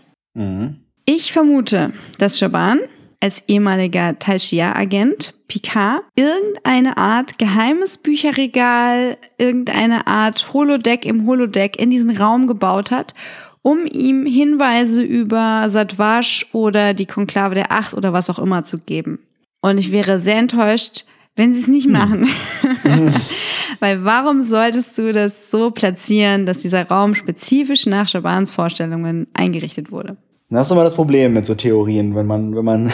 Ich 1.03 1.33
vermute, 1.33 1.91
dass 2.19 2.39
Jaban 2.39 2.79
als 3.19 3.43
ehemaliger 3.49 4.17
Tal 4.17 4.39
Shia-Agent 4.39 5.33
Picard 5.49 6.03
irgendeine 6.15 6.95
Art 6.95 7.37
geheimes 7.37 7.97
Bücherregal, 7.97 9.17
irgendeine 9.37 10.07
Art 10.07 10.53
Holodeck 10.53 11.05
im 11.05 11.27
Holodeck 11.27 11.77
in 11.77 11.89
diesen 11.89 12.15
Raum 12.15 12.47
gebaut 12.47 12.89
hat, 12.89 13.13
um 13.61 13.85
ihm 13.85 14.25
Hinweise 14.25 15.01
über 15.01 15.65
Satwash 15.67 16.47
oder 16.53 16.93
die 16.93 17.07
Konklave 17.07 17.55
der 17.55 17.73
Acht 17.73 17.93
oder 17.93 18.13
was 18.13 18.29
auch 18.29 18.39
immer 18.39 18.63
zu 18.63 18.79
geben. 18.79 19.19
Und 19.59 19.79
ich 19.79 19.91
wäre 19.91 20.21
sehr 20.21 20.37
enttäuscht, 20.37 21.03
wenn 21.37 21.53
sie 21.53 21.61
es 21.61 21.67
nicht 21.67 21.87
machen. 21.87 22.27
Weil 23.79 24.03
warum 24.03 24.43
solltest 24.43 24.97
du 24.97 25.13
das 25.13 25.49
so 25.49 25.71
platzieren, 25.71 26.45
dass 26.45 26.59
dieser 26.59 26.87
Raum 26.87 27.15
spezifisch 27.15 27.85
nach 27.85 28.09
Jabans 28.09 28.51
Vorstellungen 28.51 29.27
eingerichtet 29.33 29.91
wurde? 29.91 30.17
Das 30.49 30.67
ist 30.67 30.71
immer 30.71 30.85
das 30.85 30.95
Problem 30.95 31.33
mit 31.33 31.45
so 31.45 31.55
Theorien, 31.55 32.15
wenn 32.15 32.25
man, 32.25 32.55
wenn 32.55 32.65
man 32.65 32.91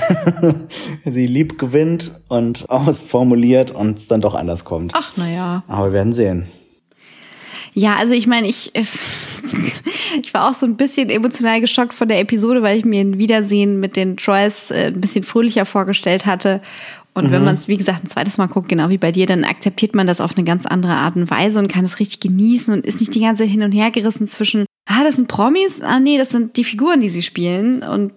sie 1.06 1.28
lieb 1.28 1.58
gewinnt 1.58 2.12
und 2.28 2.66
ausformuliert 2.70 3.72
und 3.72 3.98
es 3.98 4.08
dann 4.08 4.22
doch 4.22 4.36
anders 4.36 4.66
kommt. 4.66 4.92
Ach, 4.96 5.16
naja. 5.18 5.64
Aber 5.68 5.88
wir 5.88 5.94
werden 5.94 6.14
sehen. 6.14 6.48
Ja, 7.76 7.96
also 7.96 8.14
ich 8.14 8.28
meine, 8.28 8.48
ich, 8.48 8.72
ich 10.22 10.34
war 10.34 10.50
auch 10.50 10.54
so 10.54 10.66
ein 10.66 10.78
bisschen 10.78 11.10
emotional 11.10 11.62
geschockt 11.62 11.94
von 11.94 12.08
der 12.08 12.20
Episode, 12.20 12.62
weil 12.62 12.78
ich 12.78 12.86
mir 12.86 13.02
ein 13.02 13.18
Wiedersehen 13.18 13.80
mit 13.80 13.96
den 13.96 14.18
Troys 14.18 14.70
äh, 14.70 14.88
ein 14.88 15.02
bisschen 15.02 15.24
fröhlicher 15.24 15.66
vorgestellt 15.66 16.26
hatte. 16.26 16.62
Und 17.14 17.32
wenn 17.32 17.44
man 17.44 17.56
es, 17.56 17.68
wie 17.68 17.78
gesagt, 17.78 18.04
ein 18.04 18.08
zweites 18.08 18.38
Mal 18.38 18.48
guckt, 18.48 18.70
genau 18.70 18.90
wie 18.90 18.98
bei 18.98 19.12
dir, 19.12 19.26
dann 19.26 19.44
akzeptiert 19.44 19.94
man 19.94 20.08
das 20.08 20.20
auf 20.20 20.36
eine 20.36 20.44
ganz 20.44 20.66
andere 20.66 20.94
Art 20.94 21.16
und 21.16 21.30
Weise 21.30 21.60
und 21.60 21.68
kann 21.68 21.86
es 21.86 22.00
richtig 22.00 22.20
genießen 22.22 22.74
und 22.74 22.86
ist 22.86 23.00
nicht 23.00 23.14
die 23.14 23.22
ganze 23.22 23.44
hin 23.44 23.62
und 23.62 23.72
her 23.72 23.92
gerissen 23.92 24.28
zwischen, 24.28 24.66
ah, 24.88 25.04
das 25.04 25.18
sind 25.18 25.28
Promis, 25.28 25.82
ah 25.82 26.00
nee, 26.00 26.18
das 26.18 26.30
sind 26.30 26.58
die 26.58 26.64
Figuren, 26.64 27.02
die 27.02 27.10
sie 27.10 27.22
spielen 27.22 27.84
und 27.84 28.14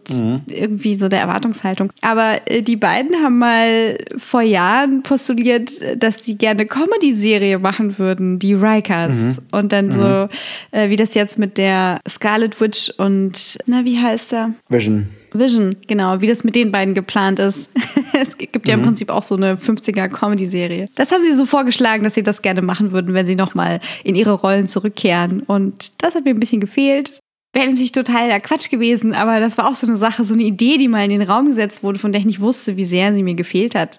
irgendwie 0.49 0.95
so 0.95 1.09
der 1.09 1.21
Erwartungshaltung. 1.21 1.93
Aber 2.01 2.41
äh, 2.47 2.63
die 2.63 2.77
beiden 2.77 3.17
haben 3.23 3.39
mal 3.39 3.99
vor 4.17 4.43
Jahren 4.43 5.03
postuliert, 5.03 5.73
dass 6.03 6.25
sie 6.25 6.37
gerne 6.37 6.65
Comedy-Serie 6.65 7.59
machen 7.59 7.99
würden, 7.99 8.39
die 8.39 8.55
Rikers. 8.55 9.41
Und 9.53 9.73
dann 9.73 9.93
so, 9.93 10.29
äh, 10.71 10.89
wie 10.89 10.97
das 10.97 11.15
jetzt 11.15 11.39
mit 11.39 11.59
der 11.59 12.01
Scarlet 12.09 12.61
Witch 12.61 12.91
und, 12.97 13.59
na, 13.67 13.85
wie 13.85 13.99
heißt 13.99 14.33
er? 14.33 14.55
Vision. 14.69 15.09
Vision, 15.39 15.77
genau, 15.87 16.21
wie 16.21 16.27
das 16.27 16.45
mit 16.45 16.55
den 16.55 16.73
beiden 16.73 16.95
geplant 16.95 17.39
ist. 17.39 17.71
es 18.13 18.39
gibt 18.39 18.69
ja 18.69 18.75
im 18.75 18.83
Prinzip 18.83 19.11
auch 19.11 19.23
so 19.23 19.37
eine 19.37 19.57
50er 19.57 20.09
Comedy-Serie. 20.09 20.89
Das 20.95 21.13
haben 21.13 21.23
sie 21.23 21.35
so 21.35 21.47
vorgeschlagen, 21.47 22.05
dass 22.05 22.15
sie 22.15 22.23
das 22.23 22.43
gerne 22.43 22.63
machen 22.63 22.93
würden, 22.93 23.15
wenn 23.15 23.27
sie 23.27 23.37
nochmal 23.37 23.81
in 24.05 24.15
ihre 24.15 24.33
Rollen 24.33 24.67
zurückkehren. 24.67 25.41
Und 25.41 26.03
das 26.03 26.15
hat 26.15 26.25
mir 26.25 26.31
ein 26.31 26.41
bisschen 26.41 26.61
gefehlt. 26.61 27.21
Wäre 27.57 27.69
natürlich 27.69 27.93
total 27.93 28.29
der 28.29 28.41
Quatsch 28.41 28.69
gewesen, 28.69 29.15
aber 29.15 29.41
das 29.41 29.57
war 29.57 29.69
auch 29.71 29.75
so 29.75 29.87
eine 29.87 29.97
Sache, 29.97 30.25
so 30.25 30.35
eine 30.35 30.43
Idee, 30.43 30.77
die 30.77 30.89
mal 30.89 31.05
in 31.05 31.11
den 31.11 31.23
Raum 31.23 31.47
gesetzt 31.47 31.83
wurde, 31.83 31.99
von 31.99 32.13
der 32.13 32.21
ich 32.21 32.27
nicht 32.27 32.41
wusste, 32.41 32.77
wie 32.77 32.85
sehr 32.85 33.15
sie 33.15 33.23
mir 33.23 33.35
gefehlt 33.35 33.75
hat. 33.75 33.99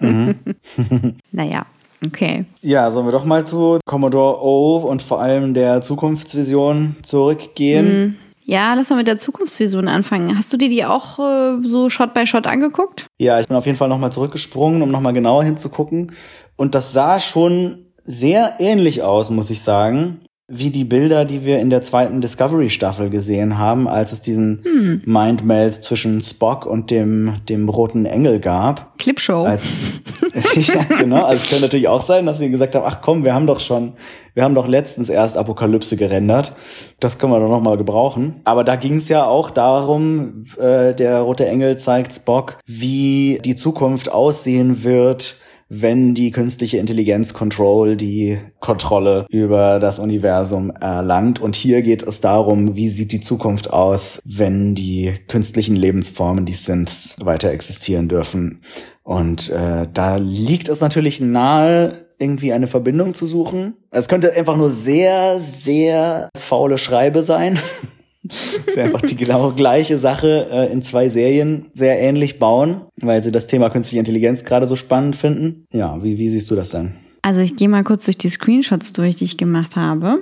naja, 1.32 1.64
okay. 2.04 2.44
Ja, 2.60 2.90
sollen 2.90 3.06
wir 3.06 3.12
doch 3.12 3.24
mal 3.24 3.46
zu 3.46 3.78
Commodore 3.86 4.42
O 4.42 4.76
und 4.86 5.00
vor 5.00 5.22
allem 5.22 5.54
der 5.54 5.80
Zukunftsvision 5.80 6.96
zurückgehen. 7.02 8.18
Ja, 8.50 8.74
lass 8.74 8.90
mal 8.90 8.96
mit 8.96 9.06
der 9.06 9.16
Zukunftsvision 9.16 9.86
anfangen. 9.86 10.36
Hast 10.36 10.52
du 10.52 10.56
dir 10.56 10.68
die 10.68 10.84
auch 10.84 11.20
äh, 11.20 11.62
so 11.62 11.88
Shot 11.88 12.14
by 12.14 12.26
Shot 12.26 12.48
angeguckt? 12.48 13.06
Ja, 13.20 13.38
ich 13.38 13.46
bin 13.46 13.56
auf 13.56 13.64
jeden 13.64 13.78
Fall 13.78 13.88
nochmal 13.88 14.10
zurückgesprungen, 14.10 14.82
um 14.82 14.90
nochmal 14.90 15.12
genauer 15.12 15.44
hinzugucken. 15.44 16.10
Und 16.56 16.74
das 16.74 16.92
sah 16.92 17.20
schon 17.20 17.86
sehr 18.02 18.56
ähnlich 18.58 19.04
aus, 19.04 19.30
muss 19.30 19.50
ich 19.50 19.62
sagen, 19.62 20.22
wie 20.50 20.70
die 20.70 20.84
Bilder, 20.84 21.24
die 21.24 21.44
wir 21.44 21.60
in 21.60 21.70
der 21.70 21.80
zweiten 21.80 22.20
Discovery-Staffel 22.20 23.08
gesehen 23.08 23.56
haben, 23.56 23.86
als 23.86 24.12
es 24.12 24.20
diesen 24.20 25.02
Mindmeld 25.04 25.82
zwischen 25.84 26.20
Spock 26.22 26.66
und 26.66 26.90
dem, 26.90 27.36
dem 27.48 27.68
roten 27.68 28.04
Engel 28.04 28.40
gab. 28.40 28.98
Clipshow. 28.98 29.44
Als, 29.44 29.78
ja, 30.54 30.82
genau. 30.98 31.22
Also 31.22 31.44
es 31.44 31.48
könnte 31.48 31.66
natürlich 31.66 31.86
auch 31.86 32.00
sein, 32.00 32.26
dass 32.26 32.38
sie 32.38 32.50
gesagt 32.50 32.74
haben, 32.74 32.84
ach 32.84 33.00
komm, 33.00 33.24
wir 33.24 33.32
haben 33.32 33.46
doch 33.46 33.60
schon, 33.60 33.92
wir 34.34 34.42
haben 34.42 34.56
doch 34.56 34.66
letztens 34.66 35.08
erst 35.08 35.38
Apokalypse 35.38 35.96
gerendert. 35.96 36.52
Das 36.98 37.18
können 37.18 37.32
wir 37.32 37.38
doch 37.38 37.48
noch 37.48 37.62
mal 37.62 37.76
gebrauchen. 37.76 38.40
Aber 38.42 38.64
da 38.64 38.74
ging 38.74 38.96
es 38.96 39.08
ja 39.08 39.24
auch 39.24 39.50
darum, 39.50 40.46
äh, 40.58 40.94
der 40.94 41.20
rote 41.20 41.46
Engel 41.46 41.78
zeigt 41.78 42.12
Spock, 42.12 42.58
wie 42.66 43.40
die 43.44 43.54
Zukunft 43.54 44.10
aussehen 44.10 44.82
wird, 44.82 45.36
wenn 45.70 46.14
die 46.14 46.32
künstliche 46.32 46.78
Intelligenz 46.78 47.32
Control 47.32 47.96
die 47.96 48.38
Kontrolle 48.58 49.24
über 49.30 49.78
das 49.78 50.00
Universum 50.00 50.70
erlangt. 50.72 51.40
Und 51.40 51.54
hier 51.54 51.82
geht 51.82 52.02
es 52.02 52.20
darum, 52.20 52.74
wie 52.74 52.88
sieht 52.88 53.12
die 53.12 53.20
Zukunft 53.20 53.72
aus, 53.72 54.20
wenn 54.24 54.74
die 54.74 55.14
künstlichen 55.28 55.76
Lebensformen, 55.76 56.44
die 56.44 56.52
Synths, 56.52 57.16
weiter 57.22 57.52
existieren 57.52 58.08
dürfen. 58.08 58.60
Und 59.04 59.48
äh, 59.50 59.86
da 59.94 60.16
liegt 60.16 60.68
es 60.68 60.80
natürlich 60.80 61.20
nahe, 61.20 61.92
irgendwie 62.18 62.52
eine 62.52 62.66
Verbindung 62.66 63.14
zu 63.14 63.26
suchen. 63.26 63.74
Es 63.90 64.08
könnte 64.08 64.32
einfach 64.34 64.56
nur 64.56 64.70
sehr, 64.70 65.40
sehr 65.40 66.28
faule 66.36 66.78
Schreibe 66.78 67.22
sein. 67.22 67.58
ist 68.22 68.78
einfach 68.78 69.00
die 69.00 69.16
genau 69.16 69.50
gleiche 69.52 69.98
Sache 69.98 70.48
äh, 70.50 70.72
in 70.72 70.82
zwei 70.82 71.08
Serien 71.08 71.66
sehr 71.74 72.00
ähnlich 72.00 72.38
bauen, 72.38 72.82
weil 73.00 73.22
sie 73.22 73.32
das 73.32 73.46
Thema 73.46 73.70
künstliche 73.70 74.00
Intelligenz 74.00 74.44
gerade 74.44 74.66
so 74.66 74.76
spannend 74.76 75.16
finden. 75.16 75.64
Ja, 75.72 76.02
wie, 76.02 76.18
wie 76.18 76.28
siehst 76.28 76.50
du 76.50 76.54
das 76.54 76.70
denn? 76.70 76.92
Also 77.22 77.40
ich 77.40 77.56
gehe 77.56 77.68
mal 77.68 77.84
kurz 77.84 78.04
durch 78.06 78.18
die 78.18 78.30
Screenshots 78.30 78.92
durch, 78.92 79.16
die 79.16 79.24
ich 79.24 79.36
gemacht 79.36 79.76
habe. 79.76 80.20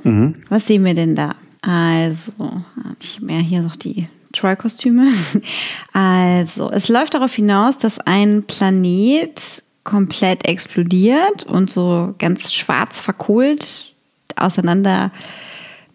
Was 0.48 0.66
sehen 0.66 0.84
wir 0.84 0.94
denn 0.94 1.14
da? 1.14 1.36
Also, 1.62 2.32
ich 3.00 3.16
habe 3.16 3.32
ja 3.32 3.38
hier 3.38 3.62
noch 3.62 3.76
die 3.76 4.08
Troy-Kostüme. 4.32 5.12
Also, 5.92 6.70
es 6.70 6.88
läuft 6.88 7.14
darauf 7.14 7.34
hinaus, 7.34 7.78
dass 7.78 7.98
ein 7.98 8.44
Planet 8.44 9.62
komplett 9.82 10.46
explodiert 10.46 11.44
und 11.44 11.70
so 11.70 12.14
ganz 12.18 12.52
schwarz 12.52 13.00
verkohlt 13.00 13.92
auseinander 14.36 15.10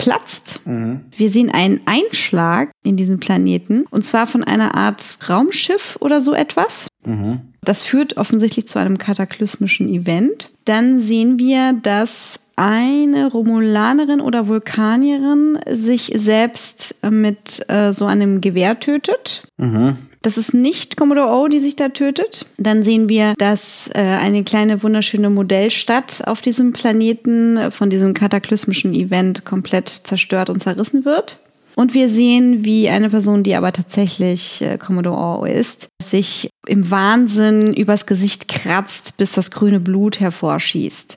platzt. 0.03 0.59
Wir 0.65 1.29
sehen 1.29 1.49
einen 1.49 1.81
Einschlag 1.85 2.71
in 2.83 2.97
diesen 2.97 3.19
Planeten 3.19 3.85
und 3.89 4.03
zwar 4.03 4.27
von 4.27 4.43
einer 4.43 4.75
Art 4.75 5.17
Raumschiff 5.29 5.97
oder 6.01 6.21
so 6.21 6.33
etwas. 6.33 6.87
Das 7.61 7.83
führt 7.83 8.17
offensichtlich 8.17 8.67
zu 8.67 8.79
einem 8.79 8.97
kataklysmischen 8.97 9.87
Event. 9.89 10.51
Dann 10.65 10.99
sehen 10.99 11.39
wir, 11.39 11.73
dass 11.73 12.39
eine 12.55 13.31
Romulanerin 13.31 14.21
oder 14.21 14.47
Vulkanierin 14.47 15.59
sich 15.69 16.11
selbst 16.15 16.95
mit 17.09 17.63
äh, 17.69 17.93
so 17.93 18.05
einem 18.05 18.41
Gewehr 18.41 18.79
tötet. 18.79 19.43
Das 20.21 20.37
ist 20.37 20.53
nicht 20.53 20.95
Commodore 20.95 21.33
O, 21.33 21.47
die 21.49 21.59
sich 21.59 21.75
da 21.75 21.89
tötet. 21.89 22.45
Dann 22.57 22.81
sehen 22.81 23.09
wir, 23.09 23.33
dass 23.37 23.89
äh, 23.93 23.99
eine 23.99 24.43
kleine 24.43 24.81
wunderschöne 24.81 25.29
Modellstadt 25.29 26.25
auf 26.27 26.41
diesem 26.41 26.71
Planeten 26.71 27.71
von 27.71 27.89
diesem 27.89 28.13
kataklysmischen 28.13 28.93
Event 28.93 29.43
komplett 29.43 29.89
zerstört 29.89 30.49
und 30.49 30.61
zerrissen 30.61 31.03
wird. 31.03 31.39
Und 31.75 31.93
wir 31.93 32.09
sehen, 32.09 32.63
wie 32.63 32.89
eine 32.89 33.09
Person, 33.09 33.43
die 33.43 33.55
aber 33.55 33.71
tatsächlich 33.71 34.61
äh, 34.61 34.77
Commodore 34.77 35.49
ist, 35.49 35.89
sich 36.01 36.49
im 36.67 36.91
Wahnsinn 36.91 37.73
übers 37.73 38.05
Gesicht 38.05 38.47
kratzt, 38.47 39.17
bis 39.17 39.31
das 39.31 39.51
grüne 39.51 39.79
Blut 39.79 40.19
hervorschießt. 40.19 41.15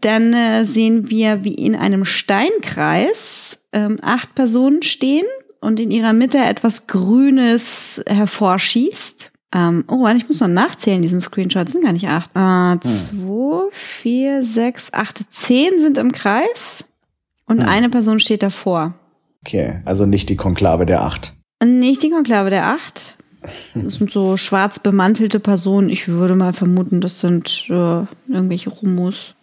Dann 0.00 0.32
äh, 0.32 0.64
sehen 0.64 1.10
wir, 1.10 1.44
wie 1.44 1.54
in 1.54 1.74
einem 1.74 2.04
Steinkreis 2.04 3.64
ähm, 3.72 3.98
acht 4.02 4.34
Personen 4.34 4.82
stehen 4.82 5.26
und 5.60 5.80
in 5.80 5.90
ihrer 5.90 6.12
Mitte 6.12 6.38
etwas 6.38 6.86
Grünes 6.86 8.02
hervorschießt. 8.06 9.32
Ähm, 9.54 9.84
oh, 9.88 10.06
ich 10.08 10.28
muss 10.28 10.40
noch 10.40 10.48
nachzählen 10.48 10.98
in 10.98 11.02
diesem 11.02 11.20
Screenshot. 11.20 11.66
Es 11.66 11.72
sind 11.72 11.82
gar 11.82 11.92
nicht 11.92 12.06
acht. 12.06 12.30
Äh, 12.30 12.80
zwei, 12.80 13.70
vier, 13.72 14.44
sechs, 14.44 14.92
acht, 14.92 15.20
zehn 15.32 15.80
sind 15.80 15.98
im 15.98 16.12
Kreis 16.12 16.84
und 17.46 17.62
eine 17.62 17.88
Person 17.88 18.20
steht 18.20 18.42
davor. 18.42 18.94
Okay, 19.44 19.80
also 19.84 20.06
nicht 20.06 20.28
die 20.28 20.36
Konklave 20.36 20.86
der 20.86 21.02
Acht. 21.02 21.34
Nicht 21.64 22.02
die 22.02 22.10
Konklave 22.10 22.50
der 22.50 22.66
Acht. 22.66 23.16
Das 23.74 23.94
sind 23.94 24.10
so 24.10 24.36
schwarz 24.36 24.80
bemantelte 24.80 25.40
Personen. 25.40 25.88
Ich 25.88 26.08
würde 26.08 26.34
mal 26.34 26.52
vermuten, 26.52 27.00
das 27.00 27.20
sind 27.20 27.66
äh, 27.68 28.04
irgendwelche 28.28 28.70
Rumus. 28.70 29.34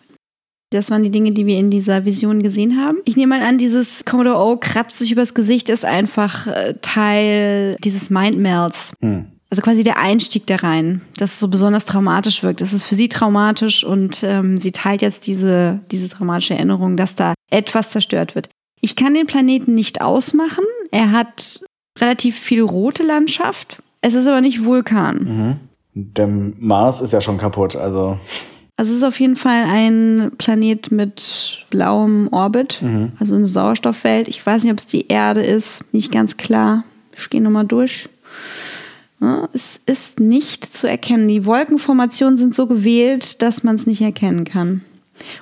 Das 0.71 0.91
waren 0.91 1.03
die 1.03 1.11
Dinge, 1.11 1.31
die 1.31 1.45
wir 1.45 1.57
in 1.57 1.69
dieser 1.69 2.05
Vision 2.05 2.41
gesehen 2.41 2.77
haben. 2.77 2.97
Ich 3.05 3.15
nehme 3.15 3.37
mal 3.37 3.45
an, 3.45 3.57
dieses 3.57 4.03
Commodore 4.03 4.37
O 4.37 4.57
kratzt 4.57 4.97
sich 4.97 5.11
übers 5.11 5.33
Gesicht, 5.33 5.69
ist 5.69 5.85
einfach 5.85 6.47
äh, 6.47 6.73
Teil 6.81 7.77
dieses 7.83 8.09
Mindmelds. 8.09 8.93
Hm. 8.99 9.27
Also 9.49 9.61
quasi 9.61 9.83
der 9.83 9.97
Einstieg 9.97 10.47
da 10.47 10.57
rein, 10.57 11.01
dass 11.17 11.33
es 11.33 11.39
so 11.39 11.47
besonders 11.47 11.85
traumatisch 11.85 12.43
wirkt. 12.43 12.61
Es 12.61 12.73
ist 12.73 12.83
für 12.83 12.95
sie 12.95 13.07
traumatisch 13.07 13.83
und 13.83 14.23
ähm, 14.23 14.57
sie 14.57 14.71
teilt 14.71 15.01
jetzt 15.01 15.27
diese, 15.27 15.79
diese 15.91 16.09
traumatische 16.09 16.55
Erinnerung, 16.55 16.97
dass 16.97 17.15
da 17.15 17.35
etwas 17.51 17.91
zerstört 17.91 18.35
wird. 18.35 18.49
Ich 18.85 18.95
kann 18.95 19.15
den 19.15 19.25
Planeten 19.25 19.73
nicht 19.73 20.01
ausmachen. 20.01 20.63
Er 20.91 21.11
hat 21.11 21.59
relativ 21.97 22.37
viel 22.37 22.61
rote 22.61 23.01
Landschaft. 23.01 23.81
Es 24.01 24.13
ist 24.13 24.27
aber 24.27 24.41
nicht 24.41 24.63
Vulkan. 24.63 25.59
Der 25.95 26.27
Mars 26.27 27.01
ist 27.01 27.11
ja 27.11 27.19
schon 27.19 27.39
kaputt, 27.39 27.75
also. 27.75 28.19
Also 28.77 28.91
es 28.91 28.97
ist 28.97 29.03
auf 29.03 29.19
jeden 29.19 29.37
Fall 29.37 29.63
ein 29.67 30.33
Planet 30.37 30.91
mit 30.91 31.65
blauem 31.71 32.27
Orbit, 32.31 32.83
also 33.19 33.33
eine 33.33 33.47
Sauerstoffwelt. 33.47 34.27
Ich 34.27 34.45
weiß 34.45 34.63
nicht, 34.63 34.71
ob 34.71 34.77
es 34.77 34.85
die 34.85 35.07
Erde 35.07 35.41
ist, 35.41 35.83
nicht 35.91 36.11
ganz 36.11 36.37
klar. 36.37 36.83
Ich 37.17 37.27
gehe 37.31 37.41
nochmal 37.41 37.65
durch. 37.65 38.07
Ja, 39.19 39.49
es 39.51 39.79
ist 39.87 40.19
nicht 40.19 40.63
zu 40.63 40.87
erkennen. 40.87 41.27
Die 41.27 41.47
Wolkenformationen 41.47 42.37
sind 42.37 42.53
so 42.53 42.67
gewählt, 42.67 43.41
dass 43.41 43.63
man 43.63 43.77
es 43.77 43.87
nicht 43.87 44.01
erkennen 44.01 44.43
kann. 44.43 44.85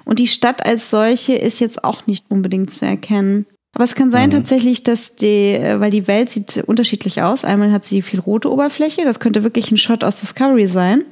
Und 0.06 0.20
die 0.20 0.28
Stadt 0.28 0.66
als 0.66 0.90
solche 0.90 1.34
ist 1.34 1.60
jetzt 1.60 1.84
auch 1.84 2.08
nicht 2.08 2.26
unbedingt 2.30 2.72
zu 2.72 2.86
erkennen. 2.86 3.46
Aber 3.76 3.86
es 3.86 3.96
kann 3.96 4.12
sein 4.12 4.30
tatsächlich, 4.30 4.84
dass 4.84 5.16
die, 5.16 5.54
äh, 5.54 5.80
weil 5.80 5.90
die 5.90 6.08
Welt 6.08 6.30
sieht 6.30 6.64
unterschiedlich 6.68 7.24
aus. 7.24 7.44
Einmal 7.44 7.72
hat 7.72 7.86
sie 7.86 8.04
viel 8.04 8.20
rote 8.20 8.52
Oberfläche, 8.52 9.04
das 9.04 9.20
könnte 9.20 9.44
wirklich 9.44 9.72
ein 9.72 9.78
Shot 9.78 10.04
aus 10.04 10.20
Discovery 10.20 10.68
sein. 10.68 11.06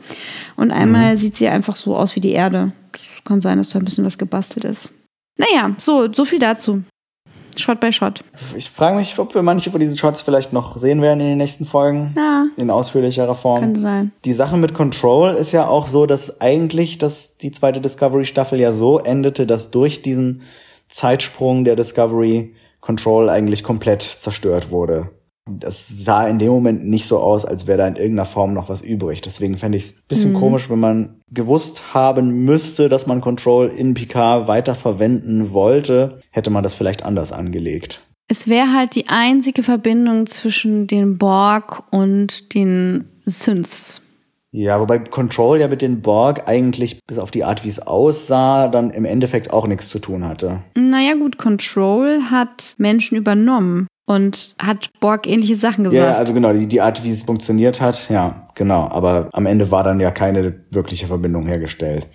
Und 0.55 0.71
einmal 0.71 1.17
sieht 1.17 1.35
sie 1.35 1.47
einfach 1.47 1.75
so 1.75 1.95
aus 1.95 2.15
wie 2.15 2.19
die 2.19 2.31
Erde. 2.31 2.71
Das 2.91 3.01
kann 3.23 3.41
sein, 3.41 3.57
dass 3.57 3.69
da 3.69 3.79
ein 3.79 3.85
bisschen 3.85 4.05
was 4.05 4.19
gebastelt 4.19 4.65
ist. 4.65 4.91
Naja, 5.38 5.73
so, 5.79 6.11
so 6.13 6.23
viel 6.23 6.38
dazu. 6.38 6.83
Shot 7.60 7.80
by 7.80 7.91
Shot. 7.91 8.23
Ich 8.56 8.69
frage 8.69 8.95
mich, 8.95 9.18
ob 9.19 9.34
wir 9.36 9.41
manche 9.41 9.72
von 9.72 9.80
diesen 9.80 9.98
Shots 9.98 10.22
vielleicht 10.22 10.53
noch 10.53 10.76
sehen 10.78 11.02
werden 11.02 11.19
in 11.19 11.28
den 11.28 11.38
nächsten 11.38 11.65
Folgen. 11.65 12.14
Ja. 12.15 12.44
In 12.57 12.69
ausführlicherer 12.69 13.36
Form. 13.36 13.60
Könnte 13.60 13.80
sein. 13.80 14.11
Die 14.26 14.34
Sache 14.34 14.57
mit 14.57 14.73
Control 14.73 15.34
ist 15.34 15.52
ja 15.52 15.68
auch 15.68 15.88
so, 15.88 16.06
dass 16.06 16.41
eigentlich 16.41 16.98
das, 16.98 17.38
die 17.38 17.52
zweite 17.52 17.82
Discovery-Staffel 17.82 18.60
ja 18.60 18.72
so 18.72 18.99
endete, 18.99 19.45
dass 19.45 19.72
durch 19.72 20.02
diesen 20.02 20.44
Zeitsprung 20.88 21.64
der 21.64 21.76
Discovery 21.76 22.56
Control 22.80 23.30
eigentlich 23.30 23.64
komplett 23.64 24.02
zerstört 24.02 24.72
wurde. 24.72 25.11
Das 25.49 25.88
sah 25.88 26.28
in 26.28 26.40
dem 26.40 26.49
Moment 26.49 26.86
nicht 26.88 27.06
so 27.07 27.19
aus, 27.19 27.45
als 27.45 27.65
wäre 27.65 27.80
da 27.80 27.88
in 27.88 27.95
irgendeiner 27.95 28.26
Form 28.26 28.53
noch 28.53 28.69
was 28.69 28.82
übrig. 28.82 29.22
Deswegen 29.22 29.57
fände 29.57 29.78
ich 29.78 29.86
es 29.86 29.91
ein 29.98 30.03
bisschen 30.07 30.34
komisch, 30.34 30.69
wenn 30.69 30.80
man 30.80 31.20
gewusst 31.32 31.94
haben 31.94 32.44
müsste, 32.44 32.90
dass 32.90 33.08
man 33.08 33.22
Control 33.22 33.68
in 33.68 33.94
Picard 33.94 34.48
weiter 34.48 34.76
verwenden 34.76 35.53
wollte, 35.53 36.22
hätte 36.30 36.49
man 36.49 36.64
das 36.64 36.76
vielleicht 36.76 37.03
anders 37.03 37.32
angelegt. 37.32 38.06
Es 38.28 38.48
wäre 38.48 38.74
halt 38.74 38.95
die 38.95 39.10
einzige 39.10 39.64
Verbindung 39.64 40.26
zwischen 40.26 40.88
den 40.88 41.18
Borg 41.18 41.84
und 41.91 42.53
den 42.53 43.06
Synths. 43.26 44.02
Ja, 44.53 44.82
wobei 44.82 44.99
Control 44.99 45.60
ja 45.60 45.70
mit 45.70 45.82
den 45.82 46.02
Borg 46.02 46.48
eigentlich 46.48 46.99
bis 47.08 47.18
auf 47.18 47.32
die 47.32 47.45
Art, 47.45 47.64
wie 47.64 47.70
es 47.70 47.80
aussah, 47.80 48.68
dann 48.68 48.90
im 48.90 49.06
Endeffekt 49.06 49.52
auch 49.52 49.66
nichts 49.66 49.88
zu 49.88 49.99
tun 49.99 50.28
hatte. 50.28 50.62
Naja, 50.76 51.14
gut, 51.14 51.38
Control 51.38 52.24
hat 52.30 52.76
Menschen 52.78 53.18
übernommen 53.18 53.88
und 54.06 54.56
hat 54.60 54.90
Borg 54.99 55.28
ähnliche 55.28 55.56
Sachen 55.56 55.84
gesagt. 55.84 56.02
Ja, 56.03 56.15
also 56.15 56.34
genau, 56.34 56.53
die, 56.53 56.68
die 56.68 56.82
Art, 56.82 57.03
wie 57.03 57.10
es 57.11 57.23
funktioniert 57.23 57.82
hat, 57.82 58.10
ja, 58.10 58.44
genau. 58.56 58.88
Aber 58.90 59.30
am 59.34 59.45
Ende 59.45 59.72
war 59.72 59.84
dann 59.84 59.99
ja 59.99 60.11
keine 60.11 60.64
wirkliche 60.72 61.07
Verbindung 61.07 61.45
hergestellt. 61.48 62.10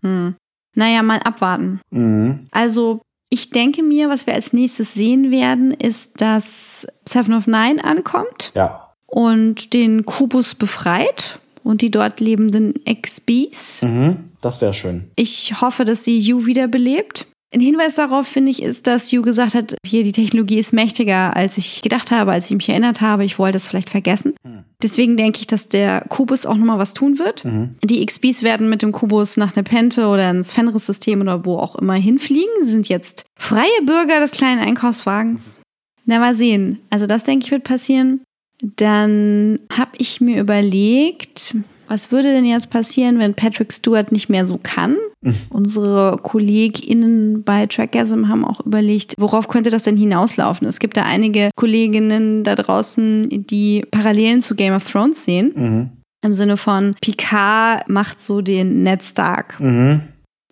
Naja, 0.75 1.03
mal 1.03 1.21
abwarten. 1.21 1.81
Mhm. 1.91 2.49
Also, 2.51 3.01
ich 3.31 3.51
denke 3.51 3.83
mir, 3.83 4.09
was 4.09 4.27
wir 4.27 4.35
als 4.35 4.53
nächstes 4.53 4.95
sehen 4.95 5.31
werden, 5.31 5.71
ist, 5.73 6.21
dass 6.21 6.87
Seven 7.09 7.35
of 7.35 7.47
Nine 7.47 7.83
ankommt 7.83 8.53
Ja. 8.55 8.89
und 9.07 9.73
den 9.73 10.05
Kubus 10.05 10.55
befreit 10.55 11.41
und 11.65 11.81
die 11.83 11.91
dort 11.91 12.21
lebenden 12.21 12.75
XBs. 12.85 13.83
Mhm. 13.83 14.31
Das 14.43 14.61
wäre 14.61 14.75
schön. 14.75 15.11
Ich 15.17 15.61
hoffe, 15.61 15.85
dass 15.85 16.05
sie 16.05 16.19
Yu 16.19 16.47
wiederbelebt. 16.47 17.27
Ein 17.55 17.61
Hinweis 17.61 17.95
darauf, 17.95 18.27
finde 18.27 18.51
ich, 18.51 18.61
ist, 18.61 18.87
dass 18.87 19.13
Yu 19.13 19.23
gesagt 19.23 19.55
hat, 19.55 19.77
hier, 19.87 20.03
die 20.03 20.13
Technologie 20.13 20.59
ist 20.59 20.73
mächtiger, 20.73 21.37
als 21.37 21.57
ich 21.59 21.81
gedacht 21.81 22.11
habe, 22.11 22.33
als 22.33 22.51
ich 22.51 22.57
mich 22.57 22.69
erinnert 22.69 23.01
habe. 23.01 23.25
Ich 23.25 23.39
wollte 23.39 23.59
es 23.59 23.69
vielleicht 23.69 23.89
vergessen. 23.89 24.35
Deswegen 24.83 25.17
denke 25.17 25.39
ich, 25.41 25.47
dass 25.47 25.69
der 25.69 26.05
Kubus 26.09 26.45
auch 26.45 26.57
nochmal 26.57 26.79
was 26.79 26.93
tun 26.93 27.19
wird. 27.19 27.45
Die 27.85 28.05
XBs 28.05 28.43
werden 28.43 28.69
mit 28.69 28.83
dem 28.83 28.93
Kubus 28.93 29.37
nach 29.37 29.55
Nepente 29.55 30.07
oder 30.09 30.31
ins 30.31 30.53
Fenris-System 30.53 31.21
oder 31.21 31.45
wo 31.47 31.59
auch 31.59 31.77
immer 31.77 31.95
hinfliegen. 31.95 32.53
Sie 32.63 32.73
sind 32.73 32.89
jetzt 32.89 33.25
freie 33.39 33.83
Bürger 33.85 34.21
des 34.21 34.33
kleinen 34.33 34.61
Einkaufswagens. 34.61 35.61
Na, 36.05 36.19
mal 36.19 36.35
sehen. 36.35 36.81
Also 36.91 37.07
das, 37.07 37.25
denke 37.25 37.47
ich, 37.47 37.51
wird 37.53 37.65
passieren. 37.65 38.23
Dann 38.63 39.61
habe 39.73 39.93
ich 39.99 40.21
mir 40.21 40.41
überlegt, 40.41 41.55
was 41.89 42.11
würde 42.13 42.33
denn 42.33 42.45
jetzt 42.45 42.71
passieren, 42.71 43.19
wenn 43.19 43.35
Patrick 43.35 43.73
Stewart 43.73 44.13
nicht 44.13 44.29
mehr 44.29 44.47
so 44.47 44.59
kann? 44.59 44.97
Unsere 45.51 46.19
KollegInnen 46.23 47.43
bei 47.43 47.67
Trackgasm 47.67 48.29
haben 48.29 48.45
auch 48.45 48.65
überlegt, 48.65 49.15
worauf 49.19 49.49
könnte 49.49 49.71
das 49.71 49.85
denn 49.85 49.97
hinauslaufen? 49.97 50.67
Es 50.67 50.79
gibt 50.79 50.97
da 50.97 51.03
einige 51.03 51.51
Kolleginnen 51.57 52.45
da 52.45 52.55
draußen, 52.55 53.47
die 53.47 53.85
Parallelen 53.91 54.41
zu 54.41 54.55
Game 54.55 54.75
of 54.75 54.91
Thrones 54.91 55.25
sehen. 55.25 55.93
Im 56.23 56.35
Sinne 56.35 56.57
von 56.57 56.95
Picard 57.01 57.89
macht 57.89 58.21
so 58.21 58.41
den 58.41 58.83
Ned 58.83 59.03
Stark. 59.03 59.57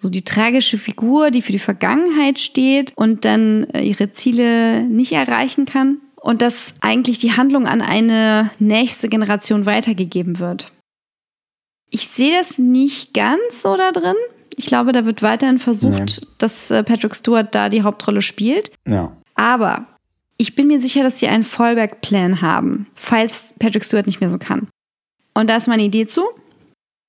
So 0.05 0.11
die 0.11 0.23
tragische 0.23 0.77
Figur, 0.77 1.31
die 1.31 1.41
für 1.41 1.53
die 1.53 1.59
Vergangenheit 1.59 2.39
steht 2.39 2.93
und 2.95 3.25
dann 3.25 3.65
äh, 3.73 3.81
ihre 3.81 4.13
Ziele 4.13 4.83
nicht 4.83 5.13
erreichen 5.13 5.65
kann. 5.65 5.97
Und 6.21 6.43
dass 6.43 6.75
eigentlich 6.83 7.19
die 7.21 7.33
Handlung 7.33 7.67
an 7.67 7.81
eine 7.81 8.51
nächste 8.59 9.09
Generation 9.09 9.65
weitergegeben 9.65 10.41
wird. 10.41 10.74
Ich 11.95 12.09
sehe 12.09 12.37
das 12.37 12.59
nicht 12.59 13.15
ganz 13.15 13.63
so 13.63 13.77
da 13.77 13.93
drin. 13.93 14.17
Ich 14.57 14.67
glaube, 14.67 14.91
da 14.91 15.07
wird 15.07 15.23
weiterhin 15.23 15.61
versucht, 15.61 16.27
dass 16.39 16.73
äh, 16.73 16.83
Patrick 16.83 17.15
Stewart 17.15 17.55
da 17.55 17.69
die 17.69 17.85
Hauptrolle 17.85 18.21
spielt. 18.21 18.73
Ja. 18.85 19.17
Aber 19.37 19.87
ich 20.37 20.57
bin 20.57 20.67
mir 20.67 20.81
sicher, 20.81 21.05
dass 21.05 21.21
sie 21.21 21.29
einen 21.29 21.45
Fallback-Plan 21.45 22.41
haben, 22.41 22.89
falls 22.97 23.55
Patrick 23.61 23.85
Stewart 23.85 24.07
nicht 24.07 24.21
mehr 24.21 24.29
so 24.29 24.39
kann. 24.39 24.67
Und 25.35 25.49
da 25.49 25.55
ist 25.55 25.69
meine 25.69 25.85
Idee 25.85 26.05
zu. 26.07 26.25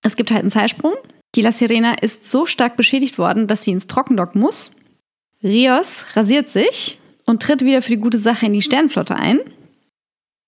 Es 0.03 0.15
gibt 0.15 0.29
halt 0.29 0.41
einen 0.41 0.51
Zeitsprung. 0.51 0.93
Die 1.33 1.41
La 1.41 1.51
Sirena 1.51 1.95
ist 1.95 2.29
so 2.29 2.45
stark 2.45 2.77
beschädigt 2.77 3.17
worden, 3.17 3.47
dass 3.47 3.63
sie 3.63 3.71
ins 3.71 3.87
Trockendock 3.87 4.35
muss. 4.35 4.69
Rios 5.41 6.05
rasiert 6.13 6.47
sich 6.47 6.99
und 7.25 7.41
tritt 7.41 7.65
wieder 7.65 7.81
für 7.81 7.89
die 7.89 7.97
gute 7.97 8.19
Sache 8.19 8.45
in 8.45 8.53
die 8.53 8.61
Sternenflotte 8.61 9.15
ein. 9.15 9.39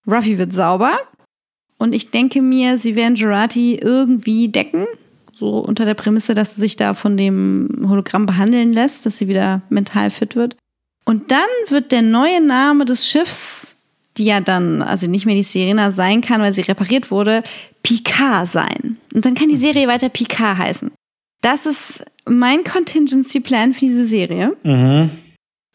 Ruffy 0.05 0.37
wird 0.37 0.53
sauber. 0.53 0.95
Und 1.77 1.93
ich 1.93 2.11
denke 2.11 2.41
mir, 2.41 2.77
sie 2.77 2.95
werden 2.95 3.15
Gerati 3.15 3.75
irgendwie 3.75 4.47
decken. 4.47 4.85
So 5.33 5.59
unter 5.59 5.85
der 5.85 5.93
Prämisse, 5.93 6.33
dass 6.33 6.55
sie 6.55 6.61
sich 6.61 6.75
da 6.75 6.95
von 6.95 7.15
dem 7.15 7.85
Hologramm 7.87 8.25
behandeln 8.25 8.73
lässt, 8.73 9.05
dass 9.05 9.19
sie 9.19 9.27
wieder 9.27 9.61
mental 9.69 10.09
fit 10.09 10.35
wird. 10.35 10.55
Und 11.05 11.31
dann 11.31 11.47
wird 11.67 11.91
der 11.91 12.01
neue 12.01 12.41
Name 12.41 12.85
des 12.85 13.07
Schiffs, 13.07 13.75
die 14.17 14.25
ja 14.25 14.39
dann, 14.39 14.81
also 14.81 15.07
nicht 15.07 15.25
mehr 15.27 15.35
die 15.35 15.43
Serena 15.43 15.91
sein 15.91 16.21
kann, 16.21 16.41
weil 16.41 16.53
sie 16.53 16.61
repariert 16.61 17.11
wurde, 17.11 17.43
Picard 17.83 18.47
sein. 18.47 18.97
Und 19.13 19.25
dann 19.25 19.35
kann 19.35 19.49
die 19.49 19.55
Serie 19.55 19.87
weiter 19.87 20.09
Picard 20.09 20.57
heißen. 20.57 20.91
Das 21.41 21.67
ist 21.67 22.03
mein 22.25 22.63
Contingency 22.63 23.39
Plan 23.39 23.73
für 23.73 23.81
diese 23.81 24.07
Serie. 24.07 24.57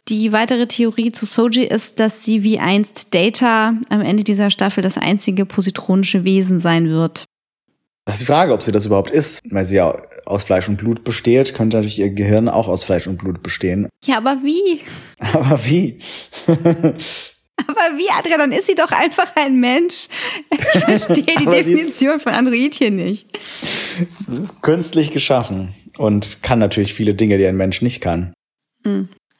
Die 0.09 0.33
weitere 0.33 0.67
Theorie 0.67 1.13
zu 1.13 1.27
Soji 1.27 1.65
ist, 1.65 2.01
dass 2.01 2.25
sie 2.25 2.43
wie 2.43 2.59
einst 2.59 3.15
Data 3.15 3.75
am 3.89 4.01
Ende 4.01 4.25
dieser 4.25 4.51
Staffel 4.51 4.83
das 4.83 4.99
einzige 4.99 5.47
positronische 5.47 6.25
Wesen 6.25 6.59
sein 6.59 6.89
wird. 6.89 7.25
Das 8.05 8.17
ist 8.17 8.23
die 8.23 8.27
Frage, 8.27 8.53
ob 8.53 8.63
sie 8.63 8.73
das 8.73 8.87
überhaupt 8.87 9.11
ist. 9.11 9.41
Weil 9.49 9.65
sie 9.65 9.77
ja 9.77 9.97
aus 10.27 10.43
Fleisch 10.43 10.69
und 10.69 10.77
Blut 10.77 11.05
besteht, 11.05 11.55
könnte 11.55 11.77
natürlich 11.77 12.01
ihr 12.01 12.11
Gehirn 12.11 12.49
auch 12.49 12.69
aus 12.69 12.83
Fleisch 12.83 13.07
und 13.07 13.19
Blut 13.19 13.45
bestehen. 13.45 13.89
Ja, 14.05 14.17
aber 14.17 14.39
wie? 14.43 14.81
Aber 15.35 15.65
wie? 15.65 15.99
Aber 17.57 17.97
wie, 17.97 18.11
Adrian? 18.19 18.41
Dann 18.41 18.53
ist 18.53 18.67
sie 18.67 18.75
doch 18.75 18.91
einfach 18.91 19.37
ein 19.37 19.61
Mensch. 19.61 20.09
Ich 20.51 20.61
verstehe 20.85 21.37
die 21.39 21.47
Definition 21.47 22.19
von 22.19 22.33
Android 22.33 22.75
hier 22.75 22.91
nicht. 22.91 23.29
Künstlich 24.63 25.13
geschaffen. 25.13 25.73
Und 25.97 26.43
kann 26.43 26.59
natürlich 26.59 26.95
viele 26.95 27.15
Dinge, 27.15 27.39
die 27.39 27.47
ein 27.47 27.57
Mensch 27.57 27.83
nicht 27.83 28.01
kann. 28.01 28.33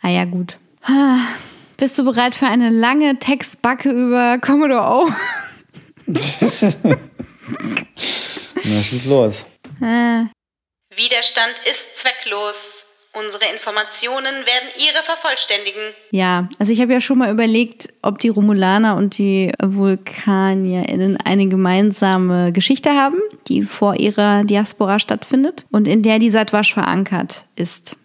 Ah 0.03 0.09
ja, 0.09 0.25
gut. 0.25 0.59
Ah, 0.85 1.19
Bist 1.77 1.97
du 1.99 2.05
bereit 2.05 2.35
für 2.35 2.47
eine 2.47 2.71
lange 2.71 3.19
Textbacke 3.19 3.91
über 3.91 4.39
Commodore 4.39 4.83
O? 5.07 5.11
Na, 8.65 8.83
schieß 8.83 9.07
los. 9.07 9.47
Widerstand 10.95 11.55
ist 11.71 11.97
zwecklos. 11.97 12.85
Unsere 13.15 13.45
Informationen 13.53 14.33
werden 14.47 14.71
ihre 14.79 15.03
vervollständigen. 15.05 15.83
Ja, 16.13 16.49
also 16.59 16.73
ich 16.73 16.81
habe 16.81 16.95
ja 16.95 17.01
schon 17.03 17.19
mal 17.19 17.31
überlegt, 17.31 17.89
ob 18.01 18.19
die 18.19 18.31
Romulaner 18.31 18.97
und 18.97 19.19
die 19.19 19.53
VulkanierInnen 19.63 21.19
eine 21.19 21.47
gemeinsame 21.47 22.53
Geschichte 22.53 22.93
haben, 22.93 23.19
die 23.49 23.65
vor 23.65 23.97
ihrer 23.97 24.45
Diaspora 24.45 24.99
stattfindet 24.99 25.67
und 25.71 25.89
in 25.89 26.03
der 26.03 26.19
die 26.19 26.31
Satwasch 26.31 26.73
verankert 26.73 27.45
ist. 27.55 27.97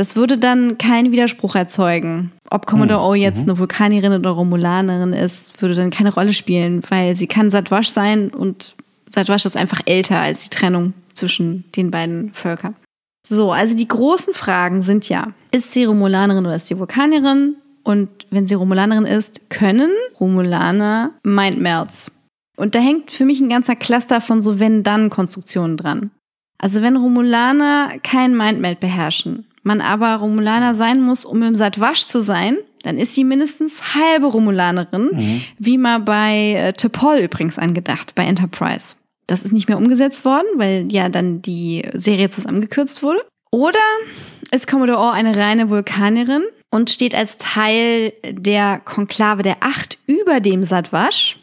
Das 0.00 0.16
würde 0.16 0.38
dann 0.38 0.78
keinen 0.78 1.12
Widerspruch 1.12 1.54
erzeugen. 1.56 2.32
Ob 2.48 2.64
Commodore 2.64 3.06
O 3.06 3.12
jetzt 3.12 3.42
eine 3.42 3.58
Vulkanierin 3.58 4.14
oder 4.14 4.30
Romulanerin 4.30 5.12
ist, 5.12 5.60
würde 5.60 5.74
dann 5.74 5.90
keine 5.90 6.14
Rolle 6.14 6.32
spielen, 6.32 6.80
weil 6.88 7.14
sie 7.16 7.26
kann 7.26 7.50
Satwasch 7.50 7.88
sein 7.88 8.30
und 8.30 8.76
Satwasch 9.10 9.44
ist 9.44 9.58
einfach 9.58 9.82
älter 9.84 10.18
als 10.18 10.44
die 10.44 10.56
Trennung 10.56 10.94
zwischen 11.12 11.64
den 11.76 11.90
beiden 11.90 12.32
Völkern. 12.32 12.76
So, 13.28 13.52
also 13.52 13.76
die 13.76 13.88
großen 13.88 14.32
Fragen 14.32 14.80
sind 14.80 15.06
ja, 15.10 15.34
ist 15.50 15.72
sie 15.72 15.84
Romulanerin 15.84 16.46
oder 16.46 16.56
ist 16.56 16.68
sie 16.68 16.78
Vulkanierin? 16.78 17.56
Und 17.82 18.08
wenn 18.30 18.46
sie 18.46 18.54
Romulanerin 18.54 19.04
ist, 19.04 19.50
können 19.50 19.90
Romulaner 20.18 21.10
Mindmelds? 21.24 22.10
Und 22.56 22.74
da 22.74 22.78
hängt 22.78 23.10
für 23.10 23.26
mich 23.26 23.40
ein 23.40 23.50
ganzer 23.50 23.76
Cluster 23.76 24.22
von 24.22 24.40
so 24.40 24.58
Wenn-Dann-Konstruktionen 24.58 25.76
dran. 25.76 26.10
Also 26.56 26.80
wenn 26.80 26.96
Romulaner 26.96 27.90
kein 28.02 28.34
Mindmeld 28.34 28.80
beherrschen, 28.80 29.46
man 29.62 29.80
aber 29.80 30.16
Romulaner 30.16 30.74
sein 30.74 31.00
muss, 31.00 31.24
um 31.24 31.42
im 31.42 31.54
Satwasch 31.54 32.06
zu 32.06 32.20
sein, 32.22 32.56
dann 32.82 32.98
ist 32.98 33.14
sie 33.14 33.24
mindestens 33.24 33.94
halbe 33.94 34.26
Romulanerin, 34.26 35.10
wie 35.58 35.78
mal 35.78 36.00
bei 36.00 36.52
äh, 36.52 36.72
T'Pol 36.76 37.18
übrigens 37.18 37.58
angedacht, 37.58 38.14
bei 38.14 38.24
Enterprise. 38.24 38.96
Das 39.26 39.44
ist 39.44 39.52
nicht 39.52 39.68
mehr 39.68 39.78
umgesetzt 39.78 40.24
worden, 40.24 40.46
weil 40.56 40.88
ja 40.90 41.08
dann 41.08 41.42
die 41.42 41.84
Serie 41.92 42.30
zusammengekürzt 42.30 43.02
wurde. 43.02 43.20
Oder 43.52 43.78
ist 44.50 44.66
Commodore 44.66 45.12
eine 45.12 45.36
reine 45.36 45.70
Vulkanierin 45.70 46.42
und 46.70 46.90
steht 46.90 47.14
als 47.14 47.36
Teil 47.38 48.12
der 48.28 48.80
Konklave 48.84 49.42
der 49.42 49.56
Acht 49.60 49.98
über 50.06 50.40
dem 50.40 50.62
Satwasch. 50.62 51.38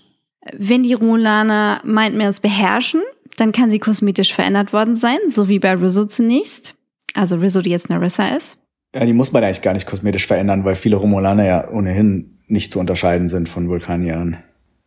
Wenn 0.53 0.84
die 0.84 0.94
Romulaner 0.94 1.81
Mindmails 1.84 2.39
beherrschen, 2.39 3.02
dann 3.38 3.52
kann 3.52 3.69
sie 3.69 3.80
kosmetisch 3.80 4.34
verändert 4.34 4.73
worden 4.73 4.95
sein, 4.95 5.19
so 5.30 5.48
wie 5.48 5.60
bei 5.60 5.73
Rizzo 5.73 6.06
zunächst. 6.06 6.76
Also 7.18 7.35
Rizzo, 7.38 7.61
die 7.61 7.72
jetzt 7.72 7.89
Narissa 7.89 8.27
ist. 8.30 8.57
Ja, 8.95 9.06
die 9.06 9.14
muss 9.14 9.31
man 9.31 9.44
eigentlich 9.44 9.61
gar 9.61 9.73
nicht 9.73 9.85
kosmetisch 9.88 10.27
verändern, 10.27 10.64
weil 10.64 10.76
viele 10.76 10.95
Romulaner 10.95 11.45
ja 11.45 11.69
ohnehin 11.69 12.39
nicht 12.48 12.72
zu 12.72 12.80
unterscheiden 12.80 13.27
sind 13.30 13.49
von 13.49 13.68
Vulkaniern. 13.68 14.38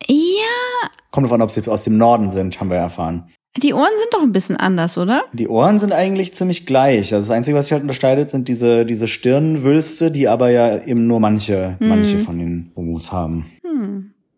Ja, 0.06 0.88
Kommt 1.10 1.26
davon, 1.26 1.42
ob 1.42 1.50
sie 1.50 1.66
aus 1.68 1.82
dem 1.84 1.98
Norden 1.98 2.30
sind, 2.30 2.60
haben 2.60 2.70
wir 2.70 2.76
erfahren. 2.76 3.24
die 3.56 3.74
Ohren 3.74 3.90
sind 3.96 4.08
doch 4.14 4.22
ein 4.22 4.32
bisschen 4.32 4.56
anders, 4.56 4.96
oder? 4.96 5.24
Die 5.32 5.48
Ohren 5.48 5.78
sind 5.80 5.92
eigentlich 5.92 6.32
ziemlich 6.34 6.66
gleich. 6.66 7.12
Also 7.12 7.28
das 7.28 7.36
Einzige, 7.36 7.56
was 7.56 7.66
sich 7.66 7.72
halt 7.72 7.82
unterscheidet, 7.82 8.30
sind 8.30 8.46
diese, 8.48 8.86
diese 8.86 9.08
Stirnwülste, 9.08 10.10
die 10.12 10.28
aber 10.28 10.50
ja 10.50 10.82
eben 10.84 11.06
nur 11.08 11.18
manche, 11.20 11.76
manche 11.80 12.20
von 12.20 12.38
den 12.38 12.70
Homus 12.76 13.10
haben. 13.12 13.46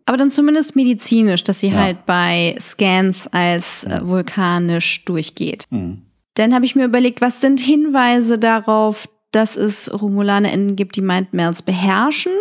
Aber 0.07 0.17
dann 0.17 0.31
zumindest 0.31 0.75
medizinisch, 0.77 1.45
dass 1.45 1.61
sie 1.61 1.69
Ja. 1.69 1.79
halt 1.85 2.07
bei 2.07 2.57
Scans 2.59 3.29
als 3.33 3.85
äh, 3.85 4.01
vulkanisch 4.03 5.05
durchgeht. 5.05 5.67
Mhm. 5.71 6.03
Dann 6.35 6.55
habe 6.55 6.65
ich 6.65 6.75
mir 6.75 6.85
überlegt, 6.85 7.21
was 7.21 7.41
sind 7.41 7.61
Hinweise 7.61 8.39
darauf, 8.39 9.09
dass 9.33 9.57
es 9.57 9.93
RomulanerInnen 9.93 10.77
gibt, 10.77 10.97
die 10.97 11.03
Mindmelds 11.03 11.63
beherrschen? 11.63 12.33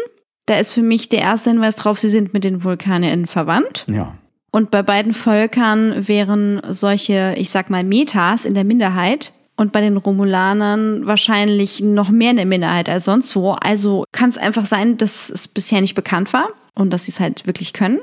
Da 0.46 0.58
ist 0.58 0.74
für 0.74 0.82
mich 0.82 1.10
der 1.10 1.20
erste 1.20 1.52
Hinweis 1.52 1.76
drauf, 1.76 2.00
sie 2.00 2.10
sind 2.10 2.34
mit 2.34 2.44
den 2.44 2.64
VulkanerInnen 2.64 3.28
verwandt. 3.28 3.86
Ja. 3.90 4.14
Und 4.52 4.70
bei 4.70 4.84
beiden 4.84 5.14
Völkern 5.14 6.08
wären 6.08 6.62
solche, 6.68 7.36
ich 7.38 7.50
sag 7.50 7.70
mal, 7.70 7.84
Metas 7.84 8.46
in 8.46 8.54
der 8.54 8.66
Minderheit. 8.66 9.34
Und 9.56 9.72
bei 9.72 9.82
den 9.82 9.98
Romulanern 9.98 11.06
wahrscheinlich 11.06 11.82
noch 11.82 12.10
mehr 12.10 12.32
in 12.32 12.38
der 12.38 12.46
Minderheit 12.46 12.90
als 12.90 13.06
sonst 13.06 13.36
wo. 13.36 13.52
Also 13.52 14.06
kann 14.12 14.30
es 14.30 14.38
einfach 14.38 14.66
sein, 14.66 14.98
dass 14.98 15.30
es 15.30 15.48
bisher 15.48 15.82
nicht 15.82 15.94
bekannt 15.94 16.34
war 16.34 16.50
und 16.74 16.92
dass 16.92 17.04
sie 17.04 17.12
es 17.12 17.20
halt 17.20 17.46
wirklich 17.46 17.72
können. 17.72 18.00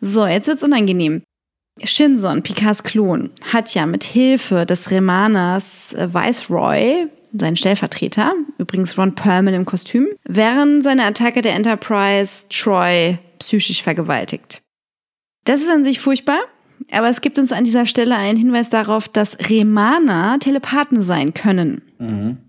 So, 0.00 0.26
jetzt 0.26 0.46
wird's 0.46 0.62
unangenehm. 0.62 1.22
Shinson, 1.82 2.42
Picards 2.42 2.84
Klon, 2.84 3.30
hat 3.52 3.74
ja 3.74 3.86
mit 3.86 4.04
Hilfe 4.04 4.64
des 4.64 4.90
Remaners 4.90 5.92
äh, 5.94 6.12
Viceroy, 6.12 7.08
sein 7.32 7.56
Stellvertreter, 7.56 8.32
übrigens 8.58 8.96
Ron 8.96 9.14
Perlman 9.14 9.54
im 9.54 9.64
Kostüm, 9.64 10.08
während 10.24 10.84
seiner 10.84 11.06
Attacke 11.06 11.42
der 11.42 11.54
Enterprise 11.54 12.46
Troy 12.48 13.18
psychisch 13.40 13.82
vergewaltigt. 13.82 14.62
Das 15.44 15.60
ist 15.60 15.68
an 15.68 15.82
sich 15.82 16.00
furchtbar, 16.00 16.38
aber 16.92 17.08
es 17.08 17.20
gibt 17.20 17.38
uns 17.38 17.52
an 17.52 17.64
dieser 17.64 17.86
Stelle 17.86 18.16
einen 18.16 18.38
Hinweis 18.38 18.70
darauf, 18.70 19.08
dass 19.08 19.36
Remaner 19.50 20.38
Telepathen 20.38 21.02
sein 21.02 21.34
können. 21.34 21.82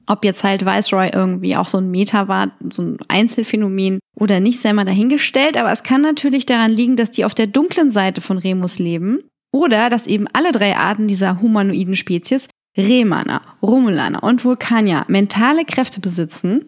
Ob 0.08 0.24
jetzt 0.26 0.44
halt 0.44 0.66
Viceroy 0.66 1.10
irgendwie 1.14 1.56
auch 1.56 1.68
so 1.68 1.78
ein 1.78 1.92
Meta 1.92 2.28
war, 2.28 2.52
so 2.72 2.82
ein 2.84 2.98
Einzelfenomen 3.08 4.00
oder 4.16 4.40
nicht, 4.40 4.60
sei 4.60 4.74
mal 4.74 4.86
dahingestellt, 4.86 5.58
aber 5.58 5.72
es 5.72 5.84
kann 5.84 6.02
natürlich 6.02 6.46
daran 6.46 6.72
liegen, 6.72 6.96
dass 6.96 7.12
die 7.12 7.26
auf 7.26 7.34
der 7.34 7.48
dunklen 7.48 7.90
Seite 7.90 8.22
von 8.22 8.38
Remus 8.38 8.80
leben 8.80 9.20
oder 9.52 9.90
dass 9.90 10.08
eben 10.08 10.28
alle 10.34 10.52
drei 10.52 10.76
Arten 10.76 11.08
dieser 11.08 11.42
humanoiden 11.42 11.96
Spezies, 11.96 12.48
Remaner, 12.78 13.42
Romulaner 13.62 14.24
und 14.24 14.44
Vulkanier, 14.44 15.06
mentale 15.08 15.64
Kräfte 15.66 16.02
besitzen. 16.02 16.66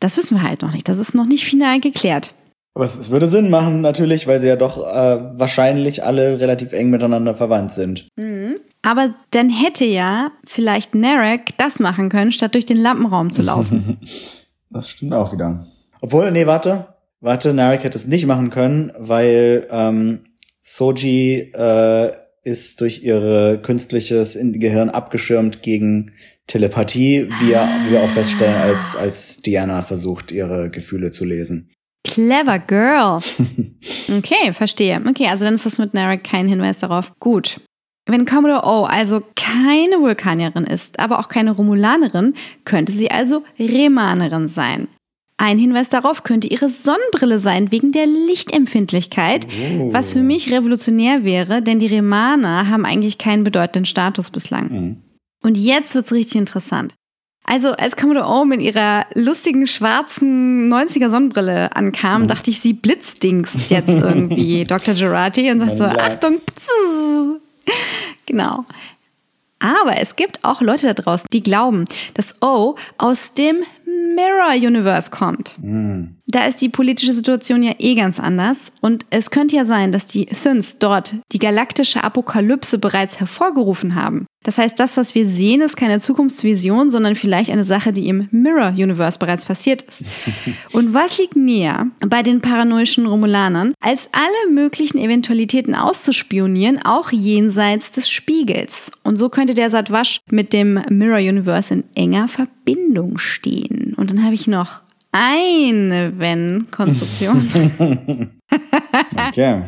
Das 0.00 0.16
wissen 0.16 0.36
wir 0.36 0.42
halt 0.42 0.62
noch 0.62 0.72
nicht. 0.72 0.88
Das 0.88 0.98
ist 0.98 1.14
noch 1.14 1.26
nicht 1.26 1.44
final 1.44 1.80
geklärt. 1.80 2.34
Aber 2.74 2.84
es, 2.84 2.96
es 2.96 3.10
würde 3.10 3.26
Sinn 3.26 3.50
machen, 3.50 3.80
natürlich, 3.80 4.26
weil 4.26 4.40
sie 4.40 4.48
ja 4.48 4.56
doch 4.56 4.78
äh, 4.78 5.38
wahrscheinlich 5.38 6.04
alle 6.04 6.40
relativ 6.40 6.72
eng 6.72 6.90
miteinander 6.90 7.34
verwandt 7.34 7.72
sind. 7.72 8.08
Aber 8.82 9.14
dann 9.30 9.48
hätte 9.48 9.84
ja 9.84 10.32
vielleicht 10.46 10.94
Narek 10.94 11.56
das 11.58 11.78
machen 11.78 12.08
können, 12.08 12.32
statt 12.32 12.54
durch 12.54 12.66
den 12.66 12.78
Lampenraum 12.78 13.32
zu 13.32 13.42
laufen. 13.42 13.98
Das 14.74 14.88
stimmt 14.88 15.12
auch 15.12 15.30
wieder. 15.34 15.66
Obwohl, 16.00 16.30
nee, 16.32 16.46
warte. 16.46 16.86
Warte, 17.20 17.52
Narek 17.52 17.84
hätte 17.84 17.98
es 17.98 18.06
nicht 18.06 18.24
machen 18.24 18.48
können, 18.48 18.90
weil 18.98 19.66
ähm, 19.70 20.24
Soji 20.62 21.52
äh, 21.54 22.10
ist 22.42 22.80
durch 22.80 23.02
ihre 23.04 23.60
künstliches 23.60 24.38
Gehirn 24.40 24.88
abgeschirmt 24.88 25.60
gegen 25.62 26.12
Telepathie, 26.46 27.28
wie, 27.40 27.48
wir- 27.48 27.68
wie 27.86 27.90
wir 27.92 28.02
auch 28.02 28.08
feststellen, 28.08 28.56
als, 28.56 28.96
als 28.96 29.42
Diana 29.42 29.82
versucht, 29.82 30.32
ihre 30.32 30.70
Gefühle 30.70 31.10
zu 31.10 31.26
lesen. 31.26 31.68
Clever 32.04 32.58
Girl. 32.58 33.20
Okay, 34.16 34.52
verstehe. 34.54 35.02
Okay, 35.06 35.26
also 35.28 35.44
dann 35.44 35.54
ist 35.54 35.66
das 35.66 35.78
mit 35.78 35.92
Narek 35.92 36.24
kein 36.24 36.48
Hinweis 36.48 36.78
darauf. 36.78 37.12
Gut. 37.20 37.60
Wenn 38.06 38.24
Commodore 38.24 38.64
O 38.64 38.84
also 38.84 39.22
keine 39.36 40.00
Vulkanierin 40.00 40.64
ist, 40.64 40.98
aber 40.98 41.20
auch 41.20 41.28
keine 41.28 41.52
Romulanerin, 41.52 42.34
könnte 42.64 42.92
sie 42.92 43.10
also 43.10 43.44
Remanerin 43.58 44.48
sein. 44.48 44.88
Ein 45.36 45.58
Hinweis 45.58 45.88
darauf 45.88 46.22
könnte 46.22 46.46
ihre 46.46 46.68
Sonnenbrille 46.68 47.38
sein, 47.38 47.72
wegen 47.72 47.90
der 47.90 48.06
Lichtempfindlichkeit, 48.06 49.46
was 49.90 50.12
für 50.12 50.22
mich 50.22 50.52
revolutionär 50.52 51.24
wäre, 51.24 51.62
denn 51.62 51.78
die 51.80 51.86
Remaner 51.86 52.68
haben 52.68 52.84
eigentlich 52.84 53.18
keinen 53.18 53.42
bedeutenden 53.42 53.84
Status 53.84 54.30
bislang. 54.30 55.02
Und 55.42 55.56
jetzt 55.56 55.94
wird's 55.94 56.12
richtig 56.12 56.36
interessant. 56.36 56.94
Also, 57.44 57.72
als 57.72 57.96
Commodore 57.96 58.28
O 58.28 58.44
mit 58.44 58.60
ihrer 58.60 59.04
lustigen 59.14 59.66
schwarzen 59.66 60.72
90er 60.72 61.08
Sonnenbrille 61.10 61.74
ankam, 61.74 62.28
dachte 62.28 62.50
ich, 62.50 62.60
sie 62.60 62.72
blitzdingst 62.72 63.68
jetzt 63.68 63.88
irgendwie 63.88 64.62
Dr. 64.68 64.94
Gerati 64.94 65.50
und 65.50 65.58
sagt 65.58 65.76
so. 65.76 65.84
Achtung, 65.84 66.38
pzzz. 66.38 67.41
Genau. 68.26 68.64
Aber 69.58 69.98
es 70.00 70.16
gibt 70.16 70.44
auch 70.44 70.60
Leute 70.60 70.86
da 70.86 70.94
draußen, 70.94 71.26
die 71.32 71.42
glauben, 71.42 71.84
dass 72.14 72.40
O 72.42 72.76
aus 72.98 73.34
dem 73.34 73.62
Mirror 74.14 74.54
Universe 74.54 75.10
kommt. 75.10 75.56
Da 76.26 76.46
ist 76.46 76.60
die 76.60 76.68
politische 76.68 77.12
Situation 77.12 77.62
ja 77.62 77.72
eh 77.78 77.94
ganz 77.94 78.20
anders. 78.20 78.72
Und 78.80 79.06
es 79.10 79.30
könnte 79.30 79.56
ja 79.56 79.64
sein, 79.64 79.92
dass 79.92 80.06
die 80.06 80.26
Thins 80.26 80.78
dort 80.78 81.16
die 81.32 81.38
galaktische 81.38 82.04
Apokalypse 82.04 82.78
bereits 82.78 83.20
hervorgerufen 83.20 83.94
haben. 83.94 84.26
Das 84.44 84.58
heißt, 84.58 84.78
das, 84.80 84.96
was 84.96 85.14
wir 85.14 85.24
sehen, 85.24 85.60
ist 85.60 85.76
keine 85.76 86.00
Zukunftsvision, 86.00 86.88
sondern 86.88 87.14
vielleicht 87.14 87.50
eine 87.50 87.64
Sache, 87.64 87.92
die 87.92 88.08
im 88.08 88.28
Mirror 88.32 88.70
Universe 88.70 89.18
bereits 89.18 89.44
passiert 89.44 89.82
ist. 89.82 90.04
Und 90.72 90.94
was 90.94 91.18
liegt 91.18 91.36
näher 91.36 91.86
bei 92.00 92.24
den 92.24 92.40
paranoischen 92.40 93.06
Romulanern, 93.06 93.74
als 93.80 94.08
alle 94.12 94.52
möglichen 94.52 94.98
Eventualitäten 94.98 95.76
auszuspionieren, 95.76 96.80
auch 96.84 97.12
jenseits 97.12 97.92
des 97.92 98.10
Spiegels? 98.10 98.90
Und 99.04 99.16
so 99.16 99.28
könnte 99.28 99.54
der 99.54 99.70
Satwasch 99.70 100.18
mit 100.28 100.52
dem 100.52 100.80
Mirror 100.88 101.18
Universe 101.18 101.72
in 101.72 101.84
enger 101.94 102.26
Verbindung 102.26 102.61
stehen. 103.18 103.94
Und 103.96 104.10
dann 104.10 104.24
habe 104.24 104.34
ich 104.34 104.46
noch 104.46 104.82
eine 105.12 106.18
Wenn-Konstruktion. 106.18 108.30
Okay. 109.28 109.62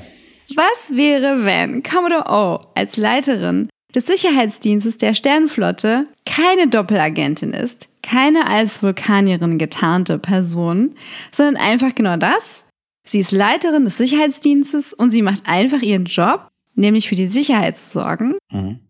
Was 0.55 0.95
wäre, 0.95 1.45
wenn 1.45 1.83
Commodore 1.83 2.25
O 2.29 2.61
als 2.75 2.97
Leiterin 2.97 3.69
des 3.95 4.07
Sicherheitsdienstes 4.07 4.99
der 4.99 5.15
Sternenflotte 5.15 6.07
keine 6.27 6.69
Doppelagentin 6.69 7.53
ist, 7.53 7.89
keine 8.03 8.47
als 8.47 8.83
Vulkanierin 8.83 9.59
getarnte 9.59 10.19
Person, 10.19 10.95
sondern 11.33 11.57
einfach 11.57 11.95
genau 11.95 12.17
das? 12.17 12.67
Sie 13.07 13.21
ist 13.21 13.33
Leiterin 13.33 13.85
des 13.85 13.99
Sicherheitsdienstes 13.99 14.93
und 14.93 15.11
sie 15.11 15.23
macht 15.23 15.43
einfach 15.47 15.83
ihren 15.83 16.05
Job, 16.05 16.49
nämlich 16.75 17.09
für 17.09 17.17
die 17.17 17.27
Sicherheit 17.27 17.77
zu 17.77 18.01
sorgen. 18.01 18.35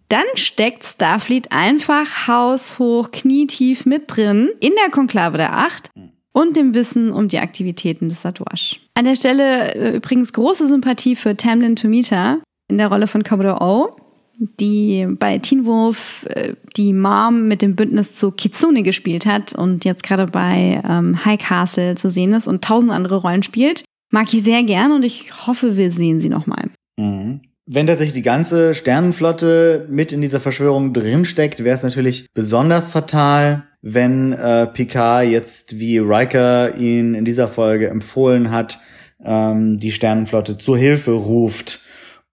Dann 0.08 0.24
steckt 0.34 0.84
Starfleet 0.84 1.50
einfach 1.50 2.28
haushoch, 2.28 3.10
knietief 3.10 3.86
mit 3.86 4.04
drin 4.06 4.50
in 4.60 4.72
der 4.82 4.90
Konklave 4.90 5.38
der 5.38 5.56
Acht 5.56 5.90
und 6.32 6.56
dem 6.56 6.74
Wissen 6.74 7.12
um 7.12 7.28
die 7.28 7.38
Aktivitäten 7.38 8.08
des 8.08 8.22
Satwash. 8.22 8.80
An 8.94 9.04
der 9.06 9.16
Stelle 9.16 9.74
äh, 9.74 9.96
übrigens 9.96 10.32
große 10.32 10.68
Sympathie 10.68 11.16
für 11.16 11.36
Tamlin 11.36 11.76
Tomita 11.76 12.38
in 12.68 12.78
der 12.78 12.88
Rolle 12.88 13.06
von 13.06 13.22
Commodore 13.22 13.60
O. 13.60 13.96
die 14.36 15.06
bei 15.18 15.38
Teen 15.38 15.64
Wolf 15.64 16.26
äh, 16.30 16.54
die 16.76 16.92
Mom 16.92 17.46
mit 17.46 17.62
dem 17.62 17.76
Bündnis 17.76 18.16
zu 18.16 18.32
Kitsune 18.32 18.82
gespielt 18.82 19.26
hat 19.26 19.54
und 19.54 19.84
jetzt 19.84 20.02
gerade 20.02 20.26
bei 20.26 20.82
ähm, 20.88 21.24
High 21.24 21.40
Castle 21.40 21.94
zu 21.94 22.08
sehen 22.08 22.32
ist 22.32 22.48
und 22.48 22.64
tausend 22.64 22.90
andere 22.92 23.16
Rollen 23.16 23.44
spielt. 23.44 23.84
Mag 24.12 24.32
ich 24.34 24.42
sehr 24.42 24.62
gern 24.64 24.92
und 24.92 25.04
ich 25.04 25.46
hoffe, 25.46 25.76
wir 25.76 25.90
sehen 25.92 26.20
sie 26.20 26.28
nochmal. 26.28 26.70
Mhm. 26.96 27.40
Wenn 27.66 27.86
tatsächlich 27.86 28.14
die 28.14 28.22
ganze 28.22 28.74
Sternenflotte 28.74 29.86
mit 29.90 30.12
in 30.12 30.20
dieser 30.20 30.40
Verschwörung 30.40 30.92
drinsteckt, 30.92 31.64
wäre 31.64 31.74
es 31.74 31.82
natürlich 31.82 32.26
besonders 32.34 32.90
fatal, 32.90 33.64
wenn 33.80 34.32
äh, 34.32 34.66
Picard 34.66 35.26
jetzt, 35.26 35.78
wie 35.78 35.98
Riker 35.98 36.76
ihn 36.76 37.14
in 37.14 37.24
dieser 37.24 37.48
Folge 37.48 37.88
empfohlen 37.88 38.50
hat, 38.50 38.78
ähm, 39.24 39.78
die 39.78 39.92
Sternenflotte 39.92 40.58
zur 40.58 40.76
Hilfe 40.76 41.12
ruft, 41.12 41.80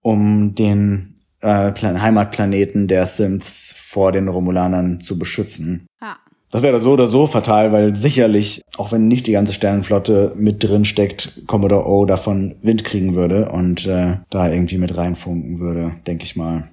um 0.01 0.53
den 0.53 1.15
äh, 1.41 1.71
Heimatplaneten 1.71 2.87
der 2.87 3.07
Synths 3.07 3.73
vor 3.75 4.11
den 4.11 4.27
Romulanern 4.27 4.99
zu 4.99 5.17
beschützen. 5.17 5.87
Ja. 6.01 6.17
Das 6.51 6.63
wäre 6.63 6.79
so 6.81 6.91
oder 6.91 7.07
so 7.07 7.27
fatal, 7.27 7.71
weil 7.71 7.95
sicherlich, 7.95 8.61
auch 8.77 8.91
wenn 8.91 9.07
nicht 9.07 9.25
die 9.27 9.31
ganze 9.31 9.53
Sternenflotte 9.53 10.33
mit 10.35 10.61
drin 10.63 10.83
steckt, 10.83 11.47
Commodore 11.47 11.87
O 11.87 12.05
davon 12.05 12.55
Wind 12.61 12.83
kriegen 12.83 13.15
würde 13.15 13.49
und 13.51 13.85
äh, 13.87 14.17
da 14.29 14.51
irgendwie 14.51 14.77
mit 14.77 14.95
reinfunken 14.97 15.59
würde, 15.59 15.93
denke 16.05 16.25
ich 16.25 16.35
mal. 16.35 16.67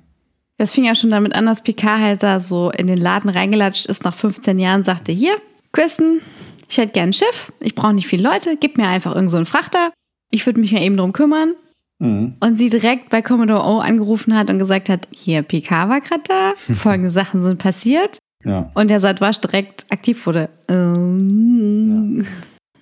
Das 0.58 0.72
fing 0.72 0.84
ja 0.84 0.96
schon 0.96 1.10
damit 1.10 1.36
an, 1.36 1.46
dass 1.46 1.62
Picard 1.62 2.00
halt 2.00 2.22
da 2.24 2.40
so 2.40 2.70
in 2.70 2.88
den 2.88 2.98
Laden 2.98 3.30
reingelatscht 3.30 3.86
ist 3.86 4.02
nach 4.02 4.14
15 4.14 4.58
Jahren, 4.58 4.82
sagte, 4.82 5.12
hier, 5.12 5.36
Kristen, 5.70 6.20
ich 6.68 6.76
hätte 6.78 6.92
gern 6.92 7.10
ein 7.10 7.12
Schiff, 7.12 7.52
ich 7.60 7.76
brauche 7.76 7.94
nicht 7.94 8.08
viele 8.08 8.28
Leute, 8.28 8.56
gib 8.58 8.76
mir 8.76 8.88
einfach 8.88 9.14
irgend 9.14 9.30
so 9.30 9.36
einen 9.36 9.46
Frachter, 9.46 9.92
ich 10.32 10.44
würde 10.44 10.58
mich 10.58 10.72
ja 10.72 10.80
eben 10.80 10.96
drum 10.96 11.12
kümmern. 11.12 11.54
Mhm. 12.00 12.34
Und 12.40 12.56
sie 12.56 12.68
direkt 12.68 13.10
bei 13.10 13.22
Commodore 13.22 13.62
O 13.62 13.78
angerufen 13.78 14.36
hat 14.36 14.50
und 14.50 14.58
gesagt 14.58 14.88
hat, 14.88 15.06
hier, 15.14 15.42
Picard 15.42 15.88
war 15.88 16.00
gerade 16.00 16.22
da, 16.26 16.52
folgende 16.74 17.10
Sachen 17.10 17.42
sind 17.42 17.58
passiert. 17.58 18.18
Ja. 18.44 18.70
Und 18.74 18.88
der 18.88 19.00
Satwasch 19.00 19.40
direkt 19.40 19.86
aktiv 19.90 20.24
wurde. 20.26 20.48
Ähm. 20.68 22.24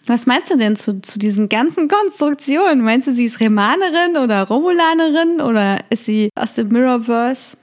Was 0.06 0.26
meinst 0.26 0.50
du 0.50 0.56
denn 0.56 0.76
zu, 0.76 1.00
zu 1.00 1.18
diesen 1.18 1.48
ganzen 1.48 1.88
Konstruktionen? 1.88 2.82
Meinst 2.82 3.08
du, 3.08 3.12
sie 3.12 3.24
ist 3.24 3.40
Remanerin 3.40 4.16
oder 4.22 4.44
Romulanerin 4.44 5.40
oder 5.40 5.78
ist 5.90 6.04
sie 6.04 6.30
aus 6.36 6.54
dem 6.54 6.68
Mirrorverse? 6.68 7.56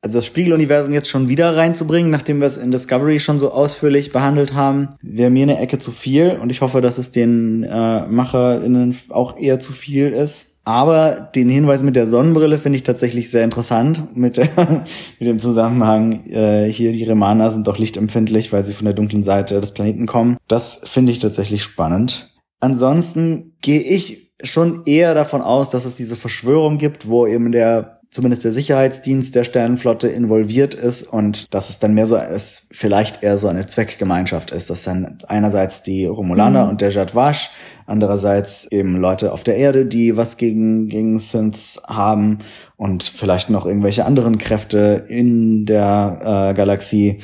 Also 0.00 0.18
das 0.18 0.26
Spiegeluniversum 0.26 0.92
jetzt 0.92 1.08
schon 1.08 1.28
wieder 1.28 1.56
reinzubringen, 1.56 2.10
nachdem 2.10 2.40
wir 2.40 2.46
es 2.46 2.58
in 2.58 2.70
Discovery 2.70 3.20
schon 3.20 3.38
so 3.38 3.50
ausführlich 3.50 4.12
behandelt 4.12 4.52
haben, 4.52 4.90
wäre 5.00 5.30
mir 5.30 5.44
eine 5.44 5.58
Ecke 5.58 5.78
zu 5.78 5.92
viel 5.92 6.38
und 6.42 6.50
ich 6.50 6.60
hoffe, 6.60 6.82
dass 6.82 6.98
es 6.98 7.10
den 7.10 7.64
äh, 7.64 8.06
MacherInnen 8.06 8.94
auch 9.08 9.38
eher 9.38 9.58
zu 9.58 9.72
viel 9.72 10.10
ist. 10.10 10.53
Aber 10.64 11.28
den 11.34 11.50
Hinweis 11.50 11.82
mit 11.82 11.94
der 11.94 12.06
Sonnenbrille 12.06 12.58
finde 12.58 12.76
ich 12.76 12.82
tatsächlich 12.82 13.30
sehr 13.30 13.44
interessant 13.44 14.16
mit, 14.16 14.38
der, 14.38 14.48
mit 15.18 15.28
dem 15.28 15.38
Zusammenhang, 15.38 16.24
äh, 16.26 16.70
hier 16.70 16.92
die 16.92 17.04
Remaner 17.04 17.52
sind 17.52 17.66
doch 17.66 17.78
lichtempfindlich, 17.78 18.52
weil 18.52 18.64
sie 18.64 18.72
von 18.72 18.86
der 18.86 18.94
dunklen 18.94 19.22
Seite 19.22 19.60
des 19.60 19.72
Planeten 19.72 20.06
kommen. 20.06 20.38
Das 20.48 20.80
finde 20.84 21.12
ich 21.12 21.18
tatsächlich 21.18 21.62
spannend. 21.62 22.34
Ansonsten 22.60 23.56
gehe 23.60 23.80
ich 23.80 24.32
schon 24.42 24.82
eher 24.86 25.14
davon 25.14 25.42
aus, 25.42 25.70
dass 25.70 25.84
es 25.84 25.96
diese 25.96 26.16
Verschwörung 26.16 26.78
gibt, 26.78 27.08
wo 27.08 27.26
eben 27.26 27.52
der 27.52 27.93
zumindest 28.14 28.44
der 28.44 28.52
Sicherheitsdienst 28.52 29.34
der 29.34 29.42
Sternenflotte 29.42 30.06
involviert 30.06 30.72
ist 30.72 31.02
und 31.02 31.52
dass 31.52 31.68
es 31.68 31.80
dann 31.80 31.94
mehr 31.94 32.06
so 32.06 32.16
ist, 32.16 32.68
vielleicht 32.70 33.24
eher 33.24 33.38
so 33.38 33.48
eine 33.48 33.66
Zweckgemeinschaft 33.66 34.52
ist, 34.52 34.70
dass 34.70 34.84
dann 34.84 35.18
einerseits 35.26 35.82
die 35.82 36.06
Romulaner 36.06 36.64
Mhm. 36.64 36.70
und 36.70 36.80
der 36.80 36.90
Jadwasch, 36.90 37.50
andererseits 37.86 38.70
eben 38.70 38.96
Leute 38.96 39.32
auf 39.32 39.42
der 39.42 39.56
Erde, 39.56 39.84
die 39.84 40.16
was 40.16 40.36
gegen, 40.36 40.86
gegen 40.86 41.18
Synths 41.18 41.82
haben 41.88 42.38
und 42.76 43.02
vielleicht 43.02 43.50
noch 43.50 43.66
irgendwelche 43.66 44.04
anderen 44.04 44.38
Kräfte 44.38 45.04
in 45.08 45.66
der 45.66 46.50
äh, 46.52 46.54
Galaxie, 46.54 47.18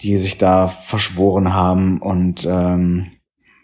die 0.00 0.18
sich 0.18 0.38
da 0.38 0.66
verschworen 0.66 1.54
haben 1.54 2.02
und 2.02 2.44
ähm, 2.50 3.06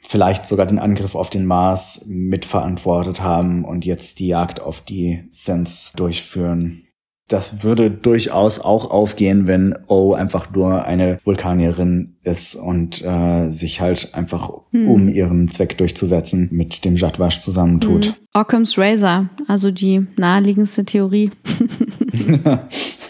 vielleicht 0.03 0.47
sogar 0.47 0.67
den 0.67 0.79
Angriff 0.79 1.15
auf 1.15 1.31
den 1.31 1.47
Mars 1.47 2.05
mitverantwortet 2.07 3.23
haben 3.23 3.65
und 3.65 3.85
jetzt 3.85 4.19
die 4.19 4.29
Jagd 4.29 4.61
auf 4.61 4.83
die 4.83 5.25
Sens 5.31 5.93
durchführen. 5.97 6.83
Das 7.29 7.63
würde 7.63 7.91
durchaus 7.91 8.59
auch 8.59 8.91
aufgehen, 8.91 9.47
wenn 9.47 9.75
O 9.87 10.13
einfach 10.13 10.51
nur 10.53 10.85
eine 10.85 11.19
Vulkanierin 11.25 12.17
ist 12.23 12.57
und 12.57 13.03
äh, 13.03 13.49
sich 13.51 13.81
halt 13.81 14.11
einfach, 14.15 14.51
um 14.73 15.09
ihren 15.09 15.51
Zweck 15.51 15.79
durchzusetzen, 15.79 16.49
mit 16.53 16.85
dem 16.85 16.97
Jadwasch 16.97 17.41
zusammentut. 17.41 18.15
Occam's 18.35 18.77
Razor, 18.77 19.31
also 19.49 19.71
die 19.71 20.07
naheliegendste 20.17 20.85
Theorie. 20.85 21.31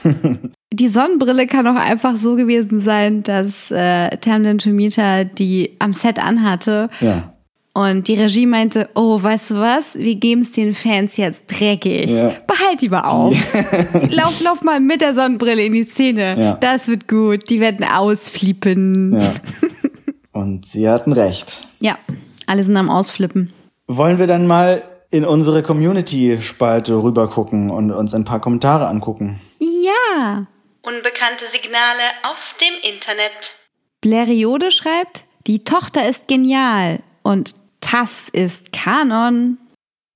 die 0.73 0.89
Sonnenbrille 0.89 1.47
kann 1.47 1.67
auch 1.67 1.81
einfach 1.81 2.17
so 2.17 2.37
gewesen 2.37 2.81
sein, 2.81 3.23
dass 3.23 3.71
äh, 3.71 4.09
Tamlin 4.19 4.59
Tomita 4.59 5.25
die 5.25 5.77
am 5.79 5.93
Set 5.93 6.19
anhatte 6.19 6.89
Ja. 7.01 7.33
und 7.75 8.09
die 8.09 8.15
Regie 8.15 8.47
meinte, 8.47 8.89
oh, 8.95 9.23
weißt 9.23 9.51
du 9.53 9.55
was, 9.57 9.97
wir 9.99 10.15
geben 10.17 10.43
es 10.43 10.53
den 10.53 10.75
Fans 10.75 11.17
jetzt 11.17 11.47
dreckig. 11.49 12.11
Ja. 12.11 12.33
Behalt 12.47 12.81
die 12.81 12.89
mal 12.89 13.03
auf. 13.03 13.35
lauf, 14.11 14.43
lauf 14.43 14.63
mal 14.63 14.81
mit 14.81 15.01
der 15.01 15.15
Sonnenbrille 15.15 15.65
in 15.65 15.73
die 15.75 15.85
Szene. 15.85 16.39
Ja. 16.41 16.55
Das 16.55 16.89
wird 16.89 17.07
gut. 17.09 17.49
Die 17.51 17.61
werden 17.61 17.85
ausflippen. 17.85 19.13
ja. 19.21 19.35
Und 20.33 20.65
sie 20.67 20.89
hatten 20.89 21.13
recht. 21.13 21.67
ja, 21.81 21.99
alle 22.47 22.65
sind 22.65 22.77
am 22.79 22.89
Ausflippen. 22.89 23.53
Wollen 23.87 24.19
wir 24.19 24.27
dann 24.27 24.47
mal 24.47 24.83
in 25.11 25.27
unsere 25.27 25.63
Community-Spalte 25.63 27.03
rübergucken 27.03 27.69
und 27.69 27.91
uns 27.91 28.15
ein 28.15 28.25
paar 28.25 28.41
Kommentare 28.41 28.87
angucken? 28.89 29.41
Ja. 29.61 30.47
Unbekannte 30.85 31.45
Signale 31.49 32.03
aus 32.25 32.57
dem 32.61 32.75
Internet. 32.83 33.53
Bleriode 34.01 34.73
schreibt, 34.73 35.27
die 35.47 35.63
Tochter 35.63 36.09
ist 36.09 36.27
genial 36.27 36.99
und 37.23 37.55
Tass 37.81 38.29
ist 38.29 38.73
Kanon. 38.73 39.59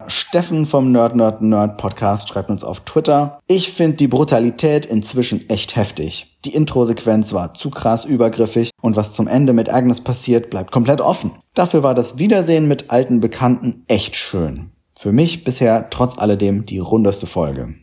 Steffen 0.08 0.66
vom 0.66 0.90
Nerd 0.90 1.14
Nerd 1.14 1.40
Nerd 1.40 1.78
Podcast 1.78 2.28
schreibt 2.28 2.50
uns 2.50 2.64
auf 2.64 2.80
Twitter. 2.80 3.38
Ich 3.46 3.70
finde 3.70 3.98
die 3.98 4.08
Brutalität 4.08 4.86
inzwischen 4.86 5.48
echt 5.48 5.76
heftig. 5.76 6.36
Die 6.44 6.54
Intro-Sequenz 6.54 7.32
war 7.32 7.54
zu 7.54 7.70
krass 7.70 8.04
übergriffig 8.04 8.70
und 8.82 8.96
was 8.96 9.12
zum 9.12 9.28
Ende 9.28 9.52
mit 9.52 9.72
Agnes 9.72 10.00
passiert, 10.00 10.50
bleibt 10.50 10.72
komplett 10.72 11.00
offen. 11.00 11.30
Dafür 11.54 11.84
war 11.84 11.94
das 11.94 12.18
Wiedersehen 12.18 12.66
mit 12.66 12.90
alten 12.90 13.20
Bekannten 13.20 13.84
echt 13.86 14.16
schön. 14.16 14.72
Für 14.98 15.12
mich 15.12 15.44
bisher 15.44 15.90
trotz 15.90 16.18
alledem 16.18 16.66
die 16.66 16.80
rundeste 16.80 17.28
Folge. 17.28 17.76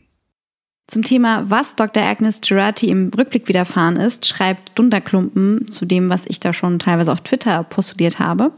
Zum 0.86 1.02
Thema, 1.02 1.48
was 1.48 1.76
Dr. 1.76 2.02
Agnes 2.02 2.40
Girardi 2.42 2.88
im 2.88 3.10
Rückblick 3.16 3.48
widerfahren 3.48 3.96
ist, 3.96 4.26
schreibt 4.26 4.78
Dunderklumpen 4.78 5.70
zu 5.70 5.86
dem, 5.86 6.10
was 6.10 6.26
ich 6.26 6.40
da 6.40 6.52
schon 6.52 6.78
teilweise 6.78 7.10
auf 7.10 7.22
Twitter 7.22 7.64
postuliert 7.64 8.18
habe. 8.18 8.52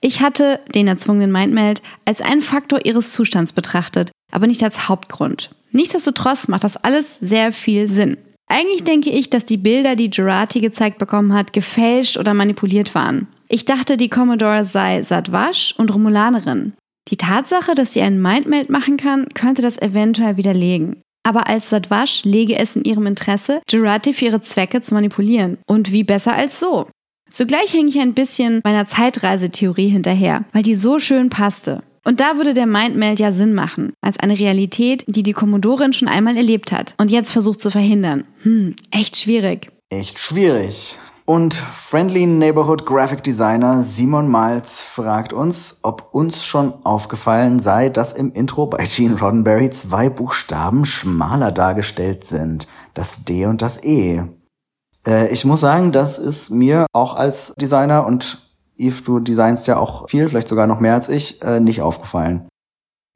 Ich 0.00 0.20
hatte 0.20 0.60
den 0.74 0.86
erzwungenen 0.86 1.32
Mindmeld 1.32 1.82
als 2.04 2.20
einen 2.20 2.42
Faktor 2.42 2.84
ihres 2.84 3.12
Zustands 3.12 3.52
betrachtet, 3.52 4.10
aber 4.30 4.46
nicht 4.46 4.62
als 4.62 4.88
Hauptgrund. 4.88 5.50
Nichtsdestotrotz 5.72 6.48
macht 6.48 6.64
das 6.64 6.76
alles 6.76 7.16
sehr 7.16 7.52
viel 7.52 7.88
Sinn. 7.88 8.16
Eigentlich 8.46 8.84
denke 8.84 9.10
ich, 9.10 9.28
dass 9.28 9.44
die 9.44 9.56
Bilder, 9.56 9.96
die 9.96 10.10
Girardi 10.10 10.60
gezeigt 10.60 10.98
bekommen 10.98 11.34
hat, 11.34 11.52
gefälscht 11.52 12.16
oder 12.16 12.32
manipuliert 12.32 12.94
waren. 12.94 13.26
Ich 13.48 13.64
dachte, 13.64 13.96
die 13.96 14.08
Commodore 14.08 14.64
sei 14.64 15.02
Sadwasch 15.02 15.74
und 15.76 15.92
Romulanerin. 15.92 16.74
Die 17.08 17.16
Tatsache, 17.16 17.74
dass 17.74 17.92
sie 17.92 18.02
einen 18.02 18.20
Mindmeld 18.20 18.70
machen 18.70 18.96
kann, 18.96 19.28
könnte 19.34 19.62
das 19.62 19.80
eventuell 19.80 20.36
widerlegen. 20.36 21.02
Aber 21.28 21.46
als 21.46 21.68
Sadwasch 21.68 22.24
lege 22.24 22.56
es 22.56 22.74
in 22.74 22.84
ihrem 22.84 23.06
Interesse, 23.06 23.60
Girardi 23.66 24.14
für 24.14 24.24
ihre 24.24 24.40
Zwecke 24.40 24.80
zu 24.80 24.94
manipulieren. 24.94 25.58
Und 25.66 25.92
wie 25.92 26.02
besser 26.02 26.34
als 26.34 26.58
so? 26.58 26.88
Zugleich 27.30 27.74
hänge 27.74 27.90
ich 27.90 28.00
ein 28.00 28.14
bisschen 28.14 28.62
meiner 28.64 28.86
Zeitreisetheorie 28.86 29.90
hinterher, 29.90 30.46
weil 30.54 30.62
die 30.62 30.74
so 30.74 30.98
schön 30.98 31.28
passte. 31.28 31.82
Und 32.02 32.20
da 32.20 32.38
würde 32.38 32.54
der 32.54 32.64
Mindmeld 32.64 33.20
ja 33.20 33.30
Sinn 33.30 33.52
machen, 33.52 33.92
als 34.00 34.18
eine 34.18 34.38
Realität, 34.38 35.04
die 35.06 35.22
die 35.22 35.34
Kommodorin 35.34 35.92
schon 35.92 36.08
einmal 36.08 36.38
erlebt 36.38 36.72
hat 36.72 36.94
und 36.96 37.10
jetzt 37.10 37.30
versucht 37.30 37.60
zu 37.60 37.70
verhindern. 37.70 38.24
Hm, 38.44 38.74
echt 38.90 39.18
schwierig. 39.18 39.70
Echt 39.90 40.18
schwierig. 40.18 40.96
Und 41.28 41.52
Friendly 41.52 42.24
Neighborhood 42.24 42.86
Graphic 42.86 43.22
Designer 43.22 43.82
Simon 43.82 44.28
Malz 44.28 44.80
fragt 44.80 45.34
uns, 45.34 45.80
ob 45.82 46.08
uns 46.14 46.42
schon 46.42 46.72
aufgefallen 46.86 47.60
sei, 47.60 47.90
dass 47.90 48.14
im 48.14 48.32
Intro 48.32 48.64
bei 48.64 48.86
Gene 48.86 49.20
Roddenberry 49.20 49.68
zwei 49.68 50.08
Buchstaben 50.08 50.86
schmaler 50.86 51.52
dargestellt 51.52 52.24
sind. 52.24 52.66
Das 52.94 53.24
D 53.24 53.44
und 53.44 53.60
das 53.60 53.84
E. 53.84 54.22
Äh, 55.06 55.28
ich 55.30 55.44
muss 55.44 55.60
sagen, 55.60 55.92
das 55.92 56.16
ist 56.16 56.48
mir 56.48 56.86
auch 56.94 57.14
als 57.14 57.52
Designer 57.60 58.06
und 58.06 58.50
Yves, 58.78 59.04
du 59.04 59.20
designst 59.20 59.66
ja 59.66 59.76
auch 59.76 60.08
viel, 60.08 60.30
vielleicht 60.30 60.48
sogar 60.48 60.66
noch 60.66 60.80
mehr 60.80 60.94
als 60.94 61.10
ich, 61.10 61.42
äh, 61.42 61.60
nicht 61.60 61.82
aufgefallen. 61.82 62.48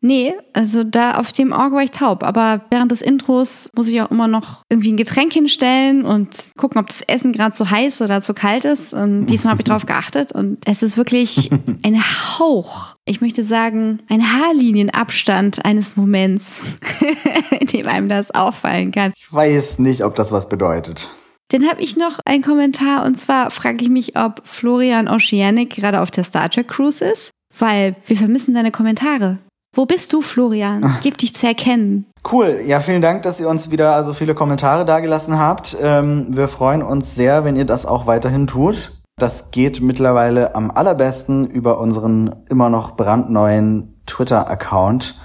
Nee, 0.04 0.34
also 0.52 0.82
da 0.82 1.14
auf 1.14 1.30
dem 1.30 1.52
Auge 1.52 1.76
war 1.76 1.82
ich 1.82 1.92
taub. 1.92 2.24
Aber 2.24 2.62
während 2.70 2.90
des 2.90 3.00
Intros 3.00 3.70
muss 3.76 3.86
ich 3.86 4.02
auch 4.02 4.10
immer 4.10 4.26
noch 4.26 4.62
irgendwie 4.68 4.92
ein 4.92 4.96
Getränk 4.96 5.32
hinstellen 5.32 6.04
und 6.04 6.50
gucken, 6.58 6.80
ob 6.80 6.88
das 6.88 7.02
Essen 7.02 7.32
gerade 7.32 7.54
zu 7.54 7.70
heiß 7.70 8.02
oder 8.02 8.20
zu 8.20 8.34
kalt 8.34 8.64
ist. 8.64 8.92
Und 8.92 9.26
diesmal 9.30 9.52
habe 9.52 9.62
ich 9.62 9.68
drauf 9.68 9.86
geachtet. 9.86 10.32
Und 10.32 10.58
es 10.66 10.82
ist 10.82 10.96
wirklich 10.96 11.50
ein 11.84 12.02
Hauch. 12.02 12.96
Ich 13.04 13.20
möchte 13.20 13.44
sagen, 13.44 14.00
ein 14.08 14.32
Haarlinienabstand 14.32 15.64
eines 15.64 15.96
Moments, 15.96 16.64
in 17.60 17.68
dem 17.68 17.86
einem 17.86 18.08
das 18.08 18.32
auffallen 18.32 18.90
kann. 18.90 19.12
Ich 19.16 19.32
weiß 19.32 19.78
nicht, 19.78 20.04
ob 20.04 20.16
das 20.16 20.32
was 20.32 20.48
bedeutet. 20.48 21.08
Dann 21.52 21.68
habe 21.68 21.80
ich 21.80 21.96
noch 21.96 22.18
einen 22.24 22.42
Kommentar 22.42 23.04
und 23.04 23.16
zwar 23.16 23.50
frage 23.50 23.84
ich 23.84 23.90
mich, 23.90 24.16
ob 24.16 24.40
Florian 24.44 25.06
Oceanic 25.06 25.70
gerade 25.70 26.00
auf 26.00 26.10
der 26.10 26.24
Star 26.24 26.48
Trek 26.48 26.66
Cruise 26.66 27.04
ist, 27.04 27.30
weil 27.56 27.94
wir 28.06 28.16
vermissen 28.16 28.54
deine 28.54 28.70
Kommentare. 28.70 29.38
Wo 29.74 29.86
bist 29.86 30.12
du, 30.12 30.20
Florian? 30.20 30.98
Gib 31.02 31.16
dich 31.16 31.34
zu 31.34 31.46
erkennen. 31.46 32.06
Cool. 32.30 32.60
Ja, 32.64 32.80
vielen 32.80 33.00
Dank, 33.00 33.22
dass 33.22 33.40
ihr 33.40 33.48
uns 33.48 33.70
wieder 33.70 34.04
so 34.04 34.12
viele 34.12 34.34
Kommentare 34.34 34.84
dagelassen 34.84 35.38
habt. 35.38 35.76
Ähm, 35.80 36.26
wir 36.28 36.48
freuen 36.48 36.82
uns 36.82 37.14
sehr, 37.14 37.44
wenn 37.44 37.56
ihr 37.56 37.64
das 37.64 37.86
auch 37.86 38.06
weiterhin 38.06 38.46
tut. 38.46 39.02
Das 39.18 39.50
geht 39.50 39.80
mittlerweile 39.80 40.54
am 40.54 40.70
allerbesten 40.70 41.46
über 41.46 41.78
unseren 41.78 42.44
immer 42.50 42.68
noch 42.68 42.96
brandneuen 42.96 43.94
Twitter-Account 44.06 45.18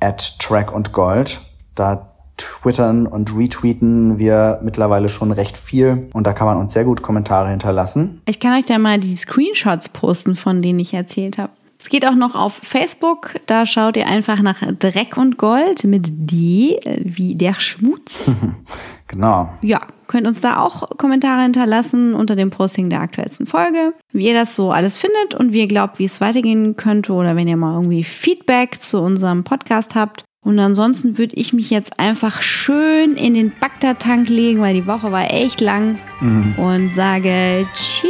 at 0.00 0.38
Track 0.38 0.70
und 0.74 0.92
Gold. 0.92 1.40
Da 1.74 2.10
twittern 2.36 3.06
und 3.06 3.34
retweeten 3.34 4.18
wir 4.18 4.60
mittlerweile 4.62 5.08
schon 5.08 5.32
recht 5.32 5.56
viel 5.56 6.08
und 6.12 6.26
da 6.26 6.32
kann 6.32 6.46
man 6.46 6.58
uns 6.58 6.72
sehr 6.72 6.84
gut 6.84 7.00
Kommentare 7.00 7.48
hinterlassen. 7.48 8.20
Ich 8.26 8.40
kann 8.40 8.58
euch 8.58 8.66
da 8.66 8.78
mal 8.78 8.98
die 8.98 9.16
Screenshots 9.16 9.88
posten, 9.88 10.34
von 10.34 10.60
denen 10.60 10.80
ich 10.80 10.92
erzählt 10.92 11.38
habe. 11.38 11.52
Es 11.84 11.90
geht 11.90 12.06
auch 12.06 12.14
noch 12.14 12.34
auf 12.34 12.60
Facebook. 12.62 13.34
Da 13.44 13.66
schaut 13.66 13.98
ihr 13.98 14.06
einfach 14.06 14.40
nach 14.40 14.62
Dreck 14.78 15.18
und 15.18 15.36
Gold 15.36 15.84
mit 15.84 16.06
D, 16.08 16.80
wie 17.04 17.34
der 17.34 17.52
Schmutz. 17.52 18.30
genau. 19.06 19.52
Ja, 19.60 19.80
könnt 20.06 20.26
uns 20.26 20.40
da 20.40 20.60
auch 20.60 20.96
Kommentare 20.96 21.42
hinterlassen 21.42 22.14
unter 22.14 22.36
dem 22.36 22.48
Posting 22.48 22.88
der 22.88 23.02
aktuellsten 23.02 23.44
Folge, 23.46 23.92
wie 24.12 24.28
ihr 24.28 24.32
das 24.32 24.54
so 24.54 24.70
alles 24.70 24.96
findet 24.96 25.34
und 25.34 25.52
wie 25.52 25.60
ihr 25.60 25.68
glaubt, 25.68 25.98
wie 25.98 26.06
es 26.06 26.22
weitergehen 26.22 26.74
könnte 26.76 27.12
oder 27.12 27.36
wenn 27.36 27.48
ihr 27.48 27.58
mal 27.58 27.74
irgendwie 27.74 28.02
Feedback 28.02 28.80
zu 28.80 29.02
unserem 29.02 29.44
Podcast 29.44 29.94
habt. 29.94 30.24
Und 30.42 30.58
ansonsten 30.60 31.18
würde 31.18 31.36
ich 31.36 31.52
mich 31.52 31.68
jetzt 31.68 32.00
einfach 32.00 32.40
schön 32.40 33.14
in 33.16 33.34
den 33.34 33.52
Bagdad-Tank 33.60 34.30
legen, 34.30 34.62
weil 34.62 34.72
die 34.72 34.86
Woche 34.86 35.12
war 35.12 35.30
echt 35.30 35.60
lang 35.60 35.98
Mhm. 36.22 36.54
und 36.56 36.88
sage 36.88 37.66
Tschüss. 37.74 38.08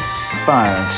Bis 0.00 0.34
bald. 0.46 0.94